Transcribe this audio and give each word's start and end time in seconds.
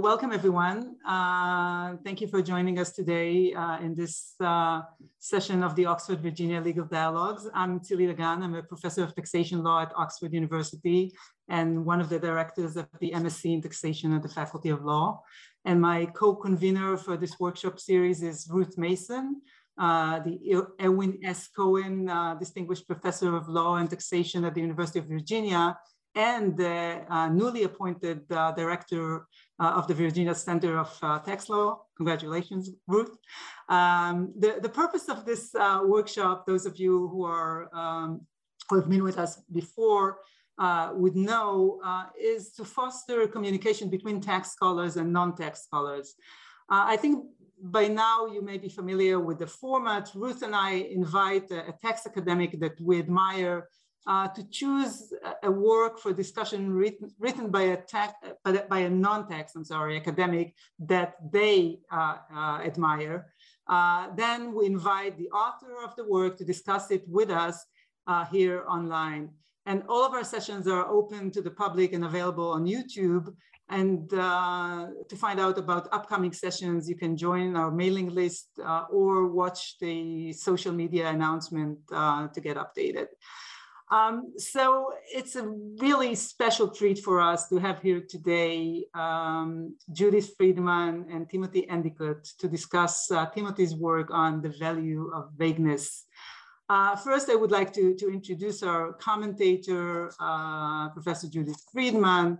welcome 0.00 0.32
everyone. 0.32 0.96
Uh, 1.06 1.94
thank 2.04 2.22
you 2.22 2.26
for 2.26 2.40
joining 2.40 2.78
us 2.78 2.90
today 2.90 3.52
uh, 3.52 3.78
in 3.80 3.94
this 3.94 4.34
uh, 4.40 4.80
session 5.18 5.62
of 5.62 5.76
the 5.76 5.84
Oxford 5.84 6.22
Virginia 6.22 6.58
Legal 6.58 6.86
Dialogues. 6.86 7.46
I'm 7.52 7.80
Tsilly 7.80 8.06
Dagan. 8.08 8.42
I'm 8.42 8.54
a 8.54 8.62
professor 8.62 9.04
of 9.04 9.14
taxation 9.14 9.62
law 9.62 9.82
at 9.82 9.92
Oxford 9.94 10.32
University 10.32 11.12
and 11.50 11.84
one 11.84 12.00
of 12.00 12.08
the 12.08 12.18
directors 12.18 12.78
of 12.78 12.86
the 13.00 13.10
MSc 13.10 13.44
in 13.44 13.60
taxation 13.60 14.14
at 14.14 14.22
the 14.22 14.28
Faculty 14.30 14.70
of 14.70 14.82
Law. 14.82 15.22
And 15.66 15.82
my 15.82 16.06
co-convener 16.06 16.96
for 16.96 17.18
this 17.18 17.38
workshop 17.38 17.78
series 17.78 18.22
is 18.22 18.48
Ruth 18.50 18.78
Mason, 18.78 19.42
uh, 19.76 20.20
the 20.20 20.64
Edwin 20.78 21.18
S. 21.22 21.48
Cohen 21.48 22.08
uh, 22.08 22.36
Distinguished 22.36 22.86
Professor 22.86 23.36
of 23.36 23.48
Law 23.48 23.76
and 23.76 23.90
Taxation 23.90 24.46
at 24.46 24.54
the 24.54 24.62
University 24.62 25.00
of 25.00 25.06
Virginia 25.08 25.76
and 26.14 26.56
the 26.56 27.04
uh, 27.08 27.28
newly 27.28 27.64
appointed 27.64 28.20
uh, 28.32 28.52
director 28.52 29.26
uh, 29.60 29.72
of 29.78 29.86
the 29.86 29.94
Virginia 29.94 30.34
Center 30.34 30.78
of 30.78 30.90
uh, 31.02 31.18
Tax 31.18 31.48
Law. 31.48 31.82
Congratulations, 31.96 32.70
Ruth. 32.86 33.14
Um, 33.68 34.32
the, 34.38 34.58
the 34.60 34.68
purpose 34.68 35.08
of 35.08 35.24
this 35.24 35.54
uh, 35.54 35.80
workshop, 35.84 36.46
those 36.46 36.64
of 36.66 36.78
you 36.78 37.08
who 37.08 37.24
are 37.24 37.68
um, 37.74 38.22
who 38.68 38.76
have 38.76 38.88
been 38.88 39.02
with 39.02 39.18
us 39.18 39.42
before 39.52 40.18
uh, 40.58 40.90
would 40.94 41.16
know, 41.16 41.80
is 42.20 42.52
to 42.52 42.64
foster 42.64 43.26
communication 43.26 43.90
between 43.90 44.20
tax 44.20 44.52
scholars 44.52 44.96
and 44.96 45.12
non-tax 45.12 45.62
scholars. 45.62 46.14
I 46.68 46.96
think 46.96 47.24
by 47.62 47.88
now 47.88 48.26
you 48.26 48.42
may 48.42 48.58
be 48.58 48.68
familiar 48.68 49.18
with 49.18 49.38
the 49.38 49.46
format. 49.46 50.10
Ruth 50.14 50.42
and 50.42 50.54
I 50.54 50.72
invite 51.00 51.50
a, 51.50 51.68
a 51.68 51.74
tax 51.82 52.06
academic 52.06 52.58
that 52.60 52.80
we 52.80 52.98
admire 52.98 53.68
uh, 54.06 54.28
to 54.28 54.48
choose 54.50 55.12
a 55.42 55.50
work 55.50 55.98
for 55.98 56.12
discussion 56.12 56.72
written, 56.72 57.10
written 57.18 57.50
by 57.50 57.62
a 57.62 57.76
tax, 57.76 58.14
by 58.44 58.78
a 58.78 58.90
non-tax, 58.90 59.54
I'm 59.54 59.64
sorry, 59.64 59.96
academic 59.96 60.54
that 60.78 61.16
they 61.32 61.80
uh, 61.92 62.16
uh, 62.34 62.60
admire. 62.64 63.26
Uh, 63.68 64.08
then 64.16 64.54
we 64.54 64.66
invite 64.66 65.16
the 65.18 65.28
author 65.30 65.84
of 65.84 65.94
the 65.96 66.04
work 66.04 66.36
to 66.38 66.44
discuss 66.44 66.90
it 66.90 67.04
with 67.06 67.30
us 67.30 67.64
uh, 68.06 68.24
here 68.26 68.64
online. 68.68 69.30
And 69.66 69.82
all 69.88 70.04
of 70.04 70.14
our 70.14 70.24
sessions 70.24 70.66
are 70.66 70.88
open 70.88 71.30
to 71.32 71.42
the 71.42 71.50
public 71.50 71.92
and 71.92 72.04
available 72.04 72.50
on 72.50 72.64
YouTube. 72.64 73.28
And 73.68 74.12
uh, 74.14 74.88
to 75.08 75.14
find 75.14 75.38
out 75.38 75.58
about 75.58 75.88
upcoming 75.92 76.32
sessions, 76.32 76.88
you 76.88 76.96
can 76.96 77.16
join 77.16 77.54
our 77.54 77.70
mailing 77.70 78.08
list 78.08 78.48
or 78.90 79.28
watch 79.28 79.78
the 79.78 80.32
social 80.32 80.72
media 80.72 81.08
announcement 81.08 81.78
to 81.88 82.40
get 82.42 82.56
updated. 82.56 83.06
Um, 83.90 84.34
so 84.36 84.92
it's 85.12 85.34
a 85.34 85.48
really 85.80 86.14
special 86.14 86.68
treat 86.68 87.00
for 87.00 87.20
us 87.20 87.48
to 87.48 87.58
have 87.58 87.82
here 87.82 88.00
today 88.00 88.86
um, 88.94 89.76
Judith 89.92 90.32
Freedman 90.36 91.06
and 91.10 91.28
Timothy 91.28 91.68
Endicott 91.68 92.22
to 92.38 92.48
discuss 92.48 93.10
uh, 93.10 93.26
Timothy's 93.26 93.74
work 93.74 94.10
on 94.12 94.42
the 94.42 94.50
value 94.50 95.10
of 95.12 95.30
vagueness. 95.36 96.04
Uh, 96.68 96.94
first, 96.94 97.28
I 97.28 97.34
would 97.34 97.50
like 97.50 97.72
to, 97.72 97.96
to 97.96 98.12
introduce 98.12 98.62
our 98.62 98.92
commentator, 98.92 100.12
uh, 100.20 100.90
Professor 100.90 101.26
Judith 101.28 101.60
Freedman. 101.72 102.38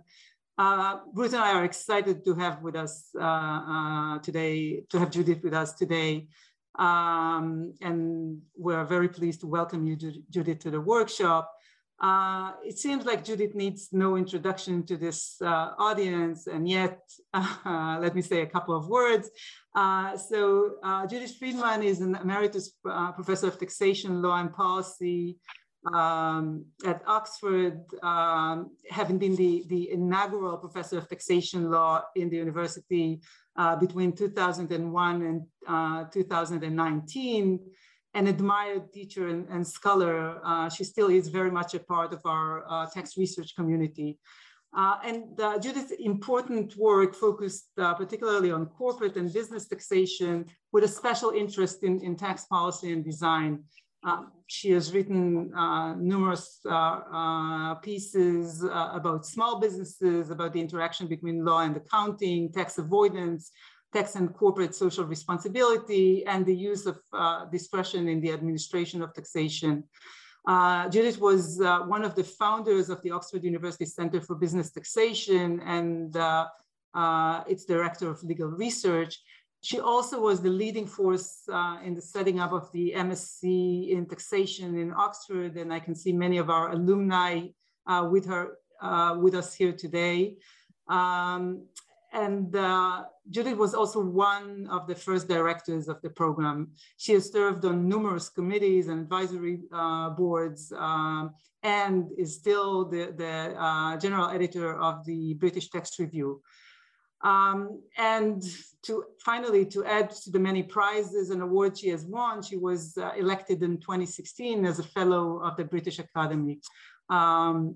Uh, 0.57 0.99
Ruth 1.13 1.33
and 1.33 1.43
I 1.43 1.53
are 1.53 1.65
excited 1.65 2.23
to 2.23 2.35
have 2.35 2.61
with 2.61 2.77
us 2.77 3.09
uh, 3.19 3.23
uh, 3.23 4.19
today, 4.19 4.83
to 4.89 4.99
have 4.99 5.11
Judith 5.11 5.43
with 5.43 5.53
us 5.53 5.73
today. 5.73 6.27
Um, 6.77 7.73
and 7.81 8.41
we're 8.55 8.85
very 8.85 9.09
pleased 9.09 9.41
to 9.41 9.47
welcome 9.47 9.85
you, 9.85 9.95
Judith, 10.29 10.59
to 10.59 10.71
the 10.71 10.81
workshop. 10.81 11.51
Uh, 12.01 12.53
it 12.65 12.79
seems 12.79 13.05
like 13.05 13.23
Judith 13.23 13.53
needs 13.53 13.89
no 13.91 14.17
introduction 14.17 14.83
to 14.87 14.97
this 14.97 15.39
uh, 15.41 15.73
audience, 15.77 16.47
and 16.47 16.67
yet, 16.67 16.99
uh, 17.33 17.99
let 18.01 18.15
me 18.15 18.23
say 18.23 18.41
a 18.41 18.47
couple 18.47 18.75
of 18.75 18.87
words. 18.87 19.29
Uh, 19.75 20.17
so 20.17 20.71
uh, 20.83 21.05
Judith 21.05 21.35
Freedman 21.37 21.83
is 21.83 22.01
an 22.01 22.15
emeritus 22.15 22.71
uh, 22.89 23.11
professor 23.11 23.47
of 23.47 23.59
taxation 23.59 24.21
law 24.21 24.37
and 24.37 24.51
policy 24.51 25.37
um, 25.93 26.65
at 26.85 27.01
Oxford, 27.07 27.81
um, 28.03 28.71
having 28.89 29.17
been 29.17 29.35
the, 29.35 29.63
the 29.67 29.91
inaugural 29.91 30.57
professor 30.57 30.97
of 30.97 31.09
taxation 31.09 31.71
law 31.71 32.03
in 32.15 32.29
the 32.29 32.37
university 32.37 33.21
uh, 33.55 33.75
between 33.75 34.13
2001 34.15 35.21
and 35.23 35.41
uh, 35.67 36.05
2019, 36.11 37.59
an 38.13 38.27
admired 38.27 38.93
teacher 38.93 39.27
and, 39.29 39.47
and 39.49 39.65
scholar. 39.65 40.39
Uh, 40.45 40.69
she 40.69 40.83
still 40.83 41.09
is 41.09 41.29
very 41.29 41.51
much 41.51 41.73
a 41.73 41.79
part 41.79 42.13
of 42.13 42.21
our 42.25 42.63
uh, 42.69 42.85
tax 42.93 43.17
research 43.17 43.55
community. 43.55 44.19
Uh, 44.73 44.95
and 45.03 45.37
uh, 45.41 45.59
Judith's 45.59 45.91
important 45.99 46.77
work 46.77 47.13
focused 47.13 47.67
particularly 47.75 48.51
on 48.51 48.65
corporate 48.67 49.17
and 49.17 49.33
business 49.33 49.67
taxation 49.67 50.45
with 50.71 50.85
a 50.85 50.87
special 50.87 51.31
interest 51.31 51.83
in, 51.83 51.99
in 52.01 52.15
tax 52.15 52.45
policy 52.45 52.93
and 52.93 53.03
design. 53.03 53.63
Um, 54.03 54.31
she 54.47 54.71
has 54.71 54.93
written 54.93 55.53
uh, 55.53 55.93
numerous 55.95 56.59
uh, 56.65 56.69
uh, 56.69 57.75
pieces 57.75 58.63
uh, 58.63 58.89
about 58.93 59.25
small 59.27 59.59
businesses, 59.59 60.31
about 60.31 60.53
the 60.53 60.59
interaction 60.59 61.07
between 61.07 61.45
law 61.45 61.59
and 61.59 61.77
accounting, 61.77 62.51
tax 62.51 62.79
avoidance, 62.79 63.51
tax 63.93 64.15
and 64.15 64.33
corporate 64.33 64.73
social 64.73 65.05
responsibility, 65.05 66.25
and 66.25 66.45
the 66.45 66.55
use 66.55 66.87
of 66.87 66.99
uh, 67.13 67.45
discretion 67.45 68.07
in 68.07 68.21
the 68.21 68.31
administration 68.31 69.03
of 69.03 69.13
taxation. 69.13 69.83
Judith 70.89 71.19
was 71.19 71.59
one 71.85 72.03
of 72.03 72.15
the 72.15 72.23
founders 72.23 72.89
of 72.89 72.99
the 73.03 73.11
Oxford 73.11 73.43
University 73.43 73.85
Center 73.85 74.19
for 74.19 74.33
Business 74.33 74.71
Taxation 74.71 75.59
and 75.59 76.15
its 77.47 77.65
director 77.65 78.09
of 78.09 78.23
legal 78.23 78.47
research. 78.47 79.19
She 79.61 79.79
also 79.79 80.19
was 80.19 80.41
the 80.41 80.49
leading 80.49 80.87
force 80.87 81.43
uh, 81.47 81.77
in 81.83 81.93
the 81.93 82.01
setting 82.01 82.39
up 82.39 82.51
of 82.51 82.71
the 82.71 82.93
MSc 82.95 83.43
in 83.89 84.07
taxation 84.07 84.75
in 84.77 84.91
Oxford, 84.91 85.55
and 85.55 85.71
I 85.71 85.79
can 85.79 85.93
see 85.93 86.11
many 86.11 86.37
of 86.39 86.49
our 86.49 86.71
alumni 86.71 87.47
uh, 87.85 88.07
with 88.11 88.25
her, 88.25 88.57
uh, 88.81 89.17
with 89.19 89.35
us 89.35 89.53
here 89.53 89.71
today. 89.71 90.37
Um, 90.87 91.67
and 92.11 92.55
uh, 92.55 93.03
Judith 93.29 93.57
was 93.57 93.73
also 93.73 94.01
one 94.01 94.67
of 94.69 94.87
the 94.87 94.95
first 94.95 95.27
directors 95.27 95.87
of 95.87 96.01
the 96.01 96.09
program. 96.09 96.71
She 96.97 97.13
has 97.13 97.31
served 97.31 97.63
on 97.63 97.87
numerous 97.87 98.29
committees 98.29 98.87
and 98.87 99.01
advisory 99.01 99.61
uh, 99.71 100.09
boards 100.09 100.73
um, 100.75 101.31
and 101.63 102.11
is 102.17 102.35
still 102.35 102.85
the, 102.85 103.13
the 103.15 103.55
uh, 103.57 103.97
general 103.97 104.29
editor 104.29 104.77
of 104.77 105.05
the 105.05 105.35
British 105.35 105.69
Tax 105.69 105.99
Review. 105.99 106.41
Um, 107.23 107.81
and 107.97 108.43
to 108.83 109.03
finally, 109.23 109.65
to 109.67 109.85
add 109.85 110.09
to 110.23 110.31
the 110.31 110.39
many 110.39 110.63
prizes 110.63 111.29
and 111.29 111.41
awards 111.41 111.79
she 111.79 111.89
has 111.89 112.05
won, 112.05 112.41
she 112.41 112.57
was 112.57 112.97
uh, 112.97 113.11
elected 113.17 113.61
in 113.61 113.77
2016 113.77 114.65
as 114.65 114.79
a 114.79 114.83
fellow 114.83 115.39
of 115.43 115.55
the 115.55 115.65
British 115.65 115.99
Academy. 115.99 116.59
Um, 117.09 117.75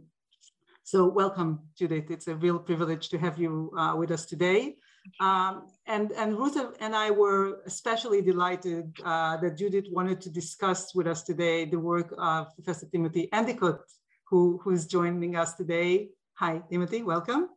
so 0.84 1.08
welcome, 1.08 1.60
Judith. 1.78 2.10
It's 2.10 2.28
a 2.28 2.36
real 2.36 2.60
privilege 2.60 3.10
to 3.10 3.18
have 3.18 3.38
you 3.38 3.72
uh, 3.78 3.96
with 3.96 4.12
us 4.12 4.26
today. 4.26 4.76
Um, 5.20 5.68
and, 5.88 6.12
and 6.14 6.38
Ruth 6.38 6.58
and 6.80 6.96
I 6.96 7.12
were 7.12 7.62
especially 7.66 8.22
delighted 8.22 8.96
uh, 9.04 9.38
that 9.38 9.58
Judith 9.58 9.86
wanted 9.92 10.22
to 10.22 10.30
discuss 10.30 10.96
with 10.96 11.08
us 11.08 11.24
today 11.24 11.66
the 11.66 11.80
work 11.80 12.14
of 12.18 12.54
Professor 12.56 12.88
Timothy 12.88 13.30
Endicott, 13.32 13.82
who, 14.30 14.60
who 14.64 14.72
is 14.72 14.88
joining 14.88 15.36
us 15.36 15.54
today. 15.54 16.10
Hi, 16.36 16.62
Timothy, 16.70 17.04
welcome. 17.04 17.50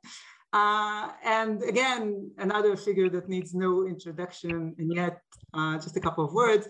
Uh, 0.52 1.10
and 1.24 1.62
again, 1.62 2.30
another 2.38 2.76
figure 2.76 3.10
that 3.10 3.28
needs 3.28 3.54
no 3.54 3.86
introduction, 3.86 4.74
and 4.78 4.94
yet 4.94 5.20
uh, 5.54 5.74
just 5.76 5.96
a 5.96 6.00
couple 6.00 6.24
of 6.24 6.32
words. 6.32 6.68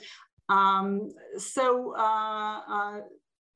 Um, 0.49 1.11
so 1.37 1.95
uh, 1.97 2.61
uh, 2.69 3.01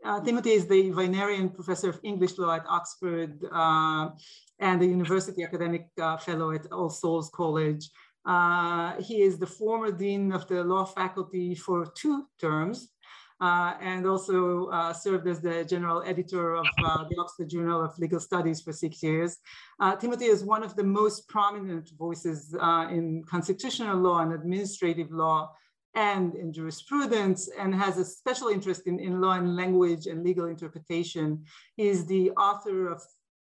uh 0.05 0.21
Timothy 0.21 0.51
is 0.51 0.67
the 0.67 0.91
Vinerian 0.91 1.53
Professor 1.55 1.91
of 1.91 2.01
English 2.03 2.39
Law 2.39 2.55
at 2.55 2.65
Oxford 2.69 3.45
uh, 3.51 4.11
and 4.61 4.81
the 4.81 4.87
University 4.87 5.43
Academic 5.43 5.89
Fellow 6.21 6.53
at 6.53 6.71
All 6.71 6.91
Souls 6.91 7.31
College. 7.35 7.89
he 9.09 9.23
is 9.23 9.39
the 9.39 9.47
former 9.59 9.91
Dean 9.91 10.33
of 10.33 10.47
the 10.47 10.63
Law 10.63 10.85
Faculty 10.85 11.55
for 11.55 11.87
two 12.01 12.27
terms, 12.39 12.93
uh, 13.43 13.75
and 13.81 14.07
also 14.07 14.67
uh, 14.67 14.93
served 14.93 15.27
as 15.27 15.41
the 15.41 15.65
general 15.65 16.01
editor 16.07 16.55
of 16.55 16.67
uh, 16.85 17.05
the 17.11 17.17
Oxford 17.19 17.51
Journal 17.51 17.85
of 17.85 17.99
Legal 17.99 18.21
Studies 18.21 18.61
for 18.63 18.73
six 18.73 19.03
years. 19.03 19.39
Uh, 19.81 19.97
Timothy 19.97 20.27
is 20.27 20.45
one 20.45 20.63
of 20.63 20.77
the 20.77 20.85
most 20.85 21.29
prominent 21.29 21.91
voices 21.99 22.55
uh, 22.61 22.87
in 22.89 23.25
constitutional 23.25 23.99
law 23.99 24.21
and 24.21 24.33
administrative 24.33 25.11
law 25.11 25.51
and 25.97 26.37
in 26.37 26.53
jurisprudence 26.53 27.51
and 27.59 27.75
has 27.75 27.99
a 27.99 28.05
special 28.05 28.47
interest 28.47 28.87
in, 28.87 29.01
in 29.01 29.21
law 29.21 29.33
and 29.33 29.57
language 29.57 30.07
and 30.07 30.23
legal 30.23 30.47
interpretation. 30.47 31.45
He 31.75 31.89
is 31.89 32.07
the 32.07 32.31
author 32.33 32.87
of 32.87 33.03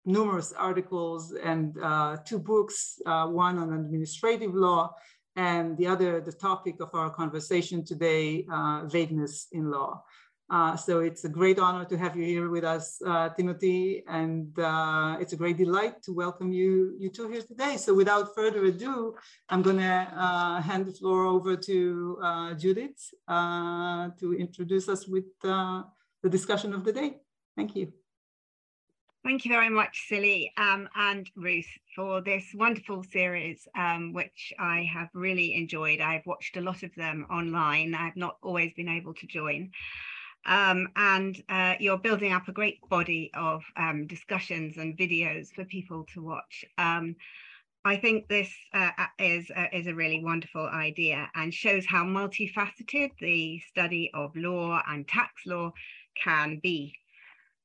numerous 0.04 0.52
articles 0.52 1.32
and 1.42 1.78
uh, 1.80 2.16
two 2.26 2.40
books, 2.40 2.98
one 3.06 3.58
on 3.58 3.72
administrative 3.72 4.54
law 4.54 4.92
and 5.36 5.76
the 5.76 5.86
other, 5.86 6.20
the 6.20 6.32
topic 6.32 6.76
of 6.80 6.94
our 6.94 7.10
conversation 7.10 7.84
today, 7.84 8.46
uh, 8.52 8.86
vagueness 8.86 9.48
in 9.52 9.70
law. 9.70 10.02
Uh, 10.50 10.76
so 10.76 11.00
it's 11.00 11.24
a 11.24 11.28
great 11.28 11.58
honor 11.58 11.84
to 11.86 11.96
have 11.96 12.14
you 12.16 12.24
here 12.24 12.50
with 12.50 12.64
us, 12.64 13.00
uh, 13.06 13.30
Timothy, 13.30 14.04
and 14.06 14.56
uh, 14.58 15.16
it's 15.18 15.32
a 15.32 15.36
great 15.36 15.56
delight 15.56 16.02
to 16.02 16.12
welcome 16.12 16.52
you, 16.52 16.94
you 16.98 17.08
two 17.08 17.28
here 17.30 17.40
today. 17.40 17.78
So 17.78 17.94
without 17.94 18.34
further 18.34 18.64
ado, 18.66 19.14
I'm 19.48 19.62
gonna 19.62 20.12
uh, 20.14 20.60
hand 20.60 20.86
the 20.86 20.92
floor 20.92 21.24
over 21.24 21.56
to 21.56 22.18
uh, 22.22 22.54
Judith 22.54 23.10
to 23.28 24.36
introduce 24.38 24.88
us 24.88 25.08
with 25.08 25.24
the 25.42 25.84
discussion 26.28 26.74
of 26.74 26.84
the 26.84 26.92
day. 26.92 27.16
Thank 27.56 27.74
you. 27.74 28.03
Thank 29.24 29.46
you 29.46 29.52
very 29.52 29.70
much, 29.70 30.06
Tsilly 30.06 30.52
um, 30.58 30.86
and 30.94 31.30
Ruth, 31.34 31.78
for 31.96 32.20
this 32.20 32.44
wonderful 32.52 33.02
series, 33.04 33.66
um, 33.74 34.12
which 34.12 34.52
I 34.58 34.82
have 34.92 35.08
really 35.14 35.54
enjoyed. 35.54 36.02
I've 36.02 36.26
watched 36.26 36.58
a 36.58 36.60
lot 36.60 36.82
of 36.82 36.94
them 36.94 37.26
online. 37.30 37.94
I've 37.94 38.16
not 38.16 38.36
always 38.42 38.74
been 38.74 38.90
able 38.90 39.14
to 39.14 39.26
join. 39.26 39.70
Um, 40.44 40.88
and 40.94 41.42
uh, 41.48 41.76
you're 41.80 41.96
building 41.96 42.34
up 42.34 42.48
a 42.48 42.52
great 42.52 42.86
body 42.90 43.30
of 43.32 43.62
um, 43.78 44.06
discussions 44.06 44.76
and 44.76 44.94
videos 44.94 45.48
for 45.54 45.64
people 45.64 46.04
to 46.12 46.22
watch. 46.22 46.66
Um, 46.76 47.16
I 47.82 47.96
think 47.96 48.28
this 48.28 48.52
uh, 48.74 48.90
is, 49.18 49.50
uh, 49.56 49.68
is 49.72 49.86
a 49.86 49.94
really 49.94 50.22
wonderful 50.22 50.66
idea 50.66 51.30
and 51.34 51.52
shows 51.52 51.86
how 51.86 52.04
multifaceted 52.04 53.12
the 53.20 53.58
study 53.70 54.10
of 54.12 54.36
law 54.36 54.82
and 54.86 55.08
tax 55.08 55.46
law 55.46 55.72
can 56.22 56.60
be. 56.62 56.94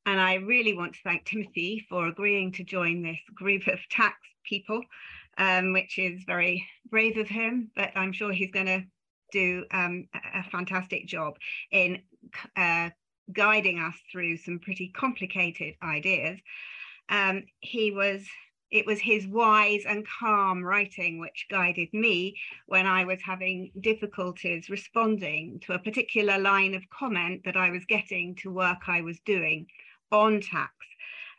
And 0.10 0.20
I 0.20 0.36
really 0.36 0.74
want 0.74 0.94
to 0.94 1.00
thank 1.04 1.26
Timothy 1.26 1.86
for 1.88 2.08
agreeing 2.08 2.52
to 2.54 2.64
join 2.64 3.04
this 3.04 3.20
group 3.36 3.68
of 3.68 3.78
tax 3.92 4.18
people, 4.44 4.82
um, 5.38 5.72
which 5.72 6.00
is 6.00 6.24
very 6.26 6.66
brave 6.90 7.16
of 7.18 7.28
him, 7.28 7.70
but 7.76 7.92
I'm 7.96 8.12
sure 8.12 8.34
he's 8.34 8.50
going 8.50 8.66
to 8.66 8.84
do 9.32 9.66
um, 9.70 10.08
a 10.34 10.42
fantastic 10.50 11.06
job 11.06 11.36
in 11.72 12.02
uh, 12.58 12.90
guiding 13.32 13.78
us 13.78 13.94
through 14.12 14.38
some 14.38 14.58
pretty 14.58 14.92
complicated 14.96 15.76
ideas. 15.84 16.40
Um, 17.10 17.44
he 17.60 17.92
was 17.92 18.26
it 18.72 18.86
was 18.86 19.00
his 19.00 19.28
wise 19.28 19.84
and 19.88 20.06
calm 20.20 20.64
writing 20.64 21.20
which 21.20 21.48
guided 21.50 21.92
me 21.92 22.36
when 22.68 22.86
I 22.86 23.04
was 23.04 23.20
having 23.20 23.72
difficulties 23.82 24.70
responding 24.70 25.60
to 25.66 25.74
a 25.74 25.80
particular 25.80 26.38
line 26.38 26.76
of 26.76 26.88
comment 26.92 27.42
that 27.46 27.58
I 27.58 27.72
was 27.72 27.84
getting 27.86 28.36
to 28.42 28.52
work 28.52 28.88
I 28.88 29.02
was 29.02 29.20
doing 29.26 29.66
on 30.12 30.42
tax, 30.42 30.74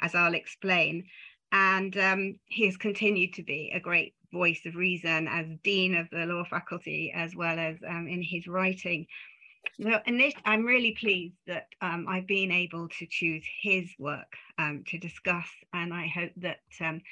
as 0.01 0.15
I'll 0.15 0.35
explain. 0.35 1.05
And 1.53 1.97
um, 1.97 2.39
he 2.47 2.67
has 2.67 2.77
continued 2.77 3.35
to 3.35 3.43
be 3.43 3.73
a 3.75 3.81
great 3.81 4.15
voice 4.33 4.61
of 4.67 4.77
reason 4.77 5.27
as 5.29 5.47
dean 5.65 5.97
of 5.97 6.09
the 6.11 6.27
law 6.27 6.45
faculty, 6.45 7.13
as 7.15 7.35
well 7.35 7.59
as 7.59 7.77
um, 7.89 8.07
in 8.09 8.23
his 8.23 8.47
writing. 8.47 9.07
So, 9.83 10.01
I'm 10.45 10.65
really 10.65 10.97
pleased 10.99 11.37
that 11.47 11.67
um, 11.81 12.07
I've 12.09 12.27
been 12.27 12.51
able 12.51 12.89
to 12.89 13.07
choose 13.07 13.45
his 13.63 13.91
work 13.99 14.33
um, 14.59 14.85
to 14.89 14.99
discuss, 14.99 15.49
and 15.73 15.93
I 15.93 16.07
hope 16.07 16.33
that 16.39 16.61
um, 16.81 17.03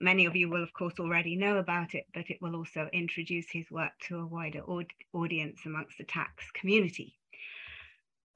many 0.00 0.26
of 0.26 0.36
you 0.36 0.48
will, 0.48 0.62
of 0.62 0.72
course, 0.72 0.94
already 0.98 1.36
know 1.36 1.56
about 1.56 1.94
it, 1.94 2.06
but 2.12 2.28
it 2.30 2.38
will 2.42 2.54
also 2.54 2.88
introduce 2.92 3.46
his 3.50 3.70
work 3.70 3.92
to 4.08 4.18
a 4.18 4.26
wider 4.26 4.60
aud 4.60 4.86
audience 5.12 5.60
amongst 5.64 5.98
the 5.98 6.04
tax 6.04 6.50
community. 6.52 7.14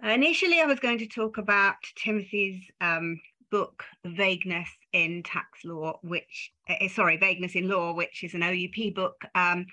Initially, 0.02 0.60
I 0.60 0.66
was 0.66 0.80
going 0.80 0.98
to 0.98 1.06
talk 1.06 1.38
about 1.38 1.76
Timothy's 1.96 2.62
um, 2.80 3.20
book, 3.50 3.84
Vagueness 4.04 4.68
in 4.92 5.22
Tax 5.22 5.64
Law, 5.64 5.98
which, 6.02 6.52
uh, 6.68 6.88
sorry, 6.88 7.16
Vagueness 7.16 7.54
in 7.54 7.68
Law, 7.68 7.92
which 7.92 8.24
is 8.24 8.34
an 8.34 8.42
OUP 8.42 8.94
book, 8.94 9.20
um, 9.34 9.66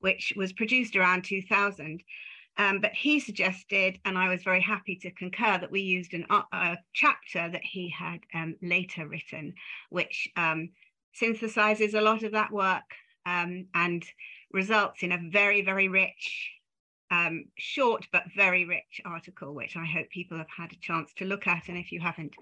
which 0.00 0.32
was 0.36 0.52
produced 0.52 0.96
around 0.96 1.24
2000. 1.24 2.02
Um, 2.58 2.80
but 2.80 2.92
he 2.92 3.20
suggested, 3.20 3.98
and 4.04 4.16
I 4.16 4.28
was 4.28 4.42
very 4.42 4.62
happy 4.62 4.96
to 5.02 5.10
concur, 5.10 5.58
that 5.58 5.70
we 5.70 5.82
used 5.82 6.14
an, 6.14 6.24
uh, 6.30 6.42
a 6.52 6.78
chapter 6.94 7.50
that 7.50 7.64
he 7.64 7.90
had 7.90 8.20
um, 8.34 8.56
later 8.62 9.06
written, 9.06 9.52
which 9.90 10.28
um, 10.36 10.70
synthesizes 11.20 11.94
a 11.94 12.00
lot 12.00 12.22
of 12.22 12.32
that 12.32 12.50
work 12.50 12.94
um, 13.26 13.66
and 13.74 14.04
results 14.52 15.02
in 15.02 15.12
a 15.12 15.20
very, 15.30 15.60
very 15.62 15.88
rich, 15.88 16.50
um, 17.10 17.46
short 17.56 18.06
but 18.12 18.24
very 18.34 18.64
rich 18.64 19.00
article, 19.04 19.54
which 19.54 19.76
I 19.76 19.84
hope 19.84 20.10
people 20.10 20.38
have 20.38 20.50
had 20.56 20.72
a 20.72 20.80
chance 20.80 21.12
to 21.14 21.24
look 21.24 21.46
at. 21.46 21.68
And 21.68 21.78
if 21.78 21.92
you 21.92 22.00
haven't, 22.00 22.34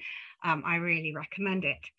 um, 0.43 0.63
I 0.65 0.77
really 0.77 1.15
recommend 1.15 1.65
it. 1.65 1.91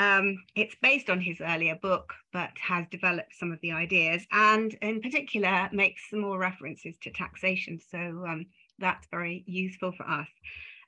Um, 0.00 0.44
it's 0.54 0.76
based 0.80 1.10
on 1.10 1.20
his 1.20 1.40
earlier 1.40 1.74
book, 1.74 2.14
but 2.32 2.50
has 2.60 2.86
developed 2.88 3.34
some 3.34 3.50
of 3.50 3.60
the 3.62 3.72
ideas 3.72 4.24
and 4.30 4.72
in 4.80 5.00
particular 5.00 5.68
makes 5.72 6.08
some 6.08 6.20
more 6.20 6.38
references 6.38 6.96
to 7.02 7.10
taxation. 7.10 7.80
So 7.90 7.98
um, 7.98 8.46
that's 8.78 9.08
very 9.10 9.42
useful 9.46 9.92
for 9.92 10.08
us. 10.08 10.28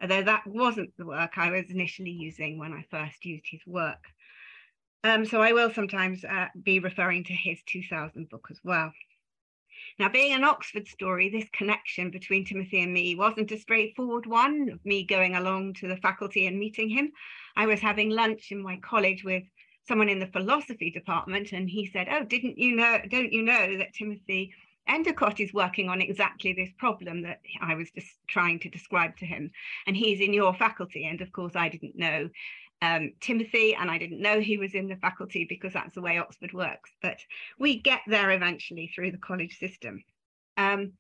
Although 0.01 0.23
that 0.23 0.47
wasn't 0.47 0.97
the 0.97 1.07
work 1.07 1.37
I 1.37 1.51
was 1.51 1.71
initially 1.71 2.11
using 2.11 2.59
when 2.59 2.73
I 2.73 2.87
first 2.91 3.25
used 3.25 3.47
his 3.51 3.61
work. 3.67 4.05
Um, 5.03 5.25
so 5.27 5.43
I 5.43 5.53
will 5.53 5.73
sometimes 5.73 6.25
uh, 6.25 6.49
be 6.63 6.79
referring 6.79 7.25
to 7.25 7.33
his 7.33 7.59
2000 7.67 8.29
book 8.29 8.49
as 8.51 8.61
well. 8.63 8.93
Now, 9.99 10.09
being 10.09 10.33
an 10.33 10.45
Oxford 10.45 10.89
story, 10.89 11.29
this 11.29 11.49
connection 11.51 12.11
between 12.11 12.45
Timothy 12.45 12.83
and 12.83 12.93
me 12.93 13.15
wasn't 13.15 13.53
a 13.53 13.59
straightforward 13.59 14.27
one 14.27 14.81
me 14.85 15.05
going 15.05 15.37
along 15.37 15.75
to 15.75 15.89
the 15.89 15.97
faculty 15.97 16.47
and 16.47 16.59
meeting 16.59 16.89
him. 16.89 17.13
I 17.57 17.67
was 17.67 17.81
having 17.81 18.11
lunch 18.11 18.51
in 18.51 18.63
my 18.63 18.77
college 18.79 19.25
with 19.25 19.45
someone 19.87 20.09
in 20.09 20.19
the 20.19 20.27
philosophy 20.27 20.91
department, 20.91 21.53
and 21.53 21.69
he 21.69 21.87
said, 21.87 22.09
Oh, 22.11 22.25
didn't 22.25 22.59
you 22.59 22.77
know, 22.77 22.99
don't 23.09 23.33
you 23.33 23.43
know 23.43 23.79
that 23.79 23.95
Timothy 23.95 24.53
Endicott 24.87 25.39
is 25.39 25.55
working 25.55 25.89
on 25.89 26.01
exactly 26.01 26.53
this 26.53 26.71
problem 26.79 27.23
that 27.23 27.41
I 27.61 27.75
was 27.75 27.91
just 27.91 28.19
trying 28.27 28.59
to 28.61 28.69
describe 28.69 29.17
to 29.19 29.27
him. 29.27 29.51
And 29.87 29.97
he's 29.97 30.21
in 30.21 30.33
your 30.33 30.55
faculty. 30.55 31.05
And 31.05 31.21
of 31.21 31.33
course, 31.33 31.55
I 31.55 31.69
didn't 31.69 31.97
know 31.97 32.29
um, 32.83 33.13
Timothy, 33.21 33.75
and 33.75 33.91
I 33.91 33.99
didn't 33.99 34.23
know 34.23 34.41
he 34.41 34.57
was 34.57 34.75
in 34.75 34.89
the 34.89 34.97
faculty 34.97 35.47
because 35.49 35.73
that's 35.73 35.95
the 35.95 36.01
way 36.01 36.19
Oxford 36.19 36.53
works. 36.53 36.91
But 37.03 37.19
we 37.59 37.81
get 37.81 38.01
there 38.07 38.31
eventually 38.31 38.91
through 38.95 39.13
the 39.13 39.19
college 39.19 39.59
system. 39.59 40.03
Um, 40.57 40.93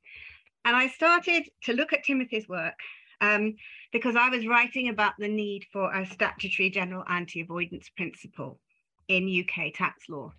and 0.64 0.76
I 0.76 0.88
started 0.88 1.48
to 1.64 1.72
look 1.72 1.92
at 1.92 2.04
Timothy's 2.04 2.48
work 2.48 2.78
um, 3.20 3.56
because 3.92 4.16
I 4.16 4.28
was 4.28 4.46
writing 4.46 4.88
about 4.88 5.14
the 5.18 5.28
need 5.28 5.66
for 5.72 5.92
a 5.92 6.06
statutory 6.06 6.70
general 6.70 7.04
anti-avoidance 7.08 7.88
principle 7.96 8.60
in 9.08 9.44
UK 9.44 9.72
tax 9.74 10.08
law. 10.08 10.32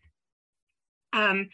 Um, 1.13 1.49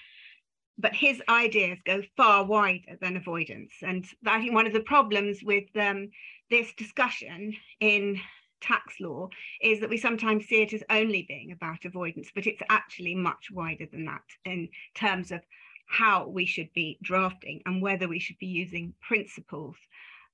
but 0.77 0.93
his 0.93 1.21
ideas 1.27 1.79
go 1.85 2.03
far 2.15 2.45
wider 2.45 2.97
than 3.01 3.17
avoidance. 3.17 3.73
And 3.81 4.05
I 4.25 4.39
think 4.39 4.53
one 4.53 4.67
of 4.67 4.73
the 4.73 4.81
problems 4.81 5.39
with 5.43 5.65
um, 5.75 6.09
this 6.51 6.71
discussion 6.75 7.53
in 7.79 8.19
tax 8.61 8.95
law 8.99 9.29
is 9.61 9.79
that 9.79 9.89
we 9.89 9.97
sometimes 9.97 10.45
see 10.45 10.61
it 10.61 10.73
as 10.73 10.83
only 10.89 11.25
being 11.27 11.51
about 11.51 11.85
avoidance, 11.85 12.29
but 12.33 12.47
it's 12.47 12.61
actually 12.69 13.15
much 13.15 13.49
wider 13.51 13.85
than 13.91 14.05
that 14.05 14.23
in 14.45 14.69
terms 14.95 15.31
of 15.31 15.41
how 15.87 16.27
we 16.27 16.45
should 16.45 16.71
be 16.73 16.97
drafting 17.01 17.61
and 17.65 17.81
whether 17.81 18.07
we 18.07 18.19
should 18.19 18.37
be 18.39 18.47
using 18.47 18.93
principles 19.01 19.75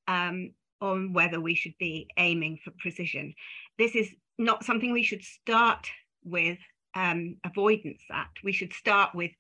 um, 0.08 0.52
on 0.82 1.14
whether 1.14 1.40
we 1.40 1.56
should 1.56 1.78
be 1.80 2.08
aiming 2.18 2.60
for 2.64 2.72
precision. 2.80 3.34
This 3.78 3.96
is 3.96 4.10
not 4.38 4.66
something 4.66 4.92
we 4.92 5.04
should 5.04 5.24
start 5.24 5.90
with 6.24 6.58
um, 6.96 7.38
avoidance 7.46 8.02
act. 8.12 8.40
We 8.44 8.52
should 8.52 8.74
start 8.74 9.14
with 9.14 9.32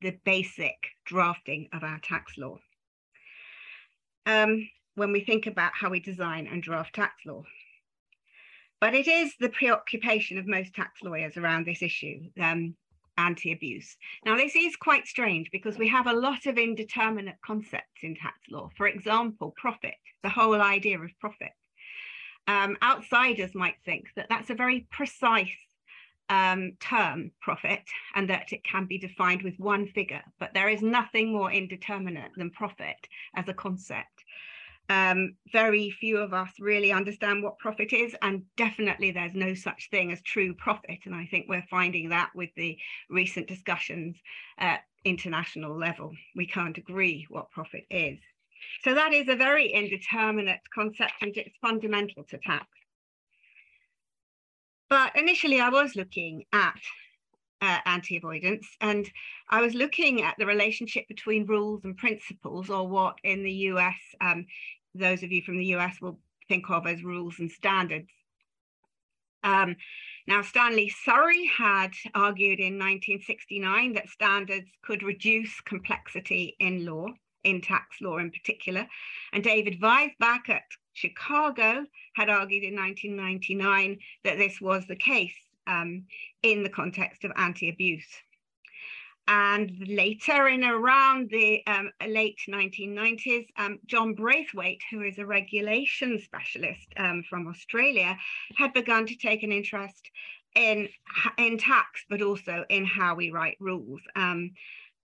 the 0.00 0.16
basic 0.24 0.76
drafting 1.04 1.68
of 1.72 1.82
our 1.82 1.98
tax 1.98 2.38
law. 2.38 2.58
Um, 4.26 4.68
when 4.94 5.12
we 5.12 5.20
think 5.20 5.46
about 5.46 5.72
how 5.74 5.90
we 5.90 6.00
design 6.00 6.46
and 6.46 6.62
draft 6.62 6.94
tax 6.94 7.14
law. 7.26 7.42
But 8.80 8.94
it 8.94 9.06
is 9.06 9.34
the 9.38 9.50
preoccupation 9.50 10.38
of 10.38 10.46
most 10.46 10.74
tax 10.74 11.02
lawyers 11.02 11.36
around 11.36 11.66
this 11.66 11.82
issue, 11.82 12.30
um, 12.40 12.74
anti-abuse. 13.18 13.96
Now, 14.24 14.36
this 14.36 14.56
is 14.56 14.74
quite 14.76 15.06
strange 15.06 15.50
because 15.50 15.76
we 15.76 15.88
have 15.88 16.06
a 16.06 16.14
lot 16.14 16.46
of 16.46 16.56
indeterminate 16.56 17.36
concepts 17.44 18.02
in 18.02 18.14
tax 18.14 18.38
law. 18.50 18.70
For 18.76 18.86
example, 18.86 19.52
profit, 19.56 19.96
the 20.22 20.30
whole 20.30 20.60
idea 20.60 20.98
of 20.98 21.10
profit. 21.20 21.52
Um, 22.48 22.78
outsiders 22.82 23.54
might 23.54 23.76
think 23.84 24.06
that 24.16 24.26
that's 24.30 24.50
a 24.50 24.54
very 24.54 24.86
precise 24.90 25.48
um, 26.30 26.72
term, 26.80 27.32
profit, 27.40 27.82
and 28.14 28.30
that 28.30 28.52
it 28.52 28.64
can 28.64 28.86
be 28.86 28.98
defined 28.98 29.42
with 29.42 29.58
one 29.58 29.86
figure, 29.88 30.22
but 30.38 30.54
there 30.54 30.68
is 30.68 30.80
nothing 30.80 31.32
more 31.32 31.52
indeterminate 31.52 32.30
than 32.36 32.50
profit 32.50 33.08
as 33.34 33.48
a 33.48 33.54
concept. 33.54 34.19
Um, 34.90 35.36
very 35.52 35.92
few 35.92 36.18
of 36.18 36.34
us 36.34 36.50
really 36.58 36.90
understand 36.90 37.44
what 37.44 37.60
profit 37.60 37.92
is, 37.92 38.16
and 38.22 38.42
definitely 38.56 39.12
there's 39.12 39.34
no 39.34 39.54
such 39.54 39.88
thing 39.90 40.10
as 40.10 40.20
true 40.22 40.52
profit. 40.52 40.98
And 41.04 41.14
I 41.14 41.26
think 41.26 41.46
we're 41.48 41.64
finding 41.70 42.08
that 42.08 42.30
with 42.34 42.50
the 42.56 42.76
recent 43.08 43.46
discussions 43.46 44.16
at 44.58 44.80
international 45.04 45.78
level. 45.78 46.12
We 46.34 46.44
can't 46.44 46.76
agree 46.76 47.24
what 47.30 47.52
profit 47.52 47.84
is. 47.88 48.18
So 48.82 48.94
that 48.94 49.12
is 49.12 49.28
a 49.28 49.36
very 49.36 49.68
indeterminate 49.68 50.60
concept 50.74 51.12
and 51.22 51.36
it's 51.36 51.56
fundamental 51.62 52.24
to 52.24 52.38
tax. 52.38 52.66
But 54.88 55.14
initially 55.16 55.60
I 55.60 55.68
was 55.68 55.94
looking 55.94 56.44
at 56.52 56.80
uh, 57.62 57.78
anti-avoidance 57.86 58.66
and 58.80 59.08
I 59.48 59.60
was 59.60 59.74
looking 59.74 60.22
at 60.22 60.34
the 60.38 60.46
relationship 60.46 61.06
between 61.08 61.46
rules 61.46 61.84
and 61.84 61.96
principles 61.96 62.70
or 62.70 62.88
what 62.88 63.16
in 63.22 63.42
the 63.42 63.52
US 63.52 63.96
um, 64.20 64.46
those 64.94 65.22
of 65.22 65.32
you 65.32 65.42
from 65.42 65.58
the 65.58 65.66
US 65.76 66.00
will 66.00 66.18
think 66.48 66.68
of 66.70 66.86
as 66.86 67.02
rules 67.02 67.38
and 67.38 67.50
standards. 67.50 68.10
Um, 69.42 69.76
now, 70.26 70.42
Stanley 70.42 70.88
Surrey 70.88 71.46
had 71.46 71.92
argued 72.14 72.60
in 72.60 72.78
1969 72.78 73.94
that 73.94 74.08
standards 74.08 74.68
could 74.82 75.02
reduce 75.02 75.60
complexity 75.62 76.56
in 76.60 76.84
law, 76.84 77.06
in 77.44 77.60
tax 77.60 78.00
law 78.00 78.18
in 78.18 78.30
particular. 78.30 78.86
And 79.32 79.42
David 79.42 79.80
Weisbach 79.80 80.48
at 80.48 80.62
Chicago 80.92 81.86
had 82.14 82.28
argued 82.28 82.64
in 82.64 82.76
1999 82.76 83.98
that 84.24 84.38
this 84.38 84.60
was 84.60 84.86
the 84.86 84.96
case 84.96 85.36
um, 85.66 86.04
in 86.42 86.62
the 86.62 86.68
context 86.68 87.24
of 87.24 87.32
anti-abuse. 87.36 88.06
And 89.32 89.86
later, 89.86 90.48
in 90.48 90.64
around 90.64 91.30
the 91.30 91.64
um, 91.68 91.92
late 92.04 92.40
1990s, 92.48 93.46
um, 93.58 93.78
John 93.86 94.12
Braithwaite, 94.12 94.82
who 94.90 95.02
is 95.02 95.18
a 95.18 95.24
regulation 95.24 96.18
specialist 96.18 96.88
um, 96.96 97.22
from 97.30 97.46
Australia, 97.46 98.18
had 98.56 98.72
begun 98.72 99.06
to 99.06 99.14
take 99.14 99.44
an 99.44 99.52
interest 99.52 100.10
in, 100.56 100.88
in 101.38 101.58
tax, 101.58 102.04
but 102.10 102.22
also 102.22 102.64
in 102.70 102.84
how 102.84 103.14
we 103.14 103.30
write 103.30 103.56
rules. 103.60 104.00
Um, 104.16 104.50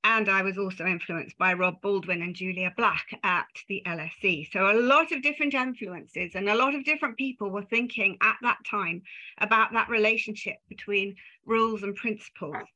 and 0.02 0.28
I 0.28 0.42
was 0.42 0.58
also 0.58 0.86
influenced 0.86 1.38
by 1.38 1.52
Rob 1.52 1.80
Baldwin 1.80 2.22
and 2.22 2.34
Julia 2.34 2.72
Black 2.76 3.06
at 3.22 3.46
the 3.68 3.80
LSE. 3.86 4.50
So 4.52 4.72
a 4.72 4.80
lot 4.80 5.12
of 5.12 5.22
different 5.22 5.54
influences 5.54 6.32
and 6.34 6.48
a 6.48 6.56
lot 6.56 6.74
of 6.74 6.84
different 6.84 7.16
people 7.16 7.50
were 7.50 7.62
thinking 7.62 8.16
at 8.20 8.38
that 8.42 8.58
time 8.68 9.02
about 9.38 9.72
that 9.74 9.88
relationship 9.88 10.56
between 10.68 11.14
rules 11.44 11.84
and 11.84 11.94
principles 11.94 12.66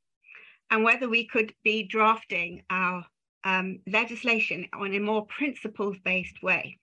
and 0.71 0.85
whether 0.85 1.09
we 1.09 1.27
could 1.27 1.53
be 1.65 1.83
drafting 1.83 2.63
our 2.71 3.05
um, 3.45 3.81
legislation 3.87 4.67
on 4.73 4.95
a 4.95 5.01
more 5.01 5.27
principles-based 5.27 6.43
way. 6.43 6.79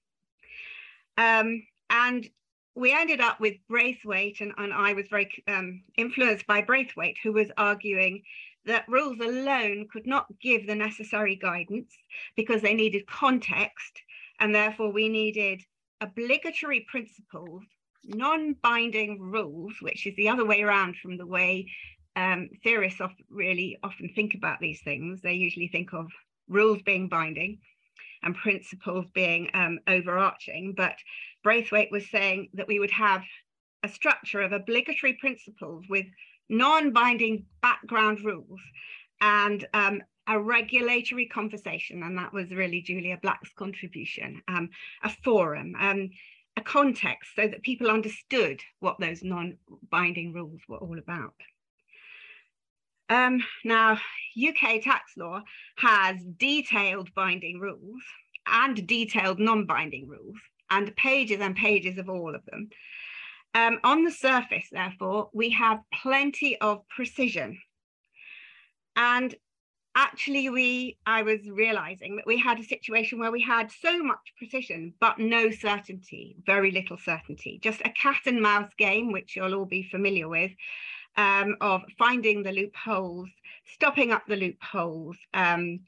Um, 1.18 1.64
and 1.90 2.28
we 2.76 2.94
ended 2.94 3.22
up 3.22 3.40
with 3.40 3.56
Braithwaite, 3.68 4.42
and, 4.42 4.54
and 4.58 4.72
I 4.74 4.94
was 4.94 5.08
very 5.10 5.30
um, 5.48 5.84
influenced 5.98 6.46
by 6.46 6.62
Braithwaite, 6.62 7.18
who 7.24 7.34
was 7.34 7.50
arguing 7.58 8.22
that 8.66 8.86
rules 8.88 9.20
alone 9.20 9.88
could 9.92 10.06
not 10.06 10.28
give 10.42 10.68
the 10.68 10.76
necessary 10.76 11.36
guidance 11.36 11.92
because 12.36 12.62
they 12.62 12.74
needed 12.74 13.08
context, 13.08 14.02
and 14.40 14.54
therefore 14.54 14.92
we 14.92 15.10
needed 15.10 15.64
obligatory 16.02 16.86
principles, 16.92 17.64
non-binding 18.04 19.20
rules, 19.20 19.74
which 19.82 20.06
is 20.06 20.16
the 20.16 20.30
other 20.30 20.46
way 20.46 20.62
around 20.62 20.96
from 20.98 21.18
the 21.18 21.26
way 21.26 21.66
um, 22.18 22.50
theorists 22.64 23.00
often, 23.00 23.24
really 23.30 23.78
often 23.84 24.10
think 24.10 24.34
about 24.34 24.60
these 24.60 24.82
things. 24.82 25.22
They 25.22 25.34
usually 25.34 25.68
think 25.68 25.94
of 25.94 26.08
rules 26.50 26.82
being 26.82 27.08
binding 27.08 27.60
and 28.24 28.36
principles 28.36 29.06
being 29.14 29.52
um, 29.54 29.80
overarching. 29.88 30.74
But 30.76 30.96
Braithwaite 31.44 31.92
was 31.92 32.10
saying 32.10 32.50
that 32.56 32.68
we 32.68 32.80
would 32.80 32.92
have 32.92 33.22
a 33.84 33.90
structure 33.90 34.42
of 34.42 34.52
obligatory 34.52 35.14
principles 35.14 35.86
with 35.88 36.08
non-binding 36.50 37.46
background 37.62 38.22
rules 38.24 38.62
and 39.22 39.68
um, 39.76 40.02
a 40.28 40.40
regulatory 40.40 41.28
conversation. 41.28 42.02
And 42.02 42.18
that 42.18 42.34
was 42.34 42.50
really 42.50 42.82
Julia 42.82 43.20
Black's 43.22 43.54
contribution, 43.56 44.42
um, 44.48 44.70
a 45.04 45.10
forum, 45.24 45.76
um, 45.80 46.10
a 46.58 46.62
context 46.62 47.36
so 47.36 47.48
that 47.48 47.62
people 47.62 47.92
understood 47.92 48.60
what 48.80 49.00
those 49.00 49.22
non-binding 49.22 50.34
rules 50.34 50.62
were 50.68 50.78
all 50.80 50.98
about. 50.98 51.36
Um, 53.10 53.42
now, 53.64 54.00
UK 54.38 54.82
tax 54.82 55.14
law 55.18 55.42
has 55.78 56.18
detailed 56.38 57.14
binding 57.14 57.60
rules 57.60 58.02
and 58.46 58.86
detailed 58.88 59.40
non-binding 59.40 60.08
rules 60.08 60.38
and 60.70 60.96
pages 60.96 61.40
and 61.40 61.56
pages 61.56 61.98
of 61.98 62.10
all 62.10 62.36
of 62.36 62.44
them. 62.46 62.70
Um, 63.54 63.80
on 63.84 64.04
the 64.04 64.12
surface, 64.12 64.68
therefore, 64.72 65.30
we 65.34 65.50
have 65.52 65.80
plenty 66.02 66.58
of 66.60 66.88
precision. 66.90 67.58
And 68.96 69.34
actually, 69.96 70.50
we 70.50 70.98
I 71.06 71.24
was 71.24 71.40
realizing 71.50 72.18
that 72.18 72.28
we 72.28 72.38
had 72.38 72.60
a 72.60 72.64
situation 72.64 73.20
where 73.20 73.32
we 73.32 73.42
had 73.42 73.72
so 73.72 74.04
much 74.04 74.34
precision, 74.38 74.94
but 75.00 75.18
no 75.18 75.50
certainty, 75.50 76.36
very 76.46 76.72
little 76.72 76.98
certainty, 76.98 77.60
just 77.64 77.82
a 77.86 77.90
cat 77.90 78.22
and 78.26 78.42
mouse 78.42 78.72
game, 78.78 79.12
which 79.12 79.36
you'll 79.36 79.56
all 79.56 79.66
be 79.66 79.90
familiar 79.90 80.28
with, 80.28 80.52
um, 81.18 81.56
of 81.62 81.82
finding 81.98 82.44
the 82.44 82.52
loopholes, 82.52 83.30
stopping 83.66 84.12
up 84.12 84.24
the 84.28 84.36
loopholes, 84.36 85.18
um, 85.34 85.80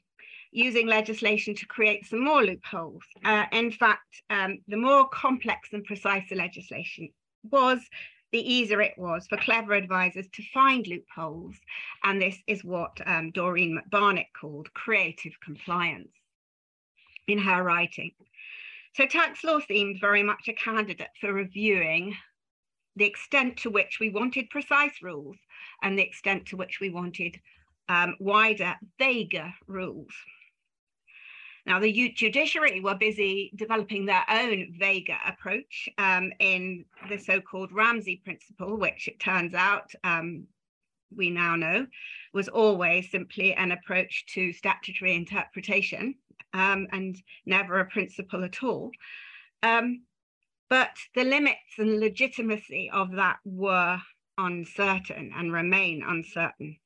using 0.52 0.86
legislation 0.86 1.54
to 1.54 1.66
create 1.66 2.06
some 2.06 2.24
more 2.24 2.42
loopholes. 2.42 3.04
Uh, 3.24 3.46
in 3.52 3.70
fact, 3.70 4.22
um, 4.30 4.58
the 4.66 4.76
more 4.76 5.08
complex 5.08 5.68
and 5.72 5.84
precise 5.84 6.24
the 6.28 6.36
legislation 6.36 7.08
was, 7.50 7.78
the 8.32 8.52
easier 8.52 8.80
it 8.80 8.94
was 8.96 9.26
for 9.28 9.38
clever 9.38 9.74
advisors 9.74 10.26
to 10.32 10.42
find 10.54 10.86
loopholes. 10.86 11.56
And 12.04 12.20
this 12.20 12.36
is 12.46 12.64
what 12.64 12.96
um, 13.06 13.30
Doreen 13.32 13.78
McBarnet 13.78 14.26
called 14.40 14.72
creative 14.74 15.32
compliance 15.44 16.12
in 17.26 17.38
her 17.38 17.62
writing. 17.62 18.12
So 18.94 19.06
tax 19.06 19.44
law 19.44 19.60
seemed 19.60 20.00
very 20.00 20.22
much 20.22 20.48
a 20.48 20.52
candidate 20.52 21.10
for 21.20 21.32
reviewing 21.32 22.16
the 23.00 23.06
extent 23.06 23.56
to 23.56 23.70
which 23.70 23.98
we 23.98 24.10
wanted 24.10 24.50
precise 24.50 25.00
rules 25.00 25.38
and 25.82 25.98
the 25.98 26.06
extent 26.06 26.44
to 26.44 26.56
which 26.56 26.80
we 26.80 26.90
wanted 26.90 27.40
um, 27.88 28.14
wider, 28.20 28.74
vaguer 28.98 29.54
rules. 29.66 30.12
Now, 31.64 31.80
the 31.80 32.12
judiciary 32.14 32.80
were 32.80 32.94
busy 32.94 33.52
developing 33.56 34.04
their 34.04 34.24
own 34.28 34.74
vaguer 34.78 35.16
approach 35.26 35.88
um, 35.96 36.30
in 36.40 36.84
the 37.08 37.16
so-called 37.16 37.72
Ramsay 37.72 38.20
principle, 38.22 38.76
which 38.76 39.08
it 39.08 39.18
turns 39.18 39.54
out 39.54 39.90
um, 40.04 40.46
we 41.16 41.30
now 41.30 41.56
know 41.56 41.86
was 42.34 42.48
always 42.48 43.10
simply 43.10 43.54
an 43.54 43.72
approach 43.72 44.26
to 44.34 44.52
statutory 44.52 45.14
interpretation 45.14 46.14
um, 46.52 46.86
and 46.92 47.16
never 47.46 47.80
a 47.80 47.86
principle 47.86 48.44
at 48.44 48.62
all. 48.62 48.90
Um, 49.62 50.02
but 50.70 50.96
the 51.14 51.24
limits 51.24 51.78
and 51.78 52.00
legitimacy 52.00 52.88
of 52.92 53.10
that 53.12 53.38
were 53.44 54.00
uncertain 54.38 55.32
and 55.36 55.52
remain 55.52 56.02
uncertain. 56.06 56.78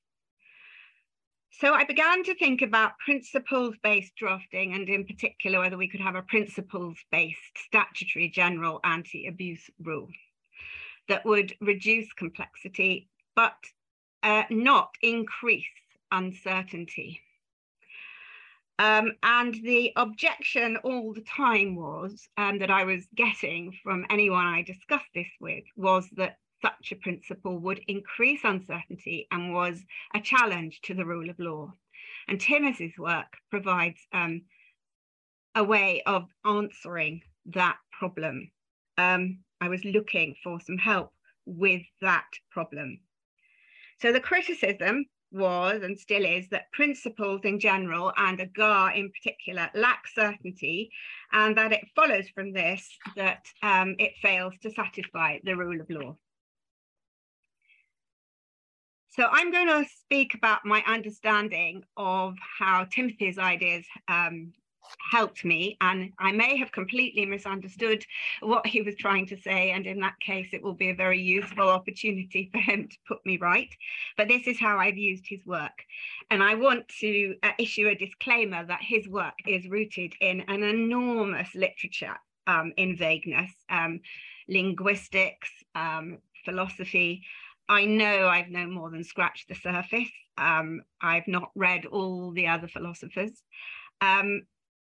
So 1.60 1.72
I 1.72 1.84
began 1.84 2.24
to 2.24 2.34
think 2.34 2.62
about 2.62 2.98
principles-based 2.98 4.16
drafting 4.16 4.74
and 4.74 4.88
in 4.88 5.04
particular 5.04 5.60
whether 5.60 5.76
we 5.76 5.86
could 5.86 6.00
have 6.00 6.16
a 6.16 6.22
principles-based 6.22 7.58
statutory 7.66 8.28
general 8.28 8.80
anti-abuse 8.82 9.70
rule 9.80 10.08
that 11.08 11.24
would 11.24 11.54
reduce 11.60 12.12
complexity 12.14 13.08
but 13.36 13.54
uh, 14.24 14.44
not 14.50 14.94
increase 15.02 15.64
uncertainty. 16.10 17.20
Um, 18.78 19.12
and 19.22 19.54
the 19.54 19.92
objection 19.96 20.76
all 20.78 21.12
the 21.12 21.22
time 21.22 21.76
was, 21.76 22.28
um, 22.36 22.58
that 22.58 22.70
I 22.70 22.84
was 22.84 23.06
getting 23.14 23.72
from 23.82 24.04
anyone 24.10 24.46
I 24.46 24.62
discussed 24.62 25.10
this 25.14 25.28
with, 25.40 25.64
was 25.76 26.08
that 26.16 26.38
such 26.60 26.92
a 26.92 26.96
principle 26.96 27.58
would 27.58 27.80
increase 27.86 28.40
uncertainty 28.42 29.28
and 29.30 29.52
was 29.52 29.84
a 30.14 30.20
challenge 30.20 30.80
to 30.82 30.94
the 30.94 31.04
rule 31.04 31.30
of 31.30 31.38
law. 31.38 31.72
And 32.26 32.40
Timothy's 32.40 32.98
work 32.98 33.36
provides 33.50 34.00
um, 34.12 34.42
a 35.54 35.62
way 35.62 36.02
of 36.06 36.28
answering 36.44 37.22
that 37.46 37.76
problem. 37.92 38.50
Um, 38.98 39.40
I 39.60 39.68
was 39.68 39.84
looking 39.84 40.34
for 40.42 40.58
some 40.60 40.78
help 40.78 41.12
with 41.46 41.82
that 42.00 42.26
problem. 42.50 43.00
So 44.00 44.12
the 44.12 44.20
criticism 44.20 45.06
was 45.34 45.82
and 45.82 45.98
still 45.98 46.24
is 46.24 46.48
that 46.50 46.70
principles 46.72 47.40
in 47.44 47.58
general 47.58 48.12
and 48.16 48.40
a 48.40 48.46
GAAR 48.46 48.92
in 48.92 49.10
particular 49.10 49.68
lack 49.74 50.06
certainty 50.06 50.90
and 51.32 51.56
that 51.58 51.72
it 51.72 51.84
follows 51.94 52.28
from 52.34 52.52
this 52.52 52.88
that 53.16 53.46
um, 53.62 53.96
it 53.98 54.12
fails 54.22 54.54
to 54.62 54.70
satisfy 54.70 55.38
the 55.44 55.56
rule 55.56 55.80
of 55.80 55.90
law. 55.90 56.16
So 59.10 59.28
I'm 59.30 59.52
going 59.52 59.68
to 59.68 59.88
speak 60.00 60.34
about 60.34 60.64
my 60.64 60.82
understanding 60.88 61.84
of 61.96 62.34
how 62.58 62.84
Timothy's 62.84 63.38
ideas 63.38 63.84
um, 64.08 64.52
helped 65.10 65.44
me 65.44 65.76
and 65.80 66.12
I 66.18 66.32
may 66.32 66.56
have 66.58 66.72
completely 66.72 67.26
misunderstood 67.26 68.04
what 68.40 68.66
he 68.66 68.82
was 68.82 68.96
trying 68.96 69.26
to 69.26 69.40
say 69.40 69.70
and 69.70 69.86
in 69.86 70.00
that 70.00 70.18
case 70.20 70.48
it 70.52 70.62
will 70.62 70.74
be 70.74 70.90
a 70.90 70.94
very 70.94 71.20
useful 71.20 71.68
opportunity 71.68 72.50
for 72.52 72.58
him 72.58 72.88
to 72.88 72.96
put 73.06 73.24
me 73.24 73.38
right. 73.38 73.74
But 74.16 74.28
this 74.28 74.46
is 74.46 74.58
how 74.58 74.78
I've 74.78 74.98
used 74.98 75.24
his 75.26 75.44
work 75.46 75.84
and 76.30 76.42
I 76.42 76.54
want 76.54 76.88
to 77.00 77.36
uh, 77.42 77.52
issue 77.58 77.88
a 77.88 77.94
disclaimer 77.94 78.64
that 78.66 78.82
his 78.82 79.08
work 79.08 79.34
is 79.46 79.68
rooted 79.68 80.14
in 80.20 80.42
an 80.48 80.62
enormous 80.62 81.54
literature 81.54 82.16
um, 82.46 82.72
in 82.76 82.96
vagueness 82.96 83.52
um, 83.70 84.00
linguistics 84.48 85.50
um, 85.74 86.18
philosophy. 86.44 87.24
I 87.68 87.86
know 87.86 88.28
I've 88.28 88.50
no 88.50 88.66
more 88.66 88.90
than 88.90 89.04
scratched 89.04 89.48
the 89.48 89.54
surface. 89.54 90.10
Um, 90.36 90.82
I've 91.00 91.26
not 91.26 91.50
read 91.54 91.86
all 91.86 92.32
the 92.32 92.48
other 92.48 92.68
philosophers. 92.68 93.42
Um, 94.00 94.42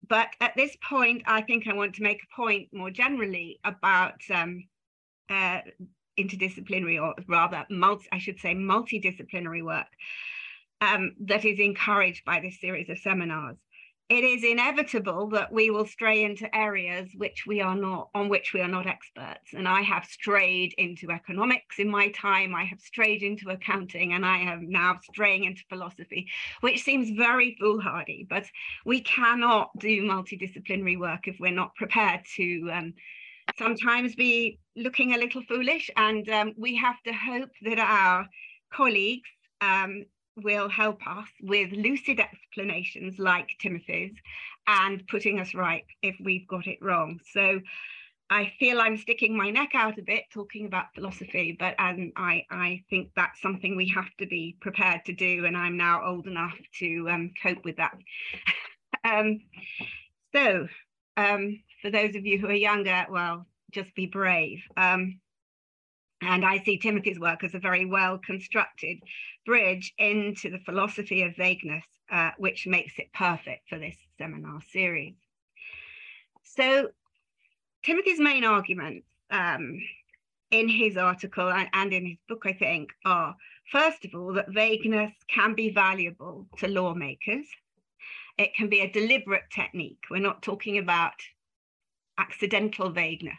but 0.08 0.28
at 0.40 0.56
this 0.56 0.76
point, 0.88 1.22
I 1.26 1.42
think 1.42 1.66
I 1.66 1.74
want 1.74 1.94
to 1.96 2.02
make 2.02 2.22
a 2.22 2.34
point 2.34 2.68
more 2.72 2.90
generally 2.90 3.60
about 3.64 4.20
um, 4.32 4.64
uh, 5.28 5.60
interdisciplinary, 6.18 7.00
or 7.00 7.14
rather, 7.28 7.66
multi, 7.70 8.06
I 8.12 8.18
should 8.18 8.40
say, 8.40 8.54
multidisciplinary 8.54 9.64
work 9.64 9.86
um, 10.80 11.14
that 11.20 11.44
is 11.44 11.58
encouraged 11.58 12.24
by 12.24 12.40
this 12.40 12.60
series 12.60 12.88
of 12.88 12.98
seminars 12.98 13.56
it 14.10 14.24
is 14.24 14.42
inevitable 14.42 15.28
that 15.28 15.52
we 15.52 15.70
will 15.70 15.86
stray 15.86 16.24
into 16.24 16.54
areas 16.54 17.08
which 17.16 17.44
we 17.46 17.60
are 17.60 17.76
not 17.76 18.10
on 18.12 18.28
which 18.28 18.52
we 18.52 18.60
are 18.60 18.68
not 18.68 18.88
experts. 18.88 19.54
And 19.54 19.68
i 19.68 19.82
have 19.82 20.04
strayed 20.04 20.74
into 20.78 21.12
economics 21.12 21.78
in 21.78 21.88
my 21.88 22.08
time. 22.10 22.52
I 22.52 22.64
have 22.64 22.80
strayed 22.80 23.22
into 23.22 23.50
accounting 23.50 24.12
and 24.12 24.26
i 24.26 24.38
am 24.38 24.68
now 24.68 24.98
straying 25.12 25.44
into 25.44 25.62
philosophy 25.68 26.26
which 26.60 26.82
seems 26.82 27.16
very 27.16 27.56
foolhardy. 27.60 28.26
But 28.28 28.46
we 28.84 29.00
cannot 29.00 29.70
do 29.78 30.02
multidisciplinary 30.02 30.98
work 30.98 31.28
if 31.28 31.38
we're 31.38 31.52
not 31.52 31.76
prepared 31.76 32.22
to 32.36 32.68
um, 32.72 32.94
sometimes 33.56 34.16
be 34.16 34.58
looking 34.74 35.14
a 35.14 35.18
little 35.18 35.42
foolish. 35.42 35.88
And 35.96 36.28
um, 36.30 36.52
we 36.56 36.74
have 36.76 37.00
to 37.04 37.12
hope 37.12 37.50
that 37.62 37.78
our 37.78 38.26
colleagues 38.72 39.30
um, 39.60 40.04
will 40.36 40.68
help 40.68 41.06
us 41.06 41.28
with 41.40 41.72
lucid 41.72 42.20
explanations 42.20 43.18
like 43.18 43.50
Timothy's 43.60 44.14
and 44.66 45.06
putting 45.08 45.40
us 45.40 45.54
right 45.54 45.84
if 46.02 46.16
we've 46.22 46.46
got 46.46 46.66
it 46.66 46.78
wrong. 46.80 47.20
So 47.32 47.60
I 48.32 48.52
feel 48.60 48.80
I'm 48.80 48.96
sticking 48.96 49.36
my 49.36 49.50
neck 49.50 49.70
out 49.74 49.98
a 49.98 50.02
bit 50.02 50.24
talking 50.32 50.66
about 50.66 50.94
philosophy, 50.94 51.56
but 51.58 51.74
um, 51.80 52.12
I, 52.14 52.44
I 52.48 52.84
think 52.88 53.10
that's 53.16 53.42
something 53.42 53.76
we 53.76 53.88
have 53.88 54.14
to 54.18 54.26
be 54.26 54.56
prepared 54.60 55.04
to 55.06 55.12
do. 55.12 55.46
And 55.46 55.56
I'm 55.56 55.76
now 55.76 56.06
old 56.06 56.28
enough 56.28 56.56
to 56.78 57.10
um, 57.10 57.32
cope 57.42 57.64
with 57.64 57.76
that. 57.78 57.98
um, 59.04 59.40
so 60.32 60.68
um, 61.16 61.60
for 61.82 61.90
those 61.90 62.14
of 62.14 62.24
you 62.24 62.38
who 62.38 62.46
are 62.46 62.52
younger, 62.52 63.04
well, 63.10 63.46
just 63.72 63.94
be 63.96 64.06
brave. 64.06 64.62
Um, 64.76 65.18
and 66.22 66.44
I 66.44 66.58
see 66.62 66.78
Timothy's 66.78 67.18
work 67.18 67.44
as 67.44 67.54
a 67.54 67.58
very 67.58 67.86
well 67.86 68.18
constructed 68.18 68.98
bridge 69.46 69.92
into 69.98 70.50
the 70.50 70.58
philosophy 70.58 71.22
of 71.22 71.36
vagueness, 71.36 71.84
uh, 72.10 72.30
which 72.38 72.66
makes 72.66 72.98
it 72.98 73.12
perfect 73.12 73.68
for 73.68 73.78
this 73.78 73.96
seminar 74.18 74.60
series. 74.72 75.14
So, 76.42 76.90
Timothy's 77.82 78.20
main 78.20 78.44
arguments 78.44 79.06
um, 79.30 79.80
in 80.50 80.68
his 80.68 80.96
article 80.96 81.50
and 81.50 81.92
in 81.92 82.06
his 82.06 82.18
book, 82.28 82.42
I 82.44 82.52
think, 82.52 82.90
are 83.04 83.34
first 83.70 84.04
of 84.04 84.14
all, 84.14 84.34
that 84.34 84.50
vagueness 84.50 85.12
can 85.28 85.54
be 85.54 85.70
valuable 85.70 86.46
to 86.58 86.68
lawmakers. 86.68 87.46
It 88.36 88.54
can 88.54 88.68
be 88.68 88.80
a 88.80 88.90
deliberate 88.90 89.50
technique. 89.50 90.04
We're 90.10 90.18
not 90.18 90.42
talking 90.42 90.78
about 90.78 91.14
accidental 92.18 92.90
vagueness 92.90 93.38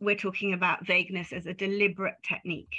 we're 0.00 0.16
talking 0.16 0.52
about 0.52 0.86
vagueness 0.86 1.32
as 1.32 1.46
a 1.46 1.54
deliberate 1.54 2.16
technique. 2.22 2.74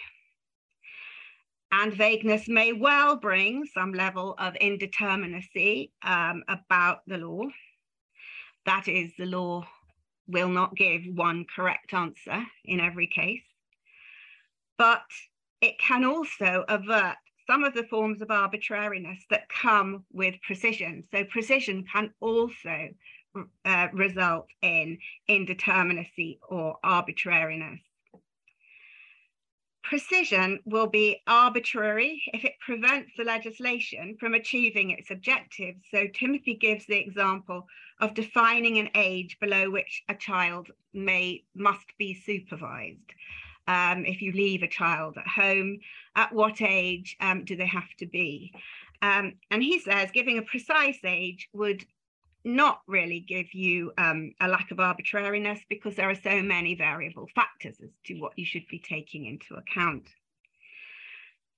And 1.72 1.94
vagueness 1.94 2.48
may 2.48 2.72
well 2.72 3.18
bring 3.18 3.66
some 3.74 3.94
level 3.94 4.36
of 4.40 4.54
indeterminacy 4.56 5.92
um, 6.02 6.44
about 6.48 7.00
the 7.08 7.18
law. 7.18 7.48
That 8.66 8.88
is, 8.88 9.12
the 9.18 9.26
law 9.26 9.68
will 10.28 10.50
not 10.50 10.76
give 10.76 11.02
one 11.14 11.46
correct 11.54 11.94
answer 11.94 12.46
in 12.66 12.80
every 12.80 13.08
case. 13.08 13.44
But 14.78 15.04
it 15.62 15.80
can 15.80 16.06
also 16.06 16.64
avert 16.70 17.18
some 17.48 17.64
of 17.64 17.74
the 17.74 17.84
forms 17.84 18.22
of 18.22 18.30
arbitrariness 18.30 19.24
that 19.30 19.50
come 19.50 20.06
with 20.12 20.36
precision. 20.46 21.04
So, 21.12 21.24
precision 21.26 21.86
can 21.92 22.14
also 22.20 22.90
uh, 23.66 23.88
result 23.94 24.48
in 24.62 24.98
indeterminacy 25.30 26.40
or 26.50 26.78
arbitrariness. 26.84 27.80
Precision 29.84 30.60
will 30.66 30.88
be 30.88 31.22
arbitrary 31.28 32.22
if 32.34 32.44
it 32.44 32.60
prevents 32.60 33.12
the 33.16 33.24
legislation 33.24 34.18
from 34.20 34.34
achieving 34.34 34.92
its 34.92 35.12
objectives. 35.12 35.80
So 35.92 36.08
Timothy 36.08 36.56
gives 36.56 36.86
the 36.86 37.00
example 37.00 37.66
of 38.02 38.14
defining 38.14 38.80
an 38.80 38.90
age 38.96 39.38
below 39.40 39.70
which 39.70 40.04
a 40.10 40.16
child 40.16 40.68
may 40.94 41.44
must 41.56 41.98
be 41.98 42.14
supervised. 42.14 43.14
Um, 43.68 44.06
if 44.06 44.22
you 44.22 44.34
leave 44.34 44.62
a 44.62 44.68
child 44.68 45.18
at 45.18 45.28
home, 45.28 45.80
at 46.16 46.34
what 46.34 46.62
age 46.62 47.16
um, 47.22 47.46
do 47.46 47.56
they 47.56 47.68
have 47.68 47.96
to 48.00 48.06
be? 48.06 48.54
Um, 49.02 49.36
and 49.52 49.64
he 49.64 49.80
says 49.80 50.10
giving 50.12 50.38
a 50.38 50.42
precise 50.42 51.00
age 51.04 51.50
would 51.54 51.86
not 52.48 52.82
really 52.88 53.20
give 53.20 53.54
you 53.54 53.92
um, 53.98 54.34
a 54.40 54.48
lack 54.48 54.72
of 54.72 54.80
arbitrariness 54.80 55.60
because 55.70 55.96
there 55.96 56.10
are 56.10 56.16
so 56.16 56.42
many 56.42 56.76
variable 56.76 57.28
factors 57.36 57.76
as 57.84 57.90
to 58.06 58.16
what 58.16 58.38
you 58.38 58.46
should 58.46 58.68
be 58.70 58.80
taking 58.80 59.26
into 59.26 59.56
account. 59.56 60.08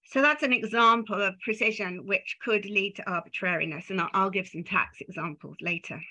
So 0.06 0.22
that's 0.22 0.42
an 0.42 0.54
example 0.54 1.22
of 1.22 1.40
precision 1.42 2.08
which 2.08 2.38
could 2.44 2.66
lead 2.66 2.96
to 2.96 3.08
arbitrariness, 3.10 3.92
and 3.92 4.02
I'll, 4.02 4.10
I'll 4.14 4.30
give 4.32 4.48
some 4.48 4.64
tax 4.64 4.98
examples 5.02 5.58
later. 5.62 6.02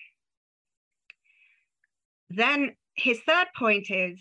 Then 2.30 2.76
his 2.94 3.18
third 3.26 3.48
point 3.58 3.90
is, 3.90 4.20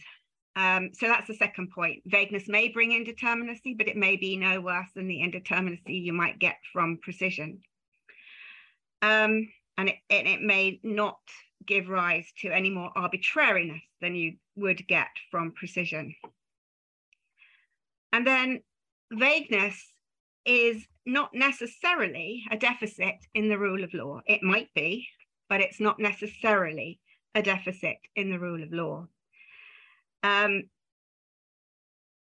um, 0.55 0.89
so 0.93 1.07
that's 1.07 1.27
the 1.27 1.35
second 1.35 1.69
point, 1.69 2.01
vagueness 2.07 2.47
may 2.47 2.69
bring 2.69 2.91
indeterminacy, 2.91 3.77
but 3.77 3.87
it 3.87 3.95
may 3.95 4.15
be 4.15 4.35
no 4.35 4.59
worse 4.59 4.87
than 4.95 5.07
the 5.07 5.19
indeterminacy 5.19 6.01
you 6.03 6.13
might 6.13 6.39
get 6.39 6.57
from 6.73 6.97
precision. 7.03 7.61
Um, 9.03 9.47
and 9.77 9.89
it, 9.89 9.95
it, 10.09 10.25
it 10.27 10.41
may 10.41 10.79
not 10.83 11.19
give 11.65 11.89
rise 11.89 12.31
to 12.41 12.49
any 12.49 12.69
more 12.69 12.91
arbitrariness 12.95 13.81
than 14.01 14.15
you 14.15 14.35
would 14.55 14.87
get 14.87 15.09
from 15.29 15.51
precision. 15.51 16.15
And 18.13 18.25
then 18.25 18.61
vagueness 19.11 19.91
is 20.45 20.85
not 21.05 21.33
necessarily 21.33 22.43
a 22.51 22.57
deficit 22.57 23.15
in 23.33 23.49
the 23.49 23.57
rule 23.57 23.83
of 23.83 23.93
law. 23.93 24.21
It 24.25 24.43
might 24.43 24.73
be, 24.73 25.07
but 25.49 25.61
it's 25.61 25.79
not 25.79 25.99
necessarily 25.99 26.99
a 27.35 27.41
deficit 27.41 27.97
in 28.15 28.31
the 28.31 28.39
rule 28.39 28.63
of 28.63 28.71
law. 28.71 29.07
Um, 30.23 30.63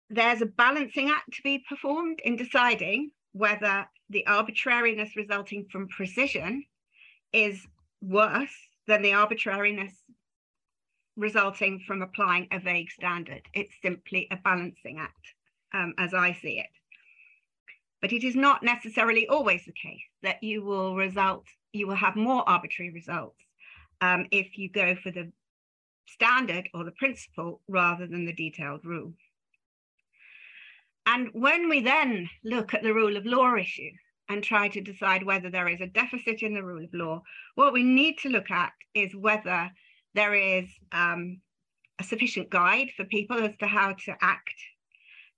there's 0.09 0.41
a 0.41 0.47
balancing 0.47 1.09
act 1.09 1.33
to 1.33 1.41
be 1.43 1.63
performed 1.67 2.19
in 2.23 2.35
deciding 2.35 3.12
whether 3.31 3.88
the 4.09 4.25
arbitrariness 4.27 5.15
resulting 5.15 5.65
from 5.71 5.88
precision 5.88 6.65
is 7.34 7.65
worse 8.02 8.56
than 8.88 9.02
the 9.02 9.13
arbitrariness 9.13 9.94
resulting 11.15 11.84
from 11.86 12.02
applying 12.02 12.48
a 12.52 12.60
vague 12.60 12.89
standard. 12.89 13.42
It's 13.54 13.74
simply 13.82 14.28
a 14.32 14.38
balancing 14.38 15.00
act, 15.00 15.34
um, 15.74 15.94
as 15.98 16.13
I 16.13 16.34
see 16.42 16.60
it. 16.60 16.70
But 18.02 18.13
it 18.13 18.24
is 18.24 18.36
not 18.36 18.63
necessarily 18.63 19.28
always 19.28 19.65
the 19.65 19.74
case 19.74 20.02
that 20.24 20.42
you 20.42 20.63
will 20.63 20.96
result, 20.96 21.46
you 21.74 21.88
will 21.88 21.96
have 21.96 22.15
more 22.15 22.48
arbitrary 22.48 22.92
results 22.92 23.39
um, 24.00 24.28
if 24.32 24.58
you 24.58 24.70
go 24.70 24.96
for 24.96 25.12
the 25.12 25.32
standard 26.08 26.70
or 26.74 26.84
the 26.86 26.92
principle 26.92 27.62
rather 27.68 28.08
than 28.08 28.26
the 28.26 28.34
detailed 28.34 28.86
rule. 28.86 29.13
And 31.06 31.30
when 31.34 31.70
we 31.70 31.82
then 31.82 32.30
look 32.44 32.74
at 32.74 32.84
the 32.84 32.94
rule 32.94 33.18
of 33.18 33.26
law 33.26 33.56
issue, 33.56 33.92
and 34.30 34.44
try 34.44 34.68
to 34.70 34.80
decide 34.80 35.24
whether 35.24 35.50
there 35.50 35.68
is 35.68 35.82
a 35.82 35.88
deficit 35.88 36.44
in 36.44 36.54
the 36.54 36.63
rule 36.63 36.84
of 36.84 36.94
law, 36.94 37.22
what 37.56 37.74
we 37.74 37.84
need 37.84 38.18
to 38.20 38.30
look 38.30 38.52
at 38.52 38.72
is 38.94 39.15
whether 39.15 39.70
there 40.13 40.36
is 40.36 40.65
um, 40.92 41.42
a 42.00 42.04
sufficient 42.04 42.50
guide 42.50 42.92
for 42.96 43.06
people 43.06 43.44
as 43.44 43.58
to 43.58 43.68
how 43.68 43.94
to 44.06 44.15
act. 44.22 44.56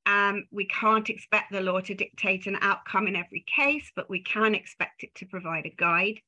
Um, 0.06 0.46
we 0.52 0.66
can't 0.66 1.10
expect 1.10 1.52
the 1.52 1.62
law 1.62 1.80
to 1.80 1.96
dictate 1.96 2.48
an 2.48 2.58
outcome 2.62 3.08
in 3.08 3.16
every 3.16 3.46
case, 3.48 3.92
but 3.96 4.10
we 4.10 4.22
can 4.22 4.54
expect 4.56 5.04
it 5.04 5.16
to 5.16 5.26
provide 5.26 5.66
a 5.66 5.76
guide. 5.76 6.20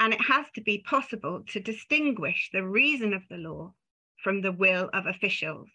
And 0.00 0.14
it 0.14 0.20
has 0.20 0.46
to 0.54 0.60
be 0.60 0.78
possible 0.78 1.42
to 1.48 1.60
distinguish 1.60 2.50
the 2.52 2.66
reason 2.66 3.12
of 3.12 3.22
the 3.28 3.38
law 3.38 3.72
from 4.22 4.40
the 4.40 4.52
will 4.52 4.88
of 4.92 5.06
officials. 5.06 5.68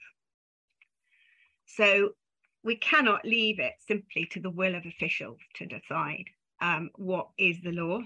So 1.65 2.11
we 2.63 2.75
cannot 2.75 3.25
leave 3.25 3.59
it 3.59 3.73
simply 3.87 4.27
to 4.31 4.39
the 4.39 4.49
will 4.49 4.75
of 4.75 4.85
officials 4.85 5.39
to 5.55 5.65
decide 5.65 6.25
um, 6.61 6.89
what 6.95 7.29
is 7.37 7.59
the 7.61 7.71
law. 7.71 8.01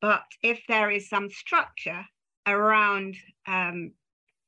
But 0.00 0.24
if 0.42 0.60
there 0.68 0.90
is 0.90 1.08
some 1.08 1.30
structure 1.30 2.04
around 2.46 3.16
um, 3.46 3.92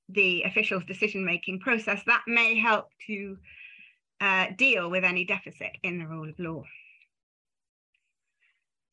the 0.09 0.42
official's 0.44 0.85
decision 0.85 1.24
making 1.24 1.61
process, 1.61 2.02
that 2.06 2.22
may 2.26 2.59
help 2.59 2.87
to 3.06 3.37
uh, 4.20 4.46
deal 4.56 4.90
with 4.90 5.04
any 5.04 5.24
deficit 5.24 5.72
in 5.83 5.98
the 5.98 6.06
rule 6.06 6.28
of 6.28 6.38
law. 6.38 6.62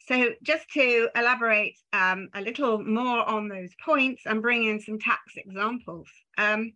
So 0.08 0.32
just 0.42 0.70
to 0.72 1.10
elaborate 1.16 1.78
um, 1.92 2.30
a 2.34 2.42
little 2.42 2.82
more 2.82 3.28
on 3.28 3.50
those 3.50 3.72
points 3.84 4.24
and 4.26 4.42
bring 4.42 4.64
in 4.64 4.80
some 4.80 5.00
tax 5.00 5.34
examples. 5.36 6.08
Um, 6.38 6.74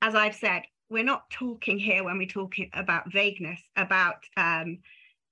as 0.00 0.14
I've 0.14 0.34
said, 0.34 0.62
we're 0.90 1.04
not 1.04 1.28
talking 1.30 1.78
here 1.78 2.04
when 2.04 2.18
we're 2.18 2.26
talking 2.26 2.70
about 2.72 3.12
vagueness 3.12 3.60
about 3.76 4.24
um, 4.36 4.78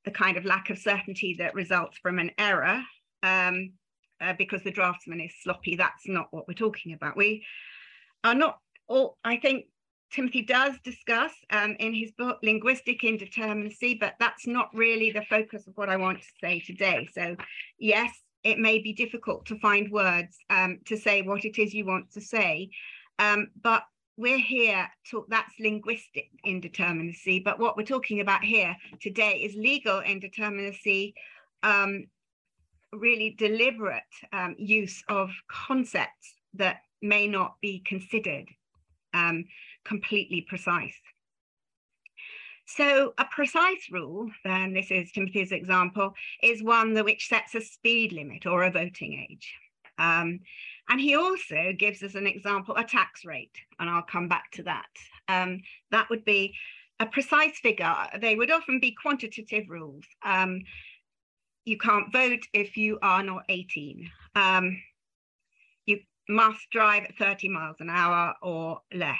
the 0.05 0.11
kind 0.11 0.37
of 0.37 0.45
lack 0.45 0.71
of 0.71 0.79
certainty 0.79 1.37
that 1.38 1.55
results 1.55 1.99
from 1.99 2.19
an 2.19 2.31
error. 2.38 2.83
Um, 3.23 3.73
uh, 4.21 4.33
because 4.38 4.62
the 4.62 4.71
draftsman 4.71 5.21
is 5.21 5.33
sloppy. 5.42 5.77
That's 5.77 6.09
not 6.09 6.29
what 6.31 6.49
we're 6.49 6.55
talking 6.55 6.92
about. 6.92 7.16
We 7.16 7.45
are 8.25 8.35
not 8.35 8.59
all, 8.88 9.19
I 9.25 9.37
think 9.37 9.66
Timothy 10.11 10.42
does 10.42 10.75
discuss 10.85 11.33
um, 11.51 11.77
in 11.79 11.92
his 11.92 12.12
book 12.12 12.38
linguistic 12.42 13.03
indeterminacy, 13.03 13.99
but 13.99 14.14
that's 14.19 14.47
not 14.47 14.71
really 14.73 15.11
the 15.11 15.25
focus 15.29 15.66
of 15.66 15.77
what 15.77 15.88
I 15.88 15.97
want 15.97 16.21
to 16.23 16.29
say 16.40 16.61
today. 16.61 17.09
So, 17.12 17.37
yes, 17.79 18.11
it 18.45 18.59
may 18.59 18.79
be 18.79 18.92
difficult 18.92 19.47
to 19.47 19.59
find 19.59 19.90
words 19.90 20.37
um, 20.49 20.79
to 20.87 20.97
say 20.97 21.23
what 21.23 21.45
it 21.45 21.59
is 21.59 21.75
you 21.75 21.85
want 21.85 22.12
to 22.12 22.21
say, 22.21 22.71
um, 23.19 23.49
but 23.61 23.83
we're 24.16 24.38
here 24.38 24.88
to 25.11 25.26
that's 25.29 25.52
linguistic 25.61 26.31
indeterminacy. 26.46 27.42
But 27.42 27.59
what 27.59 27.76
we're 27.76 27.85
talking 27.85 28.20
about 28.20 28.42
here 28.42 28.76
today 29.00 29.42
is 29.42 29.55
legal 29.55 30.00
indeterminacy, 30.00 31.12
um, 31.62 32.07
really 32.92 33.35
deliberate 33.38 34.02
um, 34.33 34.55
use 34.59 35.02
of 35.09 35.31
concepts 35.48 36.35
that 36.55 36.79
may 37.02 37.26
not 37.26 37.57
be 37.61 37.81
considered 37.81 38.48
um, 39.12 39.44
completely 39.85 40.46
precise. 40.48 40.96
So 42.68 43.14
a 43.18 43.24
precise 43.26 43.90
rule, 43.92 44.29
then 44.44 44.72
this 44.72 44.90
is 44.90 45.12
Timothy's 45.12 45.52
example, 45.52 46.14
is 46.42 46.62
one 46.62 46.94
that 46.94 47.05
which 47.05 47.29
sets 47.29 47.55
a 47.55 47.61
speed 47.61 48.12
limit 48.12 48.44
or 48.46 48.64
a 48.64 48.70
voting 48.70 49.26
age. 49.31 49.55
And 50.88 51.01
he 51.01 51.16
also 51.16 51.72
gives 51.77 52.03
us 52.03 52.14
an 52.14 52.27
example, 52.27 52.77
a 52.77 52.85
tax 52.85 53.25
rate, 53.25 53.57
and 53.81 53.90
I'll 53.90 54.03
come 54.03 54.29
back 54.29 54.51
to 54.53 54.62
that. 54.64 54.87
Um, 55.29 55.61
that 55.90 56.09
would 56.11 56.25
be 56.25 56.55
a 57.01 57.07
precise 57.07 57.59
figure. 57.59 57.94
They 58.20 58.37
would 58.37 58.51
often 58.51 58.79
be 58.81 58.92
quantitative 59.01 59.68
rules. 59.68 60.05
Um, 60.25 60.62
you 61.64 61.77
can't 61.77 62.12
vote 62.12 62.46
if 62.53 62.77
you 62.77 62.99
are 63.03 63.22
not 63.22 63.44
18. 63.49 64.09
Um, 64.37 64.81
you 65.85 65.99
must 66.29 66.70
drive 66.70 67.05
at 67.05 67.16
30 67.16 67.49
miles 67.49 67.77
an 67.81 67.90
hour 67.90 68.35
or 68.40 68.81
less. 68.94 69.18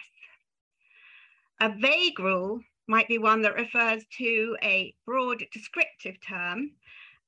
A 1.61 1.71
vague 1.71 2.21
rule 2.21 2.61
might 2.87 3.09
be 3.09 3.19
one 3.19 3.43
that 3.43 3.57
refers 3.57 4.05
to 4.19 4.57
a 4.63 4.95
broad 5.05 5.45
descriptive 5.53 6.21
term. 6.21 6.71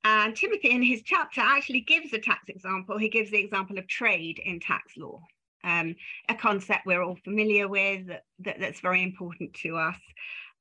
And 0.03 0.35
Timothy, 0.35 0.71
in 0.71 0.81
his 0.81 1.01
chapter, 1.03 1.41
actually 1.41 1.81
gives 1.81 2.13
a 2.13 2.19
tax 2.19 2.47
example. 2.47 2.97
He 2.97 3.09
gives 3.09 3.31
the 3.31 3.39
example 3.39 3.77
of 3.77 3.87
trade 3.87 4.39
in 4.43 4.59
tax 4.59 4.95
law, 4.97 5.21
um, 5.63 5.95
a 6.29 6.35
concept 6.35 6.85
we're 6.85 7.03
all 7.03 7.17
familiar 7.23 7.67
with 7.67 8.07
that, 8.07 8.23
that, 8.39 8.59
that's 8.59 8.79
very 8.79 9.03
important 9.03 9.53
to 9.55 9.77
us. 9.77 9.97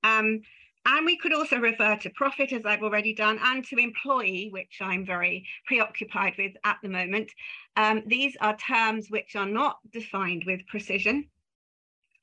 Um, 0.02 0.40
and 0.86 1.04
we 1.04 1.18
could 1.18 1.34
also 1.34 1.58
refer 1.58 1.96
to 1.96 2.10
profit, 2.10 2.52
as 2.52 2.64
I've 2.64 2.82
already 2.82 3.14
done, 3.14 3.38
and 3.42 3.64
to 3.66 3.76
employee, 3.76 4.48
which 4.50 4.78
I'm 4.80 5.04
very 5.04 5.46
preoccupied 5.66 6.34
with 6.38 6.52
at 6.64 6.78
the 6.82 6.88
moment. 6.88 7.30
Um, 7.76 8.02
these 8.06 8.36
are 8.40 8.56
terms 8.56 9.08
which 9.10 9.36
are 9.36 9.46
not 9.46 9.78
defined 9.92 10.44
with 10.46 10.66
precision, 10.66 11.28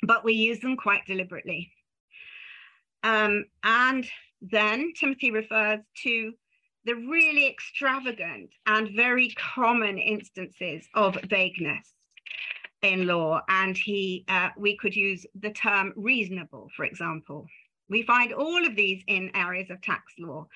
but 0.02 0.24
we 0.24 0.34
use 0.34 0.60
them 0.60 0.78
quite 0.78 1.06
deliberately. 1.06 1.72
Um, 3.04 3.46
and 3.64 4.10
then 4.42 4.94
Timothy 5.00 5.32
refers 5.32 5.82
to 6.04 6.34
the 6.86 6.96
really 6.96 7.48
extravagant 7.48 8.50
and 8.68 8.96
very 8.96 9.30
common 9.32 9.98
instances 9.98 10.88
of 10.94 11.18
vagueness 11.30 11.94
in 12.82 13.08
law. 13.08 13.42
And 13.50 13.76
he, 13.76 14.24
uh, 14.28 14.50
we 14.58 14.78
could 14.78 14.96
use 14.96 15.26
the 15.40 15.52
term 15.52 15.94
reasonable, 15.96 16.70
for 16.76 16.86
example. 16.86 17.48
We 17.90 18.04
find 18.04 18.34
all 18.34 18.66
of 18.66 18.76
these 18.76 19.04
in 19.08 19.32
areas 19.36 19.70
of 19.70 19.82
tax 19.82 20.14
law. 20.20 20.48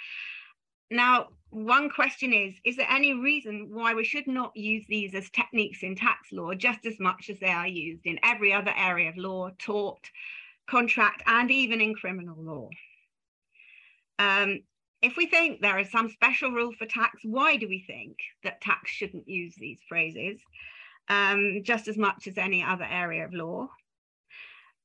Now, 0.91 1.27
one 1.51 1.89
question 1.89 2.33
is, 2.33 2.55
is 2.63 2.77
there 2.77 2.89
any 2.89 3.13
reason 3.13 3.69
why 3.71 3.93
we 3.93 4.03
should 4.03 4.27
not 4.27 4.55
use 4.55 4.85
these 4.87 5.13
as 5.15 5.29
techniques 5.31 5.83
in 5.83 5.95
tax 5.95 6.31
law 6.31 6.53
just 6.53 6.85
as 6.85 6.99
much 6.99 7.29
as 7.29 7.39
they 7.39 7.49
are 7.49 7.67
used 7.67 8.05
in 8.05 8.19
every 8.23 8.53
other 8.53 8.73
area 8.75 9.09
of 9.09 9.17
law, 9.17 9.49
tort, 9.57 10.09
contract, 10.69 11.23
and 11.25 11.49
even 11.49 11.81
in 11.81 11.95
criminal 11.95 12.37
law? 12.39 12.69
Um, 14.19 14.59
if 15.01 15.15
we 15.15 15.25
think 15.27 15.62
there 15.62 15.79
is 15.79 15.91
some 15.91 16.09
special 16.09 16.51
rule 16.51 16.73
for 16.77 16.85
tax, 16.85 17.21
why 17.23 17.55
do 17.55 17.67
we 17.67 17.83
think 17.88 18.17
that 18.43 18.62
tax 18.62 18.91
shouldn't 18.91 19.27
use 19.27 19.55
these 19.55 19.79
phrases 19.88 20.39
um, 21.07 21.62
just 21.63 21.88
as 21.88 21.97
much 21.97 22.27
as 22.27 22.38
any 22.38 22.63
other 22.63 22.88
area 22.89 23.25
of 23.25 23.33
law? 23.33 23.69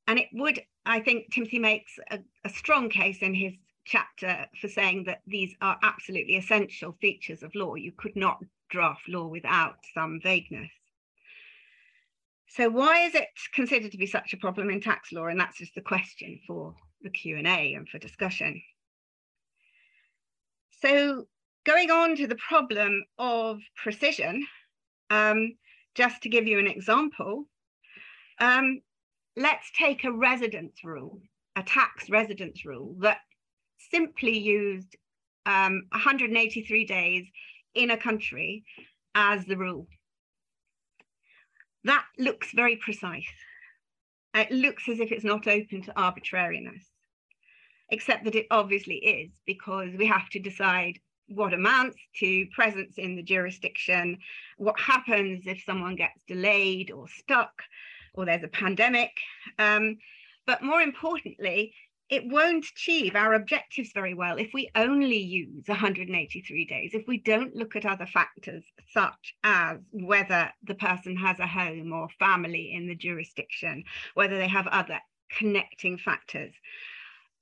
And 0.07 0.19
it 0.19 0.29
would, 0.33 0.61
I 0.87 1.01
think 1.01 1.33
Timothy 1.33 1.59
makes 1.59 1.99
a, 2.11 2.21
a 2.45 2.49
strong 2.49 2.91
case 2.91 3.19
in 3.23 3.35
his 3.35 3.55
chapter 3.85 4.47
for 4.61 4.69
saying 4.69 5.05
that 5.05 5.23
these 5.27 5.55
are 5.61 5.79
absolutely 5.83 6.37
essential 6.37 6.97
features 7.01 7.43
of 7.43 7.55
law. 7.55 7.75
You 7.75 7.93
could 7.97 8.17
not 8.17 8.43
draft 8.71 9.09
law 9.09 9.27
without 9.27 9.77
some 9.95 10.21
vagueness. 10.23 10.71
So 12.49 12.69
why 12.69 13.01
is 13.01 13.15
it 13.17 13.29
considered 13.53 13.91
to 13.93 13.99
be 13.99 14.07
such 14.07 14.33
a 14.33 14.37
problem 14.37 14.71
in 14.71 14.81
tax 14.81 15.11
law? 15.11 15.27
And 15.27 15.41
that's 15.41 15.59
just 15.59 15.75
the 15.75 15.81
question 15.81 16.39
for 16.47 16.75
the 17.03 17.11
Q&A 17.11 17.75
and 17.75 17.89
for 17.89 17.99
discussion. 17.99 18.63
So 20.85 21.25
going 21.65 21.91
on 21.91 22.15
to 22.17 22.27
the 22.27 22.37
problem 22.37 23.05
of 23.17 23.61
precision, 23.75 24.47
um, 25.09 25.57
just 25.95 26.23
to 26.23 26.29
give 26.29 26.47
you 26.47 26.59
an 26.59 26.67
example, 26.67 27.47
um, 28.39 28.83
let's 29.35 29.71
take 29.79 30.05
a 30.05 30.13
residence 30.13 30.85
rule, 30.85 31.23
a 31.57 31.63
tax 31.63 32.11
residence 32.11 32.67
rule 32.67 32.97
that 32.99 33.21
simply 33.79 34.37
used 34.39 34.95
um, 35.47 35.85
183 35.93 36.85
days 36.85 37.27
in 37.75 37.91
a 37.91 37.97
country 37.97 38.65
as 39.15 39.47
the 39.47 39.57
rule. 39.57 39.87
That 41.85 42.05
looks 42.19 42.53
very 42.53 42.77
precise. 42.77 43.25
It 44.35 44.51
looks 44.51 44.87
as 44.91 45.01
if 45.01 45.13
it's 45.13 45.25
not 45.25 45.47
open 45.47 45.81
to 45.83 45.99
arbitrariness, 45.99 46.85
except 47.95 48.25
that 48.25 48.35
it 48.35 48.47
obviously 48.51 48.97
is 48.97 49.31
because 49.47 49.91
we 49.97 50.07
have 50.07 50.29
to 50.31 50.41
decide 50.41 50.99
what 51.29 51.55
amounts 51.55 51.97
to 52.17 52.45
presence 52.53 52.99
in 52.99 53.15
the 53.15 53.23
jurisdiction, 53.23 54.19
what 54.59 54.79
happens 54.79 55.47
if 55.47 55.63
someone 55.65 55.95
gets 55.95 56.23
delayed 56.27 56.91
or 56.91 57.07
stuck, 57.09 57.55
or 58.15 58.25
there's 58.25 58.43
a 58.43 58.49
pandemic. 58.49 59.13
Um, 59.59 59.97
but 60.45 60.61
more 60.63 60.81
importantly, 60.81 61.73
it 62.11 62.25
won't 62.27 62.67
achieve 62.67 63.15
our 63.15 63.33
objectives 63.35 63.91
very 63.95 64.13
well 64.13 64.37
if 64.39 64.51
we 64.53 64.71
only 64.75 65.17
use 65.17 65.65
183 65.67 66.65
days, 66.67 66.91
if 66.93 67.05
we 67.09 67.19
don't 67.19 67.55
look 67.55 67.77
at 67.77 67.87
other 67.87 68.07
factors 68.07 68.65
such 68.93 69.35
as 69.45 69.79
whether 69.93 70.51
the 70.65 70.75
person 70.75 71.17
has 71.17 71.39
a 71.39 71.47
home 71.47 71.93
or 71.93 72.09
family 72.19 72.73
in 72.75 72.87
the 72.89 72.95
jurisdiction, 72.95 73.85
whether 74.15 74.37
they 74.37 74.49
have 74.49 74.67
other 74.67 74.99
connecting 75.39 75.97
factors. 75.97 76.53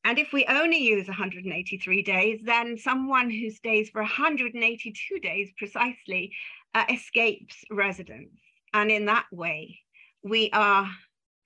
And 0.04 0.18
if 0.18 0.32
we 0.32 0.44
only 0.46 0.78
use 0.78 1.06
183 1.06 2.02
days, 2.02 2.40
then 2.44 2.76
someone 2.76 3.30
who 3.30 3.50
stays 3.50 3.88
for 3.90 4.02
182 4.02 5.20
days 5.20 5.52
precisely 5.56 6.32
uh, 6.74 6.84
escapes 6.90 7.64
residence. 7.70 8.30
And 8.74 8.90
in 8.90 9.06
that 9.06 9.26
way, 9.30 9.78
we 10.24 10.50
are 10.52 10.88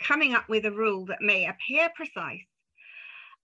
coming 0.03 0.35
up 0.35 0.49
with 0.49 0.65
a 0.65 0.71
rule 0.71 1.07
that 1.07 1.21
may 1.21 1.47
appear 1.47 1.91
precise 1.95 2.47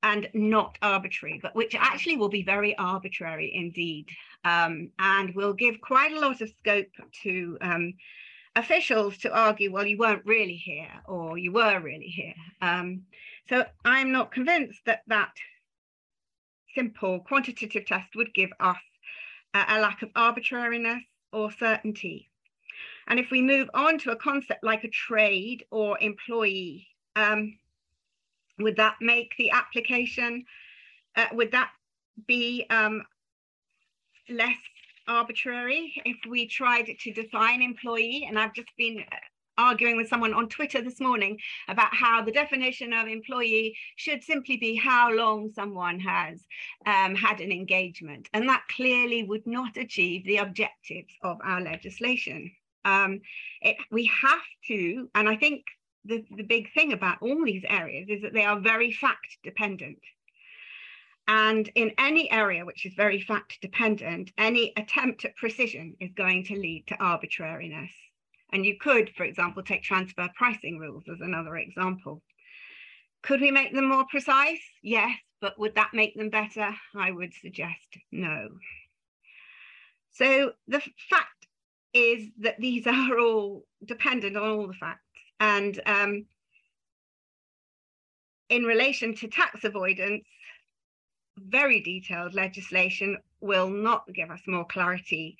and 0.02 0.28
not 0.34 0.78
arbitrary, 0.82 1.38
but 1.42 1.54
which 1.54 1.74
actually 1.74 2.16
will 2.16 2.28
be 2.28 2.42
very 2.42 2.76
arbitrary 2.76 3.52
indeed, 3.54 4.08
um, 4.44 4.90
and 4.98 5.34
will 5.34 5.52
give 5.52 5.80
quite 5.80 6.12
a 6.12 6.18
lot 6.18 6.40
of 6.40 6.52
scope 6.58 6.88
to 7.22 7.56
um, 7.60 7.94
officials 8.56 9.16
to 9.18 9.32
argue, 9.32 9.72
well, 9.72 9.86
you 9.86 9.96
weren't 9.96 10.26
really 10.26 10.56
here, 10.56 10.90
or 11.06 11.38
you 11.38 11.52
were 11.52 11.80
really 11.80 12.08
here. 12.08 12.34
Um, 12.60 13.02
so 13.48 13.64
I'm 13.84 14.12
not 14.12 14.32
convinced 14.32 14.80
that 14.86 15.02
that 15.08 15.32
simple 16.74 17.20
quantitative 17.20 17.86
test 17.86 18.14
would 18.14 18.34
give 18.34 18.50
us 18.60 18.76
a, 19.54 19.64
a 19.68 19.80
lack 19.80 20.02
of 20.02 20.10
arbitrariness 20.16 21.02
or 21.32 21.50
certainty. 21.50 22.28
And 23.08 23.18
if 23.18 23.30
we 23.30 23.42
move 23.42 23.68
on 23.74 23.98
to 23.98 24.10
a 24.10 24.16
concept 24.16 24.62
like 24.62 24.84
a 24.84 24.88
trade 24.88 25.64
or 25.70 25.98
employee, 26.00 26.86
um, 27.16 27.58
would 28.58 28.76
that 28.76 28.96
make 29.00 29.34
the 29.36 29.50
application, 29.50 30.44
uh, 31.16 31.26
would 31.32 31.52
that 31.52 31.70
be 32.26 32.64
um, 32.70 33.02
less 34.28 34.56
arbitrary 35.08 35.92
if 36.04 36.16
we 36.28 36.46
tried 36.46 36.86
to 36.86 37.12
define 37.12 37.60
employee? 37.60 38.24
And 38.28 38.38
I've 38.38 38.54
just 38.54 38.70
been 38.78 39.04
arguing 39.62 39.96
with 39.96 40.08
someone 40.08 40.34
on 40.34 40.48
Twitter 40.48 40.82
this 40.82 41.00
morning 41.00 41.38
about 41.68 41.94
how 41.94 42.22
the 42.22 42.32
definition 42.42 42.92
of 42.92 43.06
employee 43.06 43.76
should 43.96 44.22
simply 44.22 44.56
be 44.56 44.74
how 44.74 45.12
long 45.12 45.50
someone 45.54 46.00
has 46.00 46.40
um, 46.86 47.14
had 47.14 47.40
an 47.40 47.52
engagement. 47.52 48.28
And 48.34 48.48
that 48.48 48.64
clearly 48.76 49.22
would 49.22 49.46
not 49.46 49.76
achieve 49.76 50.24
the 50.24 50.38
objectives 50.38 51.14
of 51.22 51.38
our 51.44 51.60
legislation. 51.60 52.50
Um, 52.84 53.20
it, 53.60 53.76
we 53.90 54.06
have 54.06 54.46
to, 54.68 55.08
and 55.14 55.28
I 55.28 55.36
think 55.36 55.64
the, 56.04 56.24
the 56.36 56.42
big 56.42 56.72
thing 56.74 56.92
about 56.92 57.18
all 57.20 57.44
these 57.44 57.64
areas 57.68 58.06
is 58.08 58.22
that 58.22 58.34
they 58.34 58.44
are 58.44 58.60
very 58.60 58.90
fact 58.92 59.38
dependent. 59.44 60.00
And 61.28 61.70
in 61.76 61.92
any 61.98 62.30
area 62.32 62.64
which 62.64 62.84
is 62.84 62.94
very 62.94 63.20
fact 63.20 63.58
dependent, 63.62 64.32
any 64.36 64.72
attempt 64.76 65.24
at 65.24 65.36
precision 65.36 65.94
is 66.00 66.10
going 66.16 66.44
to 66.46 66.58
lead 66.58 66.84
to 66.88 66.96
arbitrariness. 66.96 67.92
And 68.52 68.66
you 68.66 68.76
could, 68.78 69.10
for 69.16 69.24
example, 69.24 69.62
take 69.62 69.82
transfer 69.82 70.28
pricing 70.36 70.78
rules 70.78 71.04
as 71.10 71.20
another 71.20 71.56
example. 71.56 72.22
Could 73.22 73.40
we 73.40 73.50
make 73.50 73.72
them 73.74 73.88
more 73.88 74.04
precise? 74.10 74.60
Yes, 74.82 75.16
but 75.40 75.58
would 75.58 75.74
that 75.76 75.94
make 75.94 76.14
them 76.14 76.28
better? 76.28 76.74
I 76.94 77.10
would 77.10 77.32
suggest 77.34 77.96
no. 78.10 78.48
So 80.12 80.52
the 80.68 80.82
fact 81.08 81.46
is 81.94 82.28
that 82.40 82.58
these 82.58 82.86
are 82.86 83.18
all 83.18 83.64
dependent 83.84 84.36
on 84.36 84.48
all 84.48 84.66
the 84.66 84.74
facts. 84.74 85.00
And 85.40 85.80
um, 85.86 86.26
in 88.48 88.64
relation 88.64 89.14
to 89.16 89.28
tax 89.28 89.64
avoidance, 89.64 90.24
very 91.38 91.80
detailed 91.80 92.34
legislation 92.34 93.16
will 93.40 93.70
not 93.70 94.04
give 94.14 94.30
us 94.30 94.42
more 94.46 94.66
clarity. 94.66 95.36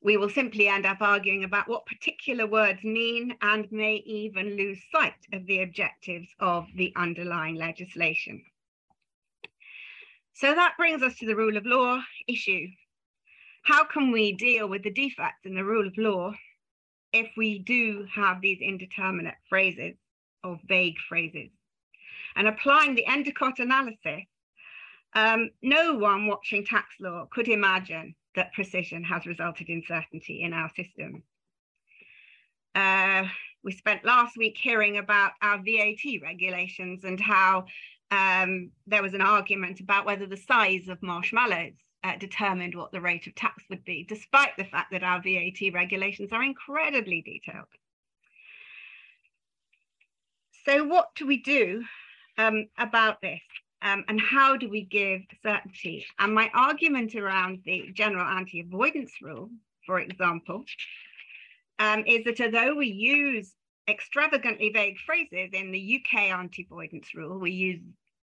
We 0.00 0.16
will 0.16 0.28
simply 0.28 0.68
end 0.68 0.86
up 0.86 1.00
arguing 1.00 1.44
about 1.44 1.68
what 1.68 1.86
particular 1.86 2.46
words 2.46 2.84
mean 2.84 3.36
and 3.42 3.70
may 3.72 3.96
even 4.06 4.56
lose 4.56 4.80
sight 4.92 5.26
of 5.32 5.44
the 5.46 5.62
objectives 5.62 6.28
of 6.38 6.66
the 6.76 6.92
underlying 6.94 7.56
legislation. 7.56 8.44
So 10.34 10.54
that 10.54 10.76
brings 10.78 11.02
us 11.02 11.16
to 11.16 11.26
the 11.26 11.34
rule 11.34 11.56
of 11.56 11.66
law 11.66 12.00
issue. 12.28 12.68
How 13.62 13.84
can 13.84 14.12
we 14.12 14.32
deal 14.32 14.68
with 14.68 14.84
the 14.84 14.92
defects 14.92 15.44
in 15.44 15.56
the 15.56 15.64
rule 15.64 15.88
of 15.88 15.98
law 15.98 16.32
if 17.12 17.28
we 17.36 17.58
do 17.58 18.06
have 18.14 18.40
these 18.40 18.60
indeterminate 18.60 19.34
phrases 19.48 19.96
or 20.44 20.60
vague 20.68 20.98
phrases? 21.08 21.50
And 22.36 22.46
applying 22.46 22.94
the 22.94 23.06
Endicott 23.06 23.58
analysis 23.58 24.24
um, 25.14 25.50
no 25.62 25.94
one 25.94 26.26
watching 26.26 26.64
tax 26.64 26.94
law 27.00 27.26
could 27.32 27.48
imagine 27.48 28.14
that 28.38 28.52
precision 28.52 29.02
has 29.02 29.26
resulted 29.26 29.68
in 29.68 29.82
certainty 29.86 30.42
in 30.42 30.52
our 30.52 30.70
system. 30.70 31.24
Uh, 32.72 33.24
we 33.64 33.72
spent 33.72 34.04
last 34.04 34.36
week 34.36 34.56
hearing 34.56 34.98
about 34.98 35.32
our 35.42 35.58
VAT 35.58 36.22
regulations 36.22 37.02
and 37.02 37.18
how 37.18 37.64
um, 38.12 38.70
there 38.86 39.02
was 39.02 39.14
an 39.14 39.20
argument 39.20 39.80
about 39.80 40.06
whether 40.06 40.24
the 40.24 40.36
size 40.36 40.88
of 40.88 41.02
marshmallows 41.02 41.72
uh, 42.04 42.16
determined 42.16 42.76
what 42.76 42.92
the 42.92 43.00
rate 43.00 43.26
of 43.26 43.34
tax 43.34 43.64
would 43.68 43.84
be, 43.84 44.06
despite 44.08 44.56
the 44.56 44.64
fact 44.64 44.92
that 44.92 45.02
our 45.02 45.20
VAT 45.20 45.74
regulations 45.74 46.32
are 46.32 46.44
incredibly 46.44 47.20
detailed. 47.20 47.66
So 50.64 50.84
what 50.84 51.08
do 51.16 51.26
we 51.26 51.42
do 51.42 51.82
um, 52.38 52.68
about 52.78 53.20
this? 53.20 53.40
Um, 53.80 54.04
and 54.08 54.20
how 54.20 54.56
do 54.56 54.68
we 54.68 54.82
give 54.82 55.22
certainty? 55.42 56.04
And 56.18 56.34
my 56.34 56.50
argument 56.52 57.14
around 57.14 57.60
the 57.64 57.90
general 57.92 58.26
anti-avoidance 58.26 59.12
rule, 59.22 59.50
for 59.86 60.00
example, 60.00 60.64
um, 61.78 62.02
is 62.06 62.24
that 62.24 62.40
although 62.40 62.74
we 62.74 62.88
use 62.88 63.54
extravagantly 63.88 64.70
vague 64.70 64.98
phrases 64.98 65.50
in 65.52 65.70
the 65.70 66.00
UK 66.00 66.22
anti-avoidance 66.30 67.14
rule, 67.14 67.38
we 67.38 67.52
use 67.52 67.80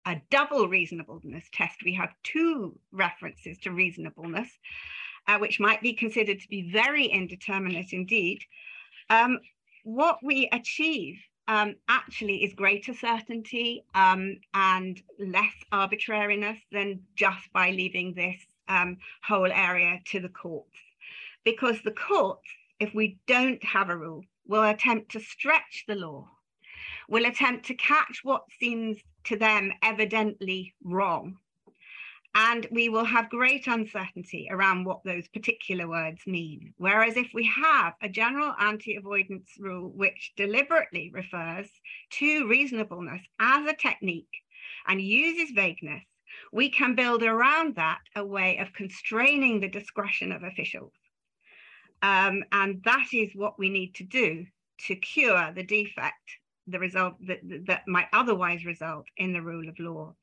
a 0.07 0.21
double 0.31 0.69
reasonableness 0.69 1.45
test. 1.53 1.85
We 1.85 1.95
have 1.95 2.15
two 2.25 2.79
references 2.91 3.59
to 3.59 3.71
reasonableness, 3.71 4.49
uh, 5.29 5.39
which 5.39 5.61
might 5.61 5.81
be 5.81 5.93
considered 5.93 6.41
to 6.41 6.49
be 6.49 6.71
very 6.73 7.07
indeterminate 7.07 7.93
indeed. 7.93 8.41
Um, 9.11 9.39
what 9.85 10.19
we 10.23 10.49
achieve 10.53 11.19
um, 11.53 11.75
actually 11.87 12.45
is 12.45 12.55
greater 12.55 12.95
certainty 12.95 13.85
um, 13.95 14.39
and 14.55 15.03
less 15.19 15.53
arbitrariness 15.71 16.59
than 16.73 17.01
just 17.15 17.53
by 17.53 17.71
leaving 17.71 18.15
this 18.15 18.41
um, 18.69 18.97
whole 19.23 19.53
area 19.53 20.01
to 20.07 20.19
the 20.19 20.31
courts. 20.31 20.79
Because 21.45 21.77
the 21.83 21.91
courts, 21.91 22.49
if 22.81 22.95
we 22.95 23.19
don't 23.27 23.63
have 23.63 23.91
a 23.91 23.97
rule, 23.97 24.25
will 24.47 24.63
attempt 24.63 25.13
to 25.13 25.21
stretch 25.21 25.85
the 25.87 25.95
law, 25.95 26.27
will 27.07 27.27
attempt 27.27 27.67
to 27.67 27.75
catch 27.75 28.21
what 28.23 28.45
seems 28.59 28.97
to 29.25 29.37
them 29.37 29.73
evidently 29.83 30.73
wrong 30.83 31.37
and 32.35 32.67
we 32.71 32.89
will 32.89 33.05
have 33.05 33.29
great 33.29 33.67
uncertainty 33.67 34.49
around 34.51 34.85
what 34.85 35.05
those 35.05 35.29
particular 35.29 35.87
words 35.87 36.23
mean. 36.27 36.73
Whereas 36.79 37.17
if 37.17 37.29
we 37.35 37.45
have 37.45 37.93
a 38.03 38.09
general 38.09 38.55
anti-avoidance 38.59 39.51
rule 39.59 39.91
which 39.95 40.33
deliberately 40.37 41.11
refers 41.13 41.69
to 42.13 42.49
reasonableness 42.49 43.23
as 43.39 43.67
a 43.67 43.75
technique 43.75 44.35
and 44.87 45.01
uses 45.01 45.51
vagueness, 45.55 46.05
we 46.53 46.71
can 46.71 46.95
build 46.95 47.23
around 47.23 47.77
that 47.77 48.01
a 48.17 48.25
way 48.25 48.59
of 48.59 48.73
constraining 48.73 49.61
the 49.61 49.69
discretion 49.69 50.33
of 50.33 50.43
officials. 50.43 50.93
Um, 52.01 52.45
and 52.51 52.83
that 52.85 53.09
is 53.13 53.31
what 53.35 53.59
we 53.59 53.69
need 53.69 53.95
to 53.97 54.05
do 54.05 54.47
to 54.87 54.97
cure 54.97 55.53
the 55.55 55.63
defect, 55.63 56.39
the 56.67 56.79
result 56.79 57.15
that, 57.27 57.41
that 57.67 57.87
might 57.87 58.09
otherwise 58.13 58.65
result 58.65 59.07
in 59.19 59.33
the 59.33 59.43
rule 59.43 59.69
of 59.69 59.79
law. 59.79 60.15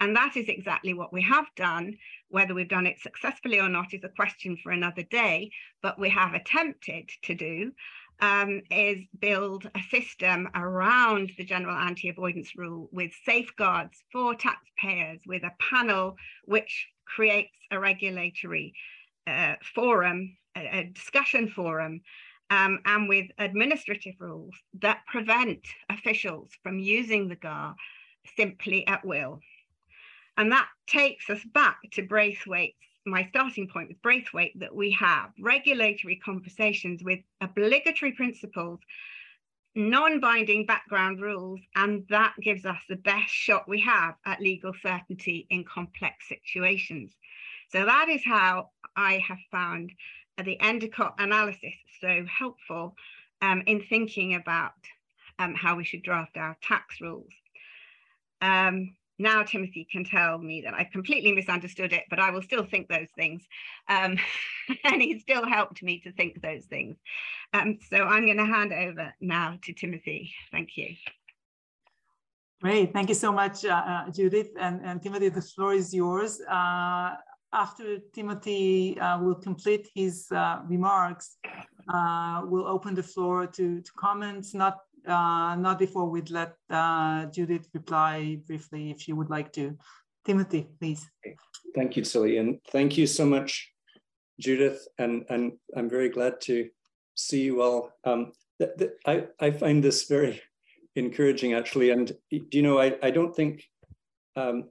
And 0.00 0.14
that 0.14 0.36
is 0.36 0.48
exactly 0.48 0.94
what 0.94 1.12
we 1.12 1.22
have 1.22 1.46
done. 1.56 1.96
Whether 2.28 2.54
we've 2.54 2.68
done 2.68 2.86
it 2.86 3.00
successfully 3.00 3.58
or 3.58 3.68
not 3.68 3.94
is 3.94 4.04
a 4.04 4.08
question 4.08 4.56
for 4.62 4.70
another 4.70 5.02
day, 5.02 5.50
but 5.82 5.98
we 5.98 6.08
have 6.10 6.34
attempted 6.34 7.10
to 7.22 7.34
do 7.34 7.72
um, 8.20 8.62
is 8.70 9.04
build 9.18 9.70
a 9.74 9.82
system 9.90 10.48
around 10.54 11.32
the 11.36 11.44
general 11.44 11.76
anti-avoidance 11.76 12.56
rule 12.56 12.88
with 12.92 13.12
safeguards 13.24 14.02
for 14.12 14.34
taxpayers, 14.34 15.20
with 15.26 15.44
a 15.44 15.52
panel 15.60 16.16
which 16.44 16.88
creates 17.04 17.56
a 17.70 17.78
regulatory 17.78 18.74
uh, 19.26 19.54
forum, 19.74 20.36
a, 20.56 20.78
a, 20.78 20.84
discussion 20.84 21.48
forum, 21.48 22.00
um, 22.50 22.80
and 22.86 23.08
with 23.08 23.26
administrative 23.38 24.14
rules 24.18 24.54
that 24.80 25.04
prevent 25.06 25.60
officials 25.90 26.50
from 26.62 26.78
using 26.78 27.28
the 27.28 27.36
GAAR 27.36 27.76
simply 28.36 28.86
at 28.86 29.04
will. 29.04 29.40
And 30.38 30.52
that 30.52 30.68
takes 30.86 31.28
us 31.28 31.44
back 31.52 31.78
to 31.92 32.02
Braithwaite's, 32.02 32.76
my 33.04 33.26
starting 33.30 33.68
point 33.68 33.88
with 33.88 34.00
Braithwaite, 34.02 34.58
that 34.60 34.74
we 34.74 34.92
have 34.92 35.30
regulatory 35.40 36.16
conversations 36.24 37.02
with 37.02 37.18
obligatory 37.40 38.12
principles, 38.12 38.78
non-binding 39.74 40.64
background 40.64 41.20
rules, 41.20 41.60
and 41.74 42.06
that 42.08 42.34
gives 42.40 42.64
us 42.64 42.78
the 42.88 42.96
best 42.96 43.30
shot 43.30 43.68
we 43.68 43.80
have 43.80 44.14
at 44.26 44.40
legal 44.40 44.72
certainty 44.80 45.48
in 45.50 45.64
complex 45.64 46.28
situations. 46.28 47.12
So 47.72 47.84
that 47.84 48.08
is 48.08 48.24
how 48.24 48.70
I 48.96 49.18
have 49.26 49.38
found 49.50 49.90
the 50.42 50.58
Endicott 50.60 51.16
analysis 51.18 51.74
so 52.00 52.24
helpful 52.26 52.94
um, 53.42 53.64
in 53.66 53.82
thinking 53.82 54.36
about 54.36 54.72
um, 55.40 55.56
how 55.56 55.74
we 55.74 55.84
should 55.84 56.04
draft 56.04 56.36
our 56.36 56.56
tax 56.62 57.00
rules. 57.00 57.32
Um, 58.40 58.94
now 59.18 59.42
Timothy 59.42 59.86
can 59.90 60.04
tell 60.04 60.38
me 60.38 60.62
that 60.62 60.74
I 60.74 60.84
completely 60.84 61.32
misunderstood 61.32 61.92
it, 61.92 62.04
but 62.08 62.18
I 62.18 62.30
will 62.30 62.42
still 62.42 62.64
think 62.64 62.88
those 62.88 63.08
things. 63.16 63.42
Um, 63.88 64.16
and 64.84 65.02
he 65.02 65.18
still 65.18 65.46
helped 65.46 65.82
me 65.82 66.00
to 66.00 66.12
think 66.12 66.40
those 66.40 66.64
things. 66.66 66.96
Um, 67.52 67.78
so 67.90 67.96
I'm 67.96 68.26
going 68.26 68.38
to 68.38 68.44
hand 68.44 68.72
over 68.72 69.12
now 69.20 69.58
to 69.62 69.72
Timothy. 69.72 70.32
Thank 70.52 70.76
you. 70.76 70.94
Great. 72.60 72.92
Thank 72.92 73.08
you 73.08 73.14
so 73.14 73.32
much, 73.32 73.64
uh, 73.64 73.82
uh, 73.86 74.10
Judith. 74.10 74.50
And, 74.58 74.80
and 74.84 75.00
Timothy, 75.00 75.28
the 75.28 75.42
floor 75.42 75.74
is 75.74 75.94
yours. 75.94 76.40
Uh, 76.40 77.14
after 77.52 77.98
Timothy 78.12 78.98
uh, 78.98 79.20
will 79.20 79.36
complete 79.36 79.88
his 79.94 80.26
uh, 80.32 80.60
remarks, 80.66 81.38
uh, 81.92 82.42
we'll 82.44 82.66
open 82.66 82.94
the 82.94 83.02
floor 83.02 83.46
to, 83.46 83.80
to 83.80 83.92
comments, 83.96 84.54
not 84.54 84.78
uh, 85.08 85.56
not 85.56 85.78
before 85.78 86.06
we'd 86.06 86.30
let 86.30 86.54
uh, 86.70 87.26
Judith 87.26 87.68
reply 87.72 88.38
briefly 88.46 88.90
if 88.90 89.00
she 89.00 89.12
would 89.12 89.30
like 89.30 89.52
to. 89.54 89.76
Timothy, 90.24 90.68
please. 90.78 91.06
Thank 91.74 91.96
you, 91.96 92.02
Tsilly, 92.02 92.38
and 92.38 92.58
thank 92.70 92.98
you 92.98 93.06
so 93.06 93.24
much, 93.24 93.72
Judith, 94.38 94.86
and, 94.98 95.24
and 95.30 95.52
I'm 95.74 95.88
very 95.88 96.10
glad 96.10 96.40
to 96.42 96.68
see 97.14 97.42
you 97.42 97.62
all. 97.62 97.92
Um, 98.04 98.32
I, 99.06 99.26
I 99.40 99.50
find 99.50 99.82
this 99.82 100.04
very 100.04 100.42
encouraging, 100.96 101.54
actually, 101.54 101.90
and 101.90 102.08
do 102.30 102.40
you 102.52 102.62
know, 102.62 102.78
I, 102.78 102.96
I 103.02 103.10
don't 103.10 103.34
think, 103.34 103.64
um, 104.36 104.68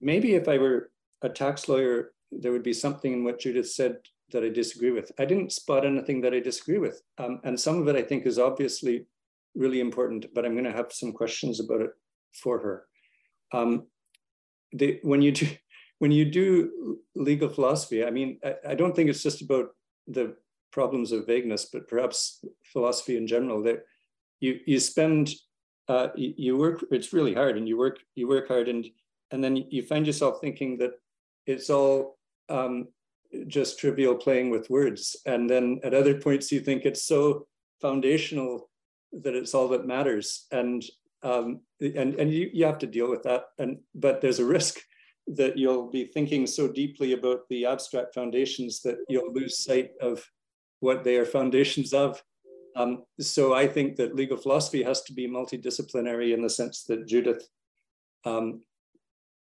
maybe 0.00 0.34
if 0.34 0.48
I 0.48 0.58
were 0.58 0.90
a 1.22 1.28
tax 1.28 1.68
lawyer, 1.68 2.12
there 2.30 2.52
would 2.52 2.62
be 2.62 2.72
something 2.74 3.12
in 3.12 3.24
what 3.24 3.40
Judith 3.40 3.70
said 3.70 3.98
that 4.32 4.44
I 4.44 4.50
disagree 4.50 4.90
with. 4.90 5.10
I 5.18 5.24
didn't 5.24 5.52
spot 5.52 5.86
anything 5.86 6.20
that 6.20 6.34
I 6.34 6.40
disagree 6.40 6.78
with. 6.78 7.00
Um, 7.16 7.40
and 7.44 7.58
some 7.58 7.80
of 7.80 7.88
it 7.88 7.96
I 7.96 8.02
think 8.02 8.26
is 8.26 8.38
obviously 8.38 9.06
really 9.58 9.80
important, 9.80 10.26
but 10.34 10.44
I'm 10.44 10.52
going 10.52 10.64
to 10.64 10.72
have 10.72 10.92
some 10.92 11.12
questions 11.12 11.60
about 11.60 11.82
it 11.82 11.90
for 12.32 12.58
her. 12.60 12.86
Um, 13.52 13.86
when 15.02 15.20
you 15.20 15.32
do 15.32 15.48
when 15.98 16.12
you 16.12 16.24
do 16.24 16.98
legal 17.16 17.48
philosophy, 17.48 18.04
I 18.04 18.10
mean, 18.10 18.38
I, 18.44 18.54
I, 18.68 18.74
don't 18.76 18.94
think 18.94 19.10
it's 19.10 19.22
just 19.22 19.42
about 19.42 19.70
the 20.06 20.36
problems 20.70 21.10
of 21.10 21.26
vagueness, 21.26 21.64
but 21.72 21.88
perhaps 21.88 22.44
philosophy 22.72 23.16
in 23.16 23.26
general. 23.26 23.62
That 23.64 23.84
you 24.38 24.60
you 24.64 24.78
spend 24.78 25.32
uh, 25.88 26.08
you, 26.14 26.34
you 26.36 26.56
work. 26.56 26.84
It's 26.92 27.12
really 27.12 27.34
hard, 27.34 27.56
and 27.56 27.68
you 27.68 27.76
work 27.76 27.98
you 28.14 28.28
work 28.28 28.46
hard, 28.46 28.68
and 28.68 28.86
and 29.32 29.42
then 29.42 29.56
you 29.56 29.82
find 29.82 30.06
yourself 30.06 30.40
thinking 30.40 30.78
that 30.78 30.92
it's 31.46 31.68
all 31.68 32.18
um, 32.48 32.88
just 33.46 33.78
trivial 33.78 34.14
playing 34.14 34.50
with 34.50 34.70
words. 34.70 35.16
And 35.26 35.50
then 35.50 35.80
at 35.82 35.94
other 35.94 36.20
points, 36.20 36.52
you 36.52 36.60
think 36.60 36.84
it's 36.84 37.04
so 37.04 37.46
foundational 37.80 38.67
that 39.12 39.34
it's 39.34 39.54
all 39.54 39.68
that 39.68 39.86
matters. 39.86 40.46
And 40.52 40.84
um, 41.22 41.60
and 41.80 42.14
and 42.14 42.32
you, 42.32 42.50
you 42.52 42.64
have 42.64 42.78
to 42.78 42.86
deal 42.86 43.10
with 43.10 43.22
that. 43.24 43.44
And 43.58 43.78
but 43.94 44.20
there's 44.20 44.38
a 44.38 44.44
risk 44.44 44.78
that 45.26 45.58
you'll 45.58 45.90
be 45.90 46.06
thinking 46.06 46.46
so 46.46 46.68
deeply 46.68 47.12
about 47.12 47.40
the 47.50 47.66
abstract 47.66 48.14
foundations 48.14 48.80
that 48.82 48.96
you'll 49.08 49.32
lose 49.32 49.62
sight 49.62 49.90
of 50.00 50.24
what 50.80 51.04
they 51.04 51.16
are 51.16 51.26
foundations 51.26 51.92
of. 51.92 52.22
Um, 52.76 53.04
so 53.20 53.52
I 53.52 53.66
think 53.66 53.96
that 53.96 54.14
legal 54.14 54.36
philosophy 54.36 54.82
has 54.84 55.02
to 55.02 55.12
be 55.12 55.28
multidisciplinary 55.28 56.32
in 56.32 56.42
the 56.42 56.50
sense 56.50 56.84
that 56.84 57.06
Judith 57.06 57.46
um, 58.24 58.62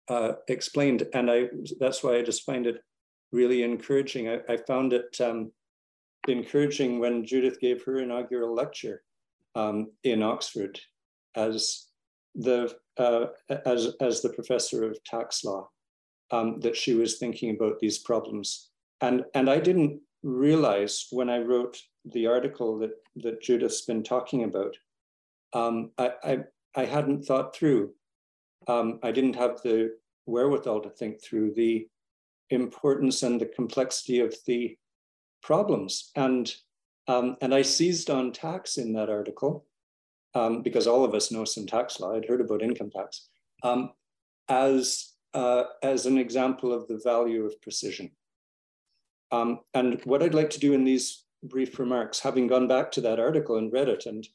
uh, 0.09 0.33
explained, 0.49 1.07
and 1.13 1.31
I 1.31 1.49
that's 1.79 2.03
why 2.03 2.17
I 2.17 2.23
just 2.23 2.45
find 2.45 2.67
it 2.67 2.81
really 3.33 3.63
encouraging. 3.63 4.29
I, 4.29 4.41
I 4.49 4.57
found 4.57 4.93
it 4.93 5.21
um, 5.21 5.53
encouraging 6.29 6.99
when 6.99 7.25
Judith 7.25 7.61
gave 7.61 7.85
her 7.85 7.99
inaugural 7.99 8.55
lecture 8.55 9.03
um, 9.57 9.91
in 10.05 10.23
Oxford 10.23 10.79
as 11.35 11.87
the 12.37 12.73
uh, 12.99 13.27
as 13.67 13.95
as 14.01 14.23
the 14.23 14.31
professor 14.31 14.89
of 14.89 15.03
tax 15.05 15.43
law 15.45 15.69
um, 16.31 16.61
that 16.61 16.77
she 16.77 16.95
was 16.95 17.19
thinking 17.19 17.55
about 17.55 17.79
these 17.79 17.99
problems. 17.99 18.71
And, 19.01 19.25
and 19.35 19.49
I 19.49 19.59
didn't 19.59 20.01
realize 20.23 21.07
when 21.11 21.31
I 21.31 21.39
wrote 21.39 21.79
the 22.05 22.27
article 22.27 22.79
that, 22.79 22.93
that 23.17 23.43
Judith's 23.43 23.83
been 23.83 24.03
talking 24.03 24.45
about, 24.45 24.77
um, 25.53 25.91
I, 25.99 26.11
I, 26.25 26.39
I, 26.75 26.85
hadn't 26.85 27.25
thought 27.25 27.55
through, 27.55 27.93
um, 28.69 28.99
I 29.03 29.13
didn't 29.13 29.37
have 29.37 29.63
the 29.63 29.93
wherewithal 30.27 30.81
to 30.83 30.91
think 30.91 31.23
through 31.23 31.55
the 31.55 31.87
importance 32.51 33.23
and 33.23 33.41
the 33.41 33.47
complexity 33.47 34.21
of 34.21 34.35
the 34.47 34.77
problems. 35.43 36.11
And, 36.17 36.53
um, 37.09 37.37
and 37.41 37.55
I 37.55 37.63
seized 37.63 38.11
on 38.11 38.33
tax 38.33 38.79
in 38.79 38.93
that 38.95 39.11
article 39.11 39.67
um, 40.35 40.63
because 40.63 40.87
all 40.87 41.05
of 41.05 41.15
us 41.15 41.31
know 41.31 41.45
some 41.45 41.67
tax 41.67 42.01
law. 42.01 42.15
I'd 42.15 42.27
heard 42.27 42.41
about 42.41 42.63
income 42.63 42.91
tax 42.91 43.29
um, 43.63 43.93
as 44.49 45.13
uh, 45.35 45.65
as 45.83 46.07
an 46.07 46.19
example 46.19 46.73
of 46.73 46.89
the 46.89 47.01
value 47.03 47.45
of 47.45 47.61
precision. 47.61 48.11
Um, 49.31 49.61
and 49.75 50.01
what 50.05 50.23
I'd 50.23 50.35
like 50.35 50.51
to 50.51 50.61
do 50.61 50.73
in 50.73 50.85
these 50.85 51.25
brief 51.43 51.79
remarks, 51.79 52.21
having 52.21 52.47
gone 52.47 52.69
back 52.69 52.91
to 52.93 53.01
that 53.03 53.21
article 53.21 53.57
and 53.57 53.73
read 53.73 53.89
it, 53.89 54.07
and 54.07 54.27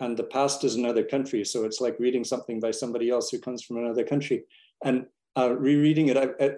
and 0.00 0.16
the 0.16 0.24
past 0.24 0.64
is 0.64 0.74
another 0.74 1.04
country, 1.04 1.44
so 1.44 1.64
it's 1.64 1.80
like 1.80 1.98
reading 2.00 2.24
something 2.24 2.58
by 2.58 2.70
somebody 2.70 3.10
else 3.10 3.30
who 3.30 3.38
comes 3.38 3.62
from 3.62 3.78
another 3.78 4.04
country, 4.04 4.44
and 4.84 5.06
uh, 5.36 5.54
rereading 5.56 6.08
it 6.08 6.16
I, 6.16 6.28
I, 6.40 6.50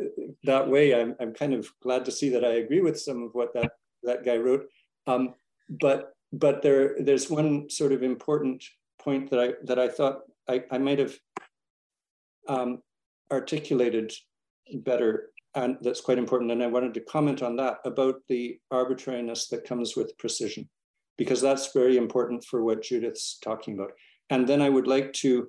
that 0.45 0.69
way, 0.69 0.95
I'm 0.95 1.15
I'm 1.21 1.33
kind 1.33 1.55
of 1.55 1.69
glad 1.83 2.05
to 2.07 2.13
see 2.13 2.29
that 2.31 2.45
I 2.45 2.55
agree 2.55 2.81
with 2.81 2.99
some 2.99 3.23
of 3.23 3.31
what 3.35 3.53
that 3.55 3.73
that 4.03 4.25
guy 4.25 4.37
wrote. 4.37 4.67
Um, 5.07 5.35
but 5.69 6.13
but 6.33 6.63
there 6.63 6.97
there's 7.01 7.31
one 7.31 7.71
sort 7.71 7.93
of 7.93 8.03
important 8.03 8.65
point 8.99 9.31
that 9.31 9.41
I 9.41 9.53
that 9.65 9.79
I 9.79 9.89
thought 9.89 10.21
I, 10.49 10.65
I 10.71 10.79
might 10.79 10.99
have 10.99 11.17
um, 12.49 12.83
articulated 13.31 14.13
better 14.75 15.31
and 15.57 15.79
that's 15.81 16.03
quite 16.03 16.19
important. 16.19 16.53
And 16.53 16.63
I 16.63 16.67
wanted 16.67 16.95
to 16.95 17.01
comment 17.01 17.43
on 17.43 17.57
that 17.57 17.79
about 17.85 18.17
the 18.29 18.61
arbitrariness 18.71 19.49
that 19.49 19.65
comes 19.65 19.97
with 19.97 20.17
precision, 20.19 20.69
because 21.17 21.41
that's 21.41 21.73
very 21.73 21.97
important 21.97 22.45
for 22.45 22.63
what 22.63 22.83
Judith's 22.83 23.39
talking 23.39 23.75
about. 23.75 23.93
And 24.29 24.47
then 24.47 24.61
I 24.61 24.69
would 24.69 24.87
like 24.87 25.13
to 25.15 25.49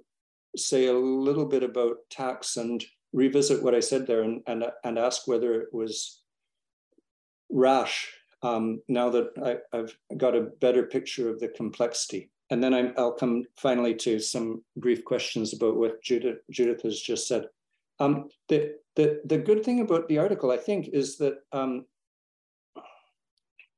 say 0.56 0.88
a 0.88 0.94
little 0.94 1.46
bit 1.46 1.62
about 1.62 1.98
tax 2.10 2.56
and 2.56 2.84
revisit 3.12 3.62
what 3.62 3.76
I 3.76 3.82
said 3.82 4.08
there 4.08 4.24
and, 4.24 4.42
and, 4.48 4.66
and 4.86 4.98
ask 4.98 5.28
whether 5.28 5.62
it 5.62 5.74
was 5.74 6.22
rash 7.50 8.10
um, 8.44 8.82
now 8.88 9.10
that 9.10 9.30
I, 9.74 9.78
have 9.78 9.92
got 10.18 10.36
a 10.36 10.50
better 10.62 10.84
picture 10.84 11.30
of 11.30 11.40
the 11.40 11.48
complexity. 11.50 12.30
And 12.50 12.64
then 12.64 12.74
i 12.74 12.92
will 12.96 13.12
come 13.12 13.44
finally 13.58 13.94
to 13.96 14.20
some 14.20 14.64
brief 14.78 15.04
questions 15.04 15.54
about 15.54 15.76
what 15.76 16.02
Judith, 16.02 16.38
Judith 16.50 16.82
has 16.84 17.02
just 17.02 17.28
said. 17.28 17.48
Um, 18.00 18.30
the, 18.48 18.76
the, 18.96 19.22
the 19.26 19.38
good 19.38 19.66
thing 19.66 19.82
about 19.82 20.08
the 20.08 20.20
article, 20.20 20.52
I 20.52 20.58
think, 20.58 20.90
is 20.94 21.18
that 21.18 21.40
um, 21.52 21.86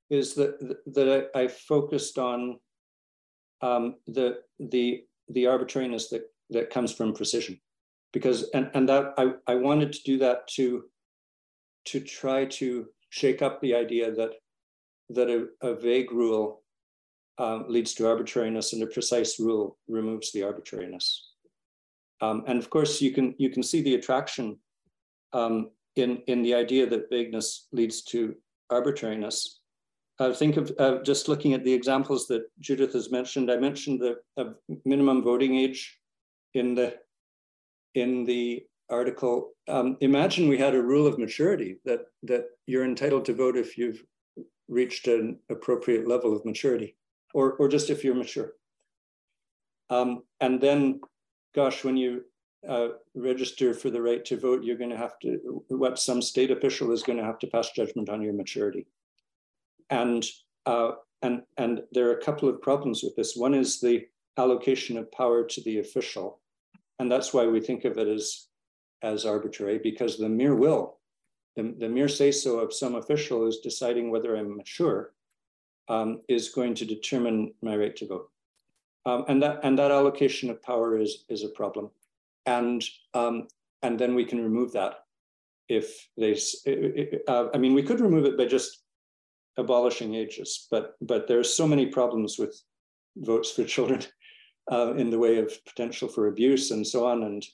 is 0.10 0.34
that 0.36 0.60
that 0.88 1.30
I, 1.36 1.42
I 1.42 1.48
focused 1.48 2.18
on 2.18 2.60
um, 3.62 3.96
the 4.08 4.40
the 4.60 5.04
the 5.30 5.48
arbitrariness 5.48 6.10
that 6.10 6.24
that 6.50 6.70
comes 6.70 6.94
from 6.94 7.14
precision, 7.14 7.60
because 8.12 8.50
and 8.54 8.72
and 8.74 8.90
that 8.90 9.14
I 9.18 9.34
I 9.48 9.56
wanted 9.56 9.94
to 9.94 10.04
do 10.04 10.18
that 10.20 10.48
to 10.56 10.86
to 11.86 12.00
try 12.00 12.46
to 12.46 12.88
shake 13.10 13.42
up 13.42 13.62
the 13.62 13.76
idea 13.76 14.12
that 14.12 14.32
that 15.10 15.30
a, 15.30 15.48
a 15.68 15.76
vague 15.76 16.12
rule 16.12 16.62
um, 17.38 17.66
leads 17.70 17.94
to 17.96 18.08
arbitrariness 18.08 18.74
and 18.74 18.84
a 18.84 18.88
precise 18.88 19.40
rule 19.40 19.78
removes 19.88 20.32
the 20.32 20.44
arbitrariness. 20.44 21.30
Um, 22.22 22.44
and 22.48 22.60
of 22.60 22.70
course, 22.70 23.02
you 23.02 23.12
can 23.12 23.34
you 23.38 23.50
can 23.50 23.64
see 23.64 23.82
the 23.82 23.96
attraction 23.96 24.60
um, 25.34 25.72
in 25.96 26.22
in 26.28 26.42
the 26.42 26.54
idea 26.54 26.86
that 26.88 27.10
vagueness 27.10 27.68
leads 27.72 28.04
to 28.04 28.36
arbitrariness. 28.70 29.62
Uh, 30.20 30.34
think 30.34 30.58
of 30.58 30.72
uh, 30.80 31.02
just 31.02 31.30
looking 31.30 31.54
at 31.54 31.64
the 31.64 31.74
examples 31.74 32.28
that 32.28 32.44
Judith 32.60 32.92
has 32.92 33.10
mentioned. 33.10 33.50
I 33.50 33.56
mentioned 33.56 34.02
the 34.02 34.18
uh, 34.36 34.52
minimum 34.84 35.24
voting 35.24 35.56
age 35.56 35.98
in 36.54 36.76
the 36.76 36.98
in 37.96 38.26
the 38.26 38.66
article. 38.90 39.54
Um, 39.70 39.96
imagine 40.02 40.50
we 40.50 40.58
had 40.58 40.76
a 40.76 40.82
rule 40.82 41.08
of 41.08 41.18
maturity 41.18 41.80
that 41.86 42.02
that 42.24 42.46
you're 42.68 42.84
entitled 42.84 43.24
to 43.26 43.34
vote 43.34 43.56
if 43.56 43.78
you've 43.78 44.04
reached 44.70 45.08
an 45.08 45.40
appropriate 45.50 46.08
level 46.08 46.34
of 46.34 46.46
maturity, 46.46 46.96
or 47.34 47.54
or 47.54 47.68
just 47.68 47.90
if 47.90 48.04
you're 48.04 48.16
mature. 48.16 48.54
Um, 49.90 50.24
and 50.40 50.62
then 50.62 51.02
gosh, 51.56 51.84
when 51.84 51.98
you 51.98 52.24
uh, 52.68 52.90
register 53.16 53.74
for 53.74 53.90
the 53.90 54.02
right 54.02 54.24
to 54.26 54.38
vote, 54.38 54.64
you're 54.64 54.78
going 54.78 54.90
to 54.90 54.98
have 54.98 55.18
to, 55.20 55.64
what 55.70 55.98
some 55.98 56.22
state 56.22 56.52
official 56.52 56.92
is 56.92 57.04
going 57.04 57.18
to 57.18 57.24
have 57.24 57.40
to 57.40 57.48
pass 57.48 57.72
judgment 57.72 58.10
on 58.10 58.22
your 58.22 58.34
maturity. 58.34 58.86
And, 59.90 60.26
uh, 60.66 60.92
and, 61.22 61.42
and 61.58 61.82
there 61.92 62.10
are 62.10 62.18
a 62.18 62.24
couple 62.24 62.50
of 62.50 62.62
problems 62.62 63.02
with 63.04 63.16
this. 63.16 63.36
One 63.36 63.54
is 63.54 63.80
the 63.80 64.06
allocation 64.38 64.98
of 64.98 65.12
power 65.12 65.44
to 65.46 65.62
the 65.62 65.80
official. 65.80 66.40
And 67.00 67.12
that's 67.12 67.34
why 67.34 67.48
we 67.48 67.62
think 67.62 67.86
of 67.86 67.98
it 67.98 68.08
as, 68.08 68.48
as 69.02 69.26
arbitrary, 69.26 69.80
because 69.82 70.18
the 70.18 70.30
mere 70.30 70.56
will, 70.56 70.99
the, 71.60 71.76
the 71.78 71.90
mere 71.90 72.08
say 72.08 72.32
so 72.32 72.60
of 72.60 72.74
some 72.74 72.96
official 72.96 73.46
is 73.46 73.60
deciding 73.60 74.10
whether 74.10 74.36
I'm 74.36 74.56
mature 74.56 75.12
um, 75.90 76.22
is 76.30 76.50
going 76.50 76.74
to 76.76 76.86
determine 76.86 77.54
my 77.62 77.76
right 77.76 77.96
to 77.98 78.08
vote. 78.08 78.30
Um, 79.06 79.26
and 79.28 79.44
that 79.44 79.60
and 79.64 79.78
that 79.78 79.92
allocation 79.92 80.50
of 80.50 80.62
power 80.62 80.98
is 80.98 81.26
is 81.30 81.44
a 81.44 81.50
problem, 81.50 81.90
and 82.46 82.84
um, 83.14 83.48
and 83.82 83.98
then 83.98 84.14
we 84.14 84.26
can 84.26 84.44
remove 84.44 84.72
that 84.74 85.06
if 85.68 86.10
they. 86.18 86.38
Uh, 87.28 87.48
I 87.54 87.58
mean, 87.58 87.74
we 87.74 87.84
could 87.84 88.02
remove 88.02 88.26
it 88.26 88.38
by 88.38 88.46
just 88.46 88.84
abolishing 89.58 90.16
ages, 90.16 90.68
but 90.70 90.96
but 91.02 91.28
there's 91.28 91.54
so 91.54 91.68
many 91.68 91.88
problems 91.88 92.38
with 92.38 92.62
votes 93.18 93.52
for 93.52 93.64
children 93.64 94.04
uh, 94.72 94.94
in 94.96 95.10
the 95.10 95.20
way 95.20 95.38
of 95.38 95.66
potential 95.66 96.08
for 96.08 96.28
abuse 96.28 96.72
and 96.72 96.86
so 96.86 97.08
on, 97.08 97.24
and 97.24 97.46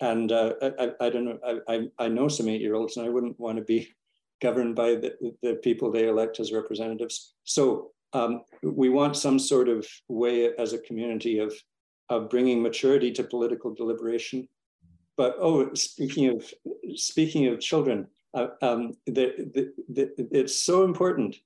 and 0.00 0.32
uh, 0.32 0.54
I, 0.62 0.92
I 1.00 1.10
don't 1.10 1.24
know. 1.24 1.38
I, 1.68 1.88
I 1.98 2.08
know 2.08 2.28
some 2.28 2.48
eight-year-olds, 2.48 2.96
and 2.96 3.06
I 3.06 3.10
wouldn't 3.10 3.38
want 3.38 3.58
to 3.58 3.64
be 3.64 3.88
governed 4.42 4.74
by 4.74 4.94
the, 4.94 5.34
the 5.42 5.54
people 5.56 5.90
they 5.90 6.08
elect 6.08 6.40
as 6.40 6.52
representatives. 6.52 7.34
So 7.44 7.92
um, 8.12 8.42
we 8.62 8.88
want 8.88 9.16
some 9.16 9.38
sort 9.38 9.68
of 9.68 9.86
way 10.08 10.50
as 10.58 10.72
a 10.72 10.78
community 10.78 11.38
of, 11.38 11.54
of 12.08 12.30
bringing 12.30 12.62
maturity 12.62 13.12
to 13.12 13.22
political 13.24 13.74
deliberation. 13.74 14.48
But 15.16 15.36
oh, 15.38 15.74
speaking 15.74 16.28
of 16.28 16.50
speaking 16.96 17.46
of 17.48 17.60
children, 17.60 18.06
uh, 18.32 18.48
um, 18.62 18.94
the, 19.06 19.72
the, 19.88 20.28
it's 20.32 20.64
so 20.64 20.84
important 20.84 21.36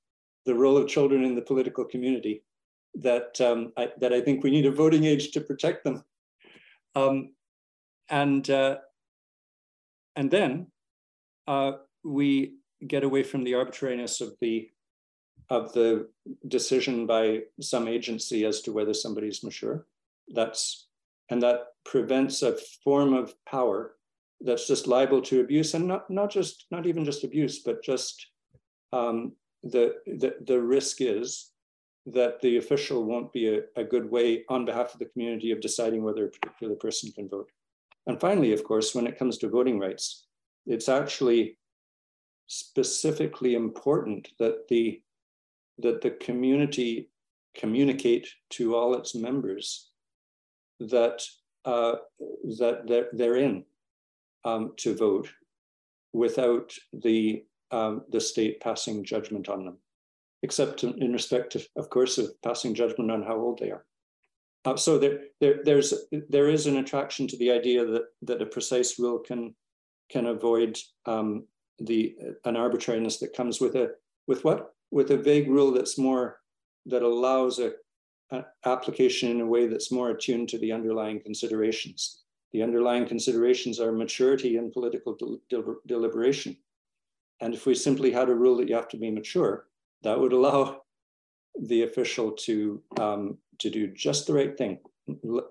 the 0.46 0.54
role 0.54 0.76
of 0.76 0.88
children 0.88 1.24
in 1.24 1.34
the 1.34 1.42
political 1.42 1.84
community 1.84 2.44
that 2.94 3.40
um, 3.40 3.72
I, 3.76 3.90
that 3.98 4.12
I 4.12 4.20
think 4.20 4.44
we 4.44 4.50
need 4.50 4.66
a 4.66 4.70
voting 4.70 5.04
age 5.04 5.32
to 5.32 5.40
protect 5.40 5.84
them. 5.84 6.04
Um, 6.94 7.33
and 8.08 8.48
uh, 8.50 8.76
and 10.16 10.30
then 10.30 10.68
uh, 11.46 11.72
we 12.04 12.54
get 12.86 13.04
away 13.04 13.22
from 13.22 13.44
the 13.44 13.54
arbitrariness 13.54 14.20
of 14.20 14.34
the 14.40 14.68
of 15.50 15.72
the 15.72 16.08
decision 16.48 17.06
by 17.06 17.40
some 17.60 17.86
agency 17.86 18.44
as 18.44 18.62
to 18.62 18.72
whether 18.72 18.94
somebody's 18.94 19.44
mature. 19.44 19.86
That's 20.28 20.88
and 21.30 21.42
that 21.42 21.60
prevents 21.84 22.42
a 22.42 22.56
form 22.82 23.14
of 23.14 23.34
power 23.44 23.96
that's 24.40 24.66
just 24.66 24.86
liable 24.86 25.22
to 25.22 25.40
abuse 25.40 25.74
and 25.74 25.86
not 25.86 26.08
not 26.10 26.30
just 26.30 26.66
not 26.70 26.86
even 26.86 27.04
just 27.04 27.24
abuse, 27.24 27.60
but 27.60 27.82
just 27.82 28.26
um, 28.92 29.32
the, 29.62 29.96
the 30.06 30.36
the 30.46 30.60
risk 30.60 31.00
is 31.00 31.50
that 32.06 32.40
the 32.42 32.58
official 32.58 33.04
won't 33.04 33.32
be 33.32 33.48
a, 33.48 33.62
a 33.76 33.84
good 33.84 34.10
way 34.10 34.44
on 34.50 34.66
behalf 34.66 34.92
of 34.92 34.98
the 34.98 35.06
community 35.06 35.50
of 35.50 35.60
deciding 35.60 36.02
whether 36.02 36.26
a 36.26 36.30
particular 36.30 36.74
person 36.74 37.10
can 37.12 37.28
vote. 37.28 37.50
And 38.06 38.20
finally, 38.20 38.52
of 38.52 38.64
course, 38.64 38.94
when 38.94 39.06
it 39.06 39.18
comes 39.18 39.38
to 39.38 39.48
voting 39.48 39.78
rights, 39.78 40.26
it's 40.66 40.88
actually 40.88 41.58
specifically 42.46 43.54
important 43.54 44.28
that 44.38 44.68
the 44.68 45.00
that 45.78 46.00
the 46.02 46.10
community 46.10 47.10
communicate 47.56 48.28
to 48.48 48.76
all 48.76 48.94
its 48.94 49.14
members 49.14 49.90
that 50.78 51.22
uh, 51.64 51.94
that 52.58 52.82
they're, 52.86 53.08
they're 53.12 53.36
in 53.36 53.64
um, 54.44 54.72
to 54.76 54.94
vote 54.94 55.30
without 56.12 56.72
the 56.92 57.44
um, 57.70 58.02
the 58.10 58.20
state 58.20 58.60
passing 58.60 59.02
judgment 59.02 59.48
on 59.48 59.64
them, 59.64 59.78
except 60.42 60.84
in, 60.84 61.02
in 61.02 61.12
respect 61.12 61.54
of, 61.54 61.66
of 61.76 61.88
course, 61.90 62.18
of 62.18 62.30
passing 62.42 62.74
judgment 62.74 63.10
on 63.10 63.22
how 63.22 63.36
old 63.36 63.58
they 63.58 63.70
are. 63.70 63.84
Uh, 64.64 64.76
so 64.76 64.98
there, 64.98 65.20
there, 65.40 65.60
there's 65.64 65.92
there 66.28 66.48
is 66.48 66.66
an 66.66 66.78
attraction 66.78 67.28
to 67.28 67.36
the 67.36 67.50
idea 67.50 67.84
that 67.84 68.04
that 68.22 68.42
a 68.42 68.46
precise 68.46 68.98
rule 68.98 69.18
can 69.18 69.54
can 70.10 70.26
avoid 70.26 70.78
um, 71.06 71.46
the 71.78 72.16
an 72.44 72.56
arbitrariness 72.56 73.18
that 73.18 73.36
comes 73.36 73.60
with 73.60 73.74
a 73.76 73.90
with 74.26 74.44
what 74.44 74.74
with 74.90 75.10
a 75.10 75.16
vague 75.16 75.48
rule 75.48 75.72
that's 75.72 75.98
more 75.98 76.40
that 76.86 77.02
allows 77.02 77.58
a, 77.58 77.72
a 78.30 78.44
application 78.64 79.30
in 79.30 79.40
a 79.40 79.46
way 79.46 79.66
that's 79.66 79.92
more 79.92 80.10
attuned 80.10 80.48
to 80.48 80.58
the 80.58 80.72
underlying 80.72 81.20
considerations. 81.20 82.22
The 82.52 82.62
underlying 82.62 83.06
considerations 83.06 83.80
are 83.80 83.92
maturity 83.92 84.56
and 84.56 84.72
political 84.72 85.40
del 85.50 85.76
deliberation. 85.86 86.56
And 87.40 87.52
if 87.52 87.66
we 87.66 87.74
simply 87.74 88.12
had 88.12 88.28
a 88.28 88.34
rule 88.34 88.56
that 88.58 88.68
you 88.68 88.76
have 88.76 88.88
to 88.88 88.96
be 88.96 89.10
mature, 89.10 89.66
that 90.02 90.18
would 90.18 90.32
allow 90.32 90.82
the 91.60 91.82
official 91.82 92.32
to 92.32 92.82
um, 93.00 93.38
to 93.58 93.70
do 93.70 93.88
just 93.88 94.26
the 94.26 94.34
right 94.34 94.56
thing, 94.56 94.78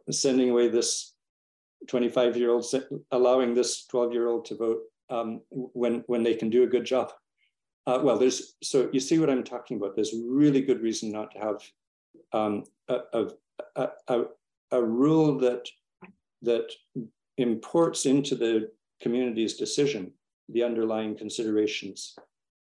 sending 0.09 0.49
away 0.49 0.69
this 0.69 1.13
25 1.87 2.37
year 2.37 2.51
old, 2.51 2.65
allowing 3.11 3.53
this 3.53 3.85
12 3.85 4.13
year 4.13 4.27
old 4.27 4.45
to 4.45 4.55
vote 4.55 4.81
um, 5.09 5.41
when 5.49 6.03
when 6.07 6.23
they 6.23 6.35
can 6.35 6.49
do 6.49 6.63
a 6.63 6.67
good 6.67 6.85
job. 6.85 7.11
Uh, 7.85 7.99
well, 8.01 8.17
there's 8.17 8.55
so 8.63 8.89
you 8.93 8.99
see 8.99 9.19
what 9.19 9.29
I'm 9.29 9.43
talking 9.43 9.77
about. 9.77 9.95
There's 9.95 10.13
really 10.27 10.61
good 10.61 10.81
reason 10.81 11.11
not 11.11 11.31
to 11.31 11.39
have 11.39 11.61
um, 12.31 12.63
a, 12.87 12.99
a, 13.75 13.89
a, 14.07 14.21
a 14.71 14.83
rule 14.83 15.37
that 15.39 15.67
that 16.41 16.71
imports 17.37 18.05
into 18.05 18.35
the 18.35 18.71
community's 19.01 19.55
decision 19.55 20.13
the 20.49 20.63
underlying 20.63 21.15
considerations. 21.15 22.15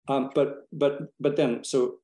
Um, 0.09 0.31
but 0.35 0.67
but 0.73 1.13
but 1.19 1.37
then 1.37 1.65
so 1.65 1.97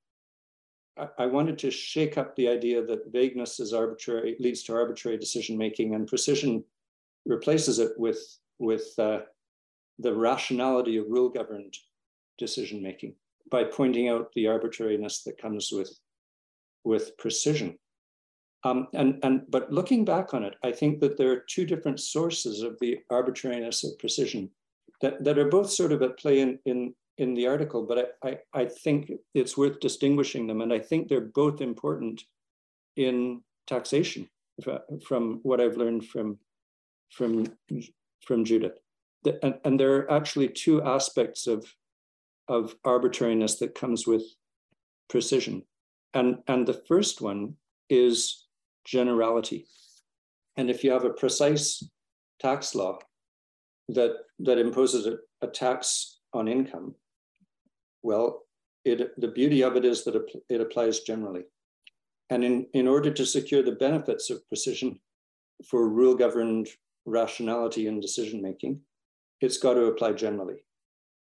I, 1.18 1.26
wanted 1.26 1.59
to 1.61 1.70
shake 1.70 2.18
up 2.18 2.36
the 2.36 2.49
idea 2.49 2.84
that 2.84 3.11
vagueness 3.12 3.61
is 3.61 3.72
arbitrary 3.72 4.36
leads 4.38 4.62
to 4.64 4.74
arbitrary 4.74 5.16
decision 5.16 5.57
making 5.57 5.95
and 5.95 6.07
precision 6.07 6.64
replaces 7.24 7.78
it 7.78 7.93
with 7.97 8.20
with 8.59 8.93
uh, 8.99 9.20
the 9.99 10.14
rationality 10.14 10.97
of 10.99 11.07
rule 11.09 11.28
governed 11.28 11.74
decision 12.38 12.82
making 12.82 13.14
by 13.51 13.64
pointing 13.64 14.09
out 14.09 14.32
the 14.34 14.47
arbitrariness 14.47 15.22
that 15.22 15.40
comes 15.40 15.70
with 15.72 15.99
with 16.84 17.16
precision. 17.16 17.78
Um, 18.64 18.88
and, 18.95 19.18
and 19.22 19.43
but 19.49 19.72
looking 19.72 20.05
back 20.05 20.34
on 20.34 20.45
it, 20.45 20.55
I 20.62 20.72
think 20.72 21.01
that 21.01 21.16
there 21.16 21.32
are 21.32 21.45
two 21.49 21.66
different 21.66 22.01
sources 22.01 22.62
of 22.62 22.78
the 22.80 22.99
arbitrariness 23.11 23.82
of 23.82 23.99
precision 23.99 24.51
that, 25.01 25.24
that 25.24 25.38
are 25.38 25.49
both 25.49 25.70
sort 25.70 25.93
of 25.93 26.03
at 26.03 26.18
play 26.18 26.40
in, 26.40 26.59
in, 26.64 26.95
in 27.18 27.34
the 27.34 27.46
article, 27.46 27.84
but 27.86 28.16
I, 28.22 28.28
I, 28.28 28.62
I 28.62 28.64
think 28.66 29.12
it's 29.34 29.56
worth 29.56 29.80
distinguishing 29.80 30.46
them. 30.46 30.60
And 30.60 30.72
I 30.72 30.78
think 30.78 31.08
they're 31.08 31.20
both 31.20 31.60
important 31.60 32.22
in 32.96 33.42
taxation 33.66 34.28
uh, 34.66 34.78
from 35.06 35.40
what 35.42 35.60
I've 35.60 35.76
learned 35.76 36.06
from, 36.06 36.38
from, 37.10 37.46
from 38.26 38.44
Judith. 38.44 38.78
And, 39.42 39.54
and 39.64 39.78
there 39.78 39.96
are 39.96 40.12
actually 40.12 40.48
two 40.48 40.82
aspects 40.82 41.46
of, 41.46 41.66
of 42.48 42.74
arbitrariness 42.84 43.58
that 43.58 43.74
comes 43.74 44.06
with 44.06 44.22
precision. 45.08 45.62
And, 46.14 46.38
and 46.48 46.66
the 46.66 46.82
first 46.88 47.20
one 47.20 47.54
is 47.88 48.46
generality. 48.84 49.66
And 50.56 50.70
if 50.70 50.82
you 50.82 50.90
have 50.92 51.04
a 51.04 51.10
precise 51.10 51.82
tax 52.40 52.74
law 52.74 52.98
that, 53.88 54.16
that 54.40 54.58
imposes 54.58 55.06
a, 55.06 55.18
a 55.40 55.46
tax 55.46 56.18
on 56.32 56.48
income, 56.48 56.94
well, 58.03 58.42
it, 58.84 59.18
the 59.20 59.28
beauty 59.28 59.62
of 59.62 59.76
it 59.76 59.84
is 59.84 60.05
that 60.05 60.16
it 60.48 60.61
applies 60.61 61.00
generally. 61.00 61.44
And 62.30 62.42
in, 62.42 62.66
in 62.72 62.88
order 62.88 63.11
to 63.12 63.26
secure 63.26 63.62
the 63.62 63.72
benefits 63.72 64.30
of 64.30 64.46
precision 64.48 64.98
for 65.68 65.88
rule 65.88 66.14
governed 66.14 66.68
rationality 67.05 67.86
and 67.86 68.00
decision 68.00 68.42
making, 68.42 68.80
it's 69.40 69.59
got 69.59 69.74
to 69.74 69.86
apply 69.86 70.12
generally. 70.12 70.64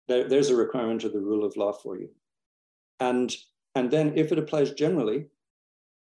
There, 0.07 0.27
there's 0.27 0.49
a 0.49 0.55
requirement 0.55 1.03
of 1.03 1.13
the 1.13 1.19
rule 1.19 1.45
of 1.45 1.57
law 1.57 1.71
for 1.71 1.97
you. 1.97 2.09
And, 2.99 3.35
and 3.75 3.89
then 3.89 4.13
if 4.15 4.31
it 4.31 4.39
applies 4.39 4.71
generally, 4.71 5.27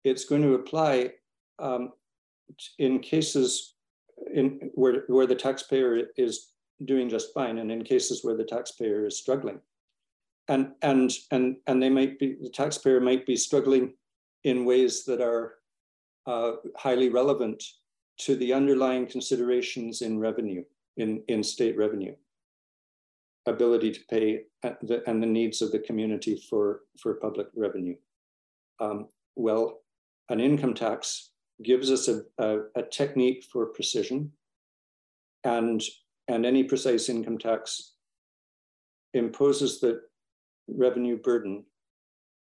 it's 0.04 0.26
going 0.26 0.42
to 0.42 0.56
apply 0.56 1.12
um, 1.60 1.94
in 2.78 3.00
cases 3.00 3.76
in 4.34 4.70
where, 4.74 5.04
where 5.08 5.28
the 5.28 5.36
taxpayer 5.36 6.08
is 6.18 6.50
doing 6.86 7.10
just 7.10 7.34
fine 7.34 7.58
and 7.58 7.72
in 7.72 7.84
cases 7.84 8.24
where 8.24 8.36
the 8.36 8.44
taxpayer 8.44 9.06
is 9.06 9.18
struggling. 9.18 9.60
And, 10.50 10.72
and, 10.82 11.12
and, 11.32 11.58
and 11.68 11.82
they 11.82 11.90
might 11.90 12.18
be, 12.18 12.36
the 12.42 12.50
taxpayer 12.50 13.00
might 13.00 13.26
be 13.26 13.36
struggling 13.36 13.94
in 14.44 14.66
ways 14.66 15.06
that 15.06 15.22
are 15.22 15.56
uh, 16.26 16.54
highly 16.76 17.10
relevant 17.10 17.64
to 18.22 18.36
the 18.36 18.52
underlying 18.52 19.06
considerations 19.06 20.02
in 20.02 20.20
revenue, 20.20 20.64
in, 20.98 21.24
in 21.28 21.44
state 21.44 21.78
revenue, 21.78 22.16
ability 23.46 23.92
to 23.92 24.00
pay 24.10 24.42
uh, 24.64 24.72
the, 24.82 25.08
and 25.08 25.22
the 25.22 25.28
needs 25.28 25.62
of 25.62 25.72
the 25.72 25.80
community 25.80 26.36
for, 26.50 26.82
for 27.00 27.14
public 27.14 27.48
revenue. 27.56 27.96
Um, 28.80 29.08
well, 29.36 29.82
an 30.30 30.40
income 30.40 30.74
tax 30.74 31.30
gives 31.64 31.92
us 31.92 32.08
a, 32.08 32.24
a, 32.40 32.60
a 32.76 32.84
technique 32.84 33.46
for 33.52 33.68
precision 33.68 34.32
and, 35.44 35.82
and 36.28 36.46
any 36.46 36.64
precise 36.64 37.08
income 37.08 37.38
tax 37.38 37.94
imposes 39.14 39.80
the 39.80 40.02
revenue 40.76 41.18
burden 41.18 41.66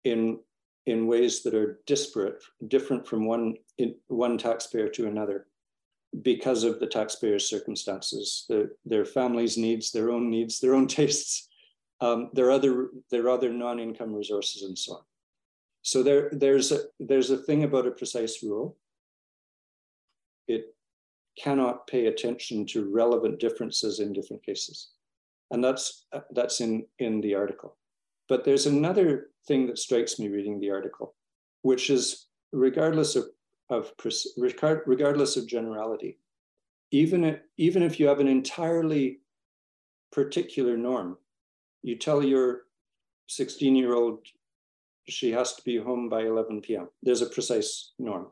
in, 0.04 0.38
in 0.86 1.06
ways 1.06 1.42
that 1.42 1.54
are 1.54 1.80
disparate, 1.86 2.42
different 2.68 3.06
from 3.06 3.26
one, 3.26 3.54
in, 3.78 3.94
one 4.08 4.38
taxpayer 4.38 4.88
to 4.88 5.06
another 5.06 5.46
because 6.22 6.64
of 6.64 6.80
the 6.80 6.86
taxpayer's 6.86 7.48
circumstances, 7.48 8.46
the, 8.48 8.70
their 8.84 9.04
family's 9.04 9.58
needs, 9.58 9.90
their 9.90 10.10
own 10.10 10.30
needs, 10.30 10.60
their 10.60 10.74
own 10.74 10.86
tastes, 10.98 11.48
um, 12.00 12.30
their 12.32 12.50
other, 12.50 12.88
their 13.10 13.28
other 13.28 13.52
non-income 13.52 14.14
resources 14.14 14.62
and 14.62 14.78
so 14.78 14.94
on. 14.94 15.02
So 15.82 16.02
there, 16.02 16.30
there's, 16.32 16.72
a, 16.72 16.80
there's 16.98 17.30
a 17.30 17.36
thing 17.36 17.64
about 17.64 17.86
a 17.86 17.92
precise 17.92 18.42
rule 18.42 18.76
it 20.48 20.74
cannot 21.38 21.86
pay 21.86 22.06
attention 22.06 22.66
to 22.66 22.90
relevant 22.90 23.40
differences 23.40 24.00
in 24.00 24.12
different 24.12 24.44
cases. 24.44 24.90
And 25.50 25.62
that's, 25.62 26.06
that's 26.32 26.60
in, 26.60 26.86
in 26.98 27.20
the 27.20 27.34
article. 27.34 27.76
But 28.28 28.44
there's 28.44 28.66
another 28.66 29.28
thing 29.46 29.66
that 29.66 29.78
strikes 29.78 30.18
me 30.18 30.28
reading 30.28 30.58
the 30.58 30.70
article, 30.70 31.14
which 31.62 31.90
is 31.90 32.26
regardless 32.52 33.16
of, 33.16 33.26
of 33.70 33.92
regardless 34.36 35.36
of 35.36 35.46
generality, 35.46 36.18
even 36.90 37.24
if, 37.24 37.40
even 37.56 37.82
if 37.82 38.00
you 38.00 38.06
have 38.08 38.20
an 38.20 38.28
entirely 38.28 39.20
particular 40.12 40.76
norm, 40.76 41.18
you 41.82 41.96
tell 41.96 42.22
your 42.22 42.62
16 43.28 43.76
year 43.76 43.94
old 43.94 44.20
she 45.08 45.30
has 45.30 45.54
to 45.54 45.62
be 45.62 45.76
home 45.76 46.08
by 46.08 46.22
11 46.22 46.62
p.m. 46.62 46.88
There's 47.02 47.22
a 47.22 47.26
precise 47.26 47.92
norm. 47.98 48.28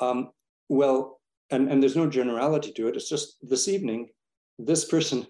Um, 0.00 0.30
well, 0.68 1.20
and, 1.50 1.70
and 1.70 1.82
there's 1.82 1.96
no 1.96 2.08
generality 2.08 2.72
to 2.72 2.88
it. 2.88 2.96
It's 2.96 3.08
just 3.08 3.36
this 3.42 3.68
evening, 3.68 4.10
this 4.58 4.84
person 4.84 5.26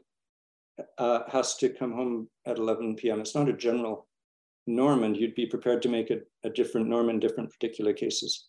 uh, 0.99 1.21
has 1.31 1.57
to 1.57 1.69
come 1.69 1.93
home 1.93 2.29
at 2.47 2.59
11 2.59 2.97
p.m. 2.97 3.21
It's 3.21 3.35
not 3.35 3.49
a 3.49 3.53
general 3.53 4.07
norm, 4.67 5.05
and 5.05 5.17
you'd 5.17 5.35
be 5.35 5.47
prepared 5.47 5.83
to 5.83 5.89
make 5.89 6.11
a, 6.11 6.21
a 6.45 6.51
different 6.51 6.89
norm 6.89 7.11
in 7.11 7.21
different 7.21 7.51
particular 7.51 7.93
cases. 7.93 8.47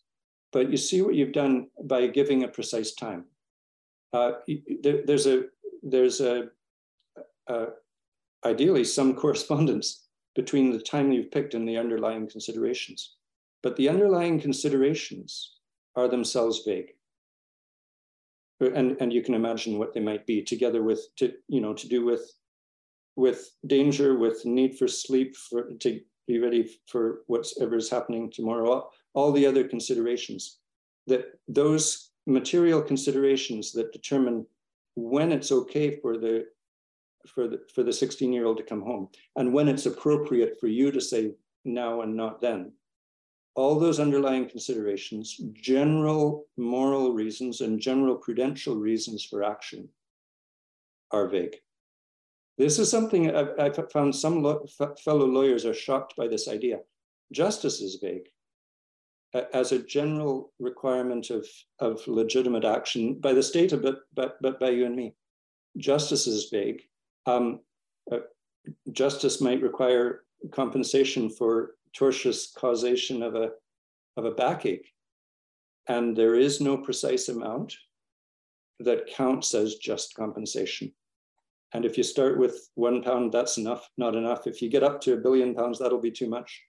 But 0.52 0.70
you 0.70 0.76
see 0.76 1.02
what 1.02 1.14
you've 1.14 1.32
done 1.32 1.68
by 1.82 2.06
giving 2.06 2.44
a 2.44 2.48
precise 2.48 2.94
time. 2.94 3.24
Uh, 4.12 4.32
there, 4.82 5.02
there's 5.04 5.26
a 5.26 5.44
there's 5.82 6.20
a, 6.20 6.44
a 7.48 7.66
ideally 8.44 8.84
some 8.84 9.14
correspondence 9.22 10.06
between 10.34 10.70
the 10.70 10.80
time 10.80 11.12
you've 11.12 11.30
picked 11.30 11.54
and 11.54 11.68
the 11.68 11.76
underlying 11.76 12.28
considerations. 12.28 13.16
But 13.62 13.76
the 13.76 13.88
underlying 13.88 14.40
considerations 14.40 15.54
are 15.96 16.08
themselves 16.08 16.62
vague. 16.66 16.93
And, 18.60 18.96
and 19.00 19.12
you 19.12 19.22
can 19.22 19.34
imagine 19.34 19.78
what 19.78 19.92
they 19.92 20.00
might 20.00 20.26
be 20.26 20.42
together 20.42 20.82
with, 20.82 21.00
to, 21.16 21.32
you 21.48 21.60
know, 21.60 21.74
to 21.74 21.88
do 21.88 22.04
with, 22.04 22.32
with 23.16 23.50
danger, 23.66 24.16
with 24.16 24.44
need 24.44 24.78
for 24.78 24.88
sleep, 24.88 25.36
for, 25.36 25.70
to 25.80 26.00
be 26.26 26.38
ready 26.38 26.78
for 26.86 27.22
whatever 27.26 27.76
is 27.76 27.90
happening 27.90 28.30
tomorrow, 28.30 28.88
all, 29.14 29.32
the 29.32 29.46
other 29.46 29.66
considerations, 29.66 30.58
that 31.06 31.26
those 31.48 32.10
material 32.26 32.80
considerations 32.80 33.72
that 33.72 33.92
determine 33.92 34.46
when 34.96 35.32
it's 35.32 35.52
okay 35.52 35.98
for 36.00 36.16
the 36.16 36.46
for 37.26 37.48
the 37.48 37.58
for 37.74 37.82
the 37.82 37.92
16 37.92 38.32
year 38.32 38.46
old 38.46 38.58
to 38.58 38.62
come 38.62 38.82
home 38.82 39.08
and 39.36 39.52
when 39.52 39.68
it's 39.68 39.86
appropriate 39.86 40.56
for 40.60 40.68
you 40.68 40.90
to 40.90 41.00
say 41.00 41.32
now 41.64 42.02
and 42.02 42.14
not 42.14 42.40
then 42.40 42.72
all 43.54 43.78
those 43.78 44.00
underlying 44.00 44.48
considerations 44.48 45.36
general 45.52 46.46
moral 46.56 47.12
reasons 47.12 47.60
and 47.60 47.80
general 47.80 48.16
prudential 48.16 48.76
reasons 48.76 49.24
for 49.24 49.42
action 49.42 49.88
are 51.10 51.28
vague 51.28 51.56
this 52.56 52.78
is 52.78 52.90
something 52.90 53.34
I've, 53.34 53.50
I've 53.58 53.92
found 53.92 54.14
some 54.14 54.42
lo 54.42 54.66
fellow 55.04 55.26
lawyers 55.26 55.64
are 55.64 55.74
shocked 55.74 56.14
by 56.16 56.28
this 56.28 56.48
idea 56.48 56.78
justice 57.32 57.80
is 57.80 57.98
vague 58.02 58.28
as 59.52 59.72
a 59.72 59.82
general 59.82 60.52
requirement 60.58 61.30
of, 61.30 61.46
of 61.80 62.06
legitimate 62.06 62.64
action 62.64 63.14
by 63.14 63.32
the 63.32 63.42
state, 63.42 63.72
but, 63.82 63.98
but, 64.14 64.36
but 64.40 64.60
by 64.60 64.70
you 64.70 64.86
and 64.86 64.94
me. 64.94 65.14
Justice 65.76 66.26
is 66.26 66.48
vague. 66.50 66.82
Um, 67.26 67.60
uh, 68.12 68.18
justice 68.92 69.40
might 69.40 69.62
require 69.62 70.24
compensation 70.52 71.28
for 71.28 71.72
tortious 71.98 72.54
causation 72.54 73.22
of 73.22 73.34
a, 73.34 73.50
of 74.16 74.24
a 74.24 74.32
backache. 74.32 74.92
And 75.88 76.16
there 76.16 76.34
is 76.34 76.60
no 76.60 76.76
precise 76.78 77.28
amount 77.28 77.74
that 78.80 79.06
counts 79.06 79.54
as 79.54 79.76
just 79.76 80.14
compensation. 80.14 80.92
And 81.72 81.84
if 81.84 81.98
you 81.98 82.04
start 82.04 82.38
with 82.38 82.68
one 82.74 83.02
pound, 83.02 83.32
that's 83.32 83.58
enough, 83.58 83.88
not 83.98 84.14
enough. 84.14 84.46
If 84.46 84.62
you 84.62 84.70
get 84.70 84.84
up 84.84 85.00
to 85.02 85.14
a 85.14 85.18
billion 85.18 85.54
pounds, 85.54 85.78
that'll 85.78 86.00
be 86.00 86.10
too 86.10 86.28
much. 86.28 86.62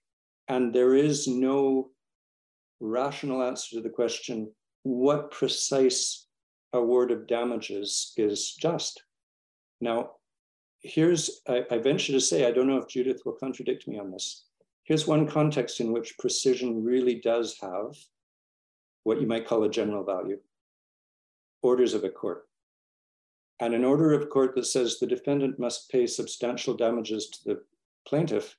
And 0.48 0.74
there 0.74 0.96
is 0.96 1.28
no 1.28 1.92
rational 2.80 3.44
answer 3.44 3.76
to 3.76 3.82
the 3.82 3.90
question 3.90 4.52
what 4.84 5.32
precise 5.32 6.28
award 6.74 7.12
of 7.12 7.28
damages 7.28 8.14
is 8.18 8.54
just? 8.54 9.02
Now, 9.82 10.12
here's, 10.82 11.42
I, 11.48 11.64
I, 11.72 11.78
venture 11.80 12.14
to 12.14 12.22
say, 12.22 12.46
I 12.46 12.52
don't 12.52 12.68
know 12.68 12.78
if 12.78 12.88
Judith 12.88 13.22
will 13.26 13.34
contradict 13.34 13.88
me 13.88 13.98
on 13.98 14.12
this. 14.12 14.45
Here's 14.86 15.08
one 15.08 15.28
context 15.28 15.80
in 15.80 15.92
which 15.92 16.18
precision 16.20 16.84
really 16.84 17.16
does 17.16 17.58
have 17.62 17.96
what 19.04 19.20
you 19.20 19.28
might 19.28 19.48
call 19.48 19.64
a 19.64 19.70
general 19.70 20.04
value 20.04 20.40
orders 21.62 21.96
of 21.96 22.04
a 22.04 22.10
court. 22.10 22.44
And 23.60 23.74
an 23.74 23.84
order 23.84 24.14
of 24.14 24.30
court 24.30 24.54
that 24.56 24.68
says 24.68 25.00
the 25.00 25.08
defendant 25.08 25.58
must 25.58 25.90
pay 25.90 26.06
substantial 26.06 26.76
damages 26.76 27.30
to 27.30 27.40
the 27.46 27.62
plaintiff, 28.08 28.56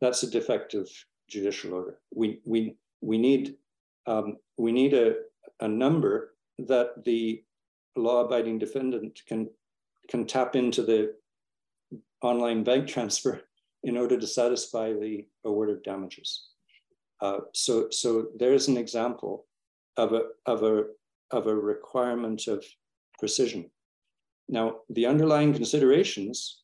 that's 0.00 0.24
a 0.24 0.30
defective 0.30 0.88
judicial 1.28 1.74
order. 1.74 1.98
We, 2.12 2.40
we, 2.44 2.76
we 3.00 3.18
need 3.18 3.56
um, 4.06 4.38
we 4.56 4.72
need 4.72 4.94
a, 4.94 5.14
a 5.60 5.68
number 5.68 6.34
that 6.58 7.04
the 7.04 7.44
law-abiding 7.94 8.58
defendant 8.58 9.20
can 9.28 9.48
can 10.08 10.26
tap 10.26 10.56
into 10.56 10.82
the 10.82 11.14
online 12.20 12.64
bank 12.64 12.88
transfer 12.88 13.42
in 13.84 13.96
order 13.96 14.18
to 14.18 14.26
satisfy 14.26 14.92
the 14.92 15.26
award 15.44 15.70
of 15.70 15.82
damages. 15.82 16.48
Uh, 17.20 17.38
so, 17.52 17.88
so 17.90 18.28
there's 18.36 18.68
an 18.68 18.76
example 18.76 19.46
of 19.96 20.12
a, 20.12 20.22
of, 20.46 20.62
a, 20.62 20.84
of 21.30 21.46
a 21.46 21.54
requirement 21.54 22.46
of 22.48 22.64
precision. 23.18 23.70
Now, 24.48 24.78
the 24.90 25.06
underlying 25.06 25.54
considerations, 25.54 26.62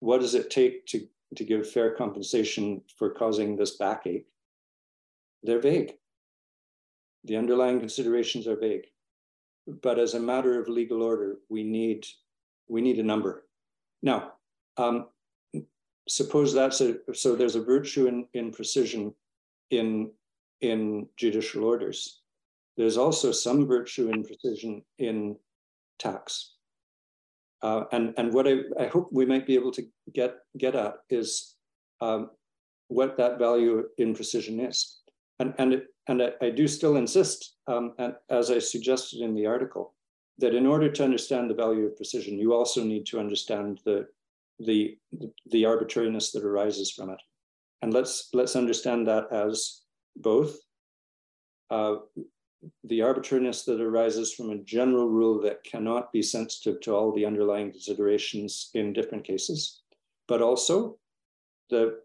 what 0.00 0.20
does 0.20 0.34
it 0.34 0.50
take 0.50 0.86
to, 0.86 1.06
to 1.36 1.44
give 1.44 1.70
fair 1.70 1.94
compensation 1.94 2.82
for 2.96 3.10
causing 3.10 3.56
this 3.56 3.76
backache? 3.76 4.26
they're 5.42 5.60
vague. 5.60 5.94
The 7.24 7.36
underlying 7.36 7.80
considerations 7.80 8.46
are 8.46 8.56
vague. 8.56 8.86
But 9.66 9.98
as 9.98 10.14
a 10.14 10.20
matter 10.20 10.60
of 10.60 10.68
legal 10.68 11.02
order, 11.02 11.36
we 11.48 11.62
need 11.62 12.06
we 12.68 12.80
need 12.80 12.98
a 12.98 13.02
number. 13.02 13.46
Now, 14.02 14.32
um, 14.76 15.08
suppose 16.10 16.52
that's 16.52 16.80
a 16.80 16.96
so 17.14 17.36
there's 17.36 17.56
a 17.56 17.62
virtue 17.62 18.06
in, 18.06 18.26
in 18.34 18.50
precision 18.50 19.14
in 19.70 20.10
in 20.60 21.06
judicial 21.16 21.64
orders. 21.64 22.20
There's 22.76 22.96
also 22.96 23.32
some 23.32 23.66
virtue 23.66 24.10
in 24.10 24.24
precision 24.24 24.82
in 24.98 25.36
tax. 25.98 26.54
Uh, 27.62 27.84
and 27.92 28.14
and 28.16 28.32
what 28.32 28.48
I, 28.48 28.54
I 28.78 28.86
hope 28.86 29.08
we 29.12 29.26
might 29.26 29.46
be 29.46 29.54
able 29.54 29.72
to 29.72 29.82
get 30.12 30.38
get 30.58 30.74
at 30.74 30.94
is 31.10 31.56
um, 32.00 32.30
what 32.88 33.16
that 33.16 33.38
value 33.38 33.84
in 33.98 34.14
precision 34.14 34.60
is. 34.60 35.00
And, 35.38 35.54
and, 35.58 35.72
it, 35.74 35.86
and 36.08 36.22
I, 36.22 36.32
I 36.42 36.50
do 36.50 36.66
still 36.66 36.96
insist, 36.96 37.56
um, 37.66 37.94
and 37.98 38.14
as 38.28 38.50
I 38.50 38.58
suggested 38.58 39.20
in 39.20 39.34
the 39.34 39.46
article, 39.46 39.94
that 40.38 40.54
in 40.54 40.66
order 40.66 40.90
to 40.90 41.04
understand 41.04 41.48
the 41.48 41.54
value 41.54 41.86
of 41.86 41.96
precision, 41.96 42.38
you 42.38 42.52
also 42.52 42.82
need 42.82 43.06
to 43.06 43.20
understand 43.20 43.80
the, 43.84 44.06
the, 44.60 44.96
the 45.50 45.64
arbitrariness 45.64 46.32
that 46.32 46.44
arises 46.44 46.92
from 46.92 47.10
it. 47.10 47.20
And 47.82 47.92
let's, 47.94 48.28
let's 48.32 48.56
understand 48.56 49.06
that 49.08 49.32
as 49.32 49.82
both 50.16 50.58
uh, 51.70 51.96
the 52.84 53.00
arbitrariness 53.00 53.64
that 53.64 53.80
arises 53.80 54.34
from 54.34 54.50
a 54.50 54.58
general 54.58 55.08
rule 55.08 55.40
that 55.42 55.64
cannot 55.64 56.12
be 56.12 56.22
sensitive 56.22 56.80
to 56.82 56.94
all 56.94 57.12
the 57.12 57.24
underlying 57.24 57.70
considerations 57.70 58.70
in 58.74 58.92
different 58.92 59.24
cases, 59.24 59.82
but 60.28 60.42
also 60.42 60.98
the, 61.70 62.00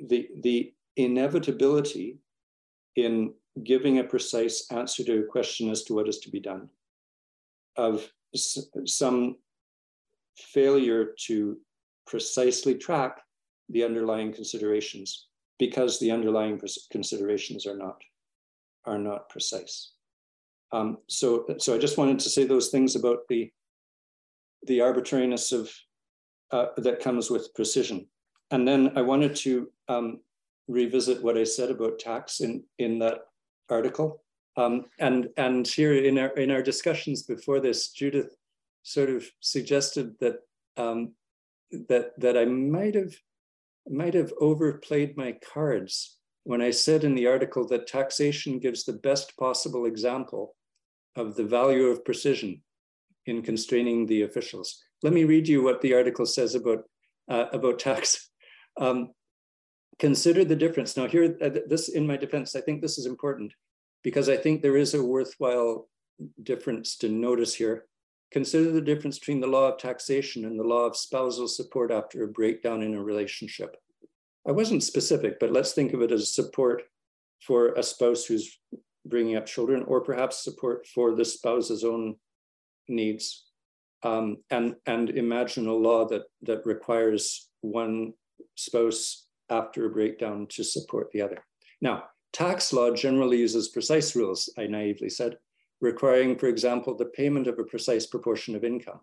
the, 0.00 0.28
the 0.42 0.72
inevitability 0.96 2.18
in 2.96 3.32
giving 3.62 3.98
a 3.98 4.04
precise 4.04 4.66
answer 4.72 5.04
to 5.04 5.20
a 5.20 5.26
question 5.26 5.70
as 5.70 5.84
to 5.84 5.94
what 5.94 6.08
is 6.08 6.18
to 6.18 6.30
be 6.30 6.40
done, 6.40 6.68
of 7.76 8.10
some 8.34 9.36
failure 10.36 11.14
to 11.26 11.56
precisely 12.06 12.74
track 12.74 13.20
the 13.68 13.84
underlying 13.84 14.32
considerations 14.32 15.28
because 15.58 15.98
the 15.98 16.10
underlying 16.10 16.60
considerations 16.90 17.66
are 17.66 17.76
not 17.76 17.96
are 18.84 18.98
not 18.98 19.28
precise. 19.28 19.92
Um, 20.72 20.98
so, 21.06 21.46
so 21.58 21.74
I 21.74 21.78
just 21.78 21.98
wanted 21.98 22.18
to 22.20 22.30
say 22.30 22.44
those 22.44 22.70
things 22.70 22.96
about 22.96 23.28
the 23.28 23.50
the 24.66 24.80
arbitrariness 24.80 25.52
of 25.52 25.72
uh, 26.50 26.66
that 26.76 27.00
comes 27.00 27.30
with 27.30 27.54
precision, 27.54 28.06
and 28.50 28.66
then 28.66 28.92
I 28.96 29.02
wanted 29.02 29.36
to 29.36 29.70
um, 29.88 30.20
revisit 30.68 31.22
what 31.22 31.36
I 31.36 31.44
said 31.44 31.70
about 31.70 31.98
tax 31.98 32.40
in, 32.40 32.62
in 32.78 32.98
that 33.00 33.20
article. 33.70 34.22
Um, 34.56 34.86
and 34.98 35.28
and 35.36 35.66
here 35.66 35.94
in 35.94 36.18
our 36.18 36.28
in 36.30 36.50
our 36.50 36.62
discussions 36.62 37.22
before 37.22 37.60
this, 37.60 37.88
Judith 37.88 38.36
sort 38.82 39.10
of 39.10 39.24
suggested 39.40 40.14
that 40.20 40.36
um, 40.76 41.12
that 41.88 42.12
that 42.18 42.36
I 42.36 42.44
might 42.44 42.94
have 42.94 43.14
might 43.88 44.14
have 44.14 44.32
overplayed 44.40 45.16
my 45.16 45.36
cards 45.52 46.18
when 46.44 46.60
I 46.60 46.70
said 46.70 47.04
in 47.04 47.14
the 47.14 47.26
article 47.26 47.66
that 47.68 47.86
taxation 47.86 48.58
gives 48.58 48.84
the 48.84 48.94
best 48.94 49.36
possible 49.36 49.86
example 49.86 50.54
of 51.16 51.36
the 51.36 51.44
value 51.44 51.86
of 51.86 52.04
precision 52.04 52.62
in 53.26 53.42
constraining 53.42 54.06
the 54.06 54.22
officials. 54.22 54.82
Let 55.02 55.12
me 55.12 55.24
read 55.24 55.46
you 55.46 55.62
what 55.62 55.80
the 55.80 55.94
article 55.94 56.26
says 56.26 56.54
about 56.54 56.84
uh, 57.28 57.46
about 57.52 57.78
tax. 57.78 58.28
Um, 58.80 59.10
consider 59.98 60.46
the 60.46 60.56
difference. 60.56 60.96
Now 60.96 61.06
here, 61.06 61.36
uh, 61.42 61.50
this 61.68 61.90
in 61.90 62.06
my 62.06 62.16
defense, 62.16 62.56
I 62.56 62.62
think 62.62 62.80
this 62.80 62.96
is 62.96 63.04
important 63.04 63.52
because 64.02 64.30
I 64.30 64.36
think 64.38 64.62
there 64.62 64.78
is 64.78 64.94
a 64.94 65.04
worthwhile 65.04 65.90
difference 66.42 66.96
to 66.98 67.10
notice 67.10 67.54
here. 67.54 67.84
Consider 68.32 68.72
the 68.72 68.80
difference 68.80 69.18
between 69.18 69.40
the 69.40 69.46
law 69.46 69.68
of 69.68 69.78
taxation 69.78 70.46
and 70.46 70.58
the 70.58 70.64
law 70.64 70.86
of 70.86 70.96
spousal 70.96 71.46
support 71.46 71.90
after 71.90 72.24
a 72.24 72.28
breakdown 72.28 72.82
in 72.82 72.94
a 72.94 73.02
relationship. 73.02 73.76
I 74.48 74.52
wasn't 74.52 74.82
specific, 74.82 75.38
but 75.38 75.52
let's 75.52 75.72
think 75.72 75.92
of 75.92 76.00
it 76.00 76.10
as 76.10 76.34
support 76.34 76.82
for 77.46 77.74
a 77.74 77.82
spouse 77.82 78.24
who's 78.24 78.58
bringing 79.04 79.36
up 79.36 79.46
children, 79.46 79.82
or 79.86 80.00
perhaps 80.00 80.42
support 80.42 80.86
for 80.86 81.14
the 81.14 81.24
spouse's 81.24 81.84
own 81.84 82.16
needs. 82.88 83.46
Um, 84.02 84.38
and, 84.50 84.76
and 84.86 85.10
imagine 85.10 85.66
a 85.66 85.72
law 85.74 86.06
that, 86.08 86.22
that 86.42 86.64
requires 86.64 87.50
one 87.60 88.14
spouse 88.56 89.26
after 89.50 89.86
a 89.86 89.90
breakdown 89.90 90.46
to 90.50 90.64
support 90.64 91.10
the 91.12 91.20
other. 91.20 91.44
Now, 91.80 92.04
tax 92.32 92.72
law 92.72 92.92
generally 92.92 93.38
uses 93.38 93.68
precise 93.68 94.16
rules, 94.16 94.48
I 94.56 94.66
naively 94.66 95.10
said, 95.10 95.36
requiring, 95.82 96.38
for 96.38 96.46
example, 96.46 96.96
the 96.96 97.04
payment 97.04 97.48
of 97.48 97.58
a 97.58 97.64
precise 97.64 98.06
proportion 98.06 98.54
of 98.54 98.64
income. 98.64 99.00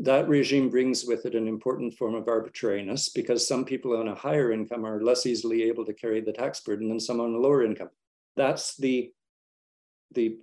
That 0.00 0.28
regime 0.28 0.68
brings 0.68 1.04
with 1.04 1.24
it 1.26 1.34
an 1.34 1.48
important 1.48 1.94
form 1.94 2.14
of 2.14 2.28
arbitrariness 2.28 3.08
because 3.08 3.46
some 3.46 3.64
people 3.64 3.96
on 3.96 4.08
a 4.08 4.14
higher 4.14 4.52
income 4.52 4.84
are 4.84 5.02
less 5.02 5.26
easily 5.26 5.62
able 5.62 5.84
to 5.86 5.94
carry 5.94 6.20
the 6.20 6.32
tax 6.32 6.60
burden 6.60 6.88
than 6.88 7.00
some 7.00 7.20
on 7.20 7.34
a 7.34 7.38
lower 7.38 7.64
income. 7.64 7.90
That's 8.36 8.76
the, 8.76 9.12
the 10.12 10.38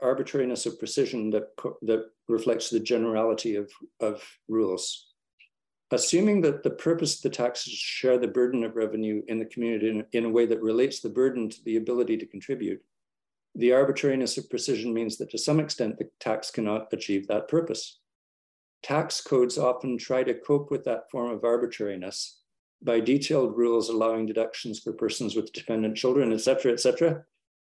arbitrariness 0.00 0.66
of 0.66 0.78
precision 0.78 1.30
that, 1.30 1.48
that 1.82 2.10
reflects 2.28 2.70
the 2.70 2.80
generality 2.80 3.56
of, 3.56 3.70
of 4.00 4.22
rules. 4.48 5.08
Assuming 5.92 6.40
that 6.40 6.62
the 6.62 6.70
purpose 6.70 7.16
of 7.16 7.22
the 7.22 7.30
tax 7.30 7.66
is 7.66 7.72
to 7.72 7.76
share 7.76 8.18
the 8.18 8.28
burden 8.28 8.64
of 8.64 8.76
revenue 8.76 9.22
in 9.28 9.38
the 9.38 9.44
community 9.44 9.90
in, 9.90 10.04
in 10.12 10.24
a 10.24 10.30
way 10.30 10.46
that 10.46 10.62
relates 10.62 11.00
the 11.00 11.08
burden 11.08 11.48
to 11.50 11.62
the 11.64 11.76
ability 11.76 12.16
to 12.16 12.26
contribute, 12.26 12.80
the 13.54 13.72
arbitrariness 13.72 14.38
of 14.38 14.48
precision 14.48 14.94
means 14.94 15.18
that 15.18 15.30
to 15.30 15.38
some 15.38 15.60
extent 15.60 15.98
the 15.98 16.08
tax 16.20 16.50
cannot 16.50 16.92
achieve 16.92 17.26
that 17.26 17.48
purpose. 17.48 17.98
tax 18.82 19.20
codes 19.20 19.58
often 19.58 19.96
try 19.96 20.22
to 20.24 20.34
cope 20.34 20.70
with 20.70 20.84
that 20.84 21.10
form 21.10 21.30
of 21.30 21.44
arbitrariness 21.44 22.40
by 22.82 22.98
detailed 22.98 23.56
rules 23.56 23.88
allowing 23.88 24.26
deductions 24.26 24.80
for 24.80 24.92
persons 24.92 25.36
with 25.36 25.52
dependent 25.52 25.96
children, 25.96 26.32
et 26.32 26.40
cetera, 26.40 26.72
et 26.72 26.80
cetera. 26.80 27.22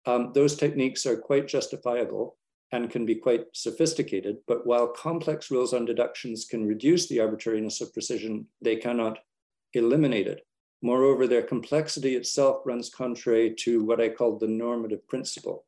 Um, 0.06 0.32
those 0.34 0.56
techniques 0.56 1.06
are 1.06 1.16
quite 1.16 1.48
justifiable 1.48 2.38
and 2.72 2.90
can 2.90 3.06
be 3.06 3.16
quite 3.16 3.46
sophisticated, 3.54 4.38
but 4.48 4.66
while 4.66 4.88
complex 4.88 5.52
rules 5.52 5.74
on 5.74 5.86
deductions 5.86 6.46
can 6.46 6.66
reduce 6.66 7.08
the 7.08 7.20
arbitrariness 7.20 7.80
of 7.82 7.94
precision, 7.94 8.48
they 8.62 8.76
cannot 8.76 9.20
eliminate 9.74 10.28
it. 10.28 10.42
Moreover, 10.82 11.28
their 11.28 11.44
complexity 11.44 12.16
itself 12.16 12.64
runs 12.66 12.90
contrary 12.90 13.54
to 13.60 13.84
what 13.84 14.02
I 14.02 14.10
call 14.10 14.40
the 14.40 14.48
normative 14.48 15.08
principle, 15.08 15.66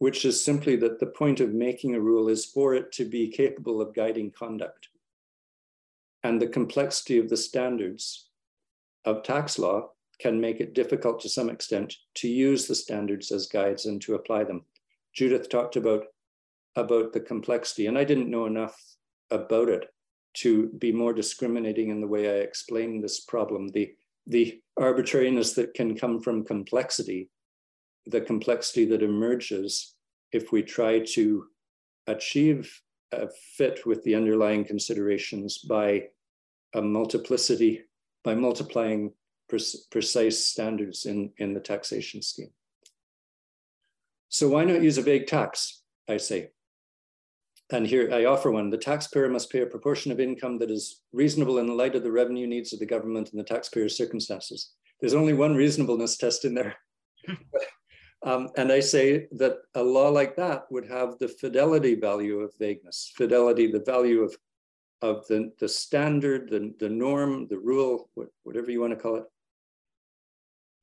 which 0.00 0.24
is 0.24 0.42
simply 0.42 0.76
that 0.76 0.98
the 0.98 1.06
point 1.06 1.40
of 1.40 1.52
making 1.52 1.94
a 1.94 2.00
rule 2.00 2.28
is 2.28 2.46
for 2.46 2.74
it 2.74 2.90
to 2.90 3.04
be 3.04 3.28
capable 3.28 3.82
of 3.82 3.94
guiding 3.94 4.30
conduct. 4.30 4.88
And 6.24 6.40
the 6.40 6.46
complexity 6.46 7.18
of 7.18 7.28
the 7.28 7.36
standards 7.36 8.30
of 9.04 9.22
tax 9.22 9.58
law 9.58 9.90
can 10.18 10.40
make 10.40 10.58
it 10.58 10.74
difficult 10.74 11.20
to 11.20 11.28
some 11.28 11.50
extent 11.50 11.96
to 12.14 12.28
use 12.28 12.66
the 12.66 12.74
standards 12.74 13.30
as 13.30 13.46
guides 13.46 13.84
and 13.84 14.00
to 14.00 14.14
apply 14.14 14.44
them. 14.44 14.64
Judith 15.12 15.50
talked 15.50 15.76
about, 15.76 16.06
about 16.76 17.12
the 17.12 17.20
complexity, 17.20 17.86
and 17.86 17.98
I 17.98 18.04
didn't 18.04 18.30
know 18.30 18.46
enough 18.46 18.82
about 19.30 19.68
it 19.68 19.92
to 20.32 20.68
be 20.78 20.92
more 20.92 21.12
discriminating 21.12 21.90
in 21.90 22.00
the 22.00 22.06
way 22.06 22.26
I 22.26 22.40
explain 22.40 23.02
this 23.02 23.20
problem. 23.20 23.68
The, 23.68 23.92
the 24.26 24.62
arbitrariness 24.78 25.52
that 25.54 25.74
can 25.74 25.94
come 25.94 26.20
from 26.20 26.42
complexity, 26.44 27.28
the 28.06 28.20
complexity 28.20 28.84
that 28.86 29.02
emerges 29.02 29.94
if 30.32 30.52
we 30.52 30.62
try 30.62 31.00
to 31.00 31.46
achieve 32.06 32.80
a 33.12 33.28
fit 33.56 33.84
with 33.86 34.02
the 34.04 34.14
underlying 34.14 34.64
considerations 34.64 35.58
by 35.58 36.04
a 36.74 36.82
multiplicity 36.82 37.82
by 38.22 38.34
multiplying 38.34 39.12
pre 39.48 39.60
precise 39.90 40.44
standards 40.46 41.06
in, 41.06 41.32
in 41.38 41.54
the 41.54 41.60
taxation 41.60 42.22
scheme. 42.22 42.50
So 44.28 44.48
why 44.48 44.64
not 44.64 44.82
use 44.82 44.98
a 44.98 45.02
vague 45.02 45.26
tax, 45.26 45.82
I 46.08 46.18
say? 46.18 46.50
And 47.72 47.86
here 47.86 48.10
I 48.12 48.24
offer 48.24 48.50
one. 48.50 48.70
The 48.70 48.78
taxpayer 48.78 49.28
must 49.28 49.50
pay 49.50 49.62
a 49.62 49.66
proportion 49.66 50.12
of 50.12 50.20
income 50.20 50.58
that 50.58 50.70
is 50.70 51.02
reasonable 51.12 51.58
in 51.58 51.66
the 51.66 51.74
light 51.74 51.94
of 51.94 52.02
the 52.02 52.12
revenue 52.12 52.46
needs 52.46 52.72
of 52.72 52.78
the 52.78 52.86
government 52.86 53.30
and 53.30 53.40
the 53.40 53.44
taxpayer's 53.44 53.96
circumstances. 53.96 54.72
There's 55.00 55.14
only 55.14 55.34
one 55.34 55.54
reasonableness 55.54 56.16
test 56.16 56.44
in 56.44 56.54
there. 56.54 56.76
um, 58.22 58.48
and 58.56 58.70
I 58.70 58.80
say 58.80 59.28
that 59.32 59.58
a 59.74 59.82
law 59.82 60.08
like 60.08 60.36
that 60.36 60.70
would 60.70 60.86
have 60.88 61.18
the 61.18 61.28
fidelity 61.28 61.94
value 61.94 62.40
of 62.40 62.52
vagueness, 62.58 63.12
fidelity, 63.16 63.70
the 63.70 63.80
value 63.80 64.22
of 64.22 64.36
of 65.02 65.26
the, 65.28 65.50
the 65.58 65.68
standard, 65.68 66.50
the, 66.50 66.74
the 66.78 66.88
norm, 66.88 67.46
the 67.48 67.58
rule, 67.58 68.10
whatever 68.42 68.70
you 68.70 68.80
want 68.80 68.92
to 68.92 68.98
call 68.98 69.16
it, 69.16 69.24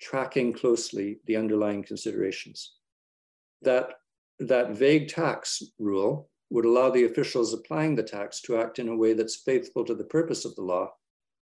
tracking 0.02 0.54
closely 0.54 1.20
the 1.26 1.36
underlying 1.36 1.84
considerations. 1.84 2.74
That, 3.62 3.94
that 4.40 4.72
vague 4.72 5.08
tax 5.08 5.64
rule 5.80 6.30
would 6.50 6.66
allow 6.66 6.90
the 6.90 7.06
officials 7.06 7.54
applying 7.54 7.96
the 7.96 8.04
tax 8.04 8.42
to 8.42 8.58
act 8.58 8.80
in 8.80 8.90
a 8.90 8.96
way 8.96 9.14
that's 9.14 9.36
faithful 9.36 9.84
to 9.86 9.96
the 9.96 10.04
purpose 10.04 10.46
of 10.46 10.56
the 10.56 10.62
law 10.62 10.92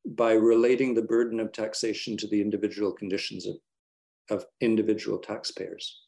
by 0.05 0.33
relating 0.33 0.95
the 0.95 1.03
burden 1.03 1.41
of 1.41 1.53
taxation 1.53 2.17
to 2.19 2.27
the 2.27 2.41
individual 2.41 2.93
conditions 2.93 3.47
of, 3.47 3.57
of 4.31 4.45
individual 4.61 5.19
taxpayers. 5.19 6.03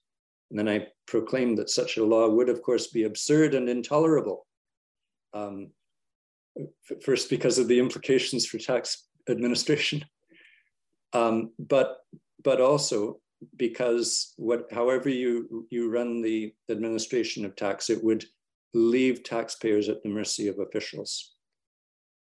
And 0.51 0.59
then 0.59 0.69
I 0.69 0.87
proclaim 1.07 1.57
that 1.57 1.71
such 1.71 1.97
a 1.97 2.05
law 2.05 2.29
would, 2.29 2.49
of 2.49 2.63
course, 2.63 2.89
be 2.89 3.05
absurd 3.05 3.55
and 3.55 3.69
intolerable. 3.69 4.47
Um, 5.33 5.71
first 7.03 7.29
because 7.29 7.59
of 7.59 7.67
the 7.67 7.79
implications 7.79 8.47
for 8.47 8.59
tax 8.59 9.09
administration, 9.29 10.05
um, 11.13 11.51
but 11.59 11.99
but 12.43 12.61
also 12.61 13.21
because 13.57 14.35
what 14.37 14.73
however 14.73 15.09
you 15.09 15.67
you 15.71 15.91
run 15.91 16.23
the 16.23 16.55
administration 16.71 17.45
of 17.45 17.57
tax, 17.57 17.91
it 17.91 18.03
would 18.05 18.25
leave 18.75 19.23
taxpayers 19.23 19.89
at 19.89 20.03
the 20.03 20.09
mercy 20.09 20.49
of 20.49 20.59
officials. 20.59 21.34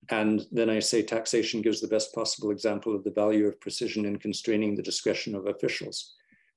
And 0.09 0.45
then 0.51 0.69
I 0.69 0.79
say 0.79 1.01
taxation 1.01 1.61
gives 1.61 1.79
the 1.79 1.87
best 1.87 2.13
possible 2.13 2.51
example 2.51 2.95
of 2.95 3.03
the 3.03 3.11
value 3.11 3.47
of 3.47 3.59
precision 3.59 4.05
in 4.05 4.17
constraining 4.17 4.75
the 4.75 4.83
discretion 4.83 5.35
of 5.35 5.47
officials. 5.47 6.15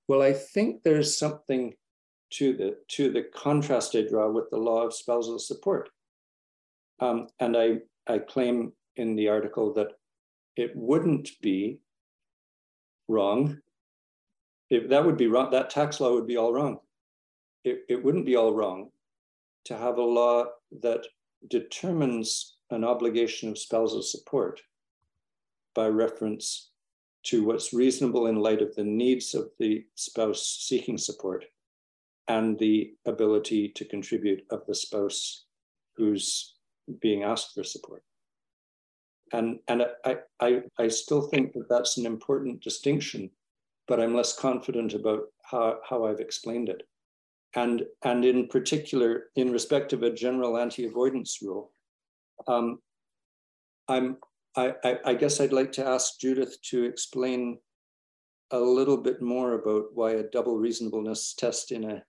Well, 0.08 0.22
I 0.22 0.32
think 0.32 0.82
there's 0.82 1.18
something 1.18 1.74
to 2.30 2.56
the 2.56 2.76
to 2.88 3.10
the 3.12 3.22
contrast 3.34 3.94
I 3.94 4.02
draw 4.02 4.30
with 4.30 4.50
the 4.50 4.56
law 4.56 4.82
of 4.82 4.94
spousal 4.94 5.38
support. 5.38 5.90
Um, 6.98 7.28
and 7.38 7.56
I, 7.56 7.78
I 8.06 8.18
claim 8.18 8.72
in 8.96 9.14
the 9.16 9.28
article 9.28 9.72
that 9.74 9.92
it 10.56 10.74
wouldn't 10.74 11.30
be 11.40 11.78
wrong. 13.08 13.58
If 14.70 14.88
that 14.88 15.04
would 15.04 15.16
be 15.16 15.28
wrong, 15.28 15.50
that 15.50 15.70
tax 15.70 16.00
law 16.00 16.14
would 16.14 16.26
be 16.26 16.36
all 16.36 16.52
wrong. 16.52 16.78
It, 17.64 17.84
it 17.88 18.02
wouldn't 18.02 18.26
be 18.26 18.36
all 18.36 18.54
wrong 18.54 18.90
to 19.66 19.76
have 19.76 19.98
a 19.98 20.02
law 20.02 20.46
that 20.80 21.06
determines 21.48 22.55
an 22.70 22.84
obligation 22.84 23.48
of 23.48 23.58
spousal 23.58 24.02
support 24.02 24.60
by 25.74 25.86
reference 25.88 26.70
to 27.24 27.44
what's 27.44 27.72
reasonable 27.72 28.26
in 28.26 28.36
light 28.36 28.62
of 28.62 28.74
the 28.74 28.84
needs 28.84 29.34
of 29.34 29.50
the 29.58 29.84
spouse 29.94 30.42
seeking 30.60 30.98
support 30.98 31.44
and 32.28 32.58
the 32.58 32.94
ability 33.06 33.68
to 33.68 33.84
contribute 33.84 34.44
of 34.50 34.64
the 34.66 34.74
spouse 34.74 35.44
who's 35.96 36.54
being 37.00 37.22
asked 37.22 37.54
for 37.54 37.64
support. 37.64 38.02
And, 39.32 39.58
and 39.68 39.86
I, 40.04 40.18
I, 40.40 40.62
I 40.78 40.88
still 40.88 41.22
think 41.22 41.52
that 41.52 41.68
that's 41.68 41.98
an 41.98 42.06
important 42.06 42.62
distinction, 42.62 43.30
but 43.88 44.00
I'm 44.00 44.14
less 44.14 44.36
confident 44.36 44.94
about 44.94 45.22
how, 45.42 45.78
how 45.88 46.06
I've 46.06 46.20
explained 46.20 46.68
it. 46.68 46.82
And, 47.54 47.84
and 48.04 48.24
in 48.24 48.48
particular, 48.48 49.24
in 49.34 49.50
respect 49.50 49.92
of 49.92 50.02
a 50.02 50.12
general 50.12 50.58
anti-avoidance 50.58 51.40
rule, 51.42 51.72
um, 52.46 52.78
I'm, 53.88 54.16
I, 54.56 54.74
I, 54.84 54.98
I 55.06 55.14
guess 55.14 55.40
I'd 55.40 55.52
like 55.52 55.72
to 55.72 55.86
ask 55.86 56.18
Judith 56.18 56.60
to 56.70 56.84
explain 56.84 57.58
a 58.50 58.58
little 58.58 58.96
bit 58.96 59.20
more 59.20 59.54
about 59.54 59.86
why 59.94 60.12
a 60.12 60.22
double 60.22 60.56
reasonableness 60.56 61.34
test 61.34 61.72
in 61.72 61.84
a 61.84 62.02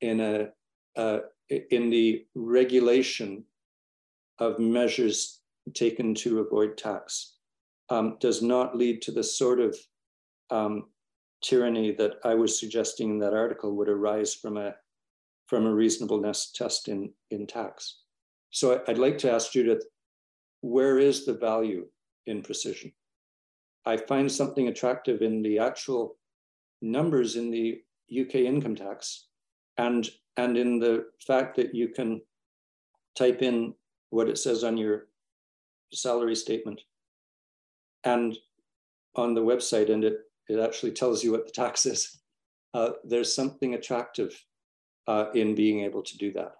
in 0.00 0.20
a 0.20 0.48
uh, 0.96 1.20
in 1.48 1.90
the 1.90 2.24
regulation 2.34 3.44
of 4.38 4.58
measures 4.58 5.40
taken 5.74 6.14
to 6.14 6.40
avoid 6.40 6.76
tax 6.76 7.36
um, 7.90 8.16
does 8.20 8.42
not 8.42 8.76
lead 8.76 9.02
to 9.02 9.12
the 9.12 9.22
sort 9.22 9.60
of 9.60 9.76
um, 10.50 10.84
tyranny 11.42 11.92
that 11.92 12.14
I 12.24 12.34
was 12.34 12.58
suggesting 12.58 13.10
in 13.10 13.18
that 13.20 13.34
article 13.34 13.76
would 13.76 13.88
arise 13.88 14.34
from 14.34 14.56
a 14.56 14.74
from 15.46 15.64
a 15.64 15.72
reasonableness 15.72 16.50
test 16.52 16.88
in, 16.88 17.12
in 17.30 17.46
tax. 17.46 18.00
So 18.50 18.82
I'd 18.88 18.98
like 18.98 19.18
to 19.18 19.32
ask 19.32 19.52
Judith, 19.52 19.84
where 20.60 20.98
is 20.98 21.24
the 21.24 21.34
value 21.34 21.86
in 22.26 22.42
precision? 22.42 22.92
I 23.84 23.96
find 23.96 24.30
something 24.30 24.68
attractive 24.68 25.22
in 25.22 25.42
the 25.42 25.58
actual 25.58 26.16
numbers 26.82 27.36
in 27.36 27.50
the 27.50 27.80
UK 28.10 28.36
income 28.36 28.74
tax 28.74 29.26
and, 29.78 30.08
and 30.36 30.56
in 30.56 30.78
the 30.78 31.06
fact 31.26 31.56
that 31.56 31.74
you 31.74 31.88
can 31.88 32.20
type 33.16 33.42
in 33.42 33.74
what 34.10 34.28
it 34.28 34.38
says 34.38 34.64
on 34.64 34.76
your 34.76 35.06
salary 35.92 36.34
statement 36.34 36.80
and 38.04 38.36
on 39.14 39.34
the 39.34 39.40
website, 39.40 39.90
and 39.90 40.04
it, 40.04 40.18
it 40.48 40.58
actually 40.58 40.92
tells 40.92 41.24
you 41.24 41.32
what 41.32 41.46
the 41.46 41.52
tax 41.52 41.86
is. 41.86 42.20
Uh, 42.74 42.90
there's 43.04 43.34
something 43.34 43.74
attractive 43.74 44.38
uh, 45.06 45.26
in 45.34 45.54
being 45.54 45.80
able 45.80 46.02
to 46.02 46.16
do 46.18 46.32
that. 46.32 46.52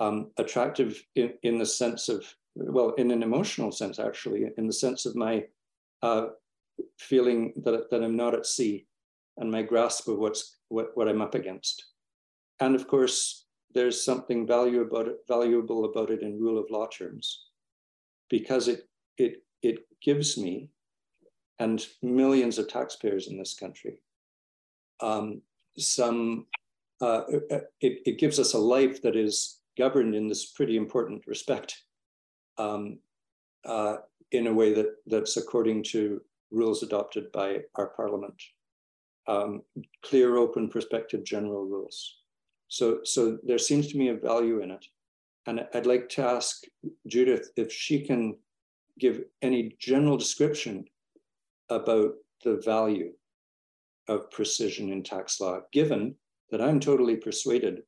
Um, 0.00 0.32
attractive 0.38 1.00
in, 1.14 1.34
in 1.44 1.58
the 1.58 1.66
sense 1.66 2.08
of, 2.08 2.24
well, 2.56 2.90
in 2.98 3.12
an 3.12 3.22
emotional 3.22 3.70
sense, 3.70 4.00
actually, 4.00 4.46
in 4.58 4.66
the 4.66 4.72
sense 4.72 5.06
of 5.06 5.14
my 5.14 5.44
uh, 6.02 6.26
feeling 6.98 7.52
that, 7.64 7.90
that 7.90 8.02
I'm 8.02 8.16
not 8.16 8.34
at 8.34 8.46
sea 8.46 8.86
and 9.36 9.50
my 9.50 9.62
grasp 9.62 10.08
of 10.08 10.18
what's 10.18 10.56
what, 10.68 10.96
what 10.96 11.08
I'm 11.08 11.22
up 11.22 11.36
against. 11.36 11.84
And 12.58 12.74
of 12.74 12.88
course, 12.88 13.46
there's 13.72 14.04
something 14.04 14.46
value 14.46 14.80
about 14.80 15.06
it, 15.06 15.18
valuable 15.28 15.84
about 15.84 16.10
it 16.10 16.22
in 16.22 16.40
rule 16.40 16.58
of 16.58 16.70
law 16.70 16.88
terms, 16.88 17.44
because 18.28 18.66
it 18.66 18.88
it 19.16 19.44
it 19.62 19.86
gives 20.02 20.36
me 20.36 20.70
and 21.60 21.86
millions 22.02 22.58
of 22.58 22.66
taxpayers 22.66 23.28
in 23.28 23.38
this 23.38 23.54
country 23.54 24.00
um, 25.00 25.40
some 25.78 26.46
uh, 27.00 27.22
it, 27.80 28.00
it 28.06 28.18
gives 28.18 28.38
us 28.38 28.54
a 28.54 28.58
life 28.58 29.02
that 29.02 29.16
is 29.16 29.60
governed 29.76 30.14
in 30.14 30.28
this 30.28 30.52
pretty 30.52 30.76
important 30.76 31.26
respect 31.26 31.82
um, 32.58 32.98
uh, 33.64 33.96
in 34.32 34.46
a 34.46 34.52
way 34.52 34.72
that 34.72 34.86
that's 35.06 35.36
according 35.36 35.82
to 35.82 36.20
rules 36.50 36.82
adopted 36.82 37.30
by 37.32 37.60
our 37.76 37.88
parliament 37.88 38.40
um, 39.26 39.62
clear 40.02 40.36
open 40.36 40.68
prospective 40.68 41.24
general 41.24 41.64
rules 41.64 42.18
so, 42.68 43.00
so 43.04 43.38
there 43.44 43.58
seems 43.58 43.88
to 43.88 43.98
me 43.98 44.08
a 44.08 44.14
value 44.14 44.60
in 44.60 44.70
it. 44.70 44.84
and 45.46 45.66
I'd 45.74 45.86
like 45.86 46.08
to 46.10 46.24
ask 46.24 46.64
Judith 47.06 47.50
if 47.56 47.72
she 47.72 48.00
can 48.00 48.36
give 48.98 49.24
any 49.42 49.76
general 49.78 50.16
description 50.16 50.84
about 51.68 52.14
the 52.44 52.60
value 52.64 53.12
of 54.08 54.30
precision 54.30 54.92
in 54.92 55.02
tax 55.02 55.40
law, 55.40 55.60
given 55.72 56.14
that 56.50 56.60
I'm 56.60 56.80
totally 56.80 57.16
persuaded 57.16 57.82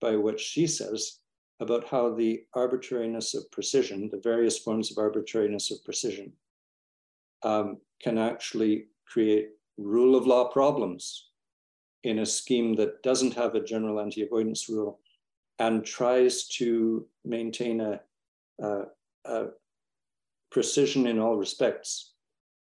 by 0.00 0.16
what 0.16 0.38
she 0.38 0.66
says 0.66 1.18
about 1.60 1.88
how 1.88 2.14
the 2.14 2.44
arbitrariness 2.54 3.34
of 3.34 3.50
precision, 3.50 4.08
the 4.10 4.20
various 4.20 4.58
forms 4.58 4.90
of 4.90 4.98
arbitrariness 4.98 5.70
of 5.70 5.82
precision, 5.84 6.32
um, 7.42 7.78
can 8.02 8.18
actually 8.18 8.86
create 9.06 9.50
rule 9.78 10.16
of 10.16 10.26
law 10.26 10.48
problems 10.48 11.28
in 12.04 12.20
a 12.20 12.26
scheme 12.26 12.74
that 12.74 13.02
doesn't 13.02 13.34
have 13.34 13.54
a 13.54 13.64
general 13.64 14.00
anti-avoidance 14.00 14.68
rule 14.68 15.00
and 15.58 15.84
tries 15.84 16.46
to 16.46 17.06
maintain 17.24 17.80
a, 17.80 18.00
a, 18.60 18.82
a, 19.24 19.46
precision 20.50 21.06
in 21.06 21.18
all 21.18 21.36
respects, 21.36 22.12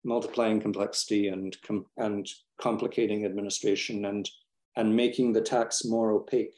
multiplying 0.05 0.61
complexity 0.61 1.29
and, 1.29 1.57
com 1.63 1.87
and 1.97 2.29
complicating 2.61 3.25
administration 3.25 4.05
and, 4.05 4.29
and 4.77 4.95
making 4.95 5.33
the 5.33 5.41
tax 5.41 5.85
more 5.85 6.13
opaque 6.13 6.55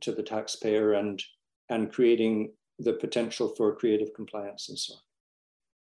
to 0.00 0.12
the 0.12 0.22
taxpayer 0.22 0.94
and, 0.94 1.22
and 1.68 1.92
creating 1.92 2.52
the 2.78 2.92
potential 2.92 3.54
for 3.56 3.74
creative 3.74 4.14
compliance 4.14 4.68
and 4.68 4.78
so 4.78 4.94
on. 4.94 5.00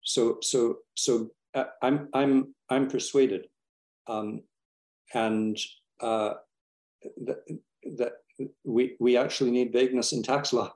So, 0.02 0.38
so, 0.42 0.78
so 0.96 1.32
uh, 1.54 1.66
I'm, 1.82 2.10
I'm, 2.14 2.54
I'm 2.70 2.88
persuaded, 2.88 3.48
um, 4.08 4.42
and 5.14 5.58
uh, 6.00 6.36
that, 7.26 7.44
that 7.98 8.14
we, 8.64 8.96
we 9.00 9.18
actually 9.18 9.52
need 9.52 9.74
vagueness 9.74 10.14
in 10.14 10.24
tax 10.24 10.54
law. 10.54 10.74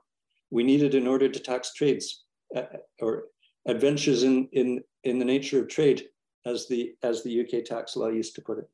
We 0.50 0.62
need 0.62 0.82
it 0.82 0.94
in 0.94 1.06
order 1.06 1.28
to 1.28 1.40
tax 1.40 1.72
trades 1.72 2.24
uh, 2.54 2.64
or 3.00 3.24
adventures 3.66 4.22
in, 4.22 4.48
in, 4.52 4.82
in 5.04 5.18
the 5.18 5.24
nature 5.24 5.60
of 5.60 5.68
trade, 5.68 6.08
as 6.44 6.68
the, 6.68 6.94
as 7.02 7.22
the 7.22 7.40
UK 7.40 7.64
tax 7.64 7.96
law 7.96 8.08
used 8.08 8.34
to 8.34 8.42
put 8.42 8.58
it. 8.58 8.68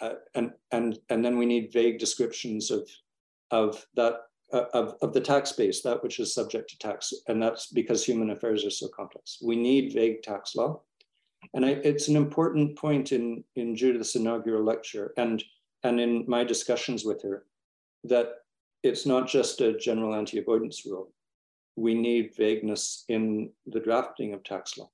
Uh, 0.00 0.14
and, 0.34 0.52
and, 0.72 0.98
and 1.08 1.24
then 1.24 1.38
we 1.38 1.46
need 1.46 1.72
vague 1.72 1.98
descriptions 1.98 2.70
of, 2.70 2.88
of 3.50 3.86
that 3.94 4.12
uh, 4.12 4.16
of, 4.74 4.94
of 5.02 5.12
the 5.12 5.20
tax 5.20 5.52
base, 5.52 5.82
that 5.82 6.02
which 6.02 6.18
is 6.20 6.34
subject 6.34 6.70
to 6.70 6.78
tax. 6.78 7.12
And 7.28 7.42
that's 7.42 7.68
because 7.68 8.04
human 8.04 8.30
affairs 8.30 8.64
are 8.64 8.70
so 8.70 8.88
complex. 8.88 9.38
We 9.42 9.56
need 9.56 9.92
vague 9.92 10.22
tax 10.22 10.54
law. 10.54 10.80
And 11.54 11.64
I, 11.64 11.70
it's 11.84 12.08
an 12.08 12.16
important 12.16 12.76
point 12.76 13.12
in, 13.12 13.44
in 13.54 13.76
Judith's 13.76 14.16
inaugural 14.16 14.64
lecture 14.64 15.12
and, 15.16 15.42
and 15.84 16.00
in 16.00 16.24
my 16.26 16.44
discussions 16.44 17.04
with 17.04 17.22
her 17.22 17.44
that 18.04 18.28
it's 18.82 19.06
not 19.06 19.28
just 19.28 19.60
a 19.60 19.76
general 19.78 20.14
anti-avoidance 20.14 20.84
rule. 20.86 21.12
We 21.76 21.94
need 21.94 22.34
vagueness 22.36 23.04
in 23.08 23.50
the 23.66 23.80
drafting 23.80 24.32
of 24.32 24.42
tax 24.42 24.78
law. 24.78 24.90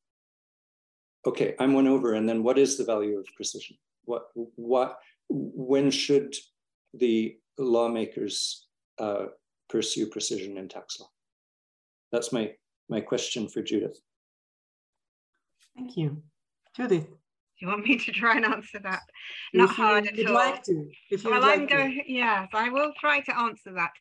Okay, 1.27 1.55
I'm 1.59 1.73
one 1.73 1.87
over. 1.87 2.15
And 2.15 2.29
then 2.29 2.43
what 2.43 2.59
is 2.59 2.77
the 2.77 2.85
value 2.85 3.19
of 3.19 3.27
precision? 3.37 3.77
What, 4.05 4.27
what, 4.35 4.99
when 5.29 5.91
should 5.91 6.35
the 6.95 7.37
lawmakers 7.59 8.67
uh, 8.99 9.27
pursue 9.73 10.07
precision 10.07 10.57
in 10.59 10.69
tax 10.69 11.01
law? 11.01 11.09
That's 12.13 12.33
my, 12.33 12.53
my 12.89 13.01
question 13.01 13.49
for 13.49 13.63
Judith. 13.63 13.99
Thank 15.75 15.97
you. 15.97 16.23
Judith 16.77 17.09
you 17.63 17.69
want 17.69 17.87
me 17.87 17.97
to 17.97 18.13
try 18.13 18.37
and 18.37 18.45
answer 18.45 18.81
that? 18.81 19.03
Not 19.55 19.71
if 19.71 19.77
hard 19.77 20.07
at 20.09 20.27
all. 20.27 20.35
like 20.35 20.65
to. 20.65 20.89
If 21.11 21.23
you 21.23 21.31
well, 21.31 21.41
like 21.41 21.61
I'm 21.61 21.67
going. 21.67 22.03
Yes, 22.09 22.49
I 22.53 22.69
will 22.69 22.93
try 22.99 23.21
to 23.21 23.39
answer 23.39 23.73
that. 23.75 23.93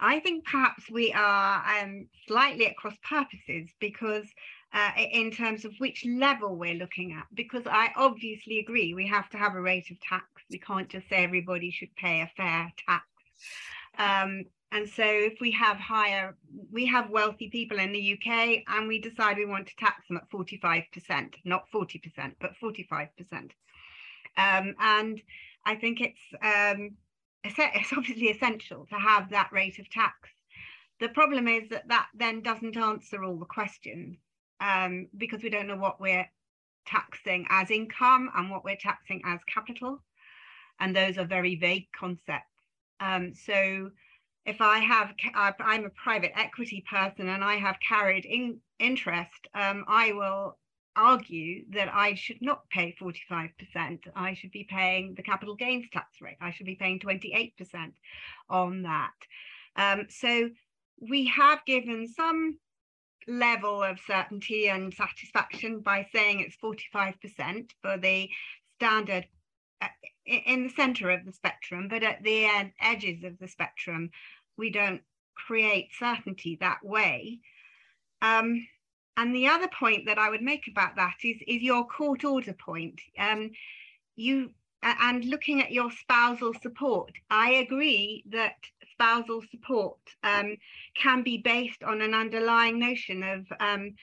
I 0.00 0.18
think 0.20 0.46
perhaps 0.46 0.90
we 0.90 1.12
are 1.12 1.62
um, 1.78 2.08
slightly 2.26 2.66
at 2.66 2.76
cross 2.76 2.96
purposes 3.08 3.68
because. 3.78 4.26
Uh, 4.74 4.90
in 4.96 5.30
terms 5.30 5.66
of 5.66 5.74
which 5.80 6.02
level 6.06 6.56
we're 6.56 6.72
looking 6.72 7.12
at, 7.12 7.26
because 7.34 7.62
I 7.66 7.90
obviously 7.94 8.58
agree 8.58 8.94
we 8.94 9.06
have 9.06 9.28
to 9.28 9.36
have 9.36 9.54
a 9.54 9.60
rate 9.60 9.90
of 9.90 10.00
tax. 10.00 10.24
We 10.50 10.58
can't 10.58 10.88
just 10.88 11.10
say 11.10 11.22
everybody 11.22 11.70
should 11.70 11.94
pay 11.94 12.22
a 12.22 12.30
fair 12.38 12.72
tax. 12.88 13.04
Um, 13.98 14.44
and 14.72 14.88
so 14.88 15.04
if 15.04 15.34
we 15.38 15.50
have 15.50 15.76
higher, 15.76 16.34
we 16.70 16.86
have 16.86 17.10
wealthy 17.10 17.50
people 17.50 17.78
in 17.78 17.92
the 17.92 18.14
UK 18.14 18.62
and 18.66 18.88
we 18.88 18.98
decide 18.98 19.36
we 19.36 19.44
want 19.44 19.66
to 19.66 19.76
tax 19.76 20.08
them 20.08 20.16
at 20.16 20.30
45%, 20.30 21.34
not 21.44 21.64
40%, 21.72 22.32
but 22.40 22.52
45%. 22.62 23.08
Um, 24.38 24.74
and 24.80 25.20
I 25.66 25.74
think 25.74 26.00
it's, 26.00 26.20
um, 26.42 26.92
it's 27.44 27.92
obviously 27.92 28.28
essential 28.28 28.86
to 28.86 28.96
have 28.96 29.28
that 29.30 29.50
rate 29.52 29.78
of 29.78 29.90
tax. 29.90 30.30
The 31.00 31.10
problem 31.10 31.48
is 31.48 31.68
that 31.68 31.88
that 31.88 32.06
then 32.14 32.40
doesn't 32.40 32.76
answer 32.78 33.22
all 33.22 33.36
the 33.36 33.44
questions 33.44 34.16
um, 34.60 35.08
because 35.18 35.42
we 35.42 35.50
don't 35.50 35.66
know 35.66 35.76
what 35.76 36.00
we're 36.00 36.30
taxing 36.86 37.44
as 37.50 37.70
income 37.70 38.30
and 38.34 38.50
what 38.50 38.64
we're 38.64 38.76
taxing 38.76 39.20
as 39.26 39.40
capital. 39.52 40.02
And 40.80 40.96
those 40.96 41.18
are 41.18 41.26
very 41.26 41.56
vague 41.56 41.88
concepts. 41.94 42.46
Um, 43.00 43.34
so 43.34 43.90
if 44.44 44.60
I 44.60 44.78
have, 44.78 45.14
I'm 45.34 45.84
a 45.84 45.90
private 45.90 46.32
equity 46.36 46.84
person 46.90 47.28
and 47.28 47.44
I 47.44 47.56
have 47.56 47.76
carried 47.86 48.24
in, 48.24 48.58
interest, 48.78 49.48
um, 49.54 49.84
I 49.86 50.12
will 50.12 50.58
argue 50.96 51.64
that 51.70 51.88
I 51.92 52.14
should 52.14 52.42
not 52.42 52.68
pay 52.68 52.94
45%. 53.00 53.50
I 54.14 54.34
should 54.34 54.50
be 54.50 54.66
paying 54.68 55.14
the 55.14 55.22
capital 55.22 55.54
gains 55.54 55.86
tax 55.92 56.20
rate. 56.20 56.36
I 56.40 56.50
should 56.50 56.66
be 56.66 56.74
paying 56.74 56.98
28% 56.98 57.54
on 58.50 58.82
that. 58.82 59.12
Um, 59.76 60.06
so 60.10 60.50
we 61.00 61.26
have 61.26 61.64
given 61.64 62.06
some 62.08 62.58
level 63.26 63.82
of 63.82 64.00
certainty 64.06 64.68
and 64.68 64.92
satisfaction 64.92 65.80
by 65.80 66.06
saying 66.12 66.40
it's 66.40 66.56
45% 66.56 67.70
for 67.80 67.96
the 67.96 68.28
standard 68.76 69.26
in 70.26 70.64
the 70.64 70.70
center 70.70 71.10
of 71.10 71.24
the 71.24 71.32
spectrum, 71.32 71.88
but 71.88 72.02
at 72.02 72.22
the 72.22 72.44
ed 72.44 72.72
edges 72.80 73.24
of 73.24 73.38
the 73.38 73.48
spectrum, 73.48 74.10
we 74.56 74.70
don't 74.70 75.02
create 75.34 75.88
certainty 75.98 76.56
that 76.60 76.84
way. 76.84 77.40
Um, 78.20 78.66
and 79.16 79.34
the 79.34 79.48
other 79.48 79.68
point 79.68 80.06
that 80.06 80.18
I 80.18 80.30
would 80.30 80.42
make 80.42 80.68
about 80.68 80.96
that 80.96 81.16
is, 81.24 81.36
is 81.46 81.62
your 81.62 81.86
court 81.86 82.24
order 82.24 82.54
point. 82.54 83.00
Um, 83.18 83.50
you 84.16 84.50
and 84.82 85.24
looking 85.24 85.62
at 85.62 85.70
your 85.70 85.92
spousal 85.92 86.54
support, 86.60 87.12
I 87.30 87.52
agree 87.52 88.24
that 88.30 88.56
spousal 88.90 89.42
support 89.50 89.98
um, 90.24 90.56
can 90.96 91.22
be 91.22 91.38
based 91.38 91.84
on 91.84 92.00
an 92.02 92.14
underlying 92.14 92.80
notion 92.80 93.22
of 93.22 93.46
um, 93.60 93.94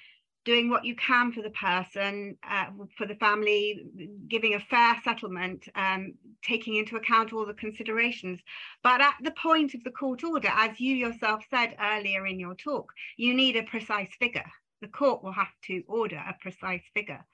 doing 0.46 0.70
what 0.70 0.86
you 0.86 0.96
can 0.96 1.32
for 1.32 1.42
the 1.42 1.50
person, 1.52 2.38
uh, 2.50 2.66
for 2.98 3.06
the 3.06 3.16
family, 3.16 3.84
giving 4.28 4.54
a 4.54 4.60
fair 4.60 4.96
settlement, 5.04 5.68
um, 5.76 6.14
taking 6.44 6.76
into 6.76 6.96
account 6.96 7.34
all 7.34 7.46
the 7.46 7.54
considerations. 7.54 8.40
But 8.82 9.02
at 9.02 9.16
the 9.22 9.32
point 9.32 9.74
of 9.74 9.84
the 9.84 9.92
court 9.92 10.24
order, 10.24 10.50
as 10.52 10.80
you 10.80 10.96
yourself 10.96 11.44
said 11.50 11.76
earlier 11.80 12.26
in 12.26 12.40
your 12.40 12.56
talk, 12.56 12.92
you 13.18 13.34
need 13.34 13.58
a 13.58 13.64
precise 13.64 14.10
figure. 14.20 14.50
The 14.82 14.88
court 14.88 15.24
will 15.24 15.34
have 15.34 15.52
to 15.68 15.84
order 15.88 16.18
a 16.18 16.36
precise 16.42 16.84
figure. 16.94 17.26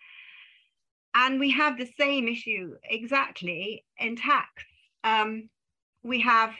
And 1.13 1.39
we 1.39 1.51
have 1.51 1.77
the 1.77 1.89
same 1.97 2.27
issue 2.27 2.75
exactly 2.83 3.85
in 3.97 4.15
tax. 4.15 4.49
Um, 5.03 5.49
we 6.03 6.21
have 6.21 6.53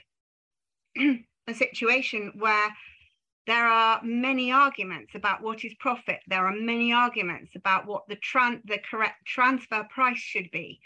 a 0.97 1.53
situation 1.53 2.33
where 2.37 2.69
there 3.47 3.67
are 3.67 4.01
many 4.03 4.51
arguments 4.51 5.13
about 5.13 5.41
what 5.41 5.63
is 5.63 5.73
profit. 5.75 6.19
There 6.27 6.47
are 6.47 6.55
many 6.55 6.91
arguments 6.91 7.51
about 7.55 7.85
what 7.85 8.07
the, 8.07 8.15
tran 8.15 8.61
the 8.65 8.79
correct 8.79 9.25
transfer 9.25 9.85
price 9.89 10.17
should 10.17 10.49
be. 10.51 10.79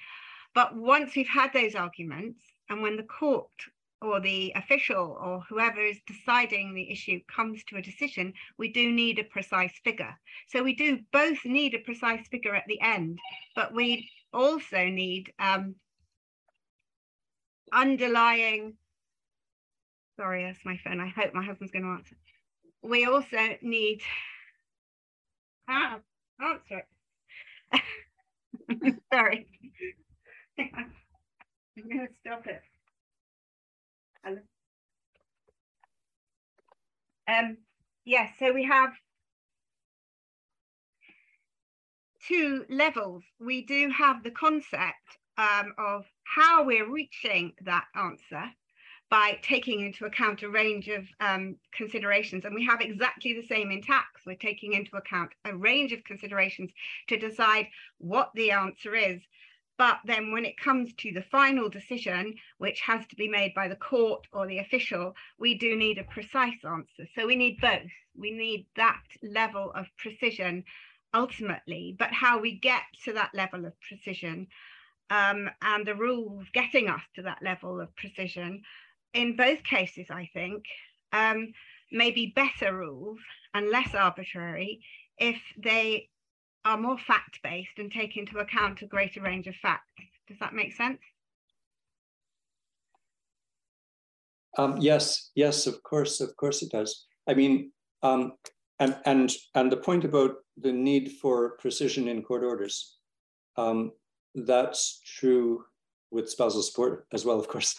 But 0.53 0.75
once 0.75 1.15
we've 1.15 1.27
had 1.27 1.53
those 1.53 1.75
arguments, 1.75 2.41
and 2.69 2.81
when 2.81 2.97
the 2.97 3.03
court 3.03 3.49
or 4.01 4.19
the 4.19 4.51
official 4.55 5.17
or 5.21 5.41
whoever 5.49 5.79
is 5.79 5.99
deciding 6.05 6.73
the 6.73 6.91
issue 6.91 7.19
comes 7.33 7.63
to 7.65 7.77
a 7.77 7.81
decision, 7.81 8.33
we 8.57 8.71
do 8.71 8.91
need 8.91 9.19
a 9.19 9.23
precise 9.23 9.73
figure. 9.83 10.17
So 10.47 10.63
we 10.63 10.75
do 10.75 10.99
both 11.11 11.43
need 11.45 11.75
a 11.75 11.79
precise 11.79 12.27
figure 12.27 12.55
at 12.55 12.65
the 12.67 12.79
end, 12.81 13.19
but 13.55 13.73
we 13.73 14.09
also 14.33 14.85
need 14.85 15.31
um, 15.39 15.75
underlying, 17.73 18.75
sorry, 20.17 20.43
that's 20.43 20.65
my 20.65 20.77
phone. 20.83 20.99
I 20.99 21.07
hope 21.07 21.33
my 21.33 21.43
husband's 21.43 21.71
going 21.71 21.83
to 21.83 21.91
answer 21.91 22.15
we 22.81 23.05
also 23.05 23.57
need 23.61 24.01
ah, 25.67 25.99
answer 26.39 26.85
it. 28.69 28.95
Sorry. 29.11 29.47
I'm 31.77 31.89
going 31.89 32.07
to 32.07 32.13
stop 32.21 32.45
it. 32.47 32.61
Um, 37.27 37.57
yes, 38.05 38.33
so 38.39 38.51
we 38.51 38.63
have 38.65 38.91
two 42.27 42.65
levels. 42.69 43.23
We 43.39 43.65
do 43.65 43.89
have 43.89 44.23
the 44.23 44.31
concept 44.31 45.17
um, 45.37 45.73
of 45.77 46.05
how 46.23 46.63
we're 46.63 46.89
reaching 46.89 47.53
that 47.61 47.85
answer, 47.95 48.53
by 49.09 49.39
taking 49.41 49.81
into 49.81 50.05
account 50.05 50.43
a 50.43 50.49
range 50.49 50.87
of 50.87 51.05
um, 51.19 51.55
considerations. 51.73 52.45
And 52.45 52.53
we 52.53 52.65
have 52.65 52.81
exactly 52.81 53.33
the 53.33 53.47
same 53.47 53.71
in 53.71 53.81
tax. 53.81 54.21
We're 54.25 54.35
taking 54.35 54.73
into 54.73 54.97
account 54.97 55.31
a 55.45 55.55
range 55.55 55.91
of 55.91 56.03
considerations 56.03 56.71
to 57.07 57.17
decide 57.17 57.67
what 57.97 58.31
the 58.35 58.51
answer 58.51 58.95
is. 58.95 59.21
But 59.77 59.99
then 60.05 60.31
when 60.31 60.45
it 60.45 60.57
comes 60.57 60.93
to 60.95 61.11
the 61.11 61.23
final 61.23 61.69
decision, 61.69 62.35
which 62.57 62.81
has 62.81 63.07
to 63.07 63.15
be 63.15 63.29
made 63.29 63.53
by 63.53 63.67
the 63.69 63.77
court 63.77 64.27
or 64.33 64.45
the 64.45 64.59
official, 64.59 65.15
we 65.39 65.57
do 65.57 65.75
need 65.75 65.97
a 65.97 66.03
precise 66.03 66.63
answer. 66.65 67.07
So 67.15 67.25
we 67.25 67.37
need 67.37 67.61
both. 67.61 67.89
We 68.15 68.31
need 68.31 68.67
that 68.75 69.01
level 69.23 69.71
of 69.73 69.85
precision 69.97 70.65
ultimately, 71.13 71.95
but 71.97 72.11
how 72.11 72.39
we 72.39 72.59
get 72.59 72.83
to 73.05 73.13
that 73.13 73.33
level 73.33 73.65
of 73.65 73.73
precision 73.81 74.47
um, 75.09 75.49
and 75.61 75.85
the 75.85 75.95
rules 75.95 76.45
getting 76.53 76.87
us 76.87 77.01
to 77.15 77.21
that 77.23 77.41
level 77.41 77.81
of 77.81 77.95
precision, 77.95 78.61
in 79.13 79.35
both 79.35 79.63
cases, 79.63 80.07
I 80.09 80.29
think, 80.33 80.63
um, 81.13 81.53
better 82.35 82.77
rules 82.77 83.19
and 83.53 83.69
less 83.69 83.93
arbitrary 83.95 84.81
if 85.17 85.37
they 85.57 86.09
are 86.65 86.77
more 86.77 86.97
fact-based 86.97 87.77
and 87.77 87.91
take 87.91 88.17
into 88.17 88.39
account 88.39 88.81
a 88.81 88.85
greater 88.85 89.21
range 89.21 89.47
of 89.47 89.55
facts. 89.55 89.91
Does 90.27 90.37
that 90.39 90.53
make 90.53 90.73
sense? 90.75 90.99
Um, 94.57 94.77
yes, 94.79 95.31
yes, 95.35 95.67
of 95.67 95.81
course, 95.83 96.21
of 96.21 96.35
course 96.35 96.61
it 96.61 96.71
does. 96.71 97.05
I 97.27 97.33
mean, 97.33 97.71
um, 98.03 98.33
and 98.79 98.97
and 99.05 99.31
and 99.55 99.71
the 99.71 99.77
point 99.77 100.03
about 100.03 100.35
the 100.57 100.71
need 100.71 101.13
for 101.21 101.51
precision 101.59 102.07
in 102.07 102.23
court 102.23 102.43
orders, 102.43 102.97
um, 103.57 103.91
that's 104.35 104.99
true 105.05 105.63
with 106.11 106.29
spousal 106.29 106.61
support 106.61 107.05
as 107.13 107.25
well, 107.25 107.39
of 107.39 107.47
course. 107.47 107.75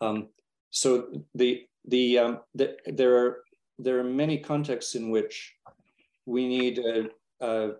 Um, 0.00 0.28
so 0.74 0.88
the 1.34 1.66
the, 1.86 2.18
um, 2.18 2.40
the 2.54 2.76
there 2.86 3.16
are 3.16 3.38
there 3.78 3.98
are 3.98 4.04
many 4.04 4.38
contexts 4.38 4.94
in 4.94 5.10
which 5.10 5.54
we 6.26 6.48
need 6.48 6.78
a, 6.78 7.08
a 7.40 7.72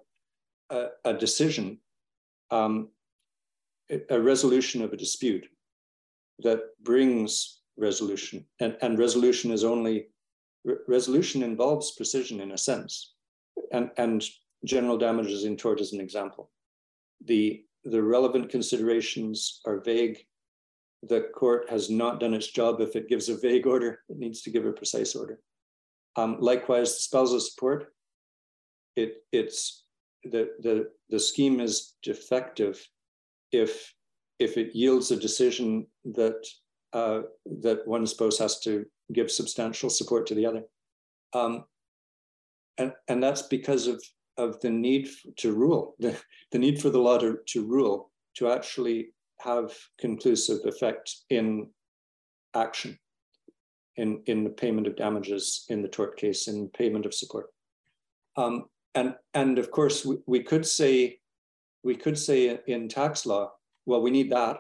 a, 1.04 1.14
decision, 1.14 1.78
um, 2.50 2.88
a 4.10 4.20
resolution 4.20 4.82
of 4.82 4.92
a 4.92 4.96
dispute 4.96 5.46
that 6.40 6.60
brings 6.82 7.60
resolution. 7.76 8.44
And, 8.60 8.76
and 8.82 8.98
resolution 8.98 9.50
is 9.50 9.64
only, 9.64 10.06
re 10.64 10.76
resolution 10.88 11.42
involves 11.42 11.92
precision 11.92 12.40
in 12.40 12.52
a 12.52 12.58
sense. 12.58 13.14
And, 13.72 13.90
and 13.96 14.24
general 14.64 14.98
damages 14.98 15.44
in 15.44 15.56
tort 15.56 15.80
is 15.80 15.92
an 15.92 16.00
example. 16.00 16.50
The, 17.24 17.64
the 17.84 18.02
relevant 18.02 18.50
considerations 18.50 19.60
are 19.66 19.80
vague. 19.80 20.18
The 21.08 21.28
court 21.34 21.68
has 21.70 21.90
not 21.90 22.20
done 22.20 22.34
its 22.34 22.46
job 22.46 22.80
if 22.80 22.96
it 22.96 23.08
gives 23.08 23.28
a 23.28 23.36
vague 23.36 23.66
order, 23.66 24.00
it 24.08 24.18
needs 24.18 24.42
to 24.42 24.50
give 24.50 24.64
a 24.64 24.72
precise 24.72 25.14
order. 25.14 25.38
Um, 26.16 26.36
likewise, 26.40 26.94
the 26.94 27.00
spousal 27.00 27.40
support, 27.40 27.92
it, 28.96 29.16
it's 29.32 29.84
the, 30.22 30.50
the, 30.60 30.90
the 31.10 31.18
scheme 31.18 31.60
is 31.60 31.94
defective 32.02 32.86
if, 33.52 33.92
if 34.38 34.56
it 34.56 34.74
yields 34.74 35.10
a 35.10 35.16
decision 35.16 35.86
that, 36.04 36.46
uh, 36.92 37.22
that 37.60 37.86
one 37.86 38.06
spouse 38.06 38.38
has 38.38 38.60
to 38.60 38.86
give 39.12 39.30
substantial 39.30 39.90
support 39.90 40.26
to 40.28 40.34
the 40.34 40.46
other. 40.46 40.62
Um, 41.32 41.64
and, 42.78 42.92
and 43.08 43.22
that's 43.22 43.42
because 43.42 43.86
of, 43.86 44.02
of 44.38 44.60
the 44.60 44.70
need 44.70 45.08
to 45.38 45.52
rule, 45.52 45.96
the, 45.98 46.18
the 46.52 46.58
need 46.58 46.80
for 46.80 46.90
the 46.90 46.98
law 46.98 47.18
to, 47.18 47.38
to 47.48 47.66
rule, 47.66 48.10
to 48.36 48.50
actually 48.50 49.13
have 49.40 49.72
conclusive 50.00 50.60
effect 50.64 51.14
in 51.30 51.68
action, 52.54 52.98
in, 53.96 54.22
in 54.26 54.44
the 54.44 54.50
payment 54.50 54.86
of 54.86 54.96
damages 54.96 55.64
in 55.68 55.82
the 55.82 55.88
tort 55.88 56.16
case, 56.16 56.48
in 56.48 56.68
payment 56.68 57.06
of 57.06 57.14
support. 57.14 57.46
Um, 58.36 58.64
and 58.94 59.14
and 59.34 59.58
of 59.58 59.70
course 59.70 60.04
we, 60.04 60.16
we 60.26 60.42
could 60.42 60.66
say 60.66 61.18
we 61.82 61.94
could 61.94 62.18
say 62.18 62.58
in 62.66 62.88
tax 62.88 63.26
law 63.26 63.52
well 63.86 64.00
we 64.00 64.10
need 64.10 64.30
that 64.30 64.58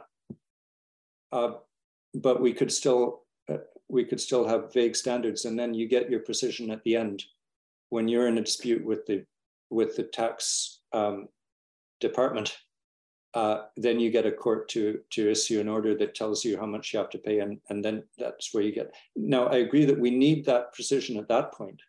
uh, 1.32 1.52
but 2.14 2.40
we 2.40 2.52
could 2.52 2.72
still 2.72 3.22
uh, 3.50 3.58
we 3.88 4.04
could 4.04 4.20
still 4.20 4.46
have 4.46 4.72
vague 4.72 4.96
standards 4.96 5.44
and 5.44 5.58
then 5.58 5.74
you 5.74 5.88
get 5.88 6.10
your 6.10 6.20
precision 6.20 6.70
at 6.70 6.82
the 6.84 6.96
end 6.96 7.22
when 7.90 8.08
you're 8.08 8.28
in 8.28 8.38
a 8.38 8.42
dispute 8.42 8.84
with 8.84 9.06
the 9.06 9.24
with 9.70 9.96
the 9.96 10.02
tax 10.02 10.80
um, 10.92 11.28
department 12.00 12.56
uh, 13.34 13.62
then 13.76 13.98
you 13.98 14.10
get 14.10 14.26
a 14.26 14.32
court 14.32 14.68
to 14.68 15.00
to 15.10 15.30
issue 15.30 15.60
an 15.60 15.68
order 15.68 15.96
that 15.96 16.14
tells 16.14 16.44
you 16.44 16.56
how 16.56 16.66
much 16.66 16.92
you 16.92 16.98
have 16.98 17.10
to 17.10 17.18
pay 17.18 17.40
and, 17.40 17.58
and 17.68 17.84
then 17.84 18.02
that's 18.18 18.54
where 18.54 18.62
you 18.62 18.72
get 18.72 18.94
now 19.16 19.46
i 19.46 19.56
agree 19.56 19.84
that 19.84 19.98
we 19.98 20.10
need 20.10 20.44
that 20.44 20.72
precision 20.72 21.16
at 21.18 21.28
that 21.28 21.52
point 21.52 21.80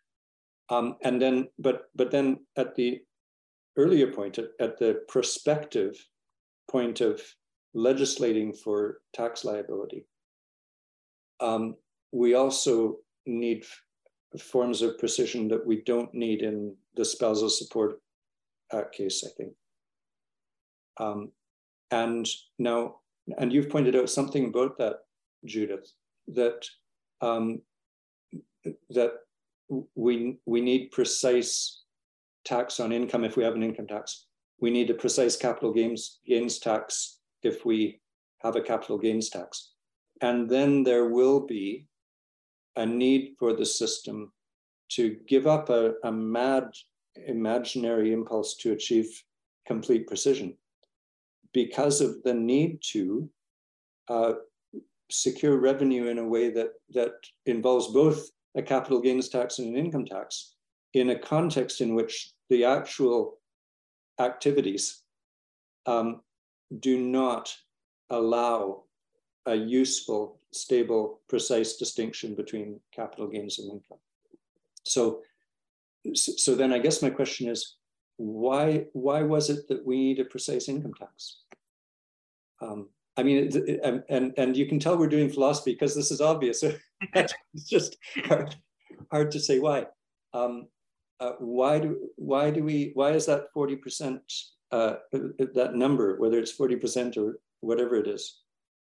um, 0.68 0.96
and 1.02 1.20
then, 1.20 1.48
but 1.58 1.84
but 1.94 2.10
then 2.10 2.40
at 2.56 2.74
the 2.74 3.00
earlier 3.76 4.12
point, 4.12 4.38
at, 4.38 4.48
at 4.58 4.78
the 4.78 5.02
prospective 5.08 5.94
point 6.70 7.00
of 7.00 7.22
legislating 7.74 8.52
for 8.52 8.98
tax 9.14 9.44
liability, 9.44 10.06
um, 11.40 11.76
we 12.12 12.34
also 12.34 12.96
need 13.26 13.64
forms 14.40 14.82
of 14.82 14.98
precision 14.98 15.48
that 15.48 15.64
we 15.64 15.82
don't 15.82 16.12
need 16.12 16.42
in 16.42 16.74
the 16.96 17.04
spousal 17.04 17.48
support 17.48 18.00
Act 18.72 18.96
case, 18.96 19.22
I 19.24 19.30
think. 19.36 19.52
Um, 20.98 21.32
and 21.90 22.26
now, 22.58 22.96
and 23.38 23.52
you've 23.52 23.70
pointed 23.70 23.96
out 23.96 24.10
something 24.10 24.46
about 24.46 24.78
that, 24.78 24.96
Judith, 25.44 25.92
that 26.28 26.66
um, 27.20 27.62
that 28.90 29.12
we, 29.94 30.38
we 30.46 30.60
need 30.60 30.90
precise 30.90 31.82
tax 32.44 32.80
on 32.80 32.92
income 32.92 33.24
if 33.24 33.36
we 33.36 33.44
have 33.44 33.54
an 33.54 33.62
income 33.62 33.86
tax. 33.86 34.26
We 34.60 34.70
need 34.70 34.90
a 34.90 34.94
precise 34.94 35.36
capital 35.36 35.72
gains, 35.72 36.20
gains 36.26 36.58
tax 36.58 37.18
if 37.42 37.64
we 37.64 38.00
have 38.42 38.56
a 38.56 38.60
capital 38.60 38.98
gains 38.98 39.28
tax. 39.28 39.72
And 40.22 40.48
then 40.48 40.82
there 40.82 41.08
will 41.08 41.40
be 41.40 41.86
a 42.76 42.86
need 42.86 43.34
for 43.38 43.54
the 43.54 43.66
system 43.66 44.32
to 44.90 45.16
give 45.28 45.46
up 45.46 45.68
a, 45.68 45.94
a 46.04 46.12
mad 46.12 46.70
imaginary 47.26 48.12
impulse 48.12 48.56
to 48.56 48.72
achieve 48.72 49.08
complete 49.66 50.06
precision 50.06 50.56
because 51.56 52.02
of 52.02 52.22
the 52.22 52.34
need 52.34 52.78
to 52.82 53.30
uh, 54.08 54.34
secure 55.10 55.56
revenue 55.56 56.08
in 56.08 56.18
a 56.18 56.28
way 56.34 56.50
that, 56.50 56.72
that 56.92 57.14
involves 57.46 57.86
both 57.94 58.28
a 58.56 58.60
capital 58.60 59.00
gains 59.00 59.30
tax 59.30 59.58
and 59.58 59.68
an 59.68 59.82
income 59.82 60.04
tax 60.04 60.56
in 60.92 61.08
a 61.08 61.18
context 61.18 61.80
in 61.80 61.94
which 61.94 62.32
the 62.50 62.62
actual 62.62 63.38
activities 64.20 65.02
um, 65.86 66.20
do 66.80 67.00
not 67.00 67.56
allow 68.10 68.82
a 69.46 69.54
useful, 69.54 70.38
stable, 70.52 71.22
precise 71.26 71.78
distinction 71.78 72.34
between 72.34 72.78
capital 72.94 73.28
gains 73.28 73.58
and 73.58 73.72
income. 73.72 74.02
So, 74.84 75.22
so 76.14 76.54
then 76.54 76.74
I 76.74 76.80
guess 76.80 77.00
my 77.00 77.08
question 77.08 77.48
is, 77.48 77.75
why, 78.16 78.86
why 78.92 79.22
was 79.22 79.50
it 79.50 79.68
that 79.68 79.86
we 79.86 79.96
need 79.96 80.20
a 80.20 80.24
precise 80.24 80.68
income 80.68 80.94
tax? 80.94 81.40
Um, 82.60 82.88
I 83.16 83.22
mean, 83.22 83.46
it, 83.46 83.56
it, 83.56 83.80
and, 84.08 84.34
and, 84.36 84.56
you 84.56 84.66
can 84.66 84.78
tell 84.78 84.96
we're 84.96 85.08
doing 85.08 85.30
philosophy 85.30 85.72
because 85.72 85.94
this 85.94 86.10
is 86.10 86.20
obvious. 86.20 86.62
it's 87.14 87.34
just 87.64 87.96
hard, 88.24 88.54
hard 89.10 89.30
to 89.32 89.40
say 89.40 89.58
why. 89.58 89.86
Um, 90.34 90.68
uh, 91.18 91.32
why 91.38 91.78
do 91.78 92.10
why 92.16 92.50
do 92.50 92.62
we 92.62 92.90
why 92.94 93.12
is 93.12 93.24
that 93.26 93.46
40% 93.56 94.20
uh, 94.72 94.96
that 95.12 95.74
number, 95.74 96.18
whether 96.18 96.38
it's 96.38 96.56
40% 96.56 97.16
or 97.16 97.38
whatever 97.60 97.96
it 97.96 98.06
is, 98.06 98.40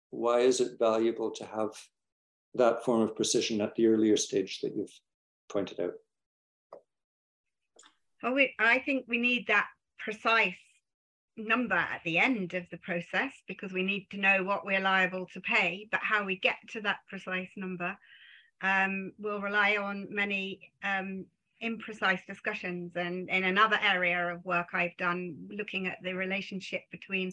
why 0.09 0.39
is 0.39 0.59
it 0.59 0.79
valuable 0.79 1.31
to 1.31 1.45
have 1.45 1.69
that 2.55 2.83
form 2.83 3.01
of 3.01 3.15
precision 3.15 3.61
at 3.61 3.75
the 3.75 3.87
earlier 3.87 4.17
stage 4.17 4.59
that 4.61 4.75
you've 4.75 4.99
pointed 5.49 5.79
out? 5.79 5.93
Oh, 8.23 8.33
we, 8.33 8.53
I 8.59 8.79
think 8.79 9.05
we 9.07 9.17
need 9.17 9.47
that 9.47 9.67
precise 9.97 10.55
number 11.37 11.75
at 11.75 12.01
the 12.03 12.17
end 12.17 12.53
of 12.53 12.65
the 12.69 12.77
process 12.77 13.31
because 13.47 13.71
we 13.71 13.83
need 13.83 14.07
to 14.11 14.17
know 14.17 14.43
what 14.43 14.65
we're 14.65 14.81
liable 14.81 15.25
to 15.33 15.41
pay, 15.41 15.87
but 15.91 16.01
how 16.03 16.25
we 16.25 16.37
get 16.37 16.57
to 16.69 16.81
that 16.81 16.99
precise 17.07 17.49
number 17.55 17.97
um, 18.61 19.13
will 19.17 19.39
rely 19.39 19.77
on 19.77 20.07
many 20.09 20.71
um, 20.83 21.25
imprecise 21.63 22.25
discussions. 22.25 22.91
And 22.95 23.29
in 23.29 23.43
another 23.45 23.79
area 23.81 24.33
of 24.33 24.45
work 24.45 24.67
I've 24.73 24.97
done, 24.97 25.47
looking 25.49 25.87
at 25.87 25.97
the 26.03 26.13
relationship 26.13 26.81
between 26.91 27.31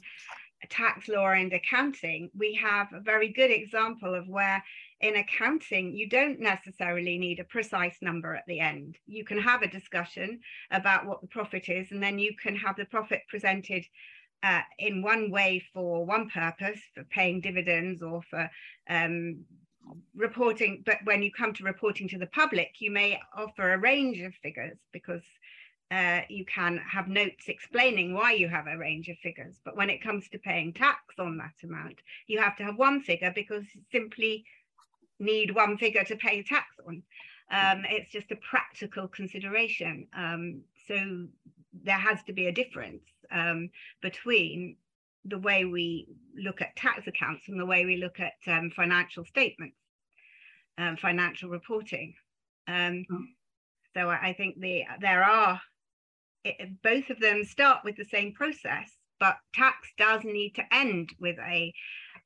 tax 0.71 1.09
law 1.09 1.31
and 1.31 1.53
accounting, 1.53 2.31
we 2.37 2.55
have 2.55 2.93
a 2.93 3.01
very 3.01 3.29
good 3.33 3.51
example 3.51 4.15
of 4.15 4.29
where 4.29 4.63
in 5.01 5.17
accounting, 5.17 5.95
you 5.95 6.09
don't 6.09 6.41
necessarily 6.41 7.19
need 7.19 7.39
a 7.39 7.45
precise 7.45 7.97
number 8.01 8.35
at 8.35 8.47
the 8.47 8.61
end. 8.61 8.97
You 9.07 9.25
can 9.25 9.39
have 9.39 9.63
a 9.63 9.69
discussion 9.69 10.41
about 10.71 11.07
what 11.07 11.21
the 11.21 11.27
profit 11.27 11.69
is, 11.69 11.91
and 11.91 12.03
then 12.03 12.19
you 12.19 12.35
can 12.43 12.57
have 12.57 12.77
the 12.77 12.87
profit 12.87 13.23
presented 13.29 13.85
uh, 14.43 14.61
in 14.79 15.03
one 15.03 15.31
way 15.31 15.63
for 15.73 16.05
one 16.05 16.31
purpose, 16.31 16.81
for 16.95 17.05
paying 17.05 17.41
dividends 17.41 18.03
or 18.03 18.23
for 18.31 18.51
um, 18.89 19.45
reporting, 20.15 20.83
but 20.85 20.99
when 21.05 21.23
you 21.23 21.31
come 21.33 21.53
to 21.55 21.65
reporting 21.65 22.09
to 22.09 22.19
the 22.19 22.27
public, 22.29 22.75
you 22.81 22.91
may 22.91 23.21
offer 23.37 23.73
a 23.73 23.79
range 23.79 24.21
of 24.21 24.35
figures 24.43 24.79
because 24.93 25.23
uh, 25.91 26.21
you 26.29 26.45
can 26.45 26.79
have 26.79 27.07
notes 27.07 27.49
explaining 27.49 28.13
why 28.13 28.33
you 28.33 28.49
have 28.49 28.67
a 28.67 28.77
range 28.77 29.09
of 29.09 29.17
figures. 29.19 29.61
But 29.65 29.77
when 29.77 29.91
it 29.91 30.03
comes 30.03 30.29
to 30.31 30.39
paying 30.39 30.73
tax 30.73 31.01
on 31.19 31.39
that 31.39 31.55
amount, 31.63 32.01
you 32.27 32.41
have 32.41 32.57
to 32.57 32.65
have 32.65 32.77
one 32.77 33.01
figure 33.03 33.33
because 33.35 33.65
simply 33.93 34.45
need 35.19 35.55
one 35.55 35.77
figure 35.79 36.05
to 36.05 36.17
pay 36.17 36.43
tax 36.43 36.67
on. 36.87 37.03
Um, 37.51 37.85
it's 37.89 38.11
just 38.11 38.31
a 38.33 38.37
practical 38.37 39.09
consideration. 39.09 40.09
Um, 40.17 40.63
so 40.89 41.27
there 41.85 41.99
has 41.99 42.23
to 42.25 42.33
be 42.33 42.47
a 42.47 42.53
difference 42.53 43.03
um, 43.31 43.71
between 44.03 44.77
the 45.25 45.39
way 45.39 45.65
we 45.65 46.09
look 46.37 46.61
at 46.61 46.77
tax 46.77 47.07
accounts 47.07 47.49
and 47.49 47.59
the 47.59 47.67
way 47.67 47.85
we 47.85 47.97
look 47.97 48.21
at 48.21 48.35
um, 48.47 48.71
financial 48.75 49.25
statements, 49.25 49.77
um, 50.79 50.97
financial 50.97 51.49
reporting. 51.49 52.15
Um, 52.69 53.05
oh. 53.11 53.25
So 53.95 54.11
I, 54.11 54.29
I 54.29 54.33
think 54.35 54.61
the 54.61 54.85
there 55.01 55.25
are 55.25 55.61
it, 56.45 56.83
both 56.83 57.11
of 57.11 57.21
them 57.21 57.45
start 57.45 57.81
with 57.85 57.97
the 57.97 58.05
same 58.05 58.33
process, 58.33 58.91
but 59.19 59.37
tax 59.55 59.89
does 59.97 60.23
need 60.25 60.55
to 60.57 60.75
end 60.75 61.11
with 61.19 61.39
a 61.39 61.73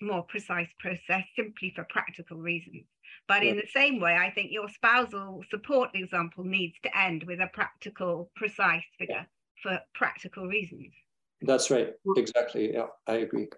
more 0.00 0.22
precise 0.24 0.68
process 0.78 1.24
simply 1.36 1.72
for 1.74 1.84
practical 1.90 2.38
reasons. 2.38 2.84
But 3.28 3.44
in 3.44 3.56
the 3.56 3.68
same 3.72 4.00
way, 4.00 4.16
I 4.16 4.30
think 4.30 4.50
your 4.50 4.68
spousal 4.68 5.42
support 5.50 5.90
example 5.94 6.42
needs 6.42 6.74
to 6.82 6.98
end 6.98 7.24
with 7.24 7.40
a 7.40 7.48
practical, 7.52 8.30
precise 8.34 8.82
figure 8.98 9.26
for 9.62 9.78
practical 9.94 10.46
reasons. 10.46 10.92
That's 11.42 11.70
right. 11.70 11.92
Exactly. 12.16 12.72
Yeah, 12.72 12.86
I 13.06 13.14
agree. 13.14 13.48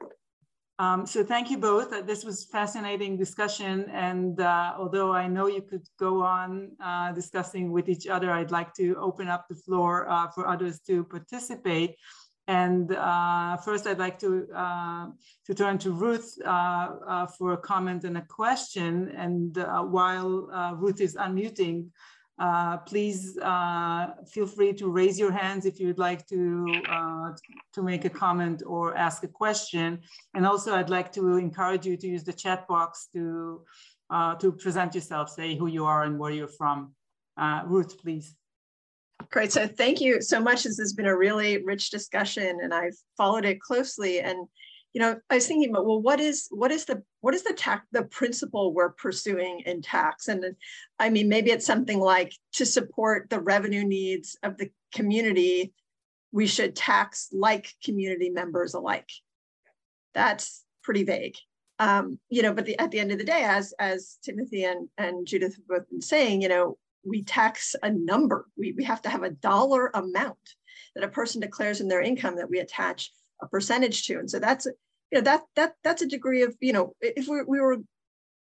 Um, 0.78 1.07
so 1.07 1.22
thank 1.22 1.51
you 1.51 1.59
both. 1.59 1.93
Uh, 1.93 2.03
this 2.03 2.24
was 2.24 2.45
fascinating 2.45 3.16
discussion. 3.16 3.86
And 3.90 4.40
uh, 4.40 4.74
although 4.76 5.12
I 5.12 5.28
know 5.28 5.47
you 5.47 5.62
could 5.62 5.86
go 5.99 6.22
on 6.22 6.72
uh, 6.82 7.12
discussing 7.12 7.72
with 7.72 7.88
each 7.88 8.07
other, 8.07 8.30
I'd 8.30 8.51
like 8.51 8.74
to 8.74 8.97
open 8.97 9.28
up 9.28 9.47
the 9.49 9.55
floor 9.55 10.09
uh, 10.09 10.28
for 10.34 10.49
others 10.49 10.80
to 10.88 11.05
participate. 11.05 11.97
And 12.61 12.85
uh, 12.93 13.57
first, 13.67 13.83
I'd 13.87 14.05
like 14.07 14.19
to, 14.25 14.31
uh, 14.65 15.07
to 15.47 15.53
turn 15.61 15.77
to 15.85 15.91
Ruth 16.05 16.29
for 17.37 17.49
a 17.59 17.61
comment 17.73 18.01
and 18.09 18.17
a 18.19 18.27
question. 18.41 18.93
And 19.25 19.57
while 19.99 20.31
Ruth 20.83 21.01
is 21.01 21.15
unmuting, 21.27 21.79
uh, 22.39 22.79
please 22.79 23.39
uh, 23.39 24.09
feel 24.27 24.47
free 24.47 24.73
to 24.73 24.91
raise 24.91 25.17
your 25.19 25.31
hands 25.31 25.67
if 25.67 25.79
you'd 25.79 25.99
like 25.99 26.27
to, 26.27 26.67
uh, 26.89 27.31
to 27.73 27.83
make 27.83 28.05
a 28.05 28.11
comment 28.11 28.63
or 28.67 28.97
ask 28.97 29.23
a 29.23 29.29
question. 29.29 30.01
And 30.35 30.47
also 30.47 30.75
I'd 30.75 30.91
like 30.91 31.13
to 31.13 31.37
encourage 31.37 31.87
you 31.87 31.97
to 31.97 32.07
use 32.09 32.25
the 32.25 32.33
chat 32.33 32.67
box 32.67 33.09
to, 33.15 33.63
uh, 34.11 34.35
to 34.37 34.51
present 34.51 34.95
yourself, 34.95 35.31
say 35.31 35.57
who 35.57 35.67
you 35.69 35.85
are 35.85 36.03
and 36.05 36.19
where 36.19 36.33
you're 36.33 36.49
from. 36.49 36.95
Uh, 37.37 37.63
Ruth, 37.67 37.97
please. 38.03 38.35
Great, 39.33 39.51
so 39.51 39.66
thank 39.66 39.99
you 39.99 40.20
so 40.20 40.39
much. 40.39 40.64
This 40.64 40.78
has 40.78 40.93
been 40.93 41.07
a 41.07 41.16
really 41.16 41.64
rich 41.64 41.89
discussion 41.89 42.59
and 42.62 42.72
I've 42.74 42.97
followed 43.16 43.47
it 43.47 43.61
closely 43.61 44.20
and 44.20 44.47
you 44.93 45.01
know, 45.01 45.18
I 45.30 45.37
was 45.37 45.47
thinking 45.47 45.70
about, 45.70 45.87
well, 45.87 46.03
what 46.03 46.20
is 46.20 46.49
what 46.51 46.70
is 46.70 46.85
the 46.85 47.03
what 47.22 47.35
is 47.35 47.43
the 47.43 47.55
tax 47.55 47.87
the 47.93 48.03
principle 48.03 48.74
we're 48.74 48.91
pursuing 48.91 49.61
in 49.64 49.80
tax? 49.80 50.28
And 50.28 50.45
I 50.99 51.09
mean, 51.09 51.30
maybe 51.30 51.51
it's 51.51 51.64
something 51.64 51.99
like 51.99 52.35
to 52.55 52.66
support 52.66 53.30
the 53.30 53.41
revenue 53.41 53.85
needs 53.85 54.37
of 54.43 54.59
the 54.59 54.70
community, 54.95 55.72
we 56.30 56.47
should 56.47 56.76
tax 56.76 57.30
like 57.33 57.72
community 57.83 58.28
members 58.28 58.74
alike. 58.74 59.09
That's 60.12 60.62
pretty 60.83 61.05
vague. 61.05 61.37
Um, 61.78 62.18
you 62.28 62.43
know, 62.43 62.53
but 62.53 62.66
the, 62.66 62.78
at 62.78 62.91
the 62.91 63.01
end 63.01 63.12
of 63.12 63.18
the 63.18 63.24
day, 63.24 63.45
as 63.45 63.72
as 63.78 64.18
Timothy 64.22 64.64
and, 64.64 64.91
and 64.99 65.26
Judith 65.26 65.57
have 65.57 65.66
both 65.66 65.89
been 65.89 66.03
saying, 66.03 66.43
you 66.43 66.49
know, 66.49 66.76
we 67.05 67.23
tax 67.23 67.75
a 67.83 67.91
number. 67.91 68.47
We, 68.57 68.73
we 68.73 68.85
have 68.85 69.03
to 69.03 69.09
have 69.09 69.23
a 69.23 69.31
dollar 69.31 69.91
amount 69.95 70.39
that 70.95 71.05
a 71.05 71.09
person 71.09 71.41
declares 71.41 71.81
in 71.81 71.89
their 71.89 72.03
income 72.03 72.37
that 72.37 72.51
we 72.51 72.59
attach 72.59 73.11
a 73.41 73.47
percentage 73.47 74.07
to. 74.07 74.19
And 74.19 74.31
so 74.31 74.39
that's, 74.39 74.67
you 74.67 75.19
know, 75.19 75.21
that, 75.23 75.43
that, 75.57 75.75
that's 75.83 76.03
a 76.03 76.07
degree 76.07 76.43
of, 76.43 76.57
you 76.61 76.73
know, 76.73 76.95
if 77.01 77.29
we, 77.29 77.43
we 77.43 77.61
were 77.61 77.79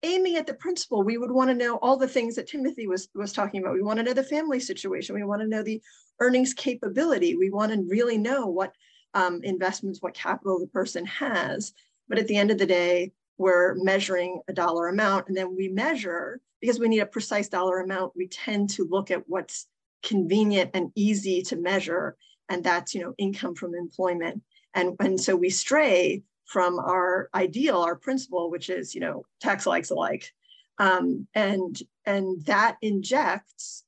aiming 0.04 0.36
at 0.36 0.46
the 0.46 0.54
principle, 0.54 1.02
we 1.02 1.18
would 1.18 1.32
want 1.32 1.50
to 1.50 1.56
know 1.56 1.78
all 1.78 1.98
the 1.98 2.08
things 2.08 2.36
that 2.36 2.48
Timothy 2.48 2.88
was, 2.88 3.08
was 3.16 3.34
talking 3.34 3.62
about. 3.62 3.74
We 3.74 3.82
want 3.82 3.98
to 3.98 4.04
know 4.04 4.14
the 4.14 4.24
family 4.24 4.60
situation. 4.60 5.16
We 5.16 5.24
want 5.24 5.41
to 5.41 5.48
know 5.48 5.64
the 5.64 5.82
earnings 6.20 6.54
capability. 6.54 7.36
We 7.36 7.50
want 7.50 7.72
to 7.72 7.86
really 7.89 8.18
know 8.18 8.48
what 8.48 8.74
um, 9.14 9.41
investments, 9.43 10.02
what 10.02 10.14
capital 10.14 10.60
the 10.60 10.68
person 10.68 11.06
has. 11.06 11.74
But 12.08 12.20
at 12.20 12.28
the 12.28 12.38
end 12.38 12.52
of 12.52 12.58
the 12.58 12.66
day, 12.66 13.12
we're 13.38 13.75
measuring 13.75 14.41
a 14.47 14.53
dollar 14.53 14.88
amount 14.88 15.27
and 15.27 15.36
then 15.36 15.55
we 15.55 15.67
measure 15.67 16.39
because 16.61 16.79
we 16.79 16.88
need 16.88 16.99
a 16.99 17.05
precise 17.05 17.49
dollar 17.49 17.79
amount 17.79 18.15
we 18.15 18.27
tend 18.27 18.69
to 18.69 18.88
look 18.89 19.11
at 19.11 19.23
what's 19.27 19.67
convenient 20.03 20.71
and 20.73 20.91
easy 20.95 21.41
to 21.41 21.55
measure 21.55 22.15
and 22.49 22.63
that's 22.63 22.93
you 22.93 23.01
know 23.01 23.13
income 23.17 23.55
from 23.55 23.73
employment 23.75 24.41
and, 24.75 24.95
and 24.99 25.19
so 25.19 25.36
we 25.36 25.49
stray 25.49 26.21
from 26.45 26.77
our 26.77 27.29
ideal, 27.33 27.81
our 27.81 27.95
principle, 27.95 28.51
which 28.51 28.69
is, 28.69 28.93
you 28.93 29.01
know, 29.01 29.25
tax 29.41 29.65
likes 29.65 29.89
alike. 29.89 30.31
Um, 30.77 31.27
and, 31.33 31.79
and 32.05 32.43
that 32.45 32.77
injects 32.81 33.83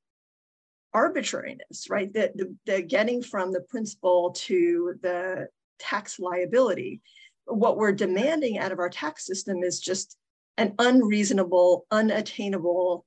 arbitrariness, 0.94 1.90
right? 1.90 2.12
The, 2.12 2.32
the, 2.34 2.56
the 2.66 2.82
getting 2.82 3.22
from 3.22 3.52
the 3.52 3.62
principle 3.62 4.32
to 4.38 4.96
the 5.02 5.50
tax 5.78 6.20
liability. 6.20 7.02
What 7.48 7.78
we're 7.78 7.94
demanding 7.94 8.58
out 8.58 8.72
of 8.72 8.80
our 8.80 8.90
tax 8.90 9.26
system 9.26 9.64
is 9.64 9.80
just 9.80 10.18
an 10.58 10.74
unreasonable, 10.80 11.86
unattainable 11.92 13.06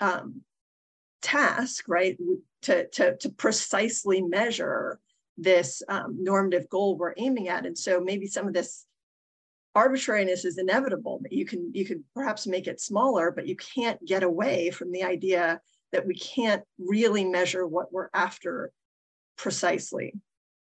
um, 0.00 0.42
task, 1.22 1.84
right? 1.88 2.16
To, 2.62 2.86
to, 2.88 3.16
to 3.16 3.28
precisely 3.30 4.22
measure 4.22 5.00
this 5.36 5.82
um, 5.88 6.16
normative 6.20 6.68
goal 6.68 6.96
we're 6.96 7.14
aiming 7.16 7.48
at. 7.48 7.66
And 7.66 7.76
so 7.76 8.00
maybe 8.00 8.26
some 8.26 8.46
of 8.46 8.54
this 8.54 8.86
arbitrariness 9.74 10.44
is 10.44 10.58
inevitable. 10.58 11.22
You 11.30 11.44
can 11.44 11.70
you 11.74 11.84
could 11.84 12.04
perhaps 12.14 12.46
make 12.46 12.66
it 12.66 12.80
smaller, 12.80 13.30
but 13.30 13.46
you 13.46 13.56
can't 13.56 14.04
get 14.04 14.22
away 14.22 14.70
from 14.70 14.92
the 14.92 15.02
idea 15.02 15.60
that 15.92 16.06
we 16.06 16.14
can't 16.14 16.62
really 16.78 17.24
measure 17.24 17.66
what 17.66 17.92
we're 17.92 18.10
after 18.14 18.70
precisely. 19.36 20.14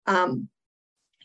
Um, 0.05 0.49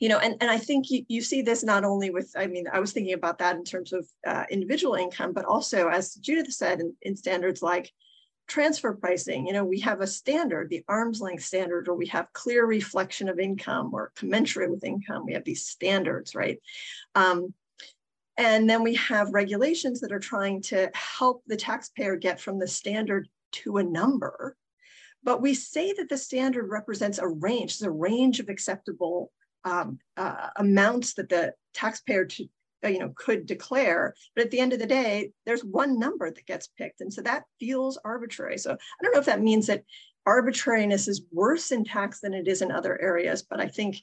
you 0.00 0.08
know, 0.08 0.18
and, 0.18 0.36
and 0.40 0.50
I 0.50 0.58
think 0.58 0.90
you, 0.90 1.04
you 1.08 1.22
see 1.22 1.42
this 1.42 1.62
not 1.62 1.84
only 1.84 2.10
with, 2.10 2.32
I 2.36 2.46
mean, 2.46 2.66
I 2.72 2.80
was 2.80 2.92
thinking 2.92 3.14
about 3.14 3.38
that 3.38 3.56
in 3.56 3.64
terms 3.64 3.92
of 3.92 4.06
uh, 4.26 4.44
individual 4.50 4.94
income, 4.94 5.32
but 5.32 5.44
also 5.44 5.88
as 5.88 6.14
Judith 6.14 6.52
said, 6.52 6.80
in, 6.80 6.94
in 7.02 7.16
standards 7.16 7.62
like 7.62 7.92
transfer 8.48 8.92
pricing, 8.92 9.46
you 9.46 9.52
know, 9.52 9.64
we 9.64 9.80
have 9.80 10.00
a 10.00 10.06
standard, 10.06 10.68
the 10.68 10.84
arm's 10.88 11.20
length 11.20 11.44
standard, 11.44 11.88
or 11.88 11.94
we 11.94 12.06
have 12.06 12.32
clear 12.32 12.66
reflection 12.66 13.28
of 13.28 13.38
income 13.38 13.90
or 13.92 14.12
commensurate 14.16 14.70
with 14.70 14.84
income. 14.84 15.24
We 15.26 15.34
have 15.34 15.44
these 15.44 15.66
standards, 15.66 16.34
right? 16.34 16.58
Um, 17.14 17.54
and 18.36 18.68
then 18.68 18.82
we 18.82 18.96
have 18.96 19.32
regulations 19.32 20.00
that 20.00 20.12
are 20.12 20.18
trying 20.18 20.60
to 20.62 20.90
help 20.92 21.42
the 21.46 21.56
taxpayer 21.56 22.16
get 22.16 22.40
from 22.40 22.58
the 22.58 22.66
standard 22.66 23.28
to 23.52 23.76
a 23.76 23.84
number. 23.84 24.56
But 25.22 25.40
we 25.40 25.54
say 25.54 25.92
that 25.92 26.08
the 26.08 26.18
standard 26.18 26.68
represents 26.68 27.18
a 27.18 27.28
range, 27.28 27.80
a 27.80 27.90
range 27.90 28.40
of 28.40 28.48
acceptable 28.48 29.30
um, 29.64 29.98
uh, 30.16 30.48
amounts 30.56 31.14
that 31.14 31.28
the 31.28 31.54
taxpayer 31.72 32.24
to, 32.24 32.48
uh, 32.84 32.88
you 32.88 32.98
know, 32.98 33.12
could 33.16 33.46
declare. 33.46 34.14
But 34.34 34.46
at 34.46 34.50
the 34.50 34.60
end 34.60 34.72
of 34.72 34.78
the 34.78 34.86
day, 34.86 35.30
there's 35.46 35.64
one 35.64 35.98
number 35.98 36.30
that 36.30 36.46
gets 36.46 36.68
picked. 36.68 37.00
And 37.00 37.12
so 37.12 37.22
that 37.22 37.44
feels 37.58 37.98
arbitrary. 38.04 38.58
So 38.58 38.72
I 38.72 39.02
don't 39.02 39.12
know 39.12 39.20
if 39.20 39.26
that 39.26 39.42
means 39.42 39.66
that 39.66 39.84
arbitrariness 40.26 41.08
is 41.08 41.22
worse 41.32 41.70
in 41.72 41.84
tax 41.84 42.20
than 42.20 42.34
it 42.34 42.48
is 42.48 42.62
in 42.62 42.70
other 42.70 43.00
areas, 43.00 43.42
but 43.42 43.60
I 43.60 43.68
think 43.68 43.96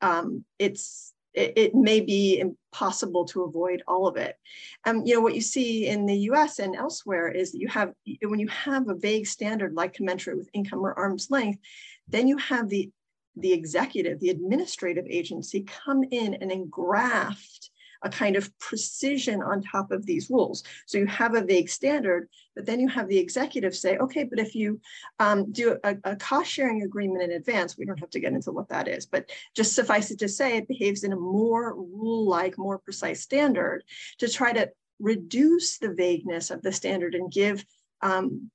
um, 0.00 0.44
it's 0.58 1.12
it, 1.32 1.52
it, 1.56 1.74
may 1.74 2.00
be 2.00 2.38
impossible 2.38 3.24
to 3.24 3.42
avoid 3.42 3.82
all 3.88 4.06
of 4.06 4.16
it. 4.16 4.36
Um, 4.84 5.02
you 5.04 5.14
know, 5.14 5.20
what 5.20 5.34
you 5.34 5.40
see 5.40 5.88
in 5.88 6.06
the 6.06 6.16
US 6.30 6.60
and 6.60 6.76
elsewhere 6.76 7.28
is 7.28 7.50
that 7.50 7.60
you 7.60 7.66
have, 7.68 7.92
when 8.22 8.38
you 8.38 8.46
have 8.48 8.88
a 8.88 8.94
vague 8.94 9.26
standard 9.26 9.74
like 9.74 9.94
commensurate 9.94 10.36
with 10.36 10.48
income 10.52 10.86
or 10.86 10.96
arm's 10.96 11.30
length, 11.30 11.58
then 12.06 12.28
you 12.28 12.36
have 12.36 12.68
the, 12.68 12.88
the 13.36 13.52
executive, 13.52 14.20
the 14.20 14.30
administrative 14.30 15.06
agency 15.08 15.62
come 15.62 16.04
in 16.10 16.34
and 16.34 16.52
engraft 16.52 17.70
a 18.02 18.08
kind 18.10 18.36
of 18.36 18.56
precision 18.58 19.42
on 19.42 19.62
top 19.62 19.90
of 19.90 20.04
these 20.04 20.28
rules. 20.28 20.62
So 20.86 20.98
you 20.98 21.06
have 21.06 21.34
a 21.34 21.42
vague 21.42 21.70
standard, 21.70 22.28
but 22.54 22.66
then 22.66 22.78
you 22.78 22.88
have 22.88 23.08
the 23.08 23.18
executive 23.18 23.74
say, 23.74 23.96
okay, 23.96 24.24
but 24.24 24.38
if 24.38 24.54
you 24.54 24.78
um, 25.18 25.50
do 25.50 25.78
a, 25.82 25.96
a 26.04 26.14
cost 26.14 26.50
sharing 26.50 26.82
agreement 26.82 27.22
in 27.22 27.32
advance, 27.32 27.78
we 27.78 27.86
don't 27.86 27.98
have 27.98 28.10
to 28.10 28.20
get 28.20 28.34
into 28.34 28.52
what 28.52 28.68
that 28.68 28.88
is, 28.88 29.06
but 29.06 29.30
just 29.56 29.74
suffice 29.74 30.10
it 30.10 30.18
to 30.18 30.28
say 30.28 30.56
it 30.56 30.68
behaves 30.68 31.02
in 31.02 31.12
a 31.12 31.16
more 31.16 31.74
rule-like, 31.74 32.58
more 32.58 32.78
precise 32.78 33.22
standard 33.22 33.82
to 34.18 34.28
try 34.28 34.52
to 34.52 34.70
reduce 35.00 35.78
the 35.78 35.94
vagueness 35.94 36.50
of 36.50 36.60
the 36.60 36.72
standard 36.72 37.14
and 37.14 37.32
give 37.32 37.64
um, 38.02 38.50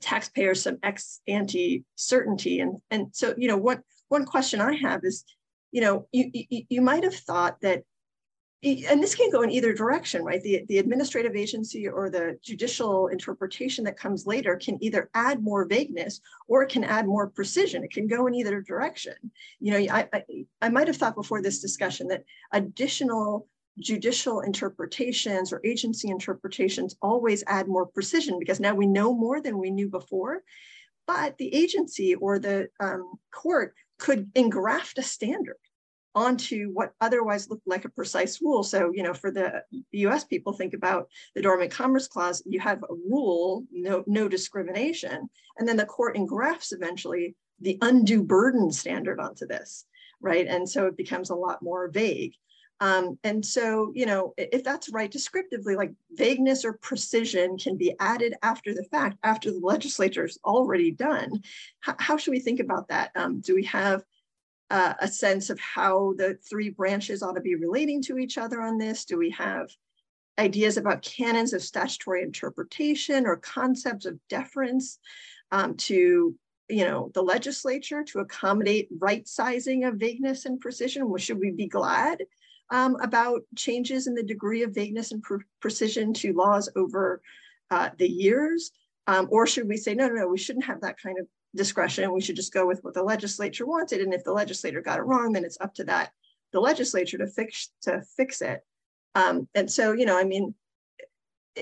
taxpayers 0.00 0.60
some 0.62 0.78
ex 0.82 1.20
ante 1.26 1.84
certainty. 1.94 2.60
And, 2.60 2.82
and 2.90 3.06
so, 3.12 3.34
you 3.38 3.48
know, 3.48 3.56
what 3.56 3.80
one 4.08 4.24
question 4.24 4.60
I 4.60 4.74
have 4.74 5.00
is, 5.04 5.24
you 5.72 5.80
know, 5.80 6.06
you, 6.12 6.30
you, 6.32 6.62
you 6.68 6.80
might 6.80 7.04
have 7.04 7.14
thought 7.14 7.60
that 7.62 7.84
and 8.64 9.02
this 9.02 9.14
can 9.14 9.30
go 9.30 9.42
in 9.42 9.50
either 9.50 9.74
direction, 9.74 10.24
right? 10.24 10.42
The, 10.42 10.64
the 10.68 10.78
administrative 10.78 11.36
agency 11.36 11.86
or 11.86 12.08
the 12.08 12.38
judicial 12.42 13.08
interpretation 13.08 13.84
that 13.84 13.98
comes 13.98 14.26
later 14.26 14.56
can 14.56 14.82
either 14.82 15.10
add 15.14 15.42
more 15.42 15.66
vagueness 15.66 16.20
or 16.48 16.62
it 16.62 16.70
can 16.70 16.82
add 16.82 17.06
more 17.06 17.28
precision. 17.28 17.84
It 17.84 17.92
can 17.92 18.08
go 18.08 18.26
in 18.26 18.34
either 18.34 18.62
direction. 18.62 19.14
You 19.60 19.72
know, 19.72 19.94
I, 19.94 20.08
I, 20.14 20.22
I 20.62 20.68
might 20.70 20.86
have 20.86 20.96
thought 20.96 21.14
before 21.14 21.42
this 21.42 21.60
discussion 21.60 22.08
that 22.08 22.24
additional 22.52 23.46
judicial 23.80 24.40
interpretations 24.40 25.52
or 25.52 25.60
agency 25.64 26.08
interpretations 26.08 26.96
always 27.02 27.44
add 27.46 27.68
more 27.68 27.86
precision 27.86 28.38
because 28.38 28.60
now 28.60 28.74
we 28.74 28.86
know 28.86 29.12
more 29.12 29.42
than 29.42 29.58
we 29.58 29.70
knew 29.70 29.90
before. 29.90 30.42
But 31.06 31.36
the 31.36 31.54
agency 31.54 32.14
or 32.14 32.38
the 32.38 32.68
um, 32.80 33.18
court 33.30 33.74
could 33.98 34.30
engraft 34.34 34.98
a 34.98 35.02
standard 35.02 35.56
onto 36.14 36.70
what 36.72 36.92
otherwise 37.00 37.50
looked 37.50 37.66
like 37.66 37.84
a 37.84 37.88
precise 37.88 38.40
rule. 38.40 38.62
So, 38.62 38.92
you 38.94 39.02
know, 39.02 39.14
for 39.14 39.30
the 39.30 39.62
US 39.92 40.24
people 40.24 40.52
think 40.52 40.72
about 40.72 41.08
the 41.34 41.42
Dormant 41.42 41.72
Commerce 41.72 42.06
Clause, 42.06 42.42
you 42.46 42.60
have 42.60 42.82
a 42.82 42.94
rule, 42.94 43.64
no, 43.72 44.04
no 44.06 44.28
discrimination, 44.28 45.28
and 45.58 45.68
then 45.68 45.76
the 45.76 45.86
court 45.86 46.16
engrafts 46.16 46.72
eventually 46.72 47.34
the 47.60 47.78
undue 47.82 48.22
burden 48.22 48.70
standard 48.70 49.18
onto 49.18 49.46
this, 49.46 49.86
right? 50.20 50.46
And 50.46 50.68
so 50.68 50.86
it 50.86 50.96
becomes 50.96 51.30
a 51.30 51.36
lot 51.36 51.62
more 51.62 51.88
vague. 51.88 52.34
Um, 52.80 53.18
and 53.22 53.44
so, 53.44 53.92
you 53.94 54.04
know, 54.04 54.34
if 54.36 54.64
that's 54.64 54.88
right 54.88 55.10
descriptively, 55.10 55.76
like 55.76 55.92
vagueness 56.12 56.64
or 56.64 56.74
precision 56.74 57.56
can 57.56 57.76
be 57.76 57.94
added 58.00 58.34
after 58.42 58.74
the 58.74 58.84
fact, 58.84 59.16
after 59.22 59.50
the 59.50 59.60
legislature's 59.60 60.38
already 60.44 60.90
done. 60.90 61.40
H 61.88 61.94
how 61.98 62.16
should 62.16 62.32
we 62.32 62.40
think 62.40 62.60
about 62.60 62.88
that? 62.88 63.10
Um, 63.14 63.40
do 63.40 63.54
we 63.54 63.64
have 63.64 64.02
uh, 64.70 64.94
a 64.98 65.08
sense 65.08 65.50
of 65.50 65.60
how 65.60 66.14
the 66.16 66.36
three 66.48 66.70
branches 66.70 67.22
ought 67.22 67.34
to 67.34 67.40
be 67.40 67.54
relating 67.54 68.02
to 68.02 68.18
each 68.18 68.38
other 68.38 68.60
on 68.60 68.76
this? 68.76 69.04
Do 69.04 69.18
we 69.18 69.30
have 69.30 69.70
ideas 70.38 70.76
about 70.76 71.02
canons 71.02 71.52
of 71.52 71.62
statutory 71.62 72.22
interpretation 72.22 73.24
or 73.26 73.36
concepts 73.36 74.04
of 74.04 74.18
deference 74.28 74.98
um, 75.52 75.76
to 75.76 76.34
you 76.68 76.84
know 76.84 77.10
the 77.14 77.22
legislature 77.22 78.02
to 78.02 78.20
accommodate 78.20 78.88
right 78.98 79.28
sizing 79.28 79.84
of 79.84 79.96
vagueness 79.96 80.46
and 80.46 80.60
precision 80.60 81.08
well, 81.08 81.18
should 81.18 81.38
we 81.38 81.50
be 81.50 81.66
glad 81.66 82.22
um, 82.70 82.96
about 83.00 83.42
changes 83.56 84.06
in 84.06 84.14
the 84.14 84.22
degree 84.22 84.62
of 84.62 84.74
vagueness 84.74 85.12
and 85.12 85.22
pre 85.22 85.38
precision 85.60 86.12
to 86.14 86.32
laws 86.32 86.68
over 86.76 87.20
uh, 87.70 87.90
the 87.98 88.08
years 88.08 88.72
um, 89.06 89.28
or 89.30 89.46
should 89.46 89.68
we 89.68 89.76
say 89.76 89.94
no 89.94 90.08
no 90.08 90.14
no 90.14 90.28
we 90.28 90.38
shouldn't 90.38 90.64
have 90.64 90.80
that 90.80 91.00
kind 91.00 91.18
of 91.18 91.26
discretion. 91.54 92.12
We 92.12 92.20
should 92.20 92.36
just 92.36 92.52
go 92.52 92.66
with 92.66 92.82
what 92.82 92.94
the 92.94 93.02
legislature 93.02 93.66
wanted. 93.66 94.00
And 94.00 94.12
if 94.12 94.24
the 94.24 94.32
legislator 94.32 94.80
got 94.80 94.98
it 94.98 95.02
wrong, 95.02 95.32
then 95.32 95.44
it's 95.44 95.60
up 95.60 95.74
to 95.74 95.84
that 95.84 96.12
the 96.52 96.60
legislature 96.60 97.18
to 97.18 97.26
fix 97.26 97.70
to 97.82 98.02
fix 98.16 98.40
it. 98.40 98.64
Um, 99.14 99.48
and 99.54 99.70
so, 99.70 99.92
you 99.92 100.06
know, 100.06 100.18
I 100.18 100.24
mean, 100.24 100.54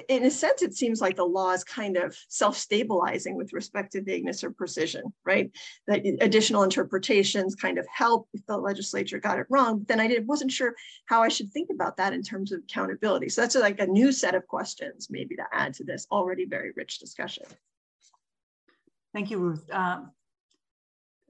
in 0.09 0.24
a 0.24 0.30
sense, 0.30 0.62
it 0.62 0.74
seems 0.74 1.01
like 1.01 1.16
the 1.16 1.24
law 1.24 1.53
is 1.53 1.64
kind 1.64 1.97
of 1.97 2.16
self-stabilizing 2.28 3.36
with 3.36 3.53
respect 3.53 3.93
to 3.93 4.03
vagueness 4.03 4.43
or 4.43 4.51
precision, 4.51 5.03
right? 5.24 5.51
That 5.86 6.03
additional 6.20 6.62
interpretations 6.62 7.55
kind 7.55 7.78
of 7.78 7.86
help 7.93 8.28
if 8.32 8.45
the 8.47 8.57
legislature 8.57 9.18
got 9.18 9.38
it 9.38 9.47
wrong. 9.51 9.80
But 9.80 9.88
then 9.88 10.01
I 10.01 10.07
did, 10.09 10.26
wasn't 10.26 10.53
sure 10.53 10.74
how 11.07 11.22
I 11.22 11.28
should 11.28 11.51
think 11.51 11.68
about 11.70 11.97
that 11.99 12.12
in 12.12 12.22
terms 12.22 12.53
of 12.53 12.61
accountability. 12.61 13.28
So 13.28 13.43
that's 13.43 13.55
like 13.55 13.80
a 13.80 13.86
new 13.86 14.12
set 14.12 14.34
of 14.34 14.47
questions 14.47 15.09
maybe 15.11 15.36
to 15.36 15.45
add 15.53 15.74
to 15.74 15.84
this 15.84 16.07
already 16.11 16.47
very 16.47 16.72
rich 16.74 16.99
discussion. 16.99 17.45
Thank 19.12 19.30
you, 19.30 19.38
Ruth. 19.38 19.68
Uh, 19.70 20.01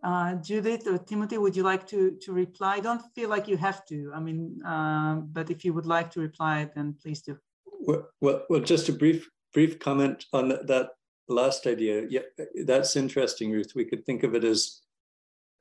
uh, 0.04 0.34
Judith 0.34 0.86
or 0.86 0.98
Timothy, 0.98 1.38
would 1.38 1.56
you 1.56 1.62
like 1.62 1.86
to, 1.88 2.12
to 2.22 2.32
reply? 2.32 2.80
Don't 2.80 3.02
feel 3.14 3.28
like 3.28 3.48
you 3.48 3.56
have 3.56 3.84
to. 3.86 4.12
I 4.14 4.20
mean, 4.20 4.62
uh, 4.64 5.16
but 5.16 5.50
if 5.50 5.64
you 5.64 5.72
would 5.72 5.86
like 5.86 6.10
to 6.12 6.20
reply, 6.20 6.70
then 6.74 6.96
please 7.00 7.22
do. 7.22 7.38
Well, 7.83 8.09
well, 8.20 8.61
just 8.61 8.89
a 8.89 8.93
brief 8.93 9.28
brief 9.53 9.78
comment 9.78 10.24
on 10.33 10.49
that 10.49 10.91
last 11.28 11.66
idea. 11.66 12.07
Yeah, 12.09 12.20
that's 12.64 12.97
interesting, 12.97 13.51
Ruth. 13.51 13.72
We 13.74 13.85
could 13.85 14.07
think 14.07 14.22
of 14.22 14.35
it 14.35 14.45
as 14.45 14.80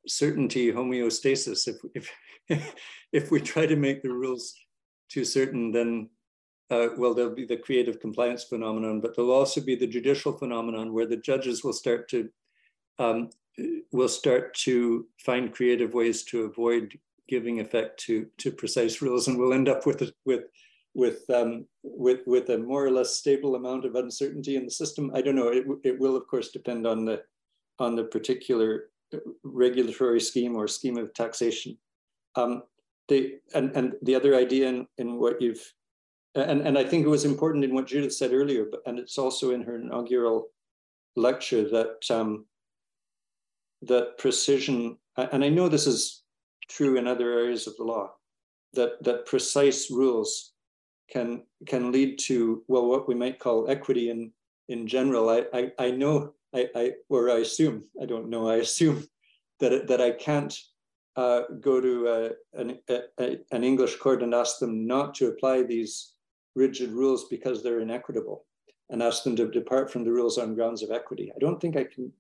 certainty 0.08 0.72
homeostasis. 0.72 1.68
If 1.68 2.10
if 2.48 2.76
if 3.12 3.32
we 3.32 3.42
try 3.42 3.66
to 3.66 3.76
make 3.76 4.04
the 4.04 4.14
rules 4.14 4.54
too 5.10 5.26
certain, 5.26 5.72
then 5.72 6.10
uh, 6.70 6.90
well, 6.98 7.14
there'll 7.14 7.36
be 7.36 7.46
the 7.46 7.58
creative 7.58 8.00
compliance 8.00 8.44
phenomenon, 8.44 9.02
but 9.02 9.16
there'll 9.16 9.32
also 9.32 9.60
be 9.60 9.76
the 9.76 9.88
judicial 9.88 10.32
phenomenon 10.32 10.94
where 10.94 11.08
the 11.08 11.18
judges 11.18 11.64
will 11.64 11.74
start 11.74 12.08
to 12.10 12.30
um, 13.00 13.30
will 13.92 14.08
start 14.08 14.54
to 14.54 15.08
find 15.18 15.54
creative 15.54 15.94
ways 15.94 16.24
to 16.24 16.44
avoid 16.44 16.98
giving 17.28 17.60
effect 17.60 18.00
to 18.02 18.28
to 18.38 18.52
precise 18.52 19.02
rules, 19.02 19.28
and 19.28 19.40
we'll 19.40 19.54
end 19.54 19.70
up 19.70 19.88
with 19.88 20.12
with 20.26 20.44
with 20.94 21.30
um, 21.30 21.66
with 21.84 22.20
with 22.26 22.50
a 22.50 22.58
more 22.58 22.86
or 22.86 22.92
less 22.92 23.16
stable 23.16 23.56
amount 23.56 23.86
of 23.86 23.96
uncertainty 23.96 24.56
in 24.56 24.66
the 24.66 24.72
system. 24.72 25.12
I 25.14 25.22
don't 25.22 25.36
know. 25.36 25.50
It 25.50 25.66
it 25.84 26.00
will 26.00 26.16
of 26.16 26.28
course 26.28 26.52
depend 26.52 26.86
on 26.86 27.06
the 27.06 27.22
on 27.80 27.96
the 27.96 28.04
particular 28.04 28.90
regulatory 29.44 30.22
scheme 30.22 30.56
or 30.56 30.68
scheme 30.68 30.98
of 30.98 31.14
taxation. 31.14 31.78
Um, 32.36 32.64
the 33.08 33.40
and 33.54 33.76
and 33.76 33.94
the 34.04 34.16
other 34.16 34.36
idea 34.36 34.70
in, 34.70 34.88
in 34.98 35.20
what 35.20 35.42
you've 35.42 35.74
and, 36.36 36.62
and 36.62 36.78
I 36.78 36.84
think 36.84 37.06
it 37.06 37.10
was 37.10 37.26
important 37.26 37.64
in 37.64 37.74
what 37.74 37.88
Judith 37.88 38.14
said 38.14 38.32
earlier, 38.32 38.66
but, 38.70 38.82
and 38.86 38.98
it's 38.98 39.18
also 39.18 39.52
in 39.52 39.64
her 39.64 39.76
inaugural 39.76 40.48
lecture 41.16 41.70
that 41.70 41.98
um, 42.10 42.46
that 43.82 44.18
precision, 44.18 44.98
and 45.18 45.44
I 45.44 45.50
know 45.50 45.68
this 45.68 45.88
is 45.88 46.24
true 46.70 46.98
in 46.98 47.08
other 47.08 47.34
areas 47.34 47.68
of 47.68 47.76
the 47.78 47.84
law, 47.84 48.12
that 48.74 49.04
that 49.04 49.26
precise 49.26 49.92
rules 49.92 50.51
can 51.12 51.44
can 51.68 51.92
lead 51.92 52.18
to 52.20 52.64
well 52.68 52.88
what 52.88 53.08
we 53.08 53.16
might 53.16 53.40
call 53.40 53.70
equity 53.70 54.10
in 54.10 54.32
in 54.70 54.88
general. 54.88 55.30
I 55.30 55.46
I, 55.54 55.72
I 55.78 55.92
know 55.92 56.34
I, 56.54 56.70
I 56.76 56.92
or 57.10 57.30
I 57.30 57.40
assume 57.40 57.84
I 58.02 58.06
don't 58.06 58.30
know 58.30 58.50
I 58.50 58.58
assume 58.58 59.06
that 59.60 59.88
that 59.88 60.02
I 60.02 60.12
can't 60.12 60.58
uh, 61.16 61.42
go 61.60 61.82
to 61.82 62.08
a, 62.08 62.60
an, 62.60 62.80
a, 62.90 63.38
an 63.52 63.64
English 63.64 63.98
court 63.98 64.24
and 64.24 64.34
ask 64.34 64.60
them 64.60 64.88
not 64.88 65.14
to 65.16 65.28
apply 65.28 65.64
these 65.64 66.14
rigid 66.56 66.92
rules 66.92 67.28
because 67.30 67.62
they're 67.62 67.82
inequitable 67.82 68.46
and 68.90 69.02
ask 69.02 69.24
them 69.24 69.36
to 69.36 69.50
depart 69.50 69.92
from 69.92 70.04
the 70.04 70.12
rules 70.12 70.38
on 70.38 70.56
grounds 70.56 70.84
of 70.84 70.92
equity. 70.92 71.32
I 71.36 71.40
don't 71.40 71.60
think 71.60 71.76
I 71.78 71.84
can, 71.84 72.12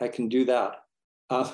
I 0.00 0.08
can 0.08 0.28
do 0.28 0.44
that. 0.46 0.84
Uh, 1.30 1.52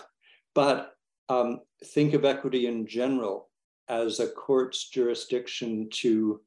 but 0.55 0.95
um, 1.28 1.61
think 1.85 2.14
of 2.14 2.24
equity 2.24 2.66
in 2.66 2.87
general 2.87 3.49
as 3.89 4.20
a 4.20 4.28
court's 4.28 4.89
jurisdiction 4.89 5.89
to 5.91 6.41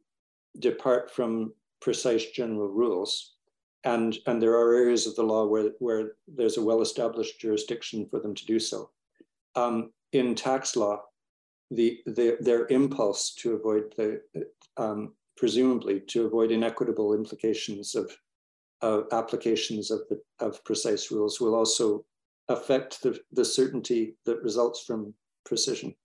depart 0.60 1.12
from 1.12 1.54
precise 1.82 2.26
general 2.32 2.70
rules. 2.70 3.36
And, 3.84 4.18
and 4.28 4.42
there 4.42 4.54
are 4.54 4.76
areas 4.76 5.06
of 5.08 5.16
the 5.16 5.24
law 5.24 5.46
where, 5.46 5.72
where 5.80 6.14
there's 6.28 6.58
a 6.58 6.64
well-established 6.64 7.40
jurisdiction 7.40 8.08
for 8.10 8.20
them 8.20 8.34
to 8.34 8.46
do 8.46 8.60
so. 8.60 8.90
Um, 9.56 9.92
in 10.14 10.36
tax 10.36 10.76
law, 10.76 11.02
the, 11.70 12.00
the, 12.06 12.38
their 12.40 12.68
impulse 12.68 13.34
to 13.36 13.54
avoid 13.54 13.94
the 13.98 14.22
um, 14.78 15.14
presumably 15.36 16.00
to 16.00 16.26
avoid 16.26 16.52
inequitable 16.52 17.14
implications 17.14 17.96
of 17.96 18.12
uh, 18.82 19.02
applications 19.12 19.92
of, 19.92 20.02
the, 20.10 20.22
of 20.40 20.64
precise 20.64 21.12
rules 21.12 21.40
will 21.40 21.56
also 21.56 22.06
affect 22.50 23.02
the, 23.02 23.20
the 23.32 23.46
certainty 23.46 24.16
that 24.26 24.42
results 24.44 24.84
from 24.84 25.14
precision. 25.46 25.96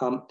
Um, 0.00 0.26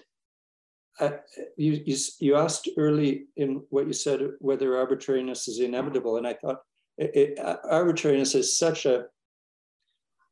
you, 1.57 1.81
you, 1.85 1.97
you, 2.19 2.35
asked 2.35 2.69
early 2.77 3.25
in 3.35 3.63
what 3.69 3.87
you 3.87 3.93
said 3.93 4.21
whether 4.39 4.77
arbitrariness 4.77 5.47
is 5.47 5.59
inevitable, 5.59 6.17
and 6.17 6.25
I 6.25 6.33
thought 6.33 6.61
it, 6.97 7.11
it, 7.15 7.39
uh, 7.39 7.57
arbitrariness 7.69 8.33
is 8.35 8.57
such 8.57 8.85
a 8.85 9.05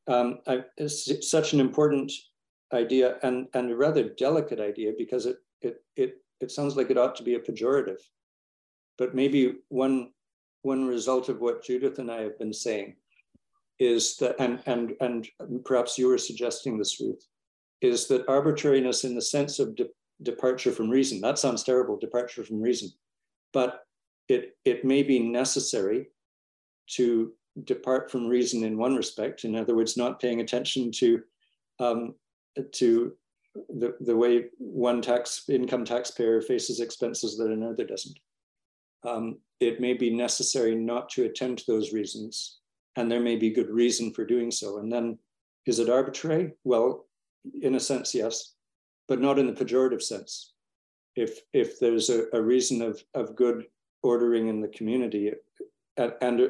um, 0.08 0.40
such 0.88 1.54
an 1.54 1.60
important 1.60 2.12
idea 2.74 3.18
and, 3.24 3.48
and 3.54 3.72
a 3.72 3.76
rather 3.76 4.10
delicate 4.10 4.60
idea 4.60 4.92
because 4.98 5.26
it, 5.26 5.38
it, 5.62 5.78
it 5.96 6.18
it 6.44 6.52
sounds 6.52 6.76
like 6.76 6.92
it 6.92 6.98
ought 6.98 7.16
to 7.16 7.24
be 7.24 7.36
a 7.36 7.40
pejorative. 7.40 8.00
But 8.98 9.16
maybe 9.16 9.56
one, 9.70 10.12
one 10.62 10.86
result 10.86 11.30
of 11.30 11.40
what 11.40 11.64
Judith 11.64 12.00
and 12.00 12.12
I 12.12 12.22
have 12.22 12.38
been 12.38 12.54
saying 12.54 12.96
is 13.80 14.18
that, 14.18 14.36
and, 14.40 14.62
and, 14.66 14.94
and 15.00 15.28
perhaps 15.66 15.98
you 15.98 16.08
were 16.08 16.18
suggesting 16.18 16.78
this, 16.78 17.00
Ruth, 17.00 17.26
is 17.82 18.08
that 18.08 18.28
arbitrariness 18.28 19.04
in 19.04 19.16
the 19.16 19.22
sense 19.22 19.58
of 19.60 19.76
de 19.76 19.86
departure 20.22 20.72
from 20.72 20.90
reason, 20.90 21.22
that 21.22 21.40
sounds 21.40 21.64
terrible, 21.64 21.98
departure 21.98 22.44
from 22.44 22.62
reason, 22.62 22.90
but 23.52 23.82
it, 24.30 24.58
it 24.66 24.86
may 24.86 25.04
be 25.04 25.20
necessary 25.20 26.08
to 26.92 27.34
depart 27.66 28.10
from 28.12 28.28
reason 28.28 28.64
in 28.64 28.78
one 28.78 28.96
respect, 28.96 29.44
in 29.44 29.56
other 29.56 29.76
words, 29.76 29.98
not 29.98 30.20
paying 30.20 30.42
attention 30.42 30.92
to, 30.92 31.22
um, 31.80 32.16
to 32.72 33.14
the, 33.70 33.96
the 34.02 34.16
way 34.16 34.46
one 34.58 35.02
tax 35.02 35.44
income 35.50 35.86
taxpayer 35.86 36.42
faces 36.42 36.80
expenses 36.80 37.38
that 37.38 37.52
another 37.52 37.86
doesn't. 37.86 38.18
Um, 39.06 39.40
it 39.60 39.80
may 39.80 39.94
be 39.94 40.10
necessary 40.10 40.76
not 40.76 41.10
to 41.10 41.26
attend 41.26 41.60
to 41.60 41.66
those 41.68 41.94
reasons, 41.94 42.60
and 42.96 43.12
there 43.12 43.20
may 43.20 43.36
be 43.36 43.50
good 43.50 43.70
reason 43.70 44.14
for 44.14 44.26
doing 44.26 44.52
so. 44.52 44.80
And 44.80 44.92
then, 44.92 45.18
is 45.66 45.80
it 45.80 45.90
arbitrary? 45.90 46.54
Well, 46.64 47.06
in 47.62 47.76
a 47.76 47.80
sense, 47.80 48.16
yes, 48.16 48.56
but 49.08 49.20
not 49.22 49.40
in 49.40 49.48
the 49.48 49.54
pejorative 49.54 50.02
sense. 50.02 50.54
if 51.16 51.42
if 51.54 51.80
there's 51.80 52.10
a, 52.10 52.26
a 52.34 52.42
reason 52.42 52.82
of 52.82 53.04
of 53.14 53.36
good 53.36 53.66
ordering 54.02 54.48
in 54.48 54.62
the 54.62 54.68
community 54.70 55.32
and 55.98 56.14
and 56.22 56.50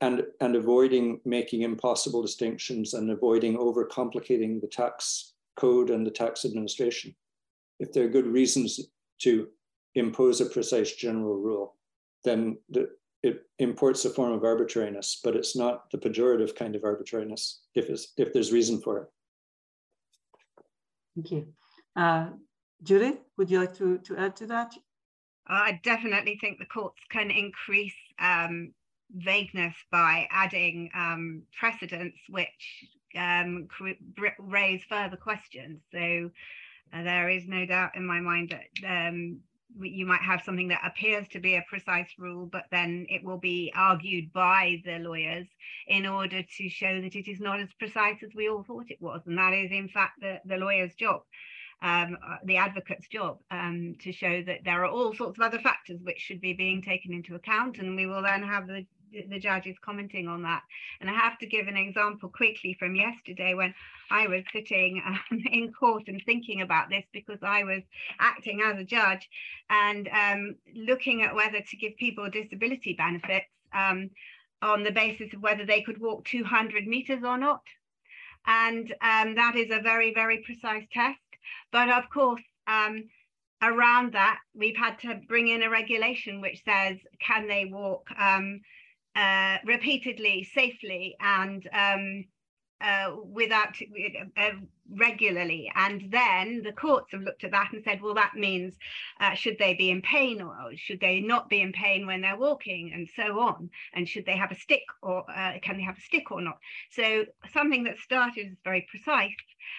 and 0.00 0.24
and 0.40 0.56
avoiding 0.56 1.20
making 1.24 1.62
impossible 1.62 2.22
distinctions 2.22 2.94
and 2.94 3.10
avoiding 3.10 3.56
overcomplicating 3.56 4.60
the 4.60 4.66
tax 4.66 5.34
code 5.56 5.90
and 5.90 6.06
the 6.06 6.10
tax 6.10 6.44
administration. 6.44 7.14
If 7.78 7.92
there 7.92 8.04
are 8.04 8.08
good 8.08 8.26
reasons 8.26 8.80
to 9.22 9.48
impose 9.94 10.40
a 10.40 10.46
precise 10.46 10.92
general 10.92 11.36
rule 11.36 11.76
then 12.22 12.58
the, 12.68 12.90
it 13.22 13.42
imports 13.58 14.04
a 14.04 14.10
form 14.10 14.32
of 14.32 14.44
arbitrariness 14.44 15.20
but 15.24 15.34
it's 15.34 15.56
not 15.56 15.90
the 15.90 15.98
pejorative 15.98 16.54
kind 16.54 16.76
of 16.76 16.84
arbitrariness 16.84 17.62
if 17.74 17.88
if 18.16 18.32
there's 18.32 18.52
reason 18.52 18.80
for 18.80 18.98
it. 18.98 19.08
Thank 21.14 21.30
you 21.32 21.52
uh, 21.96 22.28
Judith, 22.82 23.18
would 23.36 23.50
you 23.50 23.60
like 23.60 23.76
to, 23.76 23.98
to 23.98 24.16
add 24.16 24.36
to 24.36 24.46
that? 24.46 24.74
I 25.46 25.80
definitely 25.82 26.38
think 26.40 26.58
the 26.58 26.66
courts 26.66 27.00
can 27.10 27.30
increase 27.30 27.94
um, 28.18 28.72
vagueness 29.14 29.74
by 29.90 30.28
adding 30.30 30.90
um, 30.94 31.42
precedents 31.58 32.18
which 32.28 32.84
um, 33.16 33.68
raise 34.38 34.82
further 34.88 35.16
questions. 35.16 35.80
So 35.92 36.30
uh, 36.92 37.02
there 37.02 37.28
is 37.28 37.46
no 37.46 37.66
doubt 37.66 37.96
in 37.96 38.06
my 38.06 38.20
mind 38.20 38.54
that 38.54 39.08
um, 39.10 39.40
you 39.80 40.06
might 40.06 40.20
have 40.20 40.42
something 40.42 40.68
that 40.68 40.84
appears 40.84 41.26
to 41.28 41.40
be 41.40 41.54
a 41.54 41.64
precise 41.68 42.08
rule, 42.18 42.46
but 42.46 42.64
then 42.70 43.06
it 43.08 43.22
will 43.24 43.38
be 43.38 43.72
argued 43.74 44.32
by 44.32 44.82
the 44.84 44.98
lawyers 44.98 45.46
in 45.86 46.06
order 46.06 46.42
to 46.42 46.68
show 46.68 47.00
that 47.00 47.14
it 47.14 47.28
is 47.28 47.40
not 47.40 47.60
as 47.60 47.68
precise 47.78 48.22
as 48.22 48.34
we 48.34 48.48
all 48.48 48.62
thought 48.62 48.90
it 48.90 49.00
was. 49.00 49.20
And 49.26 49.38
that 49.38 49.52
is, 49.52 49.70
in 49.70 49.88
fact, 49.88 50.20
the, 50.20 50.40
the 50.44 50.56
lawyer's 50.56 50.94
job 50.94 51.22
um, 51.82 52.16
uh, 52.26 52.36
the 52.44 52.56
advocate's 52.56 53.08
job 53.08 53.38
um, 53.50 53.96
to 54.00 54.12
show 54.12 54.42
that 54.42 54.60
there 54.64 54.84
are 54.84 54.90
all 54.90 55.14
sorts 55.14 55.38
of 55.38 55.44
other 55.44 55.58
factors 55.60 56.00
which 56.02 56.18
should 56.18 56.40
be 56.40 56.52
being 56.52 56.82
taken 56.82 57.12
into 57.12 57.34
account 57.34 57.78
and 57.78 57.96
we 57.96 58.06
will 58.06 58.22
then 58.22 58.42
have 58.42 58.66
the 58.66 58.86
the 59.28 59.38
judges 59.38 59.76
commenting 59.84 60.28
on 60.28 60.42
that. 60.42 60.62
And 61.00 61.10
I 61.10 61.14
have 61.14 61.38
to 61.38 61.46
give 61.46 61.66
an 61.66 61.76
example 61.76 62.28
quickly 62.28 62.76
from 62.78 62.94
yesterday 62.94 63.54
when 63.54 63.74
I 64.10 64.26
was 64.26 64.44
sitting 64.52 65.02
um, 65.04 65.42
in 65.52 65.72
court 65.72 66.04
and 66.06 66.22
thinking 66.24 66.62
about 66.62 66.90
this 66.90 67.04
because 67.12 67.38
I 67.42 67.64
was 67.64 67.82
acting 68.18 68.60
as 68.62 68.78
a 68.78 68.84
judge 68.84 69.28
and 69.68 70.08
um, 70.08 70.56
looking 70.74 71.22
at 71.22 71.34
whether 71.34 71.60
to 71.60 71.76
give 71.76 71.96
people 71.96 72.30
disability 72.30 72.94
benefits 72.94 73.46
um, 73.72 74.10
on 74.62 74.82
the 74.82 74.92
basis 74.92 75.32
of 75.32 75.42
whether 75.42 75.64
they 75.64 75.82
could 75.82 76.00
walk 76.00 76.24
200 76.26 76.86
meters 76.86 77.22
or 77.24 77.38
not. 77.38 77.62
And 78.46 78.94
um, 79.02 79.34
that 79.34 79.54
is 79.56 79.70
a 79.70 79.82
very, 79.82 80.14
very 80.14 80.38
precise 80.38 80.84
test. 80.92 81.18
But 81.72 81.88
of 81.90 82.08
course, 82.10 82.42
um, 82.66 83.04
around 83.62 84.12
that, 84.12 84.38
we've 84.54 84.76
had 84.76 84.98
to 85.00 85.20
bring 85.28 85.48
in 85.48 85.62
a 85.62 85.70
regulation 85.70 86.40
which 86.40 86.62
says 86.64 86.98
can 87.20 87.46
they 87.46 87.66
walk 87.66 88.08
um, 88.18 88.60
uh, 89.14 89.58
repeatedly, 89.64 90.44
safely, 90.44 91.16
and 91.20 91.68
um, 91.72 92.24
uh, 92.80 93.14
without 93.24 93.76
uh, 94.36 94.50
regularly. 94.96 95.70
And 95.74 96.10
then 96.10 96.62
the 96.62 96.72
courts 96.72 97.12
have 97.12 97.22
looked 97.22 97.44
at 97.44 97.52
that 97.52 97.72
and 97.72 97.82
said, 97.84 98.02
well, 98.02 98.14
that 98.14 98.34
means 98.34 98.74
uh, 99.20 99.34
should 99.34 99.58
they 99.58 99.74
be 99.74 99.90
in 99.90 100.02
pain 100.02 100.40
or 100.40 100.54
should 100.76 101.00
they 101.00 101.20
not 101.20 101.48
be 101.48 101.60
in 101.60 101.72
pain 101.72 102.06
when 102.06 102.20
they're 102.20 102.36
walking 102.36 102.92
and 102.94 103.08
so 103.14 103.40
on? 103.40 103.70
And 103.94 104.08
should 104.08 104.26
they 104.26 104.36
have 104.36 104.50
a 104.50 104.58
stick 104.58 104.82
or 105.02 105.24
uh, 105.30 105.54
can 105.62 105.76
they 105.76 105.82
have 105.82 105.98
a 105.98 106.02
stick 106.02 106.30
or 106.30 106.40
not? 106.40 106.58
So 106.90 107.24
something 107.52 107.84
that 107.84 107.98
started 107.98 108.46
as 108.46 108.56
very 108.64 108.86
precise 108.90 109.34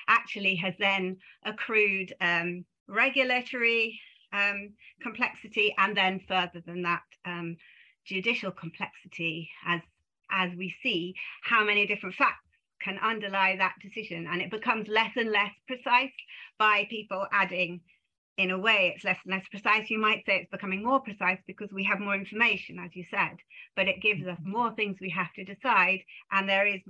actually 0.07 0.55
has 0.55 0.73
then 0.79 1.17
accrued 1.43 2.13
um, 2.21 2.65
regulatory 2.87 3.99
um, 4.33 4.73
complexity 5.01 5.73
and 5.77 5.95
then 5.95 6.21
further 6.27 6.61
than 6.65 6.83
that, 6.83 7.03
um, 7.25 7.57
judicial 8.05 8.51
complexity 8.51 9.49
as 9.65 9.81
as 10.31 10.49
we 10.55 10.73
see 10.81 11.13
how 11.43 11.63
many 11.63 11.85
different 11.85 12.15
facts 12.15 12.50
can 12.83 12.97
underlie 12.99 13.55
that 13.57 13.75
decision. 13.81 14.27
And 14.31 14.41
it 14.41 14.51
becomes 14.51 14.87
less 14.87 15.11
and 15.15 15.31
less 15.31 15.51
precise 15.67 16.11
by 16.57 16.87
people 16.89 17.25
adding 17.31 17.81
in 18.37 18.51
a 18.51 18.59
way. 18.59 18.93
It's 18.95 19.03
less 19.03 19.17
and 19.25 19.33
less 19.33 19.47
precise. 19.49 19.89
You 19.89 19.99
might 19.99 20.23
say 20.25 20.37
it's 20.37 20.51
becoming 20.51 20.83
more 20.83 20.99
precise 20.99 21.39
because 21.47 21.69
we 21.71 21.83
have 21.83 21.99
more 21.99 22.15
information 22.15 22.79
as 22.79 22.95
you 22.95 23.05
said 23.11 23.37
but 23.75 23.87
it 23.87 24.01
gives 24.01 24.25
us 24.27 24.37
more 24.43 24.73
things 24.73 24.97
we 24.99 25.09
have 25.09 25.31
to 25.33 25.43
decide 25.43 25.99
and 26.31 26.47
there 26.47 26.67
is 26.67 26.81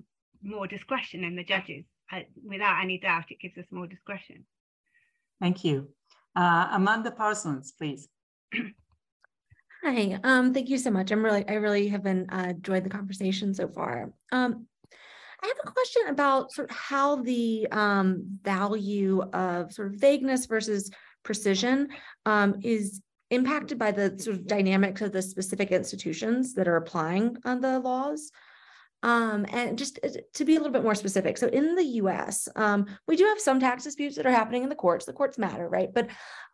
more 0.41 0.67
discretion 0.67 1.23
in 1.23 1.35
the 1.35 1.43
judges. 1.43 1.85
Uh, 2.11 2.21
without 2.43 2.81
any 2.81 2.97
doubt 2.99 3.31
it 3.31 3.39
gives 3.39 3.57
us 3.57 3.65
more 3.71 3.87
discretion. 3.87 4.45
Thank 5.39 5.63
you. 5.63 5.89
Uh, 6.35 6.67
amanda 6.71 7.11
parsons 7.11 7.71
please. 7.71 8.07
Hi, 9.83 10.19
um, 10.23 10.53
thank 10.53 10.69
you 10.69 10.77
so 10.77 10.91
much. 10.91 11.09
I'm 11.11 11.25
really, 11.25 11.47
I 11.47 11.53
really 11.53 11.87
have 11.87 12.03
been 12.03 12.29
uh, 12.29 12.47
enjoyed 12.49 12.83
the 12.83 12.89
conversation 12.89 13.53
so 13.53 13.67
far. 13.67 14.11
Um, 14.31 14.67
I 15.43 15.47
have 15.47 15.57
a 15.65 15.71
question 15.71 16.03
about 16.07 16.51
sort 16.51 16.69
of 16.69 16.75
how 16.75 17.17
the 17.17 17.67
um, 17.71 18.23
value 18.43 19.21
of 19.33 19.71
sort 19.71 19.93
of 19.93 19.99
vagueness 19.99 20.45
versus 20.45 20.91
precision 21.23 21.89
um, 22.25 22.55
is 22.63 23.01
impacted 23.31 23.79
by 23.79 23.91
the 23.91 24.17
sort 24.19 24.35
of 24.35 24.45
dynamics 24.45 25.01
of 25.01 25.11
the 25.11 25.21
specific 25.21 25.71
institutions 25.71 26.53
that 26.53 26.67
are 26.67 26.75
applying 26.75 27.37
on 27.45 27.61
the 27.61 27.79
laws. 27.79 28.31
Um, 29.03 29.47
and 29.51 29.79
just 29.79 29.99
uh, 30.03 30.09
to 30.35 30.45
be 30.45 30.55
a 30.55 30.59
little 30.59 30.71
bit 30.71 30.83
more 30.83 30.93
specific, 30.93 31.35
so 31.35 31.47
in 31.47 31.73
the 31.73 31.83
US, 31.83 32.47
um, 32.55 32.85
we 33.07 33.15
do 33.15 33.25
have 33.25 33.39
some 33.39 33.59
tax 33.59 33.83
disputes 33.83 34.15
that 34.17 34.27
are 34.27 34.31
happening 34.31 34.61
in 34.61 34.69
the 34.69 34.75
courts. 34.75 35.05
The 35.05 35.13
courts 35.13 35.39
matter, 35.39 35.67
right? 35.67 35.89
But 35.91 36.09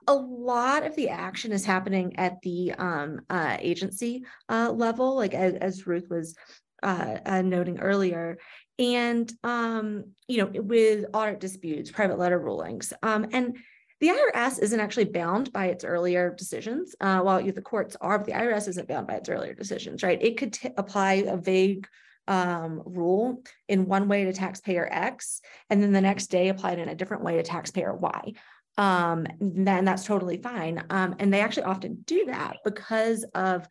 a 0.08 0.14
lot 0.14 0.86
of 0.86 0.96
the 0.96 1.10
action 1.10 1.52
is 1.52 1.66
happening 1.66 2.18
at 2.18 2.42
the 2.44 2.72
um, 2.78 3.20
uh, 3.30 3.58
agency 3.60 4.24
uh, 4.48 4.72
level, 4.72 5.18
like 5.18 5.34
as, 5.34 5.56
as 5.56 5.88
Ruth 5.88 6.08
was 6.10 6.36
uh, 6.84 7.18
uh, 7.26 7.42
noting 7.42 7.80
earlier. 7.80 8.38
And, 8.80 9.32
um, 9.44 10.12
you 10.28 10.38
know, 10.38 10.62
with 10.62 11.06
audit 11.14 11.40
disputes, 11.40 11.90
private 11.90 12.20
letter 12.20 12.40
rulings. 12.40 12.94
Um, 13.02 13.28
and 13.32 13.58
the 14.00 14.10
IRS 14.10 14.62
isn't 14.62 14.80
actually 14.80 15.06
bound 15.06 15.52
by 15.52 15.68
its 15.68 15.84
earlier 15.84 16.34
decisions, 16.38 16.96
uh, 17.02 17.20
while 17.22 17.44
the 17.44 17.62
courts 17.62 17.98
are, 18.00 18.20
but 18.20 18.28
the 18.28 18.34
IRS 18.34 18.68
isn't 18.68 18.88
bound 18.88 19.08
by 19.08 19.16
its 19.16 19.30
earlier 19.30 19.56
decisions, 19.56 20.04
right? 20.04 20.22
It 20.22 20.38
could 20.38 20.58
apply 20.78 21.14
a 21.14 21.38
vague 21.38 21.88
um, 22.28 22.84
rule 22.86 23.42
in 23.68 23.88
one 23.88 24.08
way 24.08 24.26
to 24.26 24.34
taxpayer 24.34 24.88
X, 24.92 25.42
and 25.70 25.82
then 25.82 25.94
the 25.94 26.02
next 26.02 26.28
day 26.28 26.50
apply 26.50 26.74
it 26.74 26.80
in 26.80 26.90
a 26.90 26.96
different 26.96 27.24
way 27.24 27.38
to 27.38 27.44
taxpayer 27.44 27.96
Y. 27.96 28.34
Um, 28.78 29.26
then 29.40 29.86
that's 29.86 30.06
totally 30.06 30.38
fine. 30.38 30.84
Um, 30.92 31.16
and 31.18 31.34
they 31.34 31.42
actually 31.42 31.64
often 31.64 32.04
do 32.06 32.26
that 32.28 32.58
because 32.64 33.26
of 33.34 33.68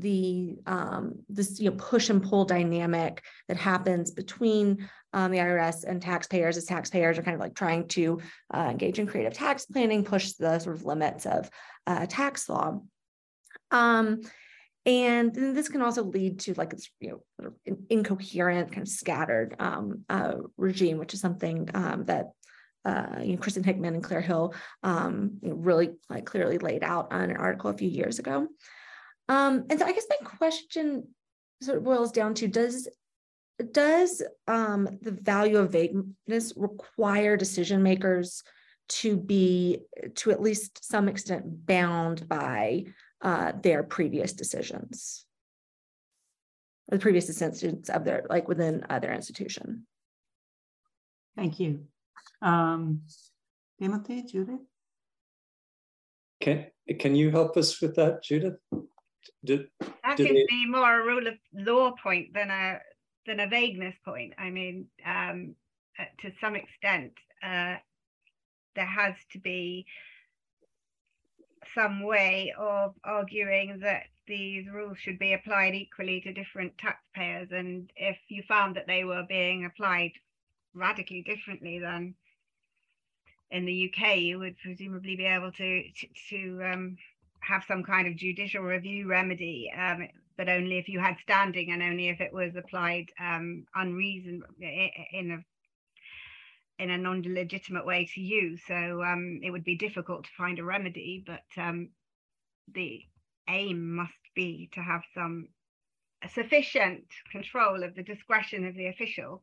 the 0.00 0.56
um, 0.66 1.14
this 1.28 1.60
you 1.60 1.70
know 1.70 1.76
push 1.76 2.10
and 2.10 2.22
pull 2.22 2.44
dynamic 2.44 3.22
that 3.48 3.56
happens 3.56 4.10
between 4.10 4.88
um, 5.12 5.30
the 5.30 5.38
IRS 5.38 5.84
and 5.84 6.02
taxpayers 6.02 6.56
as 6.56 6.64
taxpayers 6.64 7.18
are 7.18 7.22
kind 7.22 7.34
of 7.34 7.40
like 7.40 7.54
trying 7.54 7.88
to 7.88 8.20
uh, 8.54 8.68
engage 8.70 8.98
in 8.98 9.06
creative 9.06 9.32
tax 9.32 9.66
planning, 9.66 10.04
push 10.04 10.32
the 10.32 10.58
sort 10.58 10.76
of 10.76 10.84
limits 10.84 11.26
of 11.26 11.50
uh, 11.86 12.06
tax 12.06 12.48
law. 12.48 12.80
Um, 13.70 14.22
and 14.86 15.34
this 15.34 15.68
can 15.68 15.82
also 15.82 16.04
lead 16.04 16.40
to 16.40 16.54
like 16.54 16.70
this, 16.70 16.88
you 17.00 17.22
know, 17.38 17.52
incoherent, 17.90 18.72
kind 18.72 18.86
of 18.86 18.88
scattered 18.88 19.54
um, 19.58 20.04
uh, 20.08 20.36
regime, 20.56 20.98
which 20.98 21.14
is 21.14 21.20
something 21.20 21.68
um, 21.74 22.04
that 22.06 22.30
uh, 22.84 23.20
you 23.22 23.32
know, 23.32 23.38
Kristin 23.38 23.64
Hickman 23.64 23.94
and 23.94 24.02
Claire 24.02 24.22
Hill 24.22 24.54
um, 24.82 25.38
you 25.42 25.50
know, 25.50 25.56
really 25.56 25.90
like 26.08 26.24
clearly 26.24 26.58
laid 26.58 26.82
out 26.82 27.12
on 27.12 27.30
an 27.30 27.36
article 27.36 27.70
a 27.70 27.76
few 27.76 27.88
years 27.88 28.18
ago. 28.18 28.48
Um, 29.28 29.64
and 29.68 29.78
so 29.78 29.86
I 29.86 29.92
guess 29.92 30.06
my 30.08 30.16
question 30.24 31.06
sort 31.62 31.78
of 31.78 31.84
boils 31.84 32.12
down 32.12 32.34
to 32.34 32.48
does 32.48 32.88
does 33.72 34.22
um, 34.46 34.88
the 35.02 35.10
value 35.10 35.58
of 35.58 35.72
vagueness 35.72 36.52
require 36.56 37.36
decision 37.36 37.82
makers 37.82 38.42
to 38.88 39.16
be 39.16 39.80
to 40.14 40.30
at 40.30 40.40
least 40.40 40.84
some 40.84 41.08
extent 41.08 41.66
bound 41.66 42.28
by 42.28 42.84
uh, 43.20 43.52
their 43.62 43.82
previous 43.82 44.32
decisions, 44.32 45.26
the 46.88 46.98
previous 46.98 47.26
decisions 47.26 47.90
of 47.90 48.04
their 48.04 48.24
like 48.30 48.48
within 48.48 48.84
uh, 48.88 48.98
their 48.98 49.12
institution. 49.12 49.86
Thank 51.36 51.60
you, 51.60 51.84
um, 52.40 53.02
Timothy, 53.80 54.22
Judith. 54.22 54.60
Can 56.40 56.66
can 56.98 57.14
you 57.14 57.30
help 57.30 57.56
us 57.56 57.82
with 57.82 57.96
that, 57.96 58.22
Judith? 58.22 58.56
Did, 59.44 59.68
that 59.80 60.16
did 60.16 60.28
seems 60.28 60.46
be 60.48 60.66
more 60.66 61.00
a 61.00 61.04
rule 61.04 61.26
of 61.26 61.34
law 61.52 61.92
point 62.02 62.34
than 62.34 62.50
a 62.50 62.80
than 63.26 63.40
a 63.40 63.48
vagueness 63.48 63.94
point. 64.04 64.34
I 64.38 64.50
mean, 64.50 64.86
um, 65.04 65.54
uh, 65.98 66.04
to 66.22 66.32
some 66.40 66.56
extent, 66.56 67.12
uh, 67.42 67.76
there 68.74 68.86
has 68.86 69.14
to 69.32 69.38
be 69.38 69.86
some 71.74 72.02
way 72.02 72.54
of 72.58 72.94
arguing 73.04 73.80
that 73.80 74.04
these 74.26 74.66
rules 74.68 74.98
should 74.98 75.18
be 75.18 75.32
applied 75.32 75.74
equally 75.74 76.20
to 76.20 76.32
different 76.32 76.76
taxpayers. 76.78 77.48
And 77.50 77.90
if 77.96 78.18
you 78.28 78.42
found 78.46 78.76
that 78.76 78.86
they 78.86 79.04
were 79.04 79.24
being 79.28 79.64
applied 79.64 80.12
radically 80.74 81.22
differently, 81.22 81.78
than 81.78 82.14
in 83.50 83.64
the 83.64 83.90
UK, 83.92 84.18
you 84.18 84.38
would 84.38 84.58
presumably 84.58 85.16
be 85.16 85.24
able 85.24 85.52
to 85.52 85.82
to, 85.92 86.06
to 86.30 86.62
um, 86.64 86.96
have 87.40 87.64
some 87.66 87.82
kind 87.82 88.06
of 88.06 88.16
judicial 88.16 88.62
review 88.62 89.08
remedy, 89.08 89.70
um, 89.76 90.08
but 90.36 90.48
only 90.48 90.78
if 90.78 90.88
you 90.88 91.00
had 91.00 91.16
standing 91.22 91.72
and 91.72 91.82
only 91.82 92.08
if 92.08 92.20
it 92.20 92.32
was 92.32 92.54
applied 92.56 93.06
um, 93.20 93.64
in 93.76 94.42
a 94.62 95.38
in 96.80 96.90
a 96.90 96.98
non-legitimate 96.98 97.84
way 97.84 98.08
to 98.14 98.20
you. 98.20 98.56
So 98.56 99.02
um, 99.02 99.40
it 99.42 99.50
would 99.50 99.64
be 99.64 99.76
difficult 99.76 100.24
to 100.24 100.30
find 100.38 100.58
a 100.58 100.64
remedy, 100.64 101.24
but 101.26 101.42
um, 101.60 101.88
the 102.72 103.02
aim 103.48 103.96
must 103.96 104.12
be 104.34 104.70
to 104.74 104.80
have 104.80 105.02
some 105.12 105.48
sufficient 106.32 107.04
control 107.32 107.82
of 107.82 107.94
the 107.94 108.02
discretion 108.02 108.66
of 108.66 108.74
the 108.74 108.86
official 108.86 109.42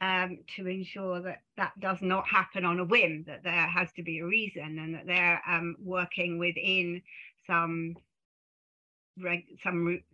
um, 0.00 0.38
to 0.56 0.66
ensure 0.66 1.20
that 1.20 1.42
that 1.56 1.78
does 1.78 1.98
not 2.00 2.26
happen 2.26 2.64
on 2.64 2.78
a 2.78 2.84
whim, 2.84 3.24
that 3.26 3.42
there 3.42 3.52
has 3.52 3.92
to 3.92 4.02
be 4.02 4.20
a 4.20 4.26
reason 4.26 4.78
and 4.78 4.94
that 4.94 5.06
they're 5.06 5.42
um, 5.46 5.76
working 5.82 6.38
within 6.38 7.02
some 7.50 7.96
reg 9.18 9.44
some 9.64 9.84
re 9.84 10.04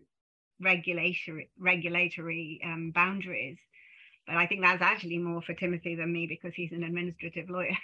regulatory 0.61 1.51
regulatory 1.59 2.61
um, 2.65 2.91
boundaries. 2.95 3.59
But 4.27 4.37
I 4.37 4.47
think 4.47 4.63
that's 4.63 4.83
actually 4.83 5.19
more 5.19 5.43
for 5.43 5.55
Timothy 5.55 5.95
than 5.95 6.13
me 6.13 6.27
because 6.27 6.53
he's 6.55 6.73
an 6.73 6.83
administrative 6.83 7.49
lawyer. 7.49 7.77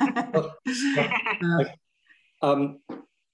um, 2.42 2.78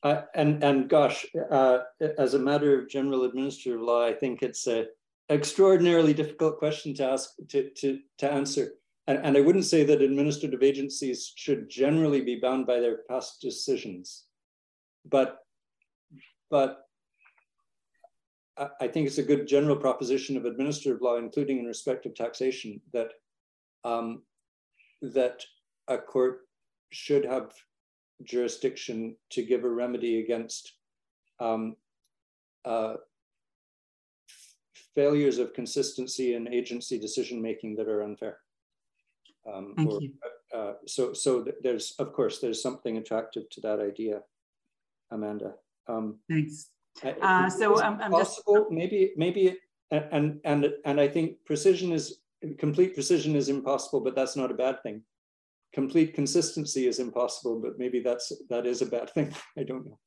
uh, 0.03 0.23
and 0.35 0.65
and 0.65 0.89
gosh, 0.89 1.25
uh, 1.51 1.79
as 2.19 2.35
a 2.35 2.39
matter 2.39 2.81
of 2.81 2.89
general 2.89 3.25
administrative 3.25 3.81
law, 3.81 4.05
I 4.05 4.13
think 4.13 4.43
it's 4.43 4.67
a 4.67 4.87
extraordinarily 5.31 6.15
difficult 6.15 6.59
question 6.59 6.95
to 6.95 7.05
ask 7.05 7.31
to 7.49 7.71
to 7.71 8.01
to 8.19 8.33
answer. 8.33 8.73
And, 9.07 9.19
and 9.25 9.37
I 9.39 9.41
wouldn't 9.41 9.65
say 9.65 9.85
that 9.85 10.03
administrative 10.03 10.63
agencies 10.63 11.33
should 11.35 11.71
generally 11.71 12.21
be 12.21 12.41
bound 12.41 12.67
by 12.67 12.79
their 12.79 12.99
past 13.09 13.41
decisions, 13.41 14.25
but 15.09 15.39
but 16.51 16.89
I 18.81 18.89
think 18.89 19.07
it's 19.07 19.19
a 19.19 19.23
good 19.23 19.47
general 19.47 19.77
proposition 19.77 20.37
of 20.37 20.45
administrative 20.45 21.01
law, 21.01 21.17
including 21.17 21.59
in 21.59 21.65
respect 21.65 22.07
of 22.07 22.15
taxation, 22.15 22.81
that 22.93 23.13
um, 23.85 24.23
that 25.01 25.45
a 25.87 25.97
court 25.97 26.41
should 26.91 27.25
have 27.25 27.53
jurisdiction 28.25 29.17
to 29.31 29.45
give 29.45 29.65
a 29.65 29.71
remedy 29.71 30.21
against 30.21 30.73
um, 31.39 31.77
uh, 32.65 32.95
failures 34.95 35.39
of 35.39 35.55
consistency 35.55 36.35
and 36.35 36.49
agency 36.49 36.99
decision 36.99 37.41
making 37.41 37.77
that 37.77 37.89
are 37.89 38.03
unfair. 38.03 38.39
Um, 39.51 39.75
Thank 39.77 39.91
or, 39.91 40.03
you. 40.03 40.13
Uh, 40.53 40.73
so, 40.87 41.13
so 41.13 41.47
there's 41.63 41.95
of 41.99 42.13
course 42.13 42.41
there's 42.41 42.63
something 42.63 42.97
attractive 42.97 43.49
to 43.51 43.61
that 43.61 43.79
idea, 43.79 44.21
Amanda. 45.13 45.55
Um, 45.89 46.19
Thanks. 46.31 46.71
Uh, 47.03 47.49
so 47.49 47.81
I'm, 47.81 48.01
I'm 48.01 48.11
possible, 48.11 48.55
just 48.57 48.71
maybe 48.71 49.13
maybe 49.17 49.57
and 49.91 50.41
and 50.45 50.73
and 50.85 51.01
I 51.01 51.09
think 51.09 51.37
precision 51.47 51.93
is 51.93 52.21
complete 52.59 52.95
precision 52.95 53.37
is 53.37 53.49
impossible, 53.49 54.01
but 54.01 54.15
that's 54.15 54.37
not 54.37 54.51
a 54.51 54.55
bad 54.55 54.83
thing. 54.83 55.03
Complete 55.73 56.15
consistency 56.15 56.87
is 56.87 56.99
impossible, 56.99 57.61
but 57.61 57.79
maybe 57.79 58.01
that's 58.01 58.33
that 58.51 58.67
is 58.67 58.83
a 58.83 58.87
bad 58.87 59.11
thing. 59.11 59.35
I 59.59 59.63
don't 59.63 59.87
know. 59.87 59.99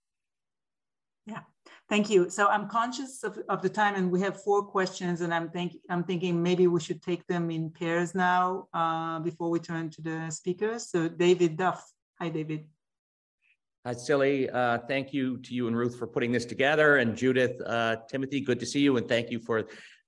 Yeah, 1.28 1.42
thank 1.88 2.10
you. 2.10 2.30
So 2.30 2.48
I'm 2.48 2.68
conscious 2.68 3.24
of, 3.24 3.38
of 3.48 3.62
the 3.62 3.70
time, 3.70 3.96
and 3.96 4.12
we 4.12 4.20
have 4.22 4.42
four 4.42 4.64
questions, 4.64 5.22
and 5.22 5.34
I'm 5.34 5.50
think 5.50 5.74
I'm 5.90 6.04
thinking 6.04 6.42
maybe 6.42 6.68
we 6.68 6.80
should 6.80 7.02
take 7.02 7.26
them 7.28 7.52
in 7.52 7.70
pairs 7.70 8.16
now 8.16 8.68
uh, 8.74 9.20
before 9.20 9.50
we 9.50 9.60
turn 9.60 9.90
to 9.92 10.02
the 10.02 10.30
speakers. 10.30 10.90
So 10.90 11.08
David 11.08 11.58
Duff, 11.58 11.90
hi 12.20 12.30
David. 12.30 12.66
Hi, 13.84 13.96
Tsilly. 13.96 14.48
Uh, 14.54 14.78
thank 14.88 15.12
you 15.12 15.40
to 15.40 15.56
you 15.56 15.68
and 15.68 15.76
Ruth 15.76 15.98
for 15.98 16.06
putting 16.06 16.32
this 16.32 16.46
together. 16.46 16.98
And 16.98 17.18
Judith, 17.18 17.60
uh, 17.66 17.96
Timothy, 18.08 18.40
good 18.40 18.60
to 18.60 18.66
see 18.66 18.80
you. 18.80 18.98
And 18.98 19.10
thank 19.10 19.32
you 19.32 19.40
for 19.40 19.64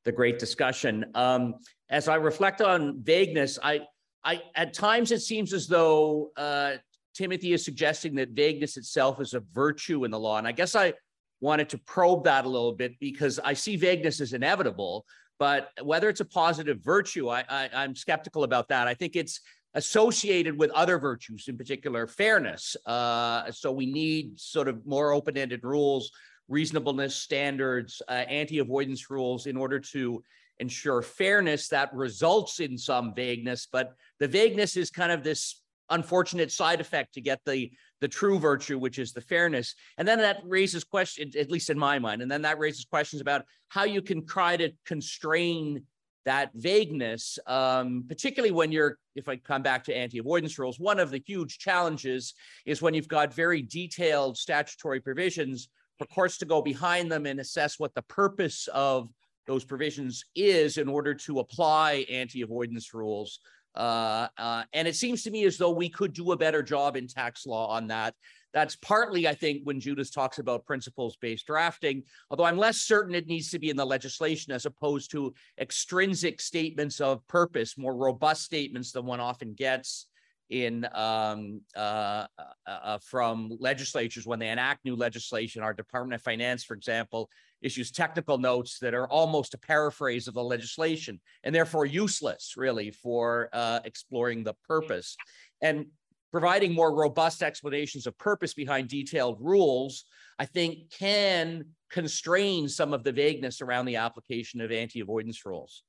the 0.06 0.12
great 0.12 0.38
discussion. 0.38 1.06
Um, 1.16 1.56
as 1.90 2.08
I 2.08 2.16
reflect 2.16 2.62
on 2.62 3.02
vagueness, 3.02 3.58
I, 3.64 3.82
I 4.24 4.44
at 4.56 4.76
times 4.76 5.12
it 5.12 5.22
seems 5.24 5.54
as 5.54 5.66
though 5.66 6.30
uh, 6.38 6.74
Timothy 7.16 7.54
is 7.54 7.66
suggesting 7.66 8.14
that 8.16 8.30
vagueness 8.30 8.78
itself 8.78 9.20
is 9.20 9.34
a 9.34 9.42
virtue 9.54 10.04
in 10.04 10.12
the 10.12 10.20
law. 10.20 10.38
And 10.38 10.48
I 10.48 10.52
guess 10.52 10.76
I 10.76 10.94
wanted 11.42 11.68
to 11.70 11.80
probe 11.80 12.26
that 12.26 12.46
a 12.46 12.50
little 12.50 12.74
bit 12.74 13.00
because 13.00 13.40
I 13.40 13.54
see 13.54 13.76
vagueness 13.76 14.22
as 14.22 14.34
inevitable. 14.34 15.04
But 15.40 15.70
whether 15.82 16.10
it's 16.10 16.22
a 16.22 16.26
positive 16.26 16.78
virtue, 16.84 17.28
I, 17.28 17.44
I, 17.50 17.70
I'm 17.74 17.96
skeptical 17.96 18.44
about 18.44 18.68
that. 18.68 18.88
I 18.88 18.94
think 18.94 19.16
it's 19.16 19.42
associated 19.76 20.58
with 20.58 20.70
other 20.72 21.00
virtues, 21.00 21.48
in 21.48 21.58
particular 21.58 22.08
fairness. 22.08 22.76
Uh, 22.86 23.52
so 23.52 23.72
we 23.72 23.86
need 23.86 24.40
sort 24.40 24.68
of 24.68 24.86
more 24.86 25.14
open-ended 25.14 25.64
rules, 25.64 26.12
reasonableness 26.48 27.16
standards, 27.16 28.02
uh, 28.08 28.12
anti-avoidance 28.12 29.10
rules 29.10 29.48
in 29.48 29.58
order 29.58 29.80
to 29.80 30.24
ensure 30.60 31.02
fairness 31.02 31.68
that 31.70 31.94
results 31.94 32.60
in 32.60 32.78
some 32.78 33.14
vagueness. 33.16 33.68
But 33.72 33.96
the 34.20 34.28
vagueness 34.28 34.78
is 34.78 34.90
kind 34.90 35.12
of 35.12 35.24
this 35.24 35.62
unfortunate 35.90 36.52
side 36.52 36.80
effect 36.80 37.14
to 37.14 37.22
get 37.22 37.40
the 37.46 37.72
the 38.02 38.08
true 38.10 38.38
virtue, 38.38 38.78
which 38.78 39.00
is 39.00 39.14
the 39.14 39.22
fairness. 39.22 39.76
And 39.98 40.06
then 40.06 40.18
that 40.20 40.42
raises 40.44 40.84
questions, 40.84 41.38
at 41.38 41.50
least 41.50 41.70
in 41.70 41.80
my 41.80 42.00
mind, 42.00 42.22
and 42.22 42.30
then 42.30 42.42
that 42.42 42.60
raises 42.60 42.84
questions 42.84 43.22
about 43.22 43.46
how 43.70 43.86
you 43.86 44.02
can 44.02 44.26
try 44.26 44.58
to 44.58 44.72
constrain 44.86 45.84
that 46.26 46.52
vagueness, 46.56 47.38
um, 47.48 48.06
particularly 48.08 48.52
when 48.52 48.72
you're, 48.72 48.98
if 49.16 49.28
I 49.28 49.36
come 49.36 49.62
back 49.62 49.84
to 49.86 49.96
anti-avoidance 49.96 50.58
rules, 50.58 50.80
one 50.80 51.00
of 51.00 51.12
the 51.12 51.22
huge 51.26 51.58
challenges 51.58 52.34
is 52.66 52.82
when 52.82 52.94
you've 52.94 53.08
got 53.08 53.34
very 53.34 53.62
detailed 53.62 54.38
statutory 54.38 55.00
provisions 55.00 55.70
for 56.00 56.06
courts 56.08 56.38
to 56.40 56.46
go 56.46 56.62
behind 56.62 57.12
them 57.12 57.26
and 57.26 57.40
assess 57.40 57.80
what 57.80 57.94
the 57.94 58.02
purpose 58.04 58.68
of 58.74 59.10
those 59.46 59.66
provisions 59.66 60.24
is 60.36 60.78
in 60.78 60.88
order 60.88 61.14
to 61.14 61.40
apply 61.40 62.06
anti-avoidance 62.10 62.94
rules. 62.94 63.40
Uh, 63.76 64.28
uh, 64.38 64.64
and 64.74 64.88
it 64.88 64.96
seems 64.96 65.24
to 65.24 65.32
me 65.32 65.46
as 65.46 65.58
though 65.58 65.72
we 65.72 65.90
could 65.90 66.14
do 66.14 66.32
a 66.32 66.38
better 66.38 66.64
job 66.64 66.96
in 66.96 67.08
tax 67.08 67.46
law 67.46 67.68
on 67.68 67.88
that. 67.88 68.16
That's 68.54 68.76
partly, 68.76 69.28
I 69.28 69.34
think, 69.34 69.62
when 69.64 69.80
Judith 69.80 70.14
talks 70.14 70.38
about 70.38 70.66
principles-based 70.66 71.48
drafting, 71.48 72.04
although 72.30 72.44
I'm 72.46 72.58
less 72.58 72.78
certain 72.78 73.16
it 73.16 73.28
needs 73.28 73.50
to 73.52 73.60
be 73.60 73.70
in 73.70 73.76
the 73.76 73.86
legislation 73.86 74.54
as 74.54 74.66
opposed 74.66 75.10
to 75.12 75.34
extrinsic 75.60 76.40
statements 76.40 77.02
of 77.02 77.26
purpose, 77.28 77.78
more 77.78 77.96
robust 77.96 78.44
statements 78.44 78.92
than 78.92 79.06
one 79.06 79.20
often 79.20 79.54
gets 79.54 80.08
in 80.50 80.88
um, 80.94 81.62
uh, 81.76 82.28
uh, 82.38 82.70
uh, 82.70 82.98
from 83.00 83.58
legislatures 83.60 84.28
when 84.28 84.38
they 84.38 84.50
enact 84.50 84.86
new 84.86 84.96
legislation. 84.96 85.64
Our 85.64 85.74
Department 85.74 86.14
of 86.14 86.22
Finance, 86.22 86.64
for 86.64 86.76
example, 86.76 87.30
issues 87.62 87.92
technical 87.92 88.38
notes 88.38 88.78
that 88.80 88.94
are 88.94 89.08
almost 89.08 89.56
a 89.56 89.58
paraphrase 89.58 90.28
of 90.28 90.36
the 90.36 90.44
legislation 90.44 91.20
and 91.44 91.56
therefore 91.56 91.86
useless, 91.86 92.54
really, 92.56 92.92
for 92.92 93.50
uh, 93.54 93.80
exploring 93.84 94.44
the 94.44 94.54
purpose. 94.68 95.18
And 95.62 95.88
providing 96.34 96.74
more 96.74 96.94
robust 96.94 97.44
explanations 97.44 98.08
of 98.08 98.18
purpose 98.18 98.56
behind 98.56 98.90
detailed 98.90 99.38
rules, 99.40 100.06
I 100.40 100.46
think 100.46 100.90
can 100.92 101.66
constrain 101.92 102.68
some 102.68 102.92
of 102.92 103.04
the 103.04 103.12
vagueness 103.12 103.62
around 103.62 103.86
the 103.86 103.98
application 103.98 104.60
of 104.60 104.72
anti-avoidance 104.72 105.46
rules. 105.46 105.84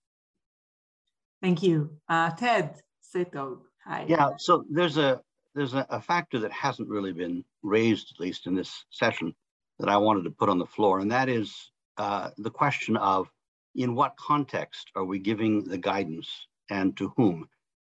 Thank 1.41 1.63
you. 1.63 1.97
Uh, 2.11 2.31
Ted 2.31 2.75
Seto, 3.03 3.61
hi. 3.87 4.05
Yeah, 4.07 4.33
so 4.37 4.67
there's 4.71 4.99
a 4.99 5.23
there's 5.55 5.73
a, 5.73 5.87
a, 5.89 6.01
factor 6.01 6.41
that 6.41 6.51
hasn't 6.51 6.89
really 6.89 7.13
been 7.13 7.45
raised, 7.63 8.13
at 8.13 8.21
least 8.21 8.47
in 8.47 8.57
this 8.57 8.85
session, 8.91 9.33
that 9.79 9.89
I 9.89 9.97
wanted 9.97 10.25
to 10.25 10.31
put 10.31 10.49
on 10.49 10.59
the 10.59 10.67
floor, 10.67 10.99
and 10.99 11.11
that 11.13 11.29
is 11.29 11.71
uh, 11.97 12.31
the 12.37 12.51
question 12.51 12.97
of 12.97 13.31
in 13.77 13.95
what 13.95 14.17
context 14.17 14.91
are 14.97 15.05
we 15.05 15.21
giving 15.21 15.65
the 15.65 15.79
guidance 15.79 16.29
and 16.71 16.95
to 16.97 17.15
whom? 17.17 17.49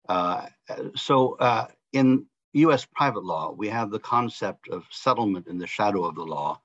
Uh, 0.09 0.47
so 0.97 1.37
uh, 1.39 1.69
in 1.93 2.27
US 2.55 2.87
private 2.87 3.25
law, 3.25 3.53
we 3.53 3.69
have 3.69 3.91
the 3.91 3.99
concept 3.99 4.69
of 4.69 4.85
settlement 4.91 5.49
in 5.49 5.59
the 5.59 5.67
shadow 5.67 6.05
of 6.05 6.15
the 6.15 6.25
law 6.25 6.61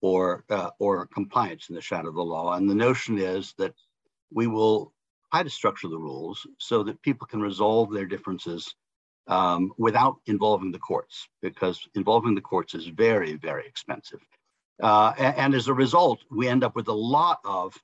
or, 0.00 0.44
uh, 0.50 0.70
or 0.78 1.06
compliance 1.06 1.68
in 1.68 1.74
the 1.74 1.80
shadow 1.80 2.08
of 2.08 2.14
the 2.14 2.22
law. 2.22 2.54
And 2.54 2.68
the 2.68 2.74
notion 2.74 3.18
is 3.18 3.54
that 3.58 3.74
we 4.30 4.46
will 4.46 4.92
try 5.32 5.42
to 5.42 5.50
structure 5.50 5.88
the 5.88 5.98
rules 5.98 6.46
so 6.58 6.82
that 6.84 7.02
people 7.02 7.26
can 7.26 7.40
resolve 7.40 7.90
their 7.90 8.06
differences 8.06 8.74
um, 9.28 9.72
without 9.78 10.16
involving 10.26 10.72
the 10.72 10.78
courts, 10.78 11.28
because 11.40 11.88
involving 11.94 12.34
the 12.34 12.40
courts 12.40 12.74
is 12.74 12.86
very, 12.86 13.34
very 13.34 13.66
expensive. 13.66 14.20
Uh, 14.82 15.12
and, 15.18 15.36
and, 15.36 15.54
as 15.54 15.68
a 15.68 15.74
result, 15.74 16.20
we 16.30 16.48
end 16.48 16.64
up 16.64 16.74
with 16.74 16.88
a 16.88 16.92
lot 16.92 17.38
of 17.44 17.78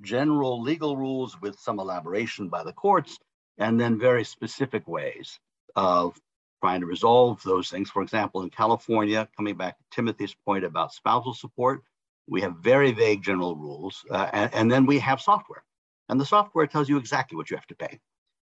general 0.00 0.60
legal 0.60 0.96
rules 0.96 1.40
with 1.40 1.58
some 1.58 1.78
elaboration 1.78 2.48
by 2.48 2.64
the 2.64 2.72
courts, 2.72 3.18
and 3.58 3.78
then 3.78 3.98
very 3.98 4.24
specific 4.24 4.88
ways 4.88 5.38
of 5.76 6.18
trying 6.60 6.80
to 6.80 6.86
resolve 6.86 7.42
those 7.42 7.70
things. 7.70 7.90
For 7.90 8.02
example, 8.02 8.42
in 8.42 8.50
California, 8.50 9.28
coming 9.36 9.56
back 9.56 9.78
to 9.78 9.84
Timothy's 9.90 10.34
point 10.34 10.64
about 10.64 10.92
spousal 10.92 11.34
support, 11.34 11.82
we 12.28 12.40
have 12.42 12.56
very 12.56 12.92
vague 12.92 13.22
general 13.22 13.56
rules, 13.56 14.04
uh, 14.10 14.28
and, 14.32 14.52
and, 14.52 14.70
then 14.70 14.84
we 14.84 14.98
have 14.98 15.20
software. 15.20 15.64
And 16.08 16.20
the 16.20 16.26
software 16.26 16.66
tells 16.66 16.88
you 16.88 16.98
exactly 16.98 17.36
what 17.36 17.50
you 17.50 17.56
have 17.56 17.66
to 17.68 17.74
pay. 17.74 18.00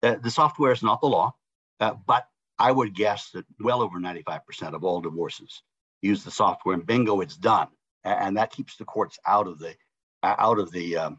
Uh, 0.03 0.15
the 0.21 0.30
software 0.30 0.71
is 0.71 0.84
not 0.84 1.01
the 1.01 1.07
law, 1.07 1.34
uh, 1.80 1.93
but 2.05 2.27
I 2.59 2.71
would 2.71 2.93
guess 2.93 3.31
that 3.31 3.45
well 3.59 3.81
over 3.81 3.99
95% 3.99 4.73
of 4.73 4.84
all 4.84 5.01
divorces 5.01 5.63
use 6.01 6.23
the 6.23 6.31
software 6.31 6.75
and 6.75 6.85
bingo, 6.85 7.21
it's 7.21 7.38
done. 7.38 7.67
And 8.03 8.38
that 8.38 8.51
keeps 8.51 8.75
the 8.75 8.85
courts 8.85 9.17
out 9.25 9.47
of 9.47 9.57
the, 9.57 9.73
out 10.21 10.59
of 10.59 10.71
the, 10.71 10.97
um, 10.97 11.17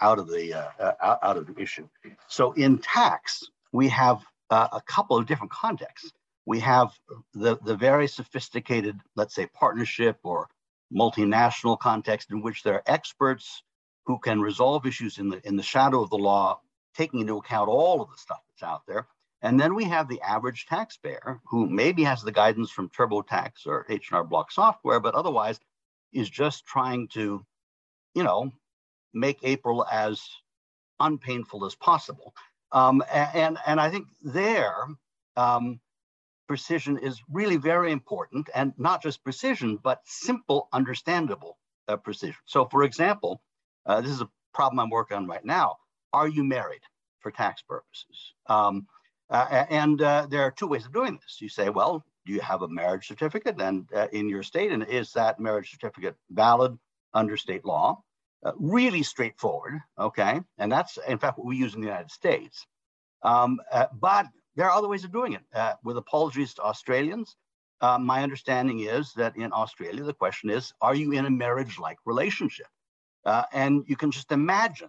out 0.00 0.18
of 0.18 0.28
the, 0.28 0.54
uh, 0.54 1.16
out 1.22 1.36
of 1.36 1.46
the 1.46 1.60
issue. 1.60 1.88
So 2.28 2.52
in 2.52 2.78
tax, 2.78 3.42
we 3.72 3.88
have 3.88 4.22
uh, 4.50 4.68
a 4.72 4.80
couple 4.82 5.16
of 5.16 5.26
different 5.26 5.52
contexts. 5.52 6.12
We 6.46 6.60
have 6.60 6.92
the, 7.34 7.58
the 7.64 7.76
very 7.76 8.06
sophisticated, 8.06 8.98
let's 9.16 9.34
say, 9.34 9.46
partnership 9.46 10.18
or 10.22 10.48
multinational 10.94 11.78
context 11.78 12.30
in 12.30 12.40
which 12.40 12.62
there 12.62 12.74
are 12.74 12.82
experts 12.86 13.62
who 14.06 14.18
can 14.18 14.40
resolve 14.40 14.86
issues 14.86 15.18
in 15.18 15.28
the, 15.28 15.46
in 15.46 15.56
the 15.56 15.62
shadow 15.62 16.02
of 16.02 16.10
the 16.10 16.16
law, 16.16 16.60
taking 16.96 17.20
into 17.20 17.36
account 17.36 17.68
all 17.68 18.00
of 18.00 18.10
the 18.10 18.16
stuff 18.16 18.40
that's 18.48 18.62
out 18.62 18.82
there. 18.86 19.08
And 19.42 19.60
then 19.60 19.74
we 19.74 19.84
have 19.84 20.08
the 20.08 20.20
average 20.22 20.66
taxpayer 20.66 21.40
who 21.44 21.68
maybe 21.68 22.04
has 22.04 22.22
the 22.22 22.32
guidance 22.32 22.70
from 22.70 22.88
TurboTax 22.90 23.66
or 23.66 23.84
H&R 23.88 24.24
Block 24.24 24.50
software, 24.50 25.00
but 25.00 25.14
otherwise 25.14 25.60
is 26.12 26.30
just 26.30 26.64
trying 26.64 27.08
to, 27.08 27.44
you 28.14 28.22
know, 28.22 28.52
make 29.12 29.38
April 29.42 29.84
as 29.90 30.22
unpainful 31.00 31.66
as 31.66 31.74
possible. 31.74 32.34
Um, 32.72 33.02
and, 33.12 33.58
and 33.66 33.80
I 33.80 33.90
think 33.90 34.06
there, 34.22 34.86
um, 35.36 35.80
precision 36.46 36.98
is 36.98 37.20
really 37.30 37.56
very 37.56 37.92
important 37.92 38.48
and 38.54 38.72
not 38.78 39.02
just 39.02 39.24
precision, 39.24 39.78
but 39.82 40.00
simple, 40.04 40.68
understandable 40.72 41.58
uh, 41.88 41.96
precision. 41.96 42.36
So 42.46 42.66
for 42.66 42.82
example, 42.82 43.40
uh, 43.86 44.00
this 44.00 44.10
is 44.10 44.20
a 44.20 44.28
problem 44.54 44.80
I'm 44.80 44.90
working 44.90 45.16
on 45.16 45.26
right 45.26 45.44
now. 45.44 45.76
Are 46.12 46.28
you 46.28 46.44
married 46.44 46.82
for 47.20 47.30
tax 47.30 47.62
purposes? 47.62 48.34
Um, 48.46 48.86
uh, 49.28 49.64
and 49.70 50.00
uh, 50.00 50.26
there 50.30 50.42
are 50.42 50.50
two 50.50 50.68
ways 50.68 50.86
of 50.86 50.92
doing 50.92 51.18
this. 51.20 51.38
You 51.40 51.48
say, 51.48 51.68
well, 51.68 52.04
do 52.26 52.32
you 52.32 52.40
have 52.40 52.62
a 52.62 52.68
marriage 52.68 53.06
certificate 53.06 53.60
and 53.60 53.88
uh, 53.94 54.08
in 54.12 54.28
your 54.28 54.42
state? 54.42 54.72
And 54.72 54.84
is 54.84 55.12
that 55.12 55.40
marriage 55.40 55.70
certificate 55.70 56.16
valid 56.30 56.78
under 57.12 57.36
state 57.36 57.64
law? 57.64 58.02
Uh, 58.44 58.52
really 58.58 59.02
straightforward, 59.02 59.80
okay? 59.98 60.40
And 60.58 60.70
that's, 60.70 60.98
in 61.08 61.18
fact, 61.18 61.38
what 61.38 61.46
we 61.46 61.56
use 61.56 61.74
in 61.74 61.80
the 61.80 61.86
United 61.86 62.10
States. 62.10 62.66
Um, 63.22 63.60
but 63.98 64.26
there 64.56 64.66
are 64.66 64.76
other 64.76 64.88
ways 64.88 65.04
of 65.04 65.12
doing 65.12 65.34
it. 65.34 65.42
Uh, 65.54 65.74
with 65.84 65.96
apologies 65.96 66.54
to 66.54 66.62
Australians, 66.62 67.36
uh, 67.80 67.98
my 67.98 68.22
understanding 68.22 68.80
is 68.80 69.12
that 69.14 69.36
in 69.36 69.52
Australia, 69.52 70.02
the 70.02 70.14
question 70.14 70.50
is, 70.50 70.72
are 70.80 70.94
you 70.94 71.12
in 71.12 71.26
a 71.26 71.30
marriage-like 71.30 71.98
relationship? 72.06 72.66
Uh, 73.24 73.42
and 73.52 73.84
you 73.86 73.96
can 73.96 74.10
just 74.10 74.32
imagine 74.32 74.88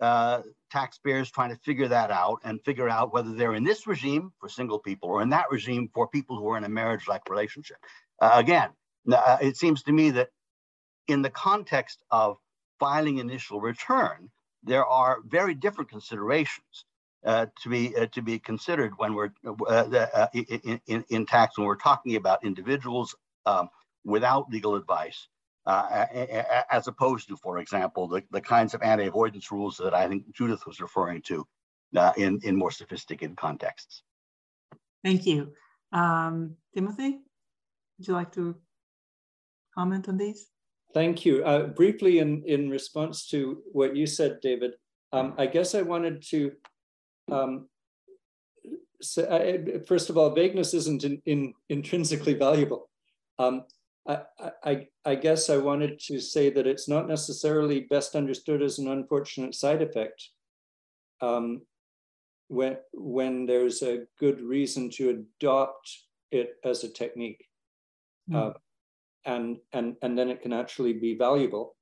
uh, 0.00 0.42
taxpayers 0.70 1.30
trying 1.30 1.50
to 1.50 1.60
figure 1.62 1.88
that 1.88 2.10
out 2.10 2.40
and 2.44 2.62
figure 2.64 2.88
out 2.88 3.12
whether 3.12 3.32
they're 3.32 3.54
in 3.54 3.64
this 3.64 3.86
regime 3.86 4.32
for 4.40 4.48
single 4.48 4.78
people 4.78 5.08
or 5.08 5.22
in 5.22 5.30
that 5.30 5.46
regime 5.50 5.88
for 5.94 6.08
people 6.08 6.36
who 6.36 6.48
are 6.48 6.58
in 6.58 6.64
a 6.64 6.68
marriage-like 6.68 7.28
relationship. 7.28 7.76
Uh, 8.20 8.32
again, 8.34 8.70
uh, 9.12 9.38
it 9.40 9.56
seems 9.56 9.82
to 9.82 9.92
me 9.92 10.10
that 10.10 10.30
in 11.06 11.22
the 11.22 11.30
context 11.30 12.02
of 12.10 12.38
filing 12.80 13.18
initial 13.18 13.60
return, 13.60 14.30
there 14.64 14.84
are 14.84 15.18
very 15.26 15.54
different 15.54 15.90
considerations 15.90 16.84
uh, 17.24 17.46
to 17.62 17.68
be 17.68 17.96
uh, 17.96 18.06
to 18.12 18.22
be 18.22 18.38
considered 18.38 18.92
when 18.96 19.14
we're 19.14 19.30
uh, 19.44 19.52
uh 19.66 20.26
in, 20.32 20.80
in, 20.86 21.04
in, 21.08 21.26
tax 21.26 21.58
when 21.58 21.66
we're 21.66 21.74
talking 21.74 22.16
about 22.16 22.44
individuals 22.44 23.14
um, 23.44 23.68
without 24.04 24.48
legal 24.50 24.76
advice, 24.76 25.28
uh, 25.66 26.06
as 26.70 26.86
opposed 26.86 27.28
to, 27.28 27.36
for 27.36 27.58
example, 27.58 28.06
the, 28.06 28.22
the 28.30 28.40
kinds 28.40 28.72
of 28.72 28.82
anti-avoidance 28.82 29.50
rules 29.50 29.76
that 29.78 29.94
I 29.94 30.08
think 30.08 30.32
Judith 30.32 30.64
was 30.66 30.80
referring 30.80 31.22
to 31.22 31.46
uh, 31.96 32.12
in 32.16 32.38
in 32.44 32.56
more 32.56 32.70
sophisticated 32.70 33.36
contexts. 33.36 34.02
Thank 35.02 35.26
you, 35.26 35.52
um, 35.92 36.54
Timothy. 36.72 37.18
Would 37.98 38.06
you 38.06 38.14
like 38.14 38.32
to 38.32 38.54
comment 39.74 40.08
on 40.08 40.18
these? 40.18 40.46
Thank 40.94 41.26
you. 41.26 41.42
briefly, 41.74 42.20
in 42.20 42.44
in 42.46 42.70
response 42.70 43.26
to 43.30 43.60
what 43.72 43.96
you 43.96 44.06
said, 44.06 44.38
David, 44.40 44.74
um, 45.12 45.34
I 45.36 45.46
guess 45.46 45.74
I 45.74 45.82
wanted 45.82 46.22
to 46.30 46.52
um, 47.30 47.68
so, 49.00 49.22
uh, 49.24 49.80
first 49.86 50.10
of 50.10 50.16
all, 50.16 50.30
vagueness 50.30 50.74
isn't 50.74 51.04
in, 51.04 51.22
in, 51.26 51.54
intrinsically 51.68 52.34
valuable. 52.34 52.90
Um, 53.38 53.64
I, 54.06 54.22
I, 54.64 54.86
I, 55.04 55.14
guess 55.14 55.50
I 55.50 55.58
wanted 55.58 56.00
to 56.06 56.18
say 56.18 56.50
that 56.50 56.66
it's 56.66 56.88
not 56.88 57.06
necessarily 57.06 57.80
best 57.80 58.16
understood 58.16 58.62
as 58.62 58.78
an 58.78 58.88
unfortunate 58.88 59.54
side 59.54 59.82
effect 59.82 60.30
um, 61.20 61.62
when, 62.48 62.78
when 62.92 63.46
there's 63.46 63.82
a 63.82 64.04
good 64.18 64.40
reason 64.40 64.90
to 64.90 65.24
adopt 65.40 65.98
it 66.32 66.54
as 66.64 66.82
a 66.82 66.88
technique. 66.88 67.44
Mm. 68.30 68.50
Uh, 68.50 68.52
and, 69.24 69.58
and, 69.72 69.96
and 70.02 70.18
then 70.18 70.30
it 70.30 70.40
can 70.42 70.52
actually 70.52 70.94
be 70.94 71.14
valuable. 71.14 71.76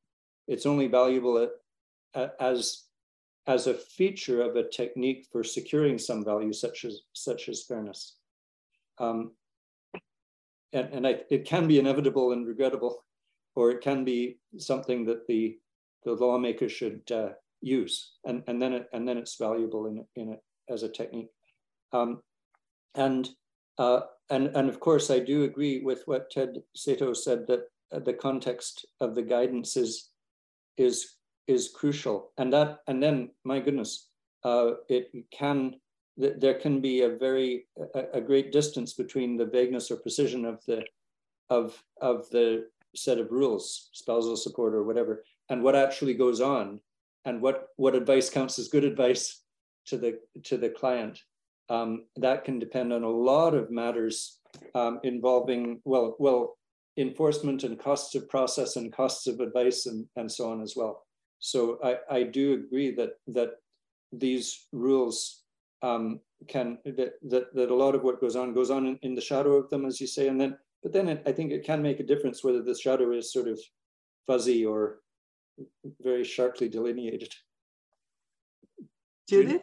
It's 0.49 0.67
only 0.67 0.89
valuable 0.89 1.39
at, 1.39 1.51
at, 2.15 2.35
as 2.41 2.86
as 3.47 3.67
a 3.67 3.75
feature 3.75 4.43
of 4.43 4.57
a 4.57 4.69
technique 4.69 5.27
for 5.31 5.45
securing 5.45 5.99
some 5.99 6.25
value, 6.25 6.53
such 6.53 6.85
as 6.85 7.01
such 7.13 7.49
as 7.49 7.65
fairness. 7.65 8.17
Um, 8.99 9.33
and 10.73 10.89
and 10.93 11.07
I, 11.07 11.21
it 11.31 11.45
can 11.45 11.69
be 11.69 11.79
inevitable 11.79 12.33
and 12.33 12.47
regrettable, 12.47 13.05
or 13.55 13.71
it 13.71 13.81
can 13.81 14.05
be 14.05 14.39
something 14.59 15.05
that 15.07 15.27
the 15.27 15.59
the 16.05 16.13
lawmaker 16.13 16.69
should 16.69 17.03
uh, 17.13 17.31
use, 17.61 18.15
and 18.25 18.43
and 18.47 18.61
then 18.61 18.73
it 18.73 18.89
and 18.93 19.09
then 19.09 19.19
it's 19.19 19.37
valuable 19.37 19.87
in 19.87 20.05
in 20.17 20.33
it 20.33 20.41
as 20.69 20.83
a 20.83 20.89
technique. 20.89 21.31
Um, 21.93 22.23
and 22.95 23.29
uh, 23.79 24.01
and 24.31 24.49
and 24.57 24.69
of 24.69 24.81
course, 24.81 25.11
I 25.11 25.21
do 25.21 25.45
agree 25.45 25.83
with 25.83 26.03
what 26.07 26.31
Ted 26.31 26.63
Seto 26.77 27.17
said 27.17 27.47
that 27.47 27.65
uh, 27.93 28.01
the 28.01 28.15
context 28.15 28.87
of 29.01 29.15
the 29.15 29.23
guidance 29.23 29.77
is 29.77 30.11
is 30.77 31.16
is 31.47 31.71
crucial. 31.75 32.33
And 32.39 32.53
that, 32.53 32.81
and 32.87 33.03
then, 33.03 33.31
my 33.45 33.61
goodness, 33.61 34.09
uh, 34.45 34.73
it 34.89 35.11
can, 35.33 35.77
th 36.21 36.35
there 36.39 36.59
can 36.65 36.81
be 36.81 37.03
a 37.03 37.17
very, 37.27 37.67
a, 37.95 38.03
a, 38.19 38.21
great 38.21 38.53
distance 38.53 38.95
between 38.95 39.37
the 39.37 39.47
vagueness 39.47 39.91
or 39.91 39.97
precision 39.97 40.45
of 40.45 40.65
the, 40.67 40.83
of, 41.51 41.83
of 42.01 42.29
the 42.31 42.67
set 42.95 43.19
of 43.19 43.31
rules, 43.31 43.91
spousal 43.93 44.37
support 44.37 44.75
or 44.75 44.83
whatever, 44.85 45.25
and 45.51 45.63
what 45.63 45.77
actually 45.77 46.15
goes 46.15 46.41
on 46.41 46.81
and 47.25 47.41
what, 47.43 47.69
what 47.77 47.95
advice 47.95 48.31
counts 48.31 48.59
as 48.59 48.69
good 48.69 48.85
advice 48.85 49.43
to 49.87 49.97
the, 49.97 50.19
to 50.45 50.57
the 50.57 50.71
client. 50.71 51.19
Um, 51.69 52.07
that 52.17 52.45
can 52.45 52.59
depend 52.61 52.93
on 52.93 53.03
a 53.03 53.19
lot 53.33 53.55
of 53.55 53.71
matters 53.71 54.39
um, 54.75 55.01
involving, 55.03 55.81
well, 55.85 56.17
well, 56.19 56.57
enforcement 56.97 57.65
and 57.65 57.79
costs 57.79 58.15
of 58.15 58.29
process 58.29 58.77
and 58.77 58.93
costs 58.93 59.27
of 59.27 59.41
advice 59.41 59.87
and, 59.87 60.07
and 60.17 60.31
so 60.31 60.51
on 60.51 60.63
as 60.63 60.75
well. 60.77 61.06
So 61.47 61.79
I, 61.81 61.99
I 62.11 62.23
do 62.25 62.55
agree 62.55 62.91
that 62.97 63.21
that 63.29 63.51
these 64.11 64.67
rules 64.73 65.45
um, 65.81 66.19
can 66.49 66.79
that, 66.85 67.13
that 67.31 67.55
that 67.55 67.71
a 67.71 67.75
lot 67.75 67.95
of 67.95 68.03
what 68.03 68.21
goes 68.21 68.35
on 68.35 68.53
goes 68.53 68.69
on 68.69 68.85
in, 68.85 68.99
in 69.03 69.15
the 69.15 69.21
shadow 69.21 69.53
of 69.53 69.71
them, 69.71 69.85
as 69.85 70.01
you 70.01 70.09
say, 70.09 70.27
and 70.27 70.41
then 70.41 70.59
but 70.83 70.93
then 70.93 71.09
it, 71.09 71.23
I 71.25 71.31
think 71.31 71.53
it 71.53 71.65
can 71.65 71.81
make 71.81 72.01
a 72.01 72.07
difference 72.11 72.43
whether 72.43 72.63
the 72.63 72.75
shadow 72.75 73.13
is 73.13 73.33
sort 73.33 73.47
of 73.47 73.61
fuzzy 74.27 74.67
or 74.67 74.99
very 76.03 76.25
sharply 76.25 76.69
delineated. 76.69 77.33
Judith? 79.29 79.63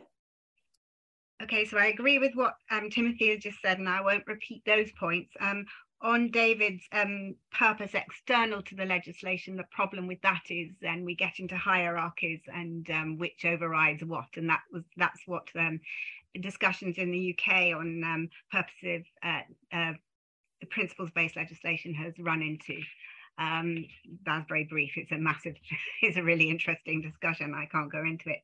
Okay, 1.42 1.66
so 1.66 1.78
I 1.78 1.88
agree 1.88 2.18
with 2.18 2.32
what 2.36 2.54
um, 2.72 2.90
Timothy 2.90 3.32
has 3.32 3.40
just 3.40 3.58
said, 3.62 3.80
and 3.80 3.90
I 3.90 4.00
won't 4.00 4.26
repeat 4.26 4.62
those 4.66 4.90
points. 4.98 5.34
Um, 5.42 5.66
on 6.04 6.30
David's 6.32 6.84
um, 6.92 7.36
purpose 7.58 7.92
external 7.94 8.62
to 8.64 8.76
the 8.76 8.86
legislation, 8.86 9.56
the 9.56 9.64
problem 9.72 10.06
with 10.06 10.22
that 10.22 10.44
is 10.50 10.70
then 10.82 11.06
we 11.06 11.16
get 11.16 11.40
into 11.40 11.56
hierarchies 11.56 12.42
and 12.54 12.90
um, 12.92 13.18
which 13.18 13.46
overrides 13.46 14.04
what, 14.04 14.28
and 14.36 14.50
that 14.50 14.62
was 14.72 14.84
that's 14.98 15.22
what 15.26 15.48
um, 15.58 15.80
discussions 16.42 16.98
in 16.98 17.12
the 17.12 17.34
UK 17.34 17.76
on 17.76 18.04
um, 18.04 18.30
purposive 18.52 19.06
uh, 19.24 19.42
uh, 19.72 19.94
principles-based 20.70 21.38
legislation 21.38 21.94
has 21.94 22.14
run 22.20 22.42
into. 22.42 22.82
Um, 23.38 23.86
that's 24.26 24.48
very 24.48 24.66
brief. 24.66 24.92
It's 24.98 25.12
a 25.12 25.18
massive, 25.18 25.56
it's 26.02 26.18
a 26.18 26.24
really 26.24 26.50
interesting 26.50 27.02
discussion. 27.02 27.54
I 27.56 27.66
can't 27.66 27.92
go 27.92 28.02
into 28.02 28.30
it. 28.30 28.42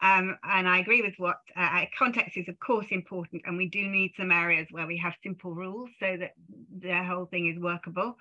Um, 0.00 0.36
and 0.44 0.68
I 0.68 0.78
agree 0.78 1.02
with 1.02 1.14
what 1.18 1.38
uh, 1.56 1.84
context 1.98 2.36
is, 2.36 2.48
of 2.48 2.58
course, 2.60 2.86
important. 2.90 3.42
And 3.46 3.56
we 3.56 3.68
do 3.68 3.88
need 3.88 4.12
some 4.16 4.30
areas 4.30 4.68
where 4.70 4.86
we 4.86 4.96
have 4.98 5.14
simple 5.22 5.52
rules 5.52 5.90
so 5.98 6.16
that 6.18 6.34
the 6.80 7.02
whole 7.02 7.26
thing 7.26 7.52
is 7.52 7.60
workable. 7.60 8.16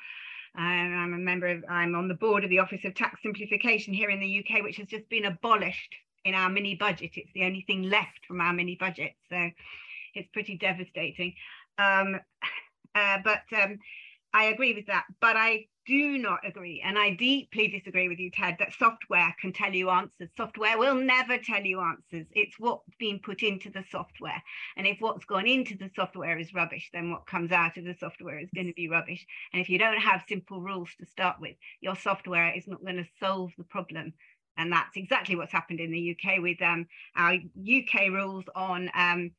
I'm 0.55 1.13
a 1.13 1.17
member 1.17 1.47
of, 1.47 1.63
I'm 1.69 1.93
on 1.93 2.07
the 2.07 2.15
board 2.15 2.43
of 2.43 2.49
the 2.49 2.59
Office 2.59 2.81
of 2.83 2.95
Tax 2.95 3.21
Simplification 3.21 3.93
here 3.93 4.09
in 4.09 4.19
the 4.19 4.39
UK, 4.39 4.63
which 4.63 4.77
has 4.77 4.87
just 4.87 5.07
been 5.07 5.25
abolished 5.25 5.93
in 6.25 6.33
our 6.33 6.49
mini 6.49 6.73
budget. 6.73 7.11
It's 7.15 7.31
the 7.33 7.43
only 7.43 7.63
thing 7.67 7.83
left 7.83 8.25
from 8.27 8.41
our 8.41 8.53
mini 8.53 8.75
budget. 8.79 9.13
So 9.29 9.49
it's 10.15 10.29
pretty 10.33 10.57
devastating. 10.57 11.35
Um, 11.77 12.19
uh, 12.95 13.19
but 13.23 13.43
um, 13.55 13.77
I 14.33 14.45
agree 14.45 14.73
with 14.73 14.87
that. 14.87 15.05
But 15.21 15.37
I 15.37 15.67
do 15.87 16.17
not 16.17 16.45
agree, 16.45 16.81
and 16.83 16.99
I 16.99 17.11
deeply 17.11 17.69
disagree 17.69 18.09
with 18.09 18.19
you, 18.19 18.29
Ted, 18.29 18.57
that 18.59 18.73
software 18.77 19.33
can 19.39 19.53
tell 19.53 19.73
you 19.73 19.89
answers. 19.89 20.29
Software 20.35 20.77
will 20.77 20.95
never 20.95 21.37
tell 21.37 21.63
you 21.63 21.79
answers. 21.79 22.27
It's 22.33 22.59
what's 22.59 22.93
being 22.99 23.19
put 23.19 23.41
into 23.41 23.69
the 23.69 23.85
software. 23.89 24.43
And 24.75 24.85
if 24.85 24.97
what's 24.99 25.25
gone 25.25 25.47
into 25.47 25.77
the 25.77 25.89
software 25.95 26.37
is 26.37 26.53
rubbish, 26.53 26.89
then 26.91 27.09
what 27.09 27.25
comes 27.25 27.51
out 27.51 27.77
of 27.77 27.85
the 27.85 27.95
software 27.97 28.37
is 28.37 28.49
going 28.53 28.67
to 28.67 28.73
be 28.73 28.89
rubbish. 28.89 29.25
And 29.53 29.61
if 29.61 29.69
you 29.69 29.79
don't 29.79 29.99
have 29.99 30.25
simple 30.27 30.61
rules 30.61 30.89
to 30.99 31.05
start 31.05 31.37
with, 31.39 31.55
your 31.79 31.95
software 31.95 32.51
is 32.51 32.67
not 32.67 32.83
going 32.83 32.97
to 32.97 33.07
solve 33.19 33.51
the 33.57 33.63
problem. 33.63 34.13
And 34.57 34.71
that's 34.71 34.97
exactly 34.97 35.35
what's 35.35 35.51
happened 35.51 35.79
in 35.79 35.91
the 35.91 36.17
UK 36.17 36.41
with 36.41 36.61
um, 36.61 36.87
our 37.15 37.33
UK 37.33 38.09
rules 38.11 38.45
on 38.55 38.89
um, 38.93 39.31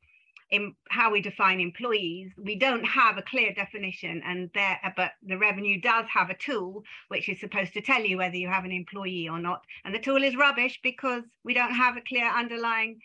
in 0.51 0.75
how 0.89 1.12
we 1.12 1.20
define 1.20 1.61
employees, 1.61 2.33
we 2.39 2.57
don't 2.57 2.85
have 2.85 3.19
a 3.19 3.23
clear 3.23 3.53
definition, 3.53 4.23
and 4.25 4.51
there, 4.55 4.79
but 4.97 5.12
the 5.23 5.37
revenue 5.37 5.81
does 5.81 6.07
have 6.12 6.31
a 6.31 6.35
tool 6.35 6.83
which 7.09 7.29
is 7.29 7.39
supposed 7.41 7.75
to 7.75 7.83
tell 7.83 8.03
you 8.03 8.16
whether 8.16 8.37
you 8.37 8.49
have 8.49 8.65
an 8.65 8.73
employee 8.73 9.29
or 9.29 9.39
not. 9.39 9.62
And 9.85 9.95
the 9.95 9.99
tool 9.99 10.23
is 10.23 10.37
rubbish 10.37 10.81
because 10.83 11.23
we 11.45 11.55
don't 11.55 11.75
have 11.75 11.97
a 11.97 12.03
clear 12.03 12.27
underlying 12.27 13.01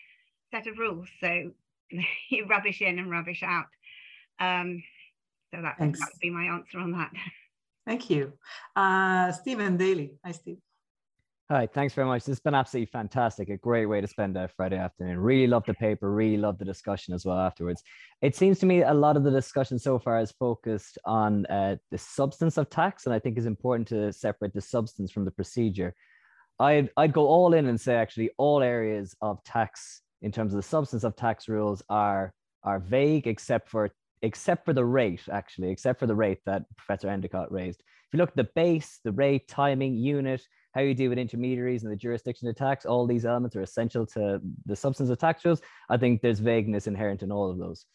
set 0.50 0.66
of 0.66 0.78
rules. 0.78 1.08
So 1.20 1.50
you 2.30 2.46
rubbish 2.46 2.80
in 2.80 2.98
and 2.98 3.10
rubbish 3.10 3.42
out. 3.42 3.66
Um, 4.40 4.82
so 5.54 5.60
that, 5.62 5.76
that 5.78 5.86
would 5.86 6.20
be 6.20 6.30
my 6.30 6.44
answer 6.44 6.78
on 6.78 6.92
that. 6.92 7.12
Thank 7.86 8.08
you. 8.08 8.32
Uh, 8.74 9.30
Stephen 9.32 9.76
Daly. 9.76 10.12
Hi, 10.24 10.32
Steve. 10.32 10.58
Hi, 11.50 11.66
thanks 11.66 11.92
very 11.92 12.06
much. 12.06 12.22
This 12.22 12.36
has 12.36 12.40
been 12.40 12.54
absolutely 12.54 12.90
fantastic. 12.90 13.50
A 13.50 13.58
great 13.58 13.84
way 13.84 14.00
to 14.00 14.06
spend 14.06 14.34
a 14.38 14.48
Friday 14.48 14.78
afternoon. 14.78 15.18
Really 15.18 15.46
love 15.46 15.62
the 15.66 15.74
paper, 15.74 16.10
really 16.10 16.38
love 16.38 16.56
the 16.56 16.64
discussion 16.64 17.12
as 17.12 17.26
well 17.26 17.36
afterwards. 17.36 17.82
It 18.22 18.34
seems 18.34 18.58
to 18.60 18.66
me 18.66 18.80
a 18.80 18.94
lot 18.94 19.18
of 19.18 19.24
the 19.24 19.30
discussion 19.30 19.78
so 19.78 19.98
far 19.98 20.18
is 20.20 20.32
focused 20.32 20.96
on 21.04 21.44
uh, 21.46 21.76
the 21.90 21.98
substance 21.98 22.56
of 22.56 22.70
tax, 22.70 23.04
and 23.04 23.14
I 23.14 23.18
think 23.18 23.36
it's 23.36 23.46
important 23.46 23.88
to 23.88 24.10
separate 24.10 24.54
the 24.54 24.62
substance 24.62 25.12
from 25.12 25.26
the 25.26 25.30
procedure. 25.30 25.94
I'd, 26.60 26.88
I'd 26.96 27.12
go 27.12 27.26
all 27.26 27.52
in 27.52 27.66
and 27.66 27.78
say 27.78 27.94
actually 27.94 28.30
all 28.38 28.62
areas 28.62 29.14
of 29.20 29.44
tax 29.44 30.00
in 30.22 30.32
terms 30.32 30.54
of 30.54 30.56
the 30.56 30.66
substance 30.66 31.04
of 31.04 31.14
tax 31.14 31.46
rules 31.46 31.82
are, 31.90 32.32
are 32.62 32.78
vague 32.78 33.26
except 33.26 33.68
for 33.68 33.90
except 34.22 34.64
for 34.64 34.72
the 34.72 34.84
rate, 34.86 35.20
actually, 35.30 35.68
except 35.68 36.00
for 36.00 36.06
the 36.06 36.14
rate 36.14 36.38
that 36.46 36.62
Professor 36.78 37.10
Endicott 37.10 37.52
raised. 37.52 37.80
If 37.80 38.14
you 38.14 38.18
look 38.18 38.30
at 38.30 38.36
the 38.36 38.48
base, 38.54 39.00
the 39.04 39.12
rate, 39.12 39.46
timing, 39.46 39.96
unit, 39.96 40.40
how 40.74 40.80
you 40.80 40.92
deal 40.92 41.08
with 41.08 41.18
intermediaries 41.18 41.84
and 41.84 41.92
the 41.92 41.96
jurisdiction 41.96 42.48
of 42.48 42.56
tax, 42.56 42.84
all 42.84 43.06
these 43.06 43.24
elements 43.24 43.54
are 43.54 43.62
essential 43.62 44.04
to 44.06 44.40
the 44.66 44.74
substance 44.74 45.08
of 45.08 45.18
tax 45.18 45.44
rules. 45.44 45.62
I 45.88 45.96
think 45.96 46.20
there's 46.20 46.40
vagueness 46.40 46.88
inherent 46.88 47.22
in 47.22 47.30
all 47.30 47.48
of 47.48 47.58
those. 47.58 47.86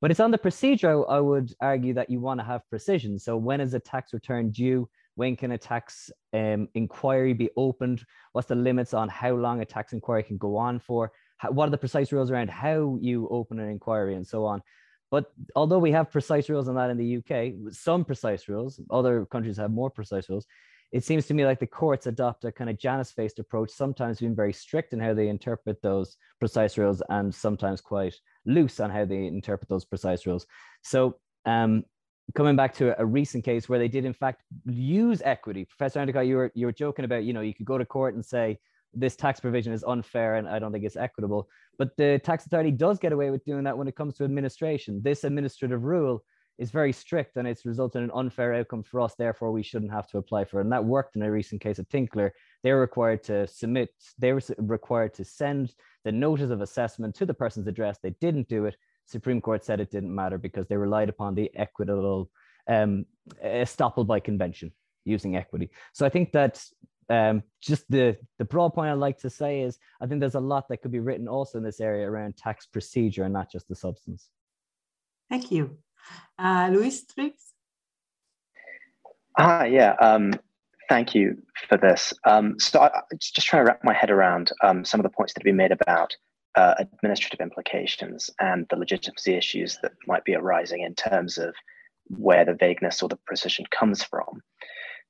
But 0.00 0.10
it's 0.10 0.20
on 0.20 0.30
the 0.30 0.38
procedure, 0.38 1.08
I 1.10 1.18
would 1.18 1.52
argue 1.60 1.92
that 1.94 2.08
you 2.08 2.20
want 2.20 2.40
to 2.40 2.44
have 2.44 2.68
precision. 2.70 3.18
So 3.18 3.36
when 3.36 3.60
is 3.60 3.74
a 3.74 3.80
tax 3.80 4.14
return 4.14 4.50
due? 4.50 4.88
When 5.16 5.36
can 5.36 5.50
a 5.52 5.58
tax 5.58 6.10
um, 6.32 6.68
inquiry 6.74 7.34
be 7.34 7.50
opened? 7.56 8.04
What's 8.32 8.48
the 8.48 8.54
limits 8.54 8.94
on 8.94 9.08
how 9.08 9.34
long 9.34 9.60
a 9.60 9.66
tax 9.66 9.92
inquiry 9.92 10.22
can 10.22 10.38
go 10.38 10.56
on 10.56 10.78
for? 10.78 11.12
How, 11.36 11.50
what 11.50 11.66
are 11.66 11.70
the 11.70 11.78
precise 11.78 12.12
rules 12.12 12.30
around 12.30 12.48
how 12.48 12.96
you 13.00 13.28
open 13.28 13.58
an 13.58 13.68
inquiry 13.68 14.14
and 14.14 14.26
so 14.26 14.46
on? 14.46 14.62
But 15.10 15.32
although 15.56 15.80
we 15.80 15.90
have 15.90 16.12
precise 16.12 16.48
rules 16.48 16.68
on 16.68 16.76
that 16.76 16.90
in 16.90 16.96
the 16.96 17.16
UK, 17.16 17.74
some 17.74 18.04
precise 18.04 18.48
rules, 18.48 18.80
other 18.88 19.26
countries 19.26 19.56
have 19.56 19.72
more 19.72 19.90
precise 19.90 20.28
rules 20.30 20.46
it 20.92 21.04
seems 21.04 21.26
to 21.26 21.34
me 21.34 21.44
like 21.44 21.60
the 21.60 21.66
courts 21.66 22.06
adopt 22.06 22.44
a 22.44 22.52
kind 22.52 22.68
of 22.68 22.78
Janus-faced 22.78 23.38
approach, 23.38 23.70
sometimes 23.70 24.18
being 24.18 24.34
very 24.34 24.52
strict 24.52 24.92
in 24.92 24.98
how 24.98 25.14
they 25.14 25.28
interpret 25.28 25.80
those 25.82 26.16
precise 26.40 26.76
rules 26.76 27.02
and 27.10 27.32
sometimes 27.32 27.80
quite 27.80 28.14
loose 28.44 28.80
on 28.80 28.90
how 28.90 29.04
they 29.04 29.26
interpret 29.26 29.68
those 29.68 29.84
precise 29.84 30.26
rules. 30.26 30.46
So 30.82 31.16
um, 31.46 31.84
coming 32.34 32.56
back 32.56 32.74
to 32.74 33.00
a 33.00 33.06
recent 33.06 33.44
case 33.44 33.68
where 33.68 33.78
they 33.78 33.88
did 33.88 34.04
in 34.04 34.12
fact 34.12 34.42
use 34.66 35.22
equity, 35.24 35.64
Professor 35.64 36.00
Endicott, 36.00 36.26
you 36.26 36.36
were, 36.36 36.52
you 36.54 36.66
were 36.66 36.72
joking 36.72 37.04
about, 37.04 37.22
you 37.22 37.32
know, 37.32 37.40
you 37.40 37.54
could 37.54 37.66
go 37.66 37.78
to 37.78 37.84
court 37.84 38.14
and 38.14 38.24
say, 38.24 38.58
this 38.92 39.14
tax 39.14 39.38
provision 39.38 39.72
is 39.72 39.84
unfair 39.84 40.34
and 40.34 40.48
I 40.48 40.58
don't 40.58 40.72
think 40.72 40.84
it's 40.84 40.96
equitable. 40.96 41.48
But 41.78 41.96
the 41.96 42.20
tax 42.24 42.46
authority 42.46 42.72
does 42.72 42.98
get 42.98 43.12
away 43.12 43.30
with 43.30 43.44
doing 43.44 43.62
that 43.64 43.78
when 43.78 43.86
it 43.86 43.94
comes 43.94 44.16
to 44.16 44.24
administration. 44.24 45.00
This 45.04 45.22
administrative 45.22 45.84
rule 45.84 46.24
is 46.60 46.70
very 46.70 46.92
strict 46.92 47.36
and 47.36 47.48
it's 47.48 47.64
resulted 47.64 48.02
in 48.02 48.04
an 48.04 48.10
unfair 48.14 48.54
outcome 48.54 48.82
for 48.82 49.00
us. 49.00 49.14
Therefore, 49.14 49.50
we 49.50 49.62
shouldn't 49.62 49.90
have 49.90 50.06
to 50.08 50.18
apply 50.18 50.44
for 50.44 50.60
it. 50.60 50.64
And 50.64 50.72
that 50.72 50.84
worked 50.84 51.16
in 51.16 51.22
a 51.22 51.32
recent 51.32 51.62
case 51.62 51.78
of 51.78 51.88
Tinkler. 51.88 52.34
They 52.62 52.72
were 52.72 52.80
required 52.80 53.24
to 53.24 53.46
submit, 53.46 53.88
they 54.18 54.34
were 54.34 54.42
required 54.58 55.14
to 55.14 55.24
send 55.24 55.74
the 56.04 56.12
notice 56.12 56.50
of 56.50 56.60
assessment 56.60 57.14
to 57.16 57.24
the 57.24 57.32
person's 57.32 57.66
address. 57.66 57.98
They 58.02 58.14
didn't 58.20 58.46
do 58.48 58.66
it. 58.66 58.76
Supreme 59.06 59.40
Court 59.40 59.64
said 59.64 59.80
it 59.80 59.90
didn't 59.90 60.14
matter 60.14 60.36
because 60.36 60.68
they 60.68 60.76
relied 60.76 61.08
upon 61.08 61.34
the 61.34 61.50
equitable 61.56 62.30
um, 62.68 63.06
estoppel 63.42 64.06
by 64.06 64.20
convention 64.20 64.70
using 65.06 65.36
equity. 65.36 65.70
So 65.94 66.04
I 66.04 66.10
think 66.10 66.30
that 66.32 66.62
um, 67.08 67.42
just 67.62 67.90
the, 67.90 68.18
the 68.38 68.44
broad 68.44 68.74
point 68.74 68.90
I'd 68.90 68.94
like 68.94 69.18
to 69.20 69.30
say 69.30 69.62
is 69.62 69.78
I 70.00 70.06
think 70.06 70.20
there's 70.20 70.34
a 70.34 70.40
lot 70.40 70.68
that 70.68 70.82
could 70.82 70.92
be 70.92 71.00
written 71.00 71.26
also 71.26 71.56
in 71.56 71.64
this 71.64 71.80
area 71.80 72.08
around 72.08 72.36
tax 72.36 72.66
procedure 72.66 73.24
and 73.24 73.32
not 73.32 73.50
just 73.50 73.66
the 73.66 73.74
substance. 73.74 74.28
Thank 75.30 75.50
you. 75.50 75.78
Uh, 76.38 76.70
Luis 76.72 77.04
Triggs? 77.04 77.52
Ah, 79.38 79.64
yeah. 79.64 79.94
Um, 80.00 80.34
thank 80.88 81.14
you 81.14 81.40
for 81.68 81.76
this. 81.76 82.12
Um, 82.24 82.58
so 82.58 82.80
I, 82.80 82.88
I 82.88 83.00
just 83.18 83.46
trying 83.46 83.64
to 83.64 83.68
wrap 83.68 83.84
my 83.84 83.94
head 83.94 84.10
around 84.10 84.50
um, 84.62 84.84
some 84.84 85.00
of 85.00 85.04
the 85.04 85.10
points 85.10 85.32
that 85.32 85.40
have 85.40 85.44
been 85.44 85.56
made 85.56 85.72
about 85.72 86.16
uh, 86.56 86.74
administrative 86.78 87.40
implications 87.40 88.28
and 88.40 88.66
the 88.70 88.76
legitimacy 88.76 89.34
issues 89.34 89.78
that 89.82 89.92
might 90.06 90.24
be 90.24 90.34
arising 90.34 90.82
in 90.82 90.94
terms 90.94 91.38
of 91.38 91.54
where 92.08 92.44
the 92.44 92.54
vagueness 92.54 93.02
or 93.02 93.08
the 93.08 93.18
precision 93.24 93.64
comes 93.70 94.02
from. 94.02 94.42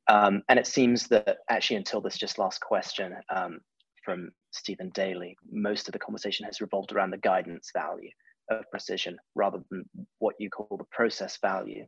Um, 0.08 0.42
and 0.48 0.58
it 0.58 0.66
seems 0.66 1.08
that 1.08 1.38
actually 1.48 1.76
until 1.76 2.00
this 2.00 2.18
just 2.18 2.38
last 2.38 2.60
question 2.60 3.14
um, 3.34 3.60
from 4.04 4.32
Stephen 4.50 4.90
Daly, 4.90 5.36
most 5.50 5.88
of 5.88 5.92
the 5.92 5.98
conversation 5.98 6.44
has 6.44 6.60
revolved 6.60 6.92
around 6.92 7.10
the 7.10 7.18
guidance 7.18 7.70
value 7.72 8.10
of 8.50 8.70
precision 8.70 9.16
rather 9.34 9.58
than 9.70 9.84
what 10.18 10.34
you 10.38 10.50
call 10.50 10.76
the 10.76 10.84
process 10.90 11.38
value, 11.40 11.86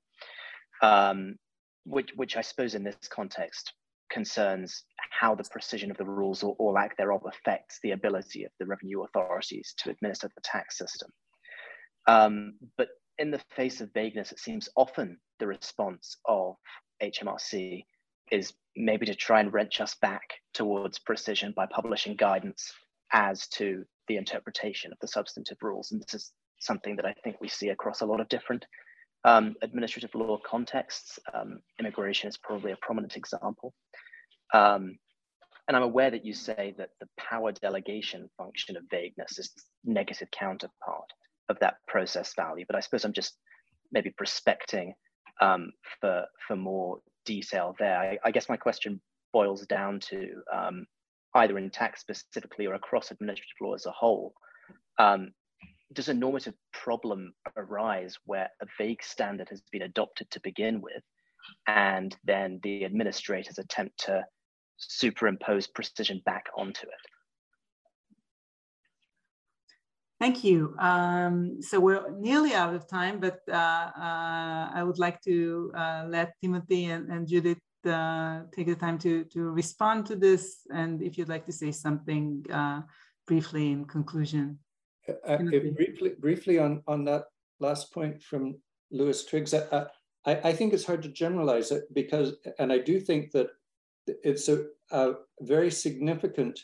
um, 0.83 1.37
which, 1.85 2.11
which 2.17 2.37
I 2.37 2.41
suppose 2.41 2.75
in 2.75 2.85
this 2.85 2.97
context 3.09 3.73
concerns 4.11 4.85
how 5.11 5.35
the 5.35 5.45
precision 5.51 5.91
of 5.91 5.97
the 5.97 6.05
rules 6.05 6.43
or, 6.43 6.55
or 6.59 6.73
lack 6.73 6.97
thereof 6.97 7.23
affects 7.27 7.79
the 7.83 7.93
ability 7.93 8.45
of 8.45 8.53
the 8.59 8.67
revenue 8.67 9.03
authorities 9.03 9.75
to 9.79 9.91
administer 9.91 10.29
the 10.35 10.43
tax 10.43 10.79
system. 10.79 11.11
Um, 12.07 12.55
but 12.77 12.89
in 13.19 13.31
the 13.31 13.41
face 13.55 13.81
of 13.81 13.93
vagueness, 13.95 14.33
it 14.33 14.39
seems 14.39 14.69
often 14.77 15.19
the 15.39 15.47
response 15.47 16.17
of 16.27 16.57
HMRC 17.03 17.85
is 18.31 18.53
maybe 18.77 19.07
to 19.07 19.15
try 19.15 19.41
and 19.41 19.53
wrench 19.53 19.81
us 19.81 19.95
back 20.01 20.23
towards 20.55 20.99
precision 20.99 21.53
by 21.55 21.67
publishing 21.67 22.17
guidance 22.17 22.73
as 23.13 23.47
to 23.49 23.85
the 24.09 24.17
interpretation 24.17 24.93
of 24.93 24.99
the 25.01 25.09
substantive 25.09 25.59
rules. 25.61 25.93
And 25.93 26.03
this 26.03 26.15
is 26.15 26.33
something 26.63 26.97
that 26.97 27.07
I 27.07 27.15
think 27.25 27.41
we 27.41 27.49
see 27.49 27.69
across 27.69 28.01
a 28.01 28.07
lot 28.07 28.21
of 28.21 28.29
different 28.29 28.65
um, 29.25 29.55
administrative 29.63 30.15
law 30.15 30.39
contexts. 30.45 31.19
Um, 31.33 31.61
immigration 31.79 32.29
is 32.29 32.37
probably 32.37 32.73
a 32.73 32.79
prominent 32.81 33.17
example. 33.17 33.75
Um, 34.55 34.99
and 35.69 35.77
I'm 35.77 35.83
aware 35.83 36.11
that 36.11 36.25
you 36.25 36.35
say 36.35 36.75
that 36.79 36.91
the 37.01 37.09
power 37.19 37.53
delegation 37.53 38.29
function 38.37 38.77
of 38.77 38.83
vagueness 38.91 39.39
is 39.39 39.51
the 39.55 39.93
negative 39.93 40.29
counterpart 40.31 41.13
of 41.49 41.59
that 41.61 41.77
process 41.87 42.35
value, 42.35 42.65
but 42.67 42.77
I 42.77 42.81
suppose 42.81 43.05
I'm 43.05 43.13
just 43.13 43.37
maybe 43.93 44.11
prospecting 44.11 44.95
um, 45.41 45.71
for, 46.01 46.25
for 46.47 46.57
more 46.57 46.99
detail 47.25 47.75
there. 47.79 47.99
I, 47.99 48.19
I, 48.25 48.31
guess 48.31 48.49
my 48.49 48.57
question 48.57 49.01
boils 49.33 49.67
down 49.67 50.01
to 50.01 50.43
um, 50.53 50.87
either 51.35 51.59
in 51.59 51.71
tax 51.71 52.01
specifically 52.01 52.67
or 52.67 52.75
across 52.75 53.11
administrative 53.11 53.57
law 53.61 53.75
as 53.75 53.87
a 53.87 53.91
whole. 53.91 54.35
Um, 54.99 55.33
does 55.93 56.09
a 56.09 56.15
normative 56.15 56.55
problem 56.73 57.35
arise 57.57 58.17
where 58.25 58.49
a 58.61 58.67
vague 58.79 59.03
standard 59.03 59.49
has 59.51 59.63
been 59.73 59.83
adopted 59.83 60.31
to 60.31 60.41
begin 60.41 60.81
with, 60.81 61.03
and 61.67 62.17
then 62.25 62.61
the 62.63 62.85
administrators 62.85 63.59
attempt 63.59 63.99
to 64.07 64.25
superimpose 64.77 65.67
precision 65.67 66.21
back 66.25 66.47
onto 66.57 66.87
it? 66.87 67.05
Thank 70.21 70.45
you. 70.45 70.77
Um, 70.79 71.61
so 71.61 71.81
we're 71.81 72.09
nearly 72.13 72.55
out 72.55 72.75
of 72.75 72.87
time, 72.87 73.19
but 73.19 73.41
uh, 73.49 73.55
uh, 73.55 74.71
I 74.73 74.85
would 74.85 75.01
like 75.01 75.21
to 75.23 75.73
uh, 75.77 76.05
let 76.09 76.35
Timothy 76.41 76.85
and, 76.85 77.11
and 77.11 77.27
Judith 77.27 77.59
uh, 77.85 78.43
take 78.55 78.69
the 78.69 78.77
time 78.77 78.99
to, 78.99 79.25
to 79.25 79.51
respond 79.51 80.07
to 80.07 80.15
this. 80.15 80.59
And 80.73 81.03
if 81.03 81.19
you'd 81.19 81.29
like 81.29 81.45
to 81.47 81.53
say 81.53 81.73
something 81.73 82.47
uh, 82.53 82.83
briefly 83.27 83.73
in 83.73 83.85
conclusion. 83.85 84.61
Uh, 85.09 85.13
uh 85.27 85.39
briefly, 85.39 86.13
briefly 86.19 86.59
on, 86.59 86.83
on 86.87 87.05
that 87.05 87.25
last 87.61 87.93
point 87.93 88.23
from 88.23 88.57
Lewis 88.91 89.25
Triggs, 89.25 89.55
I, 89.55 89.87
I, 90.27 90.35
I, 90.45 90.53
think 90.53 90.73
it's 90.73 90.85
hard 90.85 91.03
to 91.03 91.09
generalize 91.09 91.71
it 91.73 91.85
because, 91.93 92.35
and 92.59 92.73
I 92.73 92.79
do 92.79 93.01
think 93.01 93.33
that 93.33 93.49
it's 94.07 94.49
a, 94.49 94.67
a 94.91 95.15
very 95.41 95.71
significant 95.71 96.61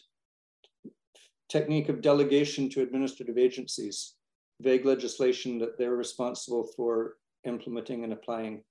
technique 1.49 1.89
of 1.89 2.03
delegation 2.03 2.69
to 2.71 2.83
administrative 2.83 3.39
agencies, 3.39 4.15
vague 4.61 4.85
legislation 4.85 5.59
that 5.59 5.79
they're 5.79 5.97
responsible 5.97 6.69
for 6.77 7.17
implementing 7.45 8.05
and 8.05 8.13
applying. 8.13 8.63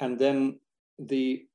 And 0.00 0.18
then 0.18 0.60
the 0.98 1.46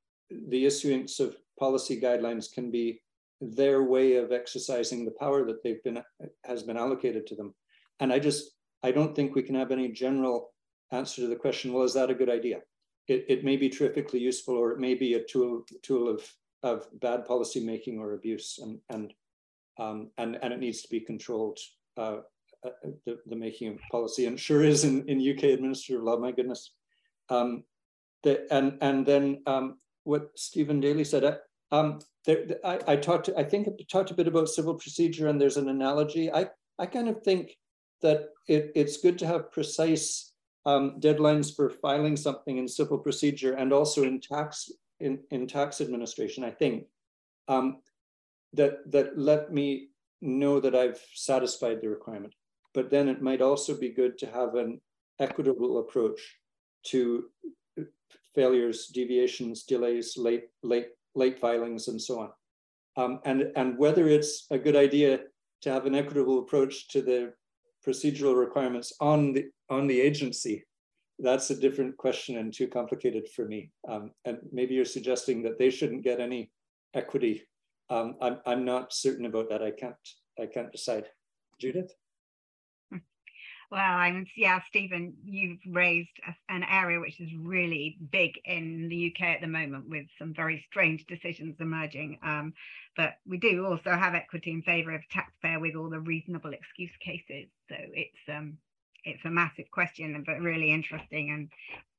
the 0.48 0.66
issuance 0.66 1.20
of 1.20 1.36
policy 1.58 2.00
guidelines 2.00 2.52
can 2.52 2.70
be 2.70 3.00
their 3.40 3.82
way 3.82 4.16
of 4.16 4.32
exercising 4.32 5.04
the 5.04 5.14
power 5.18 5.44
that 5.44 5.62
they've 5.62 5.82
been 5.82 6.02
has 6.44 6.62
been 6.62 6.76
allocated 6.76 7.26
to 7.26 7.34
them. 7.34 7.54
And 8.00 8.12
I 8.12 8.18
just 8.18 8.52
I 8.82 8.92
don't 8.92 9.14
think 9.14 9.34
we 9.34 9.42
can 9.42 9.54
have 9.54 9.70
any 9.70 9.88
general 9.88 10.52
answer 10.92 11.22
to 11.22 11.28
the 11.28 11.36
question. 11.36 11.72
Well, 11.72 11.84
is 11.84 11.94
that 11.94 12.10
a 12.10 12.14
good 12.14 12.30
idea? 12.30 12.60
It, 13.08 13.24
it 13.28 13.44
may 13.44 13.56
be 13.56 13.68
terrifically 13.68 14.20
useful, 14.20 14.56
or 14.56 14.72
it 14.72 14.78
may 14.78 14.94
be 14.94 15.14
a 15.14 15.24
tool 15.24 15.64
tool 15.82 16.08
of 16.08 16.28
of 16.62 16.86
bad 17.00 17.24
policy 17.24 17.64
making 17.64 17.98
or 17.98 18.14
abuse, 18.14 18.58
and 18.62 18.78
and 18.88 19.12
um, 19.78 20.10
and 20.18 20.38
and 20.42 20.52
it 20.52 20.60
needs 20.60 20.82
to 20.82 20.88
be 20.88 21.00
controlled. 21.00 21.58
Uh, 21.96 22.18
uh, 22.64 22.70
the, 23.04 23.18
the 23.26 23.36
making 23.36 23.68
of 23.68 23.78
policy, 23.90 24.26
and 24.26 24.40
sure 24.40 24.62
is 24.62 24.84
in, 24.84 25.06
in 25.08 25.20
UK 25.20 25.44
administrative 25.44 26.02
law. 26.02 26.16
My 26.16 26.32
goodness. 26.32 26.72
Um, 27.28 27.64
the, 28.22 28.46
and 28.52 28.78
and 28.80 29.06
then 29.06 29.42
um, 29.46 29.78
what 30.04 30.30
Stephen 30.36 30.80
Daly 30.80 31.04
said. 31.04 31.38
Uh, 31.70 31.76
um, 31.76 31.98
there, 32.24 32.46
I, 32.64 32.80
I 32.88 32.96
talked. 32.96 33.30
I 33.36 33.44
think 33.44 33.68
I 33.68 33.72
talked 33.90 34.10
a 34.10 34.14
bit 34.14 34.28
about 34.28 34.48
civil 34.48 34.74
procedure, 34.74 35.28
and 35.28 35.40
there's 35.40 35.56
an 35.56 35.68
analogy. 35.68 36.32
I 36.32 36.48
I 36.78 36.86
kind 36.86 37.08
of 37.08 37.22
think 37.22 37.56
that 38.02 38.30
it, 38.48 38.72
it's 38.74 38.98
good 38.98 39.18
to 39.18 39.26
have 39.26 39.52
precise 39.52 40.32
um, 40.66 41.00
deadlines 41.00 41.54
for 41.54 41.70
filing 41.70 42.16
something 42.16 42.58
in 42.58 42.68
civil 42.68 42.98
procedure 42.98 43.54
and 43.54 43.72
also 43.72 44.02
in 44.02 44.20
tax 44.20 44.70
in, 45.00 45.20
in 45.30 45.46
tax 45.46 45.80
administration. 45.80 46.44
I 46.44 46.50
think 46.50 46.84
um, 47.48 47.78
that 48.52 48.90
that 48.92 49.18
let 49.18 49.52
me 49.52 49.88
know 50.20 50.60
that 50.60 50.74
I've 50.74 51.00
satisfied 51.14 51.80
the 51.80 51.88
requirement. 51.88 52.34
But 52.74 52.90
then 52.90 53.08
it 53.08 53.22
might 53.22 53.40
also 53.40 53.78
be 53.78 53.90
good 53.90 54.18
to 54.18 54.26
have 54.26 54.54
an 54.54 54.80
equitable 55.18 55.78
approach 55.78 56.20
to 56.88 57.24
failures, 58.34 58.88
deviations, 58.88 59.62
delays, 59.64 60.16
late, 60.16 60.44
late, 60.62 60.88
late 61.16 61.38
filings, 61.38 61.88
and 61.88 62.00
so 62.00 62.20
on. 62.20 62.30
Um, 62.96 63.20
and, 63.24 63.52
and 63.56 63.78
whether 63.78 64.08
it's 64.08 64.46
a 64.50 64.58
good 64.58 64.76
idea 64.76 65.20
to 65.62 65.70
have 65.70 65.86
an 65.86 65.94
equitable 65.94 66.38
approach 66.38 66.88
to 66.88 67.02
the 67.02 67.32
procedural 67.86 68.36
requirements 68.36 68.92
on 69.00 69.32
the 69.32 69.46
on 69.68 69.86
the 69.86 70.00
agency, 70.00 70.64
that's 71.18 71.50
a 71.50 71.60
different 71.60 71.96
question 71.96 72.38
and 72.38 72.52
too 72.52 72.68
complicated 72.68 73.26
for 73.34 73.46
me. 73.46 73.70
Um, 73.88 74.12
and 74.24 74.38
maybe 74.52 74.74
you're 74.74 74.84
suggesting 74.84 75.42
that 75.42 75.58
they 75.58 75.70
shouldn't 75.70 76.04
get 76.04 76.20
any 76.20 76.50
equity. 76.94 77.42
Um, 77.90 78.16
I'm, 78.20 78.38
I'm 78.46 78.64
not 78.64 78.92
certain 78.92 79.26
about 79.26 79.48
that. 79.50 79.62
I 79.62 79.70
can't 79.70 79.94
I 80.40 80.46
can't 80.46 80.72
decide. 80.72 81.06
Judith? 81.58 81.92
Well, 83.70 83.80
I'm 83.80 84.26
yeah, 84.36 84.60
Stephen, 84.68 85.14
you've 85.24 85.58
raised 85.66 86.20
an 86.48 86.62
area 86.62 87.00
which 87.00 87.20
is 87.20 87.34
really 87.34 87.98
big 88.12 88.32
in 88.44 88.88
the 88.88 89.12
UK 89.12 89.26
at 89.26 89.40
the 89.40 89.48
moment, 89.48 89.88
with 89.88 90.06
some 90.18 90.32
very 90.34 90.64
strange 90.70 91.04
decisions 91.06 91.56
emerging. 91.58 92.18
Um, 92.22 92.54
but 92.96 93.14
we 93.26 93.38
do 93.38 93.66
also 93.66 93.90
have 93.90 94.14
equity 94.14 94.52
in 94.52 94.62
favour 94.62 94.94
of 94.94 95.02
taxpayer 95.10 95.58
with 95.58 95.74
all 95.74 95.90
the 95.90 96.00
reasonable 96.00 96.52
excuse 96.52 96.92
cases. 97.04 97.48
So 97.68 97.76
it's 97.76 98.18
um, 98.28 98.58
it's 99.04 99.24
a 99.24 99.30
massive 99.30 99.70
question, 99.72 100.22
but 100.24 100.40
really 100.40 100.72
interesting. 100.72 101.30
And 101.30 101.50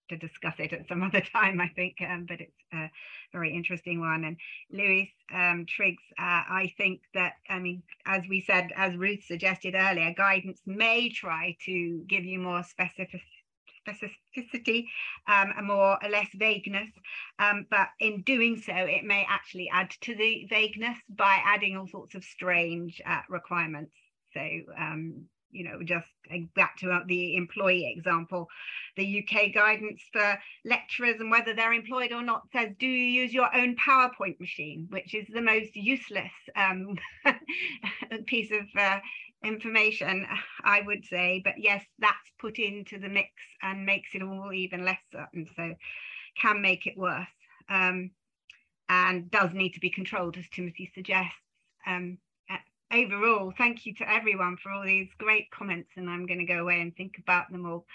to 0.09 0.17
discuss 0.17 0.55
it 0.59 0.73
at 0.73 0.87
some 0.87 1.03
other 1.07 1.21
time, 1.21 1.59
I 1.61 1.67
think, 1.69 1.95
um, 2.01 2.25
but 2.27 2.41
it's 2.41 2.63
a 2.73 2.89
very 3.31 3.53
interesting 3.53 3.99
one. 3.99 4.23
And 4.23 4.37
Louis 4.71 5.13
um, 5.33 5.65
Triggs, 5.67 6.03
uh, 6.19 6.43
I 6.49 6.73
think 6.77 7.01
that, 7.13 7.33
I 7.49 7.59
mean, 7.59 7.83
as 8.05 8.23
we 8.29 8.41
said, 8.41 8.69
as 8.75 8.95
Ruth 8.95 9.23
suggested 9.23 9.75
earlier, 9.75 10.13
guidance 10.15 10.61
may 10.65 11.09
try 11.09 11.55
to 11.65 12.03
give 12.07 12.25
you 12.25 12.39
more 12.39 12.63
specific, 12.63 13.21
specificity 13.87 14.85
um, 15.27 15.53
and 15.57 15.67
more 15.67 15.97
or 16.03 16.09
less 16.09 16.27
vagueness. 16.35 16.89
Um, 17.39 17.65
but 17.69 17.89
in 17.99 18.21
doing 18.21 18.57
so, 18.57 18.73
it 18.75 19.03
may 19.03 19.25
actually 19.29 19.69
add 19.71 19.91
to 20.01 20.15
the 20.15 20.45
vagueness 20.49 20.97
by 21.09 21.39
adding 21.45 21.77
all 21.77 21.87
sorts 21.87 22.15
of 22.15 22.23
strange 22.23 23.01
uh, 23.05 23.21
requirements. 23.29 23.93
So 24.33 24.41
um, 24.77 25.25
you 25.51 25.63
know, 25.63 25.81
just 25.83 26.07
back 26.55 26.77
to 26.77 26.91
uh, 26.91 27.01
the 27.07 27.35
employee 27.35 27.93
example, 27.95 28.47
the 28.95 29.23
UK 29.23 29.53
guidance 29.53 30.01
for 30.11 30.37
lecturers 30.65 31.19
and 31.19 31.31
whether 31.31 31.53
they're 31.53 31.73
employed 31.73 32.11
or 32.11 32.21
not 32.21 32.43
says, 32.51 32.69
do 32.79 32.87
you 32.87 33.21
use 33.21 33.33
your 33.33 33.53
own 33.55 33.75
PowerPoint 33.75 34.39
machine, 34.39 34.87
which 34.89 35.13
is 35.13 35.27
the 35.27 35.41
most 35.41 35.75
useless 35.75 36.31
um, 36.55 36.97
piece 38.25 38.51
of 38.51 38.65
uh, 38.77 38.99
information, 39.43 40.25
I 40.63 40.81
would 40.81 41.05
say. 41.05 41.41
But 41.43 41.55
yes, 41.57 41.83
that's 41.99 42.31
put 42.39 42.59
into 42.59 42.99
the 42.99 43.09
mix 43.09 43.29
and 43.61 43.85
makes 43.85 44.09
it 44.13 44.21
all 44.21 44.51
even 44.53 44.85
less 44.85 45.01
certain. 45.11 45.47
So 45.55 45.73
can 46.39 46.61
make 46.61 46.85
it 46.85 46.97
worse 46.97 47.27
um, 47.69 48.11
and 48.89 49.29
does 49.31 49.53
need 49.53 49.73
to 49.73 49.79
be 49.79 49.89
controlled, 49.89 50.37
as 50.37 50.45
Timothy 50.49 50.91
suggests. 50.93 51.33
Um, 51.85 52.17
overall, 52.91 53.53
thank 53.57 53.85
you 53.85 53.93
to 53.95 54.09
everyone 54.09 54.57
for 54.57 54.71
all 54.71 54.83
these 54.83 55.09
great 55.17 55.51
comments, 55.51 55.89
and 55.95 56.09
I'm 56.09 56.25
going 56.25 56.39
to 56.39 56.45
go 56.45 56.59
away 56.59 56.81
and 56.81 56.95
think 56.95 57.17
about 57.17 57.51
them 57.51 57.65
all. 57.65 57.85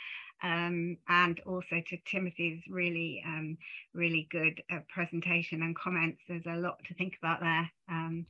Um, 0.43 0.97
and 1.09 1.39
also 1.47 1.81
to 1.87 1.97
Timothy's 2.05 2.61
really, 2.69 3.23
um, 3.25 3.57
really 3.95 4.27
good 4.31 4.61
uh, 4.73 4.81
presentation 4.89 5.63
and 5.63 5.77
comments. 5.77 6.21
There's 6.29 6.47
a 6.47 6.57
lot 6.57 6.83
to 6.89 6.95
think 6.95 7.17
about 7.23 7.41
there. 7.41 7.71
Um, 7.89 8.27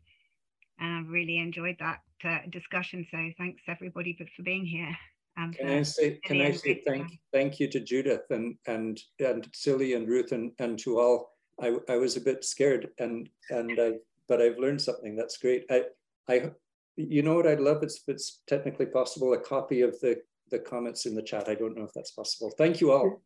and 0.79 0.99
I've 0.99 1.11
really 1.11 1.39
enjoyed 1.39 1.77
that 1.79 2.01
uh, 2.25 2.41
discussion. 2.51 3.07
So 3.11 3.31
thanks 3.39 3.63
everybody 3.67 4.15
for, 4.15 4.27
for 4.37 4.43
being 4.43 4.67
here. 4.67 4.95
Um, 5.39 5.55
can 5.55 5.71
I 5.71 5.83
say, 5.83 6.21
can 6.23 6.43
I 6.43 6.53
say 6.53 6.83
thank, 6.87 7.19
thank 7.33 7.59
you 7.59 7.67
to 7.69 7.81
Judith 7.81 8.27
and, 8.29 8.57
and, 8.67 9.01
and 9.19 9.51
Tsilly 9.53 9.97
and 9.97 10.07
Ruth 10.07 10.33
and, 10.33 10.53
and 10.59 10.79
to 10.81 11.01
all. 11.01 11.33
I, 11.63 11.79
I 11.89 11.97
was 11.97 12.19
a 12.19 12.21
bit 12.21 12.45
scared 12.45 12.91
and, 12.99 13.31
and 13.49 13.81
I, 13.81 13.93
but 14.29 14.43
I've 14.43 14.59
learned 14.59 14.83
something. 14.83 15.17
That's 15.17 15.39
great. 15.39 15.65
I, 15.71 15.85
I, 16.29 16.51
you 16.97 17.23
know 17.23 17.35
what 17.35 17.47
I'd 17.47 17.61
love? 17.61 17.83
It's, 17.83 18.03
it's 18.07 18.43
technically 18.47 18.87
possible, 18.87 19.33
a 19.33 19.39
copy 19.39 19.83
of 19.83 19.99
the, 20.01 20.21
the 20.51 20.59
comments 20.59 21.07
in 21.07 21.15
the 21.15 21.23
chat. 21.23 21.49
I 21.49 21.55
don't 21.55 21.77
know 21.77 21.85
if 21.85 21.93
that's 21.95 22.13
possible. 22.13 22.53
Thank 22.57 22.81
you 22.81 22.93
all. 22.93 23.23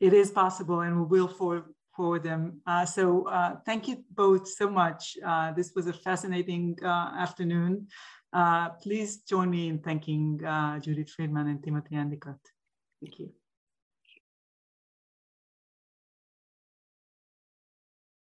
It 0.00 0.12
is 0.12 0.30
possible 0.30 0.80
and 0.80 0.96
we 0.98 1.18
will 1.18 1.28
forward, 1.28 1.64
forward 1.94 2.22
them. 2.22 2.60
Uh, 2.66 2.86
so 2.86 3.28
uh, 3.28 3.56
thank 3.66 3.86
you 3.88 4.04
both 4.14 4.48
so 4.48 4.70
much. 4.70 5.16
Uh, 5.24 5.52
this 5.52 5.72
was 5.76 5.86
a 5.86 5.92
fascinating 5.92 6.76
uh, 6.82 7.12
afternoon. 7.18 7.86
Uh, 8.32 8.70
please 8.70 9.18
join 9.18 9.50
me 9.50 9.68
in 9.68 9.78
thanking 9.80 10.42
uh, 10.44 10.78
Judith 10.78 11.10
Freedman 11.10 11.48
and 11.48 11.62
Timothy 11.62 11.96
Endicott. 11.96 12.38
Thank 13.02 13.18
you. 13.18 13.30